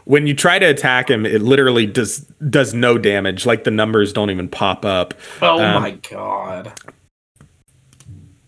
When 0.05 0.27
you 0.27 0.35
try 0.35 0.59
to 0.59 0.67
attack 0.67 1.11
him, 1.11 1.25
it 1.27 1.43
literally 1.43 1.87
does 1.87 2.19
does 2.51 2.75
no 2.75 2.99
damage. 2.99 3.47
Like 3.47 3.65
the 3.65 3.71
numbers 3.71 4.13
don't 4.13 4.31
even 4.31 4.49
pop 4.49 4.85
up. 4.85 5.15
Oh 5.43 5.61
Um, 5.63 5.83
my 5.83 5.91
god. 6.11 6.73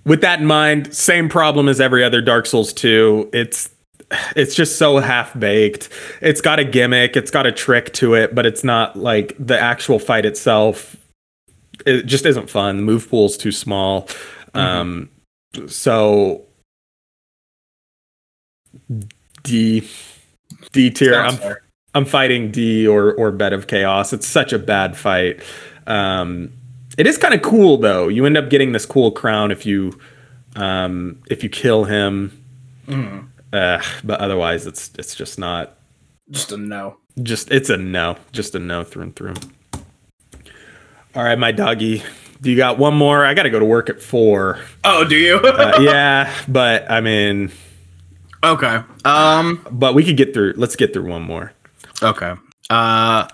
with 0.05 0.21
that 0.23 0.41
in 0.41 0.47
mind, 0.47 0.95
same 0.95 1.29
problem 1.29 1.69
as 1.69 1.81
every 1.81 2.03
other 2.05 2.21
Dark 2.21 2.47
Souls 2.47 2.73
2. 2.73 3.31
It's 3.33 3.71
it's 4.37 4.55
just 4.55 4.79
so 4.79 4.99
half 4.99 5.39
baked. 5.39 5.89
It's 6.21 6.41
got 6.41 6.59
a 6.59 6.65
gimmick, 6.65 7.17
it's 7.17 7.31
got 7.31 7.47
a 7.47 7.53
trick 7.53 7.93
to 7.95 8.15
it, 8.15 8.35
but 8.35 8.47
it's 8.47 8.65
not 8.65 8.97
like 8.97 9.35
the 9.39 9.59
actual 9.59 9.99
fight 9.99 10.25
itself. 10.25 10.97
It 11.87 12.07
just 12.07 12.27
isn't 12.27 12.51
fun. 12.51 12.79
The 12.79 12.83
move 12.83 13.09
pool's 13.09 13.37
too 13.37 13.53
small. 13.53 14.09
Um, 14.55 15.11
so 15.67 16.45
D 19.43 19.89
D 20.73 20.91
tier. 20.91 21.15
I'm 21.15 21.37
fair. 21.37 21.63
I'm 21.95 22.05
fighting 22.05 22.51
D 22.51 22.87
or 22.87 23.15
or 23.15 23.31
Bed 23.31 23.53
of 23.53 23.67
Chaos. 23.67 24.13
It's 24.13 24.27
such 24.27 24.53
a 24.53 24.59
bad 24.59 24.97
fight. 24.97 25.41
Um, 25.87 26.53
it 26.97 27.07
is 27.07 27.17
kind 27.17 27.35
of 27.35 27.43
cool 27.43 27.77
though. 27.79 28.09
You 28.09 28.27
end 28.27 28.37
up 28.37 28.51
getting 28.51 28.73
this 28.73 28.85
cool 28.85 29.11
crown 29.11 29.51
if 29.51 29.65
you 29.65 29.99
um, 30.57 31.21
if 31.31 31.43
you 31.43 31.49
kill 31.49 31.85
him. 31.85 32.43
Mm. 32.87 33.29
Uh, 33.53 33.83
but 34.05 34.21
otherwise, 34.21 34.67
it's 34.67 34.91
it's 34.99 35.15
just 35.15 35.39
not. 35.39 35.79
Just 36.31 36.53
a 36.53 36.57
no. 36.57 36.97
Just 37.23 37.51
it's 37.51 37.71
a 37.71 37.77
no. 37.77 38.17
Just 38.33 38.55
a 38.55 38.59
no 38.59 38.85
through 38.85 39.03
and 39.05 39.17
through. 39.17 39.35
All 41.15 41.25
right, 41.25 41.39
my 41.39 41.53
doggy. 41.53 42.03
Do 42.41 42.51
you 42.51 42.57
got 42.57 42.79
one 42.79 42.95
more? 42.95 43.25
I 43.25 43.35
got 43.35 43.45
to 43.45 43.51
go 43.51 43.59
to 43.59 43.65
work 43.65 43.89
at 43.91 44.01
four. 44.01 44.61
Oh, 44.85 45.05
do 45.05 45.17
you? 45.17 45.37
Uh, 45.39 45.77
yeah, 45.81 46.33
but 46.47 46.89
I 46.91 47.01
mean, 47.01 47.51
okay. 48.45 48.81
Um. 49.05 49.67
but 49.71 49.95
we 49.95 50.05
could 50.05 50.17
get 50.17 50.35
through. 50.35 50.55
Let's 50.57 50.77
get 50.77 50.93
through 50.93 51.09
one 51.09 51.23
more. 51.23 51.53
Okay. 52.03 52.35
Uh. 52.71 53.27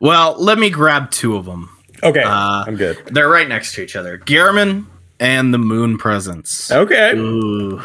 Well, 0.00 0.36
let 0.38 0.58
me 0.58 0.70
grab 0.70 1.10
two 1.10 1.36
of 1.36 1.44
them. 1.44 1.68
Okay, 2.02 2.22
Uh, 2.22 2.64
I'm 2.66 2.76
good. 2.76 2.96
They're 3.06 3.28
right 3.28 3.48
next 3.48 3.74
to 3.74 3.82
each 3.82 3.96
other. 3.96 4.18
Gehrman 4.18 4.86
and 5.18 5.52
the 5.52 5.58
Moon 5.58 5.98
Presence. 5.98 6.70
Okay. 6.70 7.12
Ooh. 7.16 7.82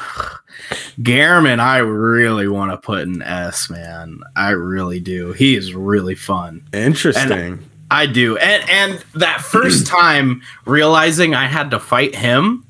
Gehrman, 0.99 1.59
I 1.59 1.77
really 1.77 2.47
want 2.47 2.71
to 2.71 2.77
put 2.77 3.01
an 3.01 3.21
S, 3.21 3.69
man. 3.69 4.19
I 4.35 4.51
really 4.51 4.99
do. 4.99 5.33
He 5.33 5.55
is 5.55 5.73
really 5.73 6.15
fun. 6.15 6.67
Interesting. 6.73 7.59
I 7.91 8.05
do. 8.05 8.37
And 8.37 8.69
and 8.69 9.05
that 9.15 9.41
first 9.41 9.87
time 9.87 10.41
realizing 10.65 11.35
I 11.35 11.45
had 11.45 11.71
to 11.71 11.79
fight 11.79 12.15
him 12.15 12.65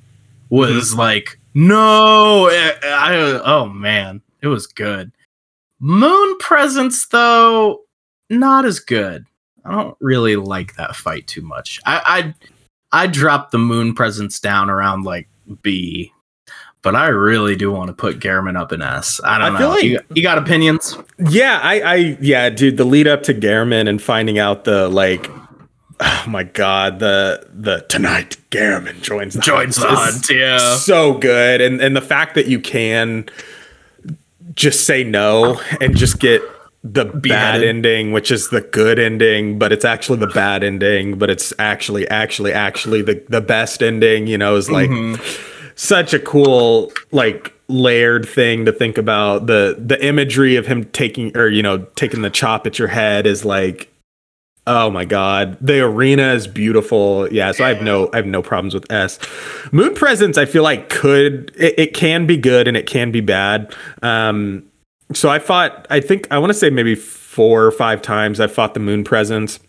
was 0.49 0.91
mm-hmm. 0.91 0.99
like, 0.99 1.40
no. 1.53 2.49
I, 2.49 2.78
I- 2.84 3.41
oh 3.44 3.68
man, 3.68 4.22
it 4.41 4.48
was 4.48 4.68
good. 4.68 5.11
Moon 5.80 6.38
Presence 6.40 7.07
though, 7.07 7.82
not 8.30 8.65
as 8.65 8.80
good. 8.80 9.26
I 9.65 9.72
don't 9.72 9.98
really 10.02 10.36
like 10.36 10.76
that 10.76 10.95
fight 10.95 11.28
too 11.28 11.41
much. 11.41 11.80
I 11.86 12.34
I 12.91 13.03
I 13.03 13.07
dropped 13.07 13.52
the 13.52 13.60
Moon 13.60 13.94
Presence 13.94 14.40
down 14.40 14.70
around 14.70 15.03
like 15.03 15.28
B. 15.61 16.11
but 16.84 16.95
I 16.95 17.07
really 17.07 17.55
do 17.55 17.72
want 17.72 17.88
to 17.88 17.93
put 17.93 18.19
Gehrman 18.19 18.60
up 18.60 18.72
in 18.72 18.81
S. 18.81 19.19
I 19.23 19.39
don't 19.39 19.47
I 19.47 19.49
know. 19.51 19.57
feel 19.57 19.69
like- 19.69 19.84
you, 19.84 19.99
you 20.14 20.22
got 20.22 20.38
opinions? 20.38 20.97
Yeah, 21.18 21.60
I, 21.64 21.80
I, 21.80 21.95
yeah, 22.22 22.49
dude. 22.49 22.77
The 22.77 22.84
lead 22.84 23.07
up 23.07 23.23
to 23.23 23.34
Gehrman 23.34 23.89
and 23.89 23.99
finding 24.01 24.38
out 24.38 24.65
the 24.65 24.89
like, 24.89 25.31
oh 25.99 26.26
my 26.27 26.43
god, 26.43 26.99
the 26.99 27.47
the 27.53 27.85
tonight 27.89 28.38
Gehrman 28.51 29.01
joins 29.01 29.34
the 29.34 29.41
Joins 29.41 29.77
the 29.77 29.88
hunt 29.88 30.10
is 30.10 30.14
hunt, 30.15 30.30
yeah. 30.30 30.76
so 30.76 31.18
good, 31.18 31.61
and 31.61 31.81
and 31.81 31.95
the 31.95 32.01
fact 32.01 32.35
that 32.35 32.47
you 32.47 32.60
can 32.60 33.30
just 34.53 34.85
say 34.85 35.03
no 35.03 35.60
and 35.81 35.95
just 35.95 36.19
get 36.19 36.41
the 36.84 37.05
bad 37.05 37.64
ending, 37.64 38.11
which 38.11 38.30
is 38.30 38.49
the 38.49 38.60
good 38.60 38.99
ending, 38.99 39.57
but 39.57 39.72
it's 39.72 39.85
actually 39.85 40.19
the 40.19 40.27
bad 40.27 40.64
ending, 40.64 41.18
but 41.18 41.30
it's 41.30 41.53
actually 41.57 42.07
actually 42.10 42.51
actually 42.51 43.01
the 43.01 43.23
the 43.30 43.39
best 43.39 43.81
ending. 43.81 44.27
You 44.27 44.38
know, 44.38 44.57
is 44.57 44.69
like 44.69 44.89
mm-hmm. 44.89 45.52
Such 45.76 46.14
a 46.14 46.20
cool 46.20 46.91
like 47.12 47.54
layered 47.68 48.28
thing 48.28 48.66
to 48.66 48.72
think 48.72 48.98
about. 48.98 49.48
The 49.48 49.76
the 49.80 50.04
imagery 50.06 50.56
of 50.56 50.68
him 50.68 50.86
taking 50.86 51.36
or 51.38 51.48
you 51.48 51.64
know 51.64 51.80
taking 51.95 52.22
the 52.22 52.30
chop 52.30 52.68
at 52.68 52.80
your 52.80 52.88
head 52.88 53.26
is 53.28 53.45
like. 53.45 53.90
Oh 54.66 54.90
my 54.90 55.04
god, 55.04 55.58
the 55.60 55.82
arena 55.82 56.32
is 56.32 56.48
beautiful. 56.48 57.28
Yeah, 57.34 57.52
so 57.52 57.66
I 57.66 57.74
have 57.74 57.84
no 57.84 58.10
I 58.14 58.16
have 58.16 58.26
no 58.26 58.41
problems 58.41 58.74
with 58.74 58.90
S. 58.90 59.20
Moon 59.74 59.94
Presence 59.94 60.38
I 60.38 60.45
feel 60.45 60.64
like 60.64 60.88
could 60.88 61.52
it, 61.58 61.78
it 61.78 61.94
can 61.94 62.26
be 62.26 62.38
good 62.38 62.66
and 62.66 62.78
it 62.78 62.88
can 62.88 63.12
be 63.12 63.20
bad. 63.20 63.76
Um 64.02 64.64
so 65.12 65.28
I 65.28 65.40
fought 65.40 65.86
I 65.90 66.00
think 66.00 66.28
I 66.32 66.38
want 66.40 66.50
to 66.52 66.58
say 66.58 66.70
maybe 66.70 66.95
four 66.95 67.66
or 67.66 67.72
five 67.72 68.02
times 68.02 68.40
I 68.40 68.48
fought 68.48 68.74
the 68.74 68.80
Moon 68.80 69.04
Presence. 69.04 69.60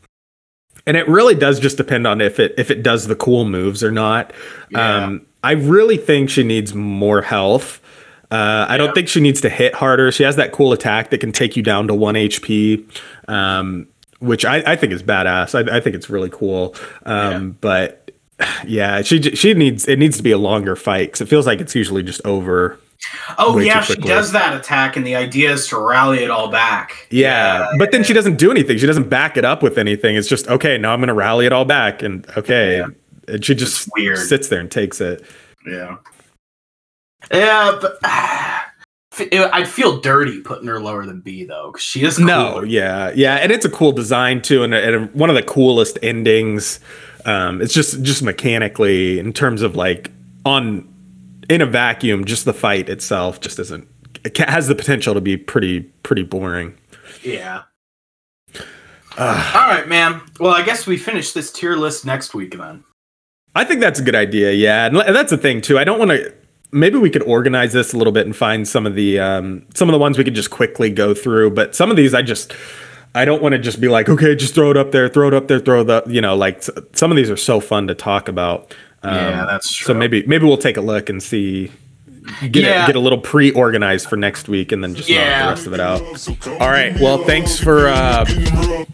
And 0.86 0.96
it 0.96 1.08
really 1.08 1.34
does 1.34 1.58
just 1.60 1.76
depend 1.76 2.06
on 2.06 2.20
if 2.20 2.38
it 2.38 2.54
if 2.58 2.70
it 2.70 2.82
does 2.82 3.06
the 3.06 3.16
cool 3.16 3.44
moves 3.44 3.82
or 3.82 3.90
not. 3.90 4.32
Yeah. 4.70 5.04
Um 5.04 5.26
I 5.42 5.52
really 5.52 5.96
think 5.98 6.30
she 6.30 6.42
needs 6.42 6.74
more 6.74 7.20
health. 7.22 7.80
Uh, 8.30 8.66
I 8.68 8.72
Yeah. 8.72 8.76
don't 8.78 8.94
think 8.94 9.08
she 9.08 9.20
needs 9.20 9.40
to 9.42 9.48
hit 9.50 9.74
harder. 9.74 10.10
She 10.10 10.22
has 10.24 10.36
that 10.36 10.52
cool 10.52 10.72
attack 10.72 11.10
that 11.10 11.18
can 11.18 11.30
take 11.32 11.56
you 11.56 11.62
down 11.62 11.86
to 11.88 11.94
one 11.94 12.14
HP, 12.16 12.82
um, 13.28 13.86
which 14.20 14.44
I, 14.46 14.72
I 14.72 14.76
think 14.76 14.92
is 14.94 15.02
badass. 15.02 15.54
I, 15.54 15.76
I 15.76 15.80
think 15.80 15.94
it's 15.94 16.08
really 16.08 16.30
cool. 16.30 16.74
Um, 17.04 17.56
But 17.60 18.10
yeah, 18.66 19.02
she 19.02 19.20
she 19.36 19.54
needs 19.54 19.86
it 19.86 19.98
needs 19.98 20.16
to 20.16 20.22
be 20.22 20.30
a 20.32 20.38
longer 20.38 20.74
fight 20.76 21.08
because 21.08 21.20
it 21.20 21.28
feels 21.28 21.46
like 21.46 21.60
it's 21.60 21.74
usually 21.74 22.02
just 22.02 22.20
over. 22.24 22.78
Oh 23.38 23.58
yeah, 23.58 23.80
she 23.82 23.96
does 23.96 24.32
that 24.32 24.56
attack, 24.56 24.96
and 24.96 25.06
the 25.06 25.14
idea 25.14 25.52
is 25.52 25.68
to 25.68 25.78
rally 25.78 26.24
it 26.24 26.30
all 26.30 26.50
back. 26.50 27.06
Yeah, 27.10 27.70
but 27.78 27.92
then 27.92 28.02
she 28.04 28.12
doesn't 28.12 28.36
do 28.36 28.50
anything. 28.50 28.78
She 28.78 28.86
doesn't 28.86 29.08
back 29.08 29.36
it 29.36 29.44
up 29.44 29.62
with 29.62 29.78
anything. 29.78 30.16
It's 30.16 30.28
just 30.28 30.48
okay. 30.48 30.78
Now 30.78 30.92
I'm 30.92 31.00
going 31.00 31.08
to 31.08 31.14
rally 31.14 31.46
it 31.46 31.52
all 31.52 31.64
back, 31.64 32.02
and 32.02 32.26
okay, 32.36 32.78
Yeah. 32.78 32.86
and 33.28 33.44
she 33.44 33.54
just 33.54 33.88
sits 34.28 34.48
there 34.48 34.60
and 34.60 34.70
takes 34.70 35.00
it. 35.00 35.24
Yeah. 35.66 35.96
Yeah, 37.32 37.78
but 37.80 37.98
I'd 38.02 39.68
feel 39.68 40.00
dirty 40.00 40.40
putting 40.40 40.66
her 40.68 40.80
lower 40.80 41.06
than 41.06 41.20
B 41.20 41.44
though, 41.44 41.70
because 41.72 41.84
she 41.84 42.02
is 42.02 42.18
No, 42.18 42.62
yeah, 42.62 43.12
yeah, 43.14 43.36
and 43.36 43.52
it's 43.52 43.64
a 43.64 43.70
cool 43.70 43.92
design 43.92 44.42
too, 44.42 44.62
and, 44.62 44.74
and 44.74 45.12
one 45.14 45.30
of 45.30 45.36
the 45.36 45.42
coolest 45.42 45.98
endings. 46.02 46.80
Um, 47.24 47.62
it's 47.62 47.72
just 47.72 48.02
just 48.02 48.22
mechanically 48.22 49.18
in 49.18 49.32
terms 49.32 49.62
of 49.62 49.76
like 49.76 50.10
on 50.44 50.86
in 51.48 51.60
a 51.60 51.66
vacuum, 51.66 52.24
just 52.24 52.44
the 52.44 52.54
fight 52.54 52.88
itself 52.88 53.40
just 53.40 53.58
isn't. 53.58 53.88
It 54.24 54.36
has 54.38 54.68
the 54.68 54.74
potential 54.74 55.14
to 55.14 55.20
be 55.20 55.36
pretty 55.36 55.80
pretty 55.80 56.22
boring. 56.22 56.78
Yeah. 57.22 57.62
All 59.16 59.68
right, 59.68 59.86
man. 59.86 60.22
Well, 60.40 60.52
I 60.52 60.62
guess 60.62 60.86
we 60.86 60.96
finish 60.96 61.32
this 61.32 61.52
tier 61.52 61.76
list 61.76 62.04
next 62.04 62.34
week 62.34 62.56
then. 62.56 62.82
I 63.54 63.64
think 63.64 63.80
that's 63.80 64.00
a 64.00 64.02
good 64.02 64.16
idea. 64.16 64.52
Yeah, 64.52 64.86
and, 64.86 64.96
and 64.96 65.14
that's 65.14 65.30
the 65.30 65.38
thing 65.38 65.60
too. 65.60 65.78
I 65.78 65.84
don't 65.84 65.98
want 65.98 66.10
to. 66.10 66.34
Maybe 66.72 66.98
we 66.98 67.08
could 67.10 67.22
organize 67.22 67.72
this 67.72 67.92
a 67.92 67.96
little 67.96 68.12
bit 68.12 68.26
and 68.26 68.34
find 68.34 68.66
some 68.66 68.84
of 68.86 68.96
the 68.96 69.20
um, 69.20 69.66
some 69.74 69.88
of 69.88 69.92
the 69.92 69.98
ones 69.98 70.18
we 70.18 70.24
could 70.24 70.34
just 70.34 70.50
quickly 70.50 70.90
go 70.90 71.14
through. 71.14 71.52
But 71.52 71.76
some 71.76 71.90
of 71.90 71.96
these, 71.96 72.14
I 72.14 72.22
just 72.22 72.52
I 73.14 73.24
don't 73.24 73.40
want 73.40 73.52
to 73.52 73.60
just 73.60 73.80
be 73.80 73.88
like, 73.88 74.08
okay, 74.08 74.34
just 74.34 74.54
throw 74.54 74.70
it 74.72 74.76
up 74.76 74.90
there, 74.90 75.08
throw 75.08 75.28
it 75.28 75.34
up 75.34 75.46
there, 75.46 75.60
throw 75.60 75.84
the 75.84 76.02
you 76.08 76.20
know 76.20 76.34
like 76.34 76.64
some 76.92 77.12
of 77.12 77.16
these 77.16 77.30
are 77.30 77.36
so 77.36 77.60
fun 77.60 77.86
to 77.86 77.94
talk 77.94 78.28
about. 78.28 78.74
Um, 79.04 79.14
Yeah, 79.14 79.44
that's 79.46 79.72
true. 79.72 79.86
So 79.86 79.94
maybe 79.94 80.24
maybe 80.26 80.44
we'll 80.46 80.56
take 80.56 80.76
a 80.76 80.80
look 80.80 81.08
and 81.08 81.22
see. 81.22 81.70
Get, 82.40 82.64
Yeah. 82.64 82.84
it, 82.84 82.86
get 82.88 82.96
a 82.96 83.00
little 83.04 83.20
pre-organized 83.20 84.08
for 84.08 84.16
next 84.16 84.48
week 84.48 84.72
and 84.72 84.82
then 84.82 84.94
just 84.96 85.10
knock 85.12 85.20
the 85.44 85.48
rest 85.52 85.66
of 85.68 85.72
it 85.76 85.80
out. 85.80 86.00
All 86.60 86.72
right. 86.72 86.96
Well, 86.98 87.18
thanks 87.28 87.60
for 87.60 87.84
uh, 87.88 88.24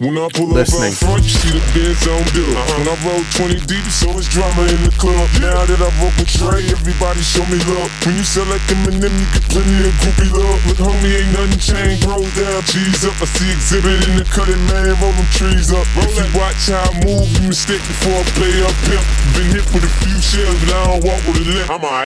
When 0.02 0.18
I 0.18 0.26
pull 0.34 0.50
listening. 0.50 0.90
front, 0.98 1.22
you 1.22 1.30
see 1.30 1.54
the 1.54 1.62
Benz 1.70 2.02
on 2.10 2.26
bill. 2.34 2.50
When 2.50 2.90
I 2.90 2.96
roll 3.06 3.22
20 3.38 3.62
deep, 3.70 3.86
so 3.86 4.10
it's 4.18 4.26
drama 4.26 4.66
in 4.66 4.82
the 4.82 4.90
club. 4.98 5.30
Now 5.38 5.62
that 5.62 5.78
I 5.78 5.90
roll 6.02 6.10
with 6.18 6.26
Trey, 6.26 6.66
everybody 6.74 7.22
show 7.22 7.46
me 7.46 7.62
love. 7.70 7.86
When 8.02 8.18
you 8.18 8.26
sell 8.26 8.50
like 8.50 8.66
Eminem, 8.66 9.14
you 9.14 9.26
get 9.30 9.46
plenty 9.46 9.78
of 9.78 9.94
groupie 10.02 10.30
love. 10.34 10.58
Look, 10.66 10.82
homie, 10.82 11.22
ain't 11.22 11.30
nothing 11.30 11.62
changed. 11.62 12.10
Roll 12.10 12.26
down, 12.34 12.66
cheese 12.66 13.06
up. 13.06 13.14
I 13.22 13.30
see 13.30 13.46
exhibit 13.54 14.10
in 14.10 14.18
the 14.18 14.26
cutting, 14.26 14.58
man. 14.74 14.90
Roll 14.98 15.14
them 15.14 15.28
trees 15.30 15.70
up. 15.70 15.86
If 16.02 16.18
you 16.18 16.26
watch 16.34 16.66
how 16.66 16.82
I 16.82 16.90
move, 17.06 17.30
you 17.38 17.46
mistake 17.46 17.82
before 17.86 18.18
I 18.18 18.26
play 18.34 18.54
up 18.66 18.74
pimp. 18.90 19.06
Been 19.38 19.54
hit 19.54 19.66
with 19.70 19.86
a 19.86 19.92
few 20.02 20.18
shells, 20.18 20.58
but 20.66 20.74
I 20.74 20.98
don't 20.98 21.02
walk 21.06 21.22
with 21.30 21.38
a 21.38 21.46
limp. 21.46 21.70
I'm 21.70 21.84
a 21.86 22.09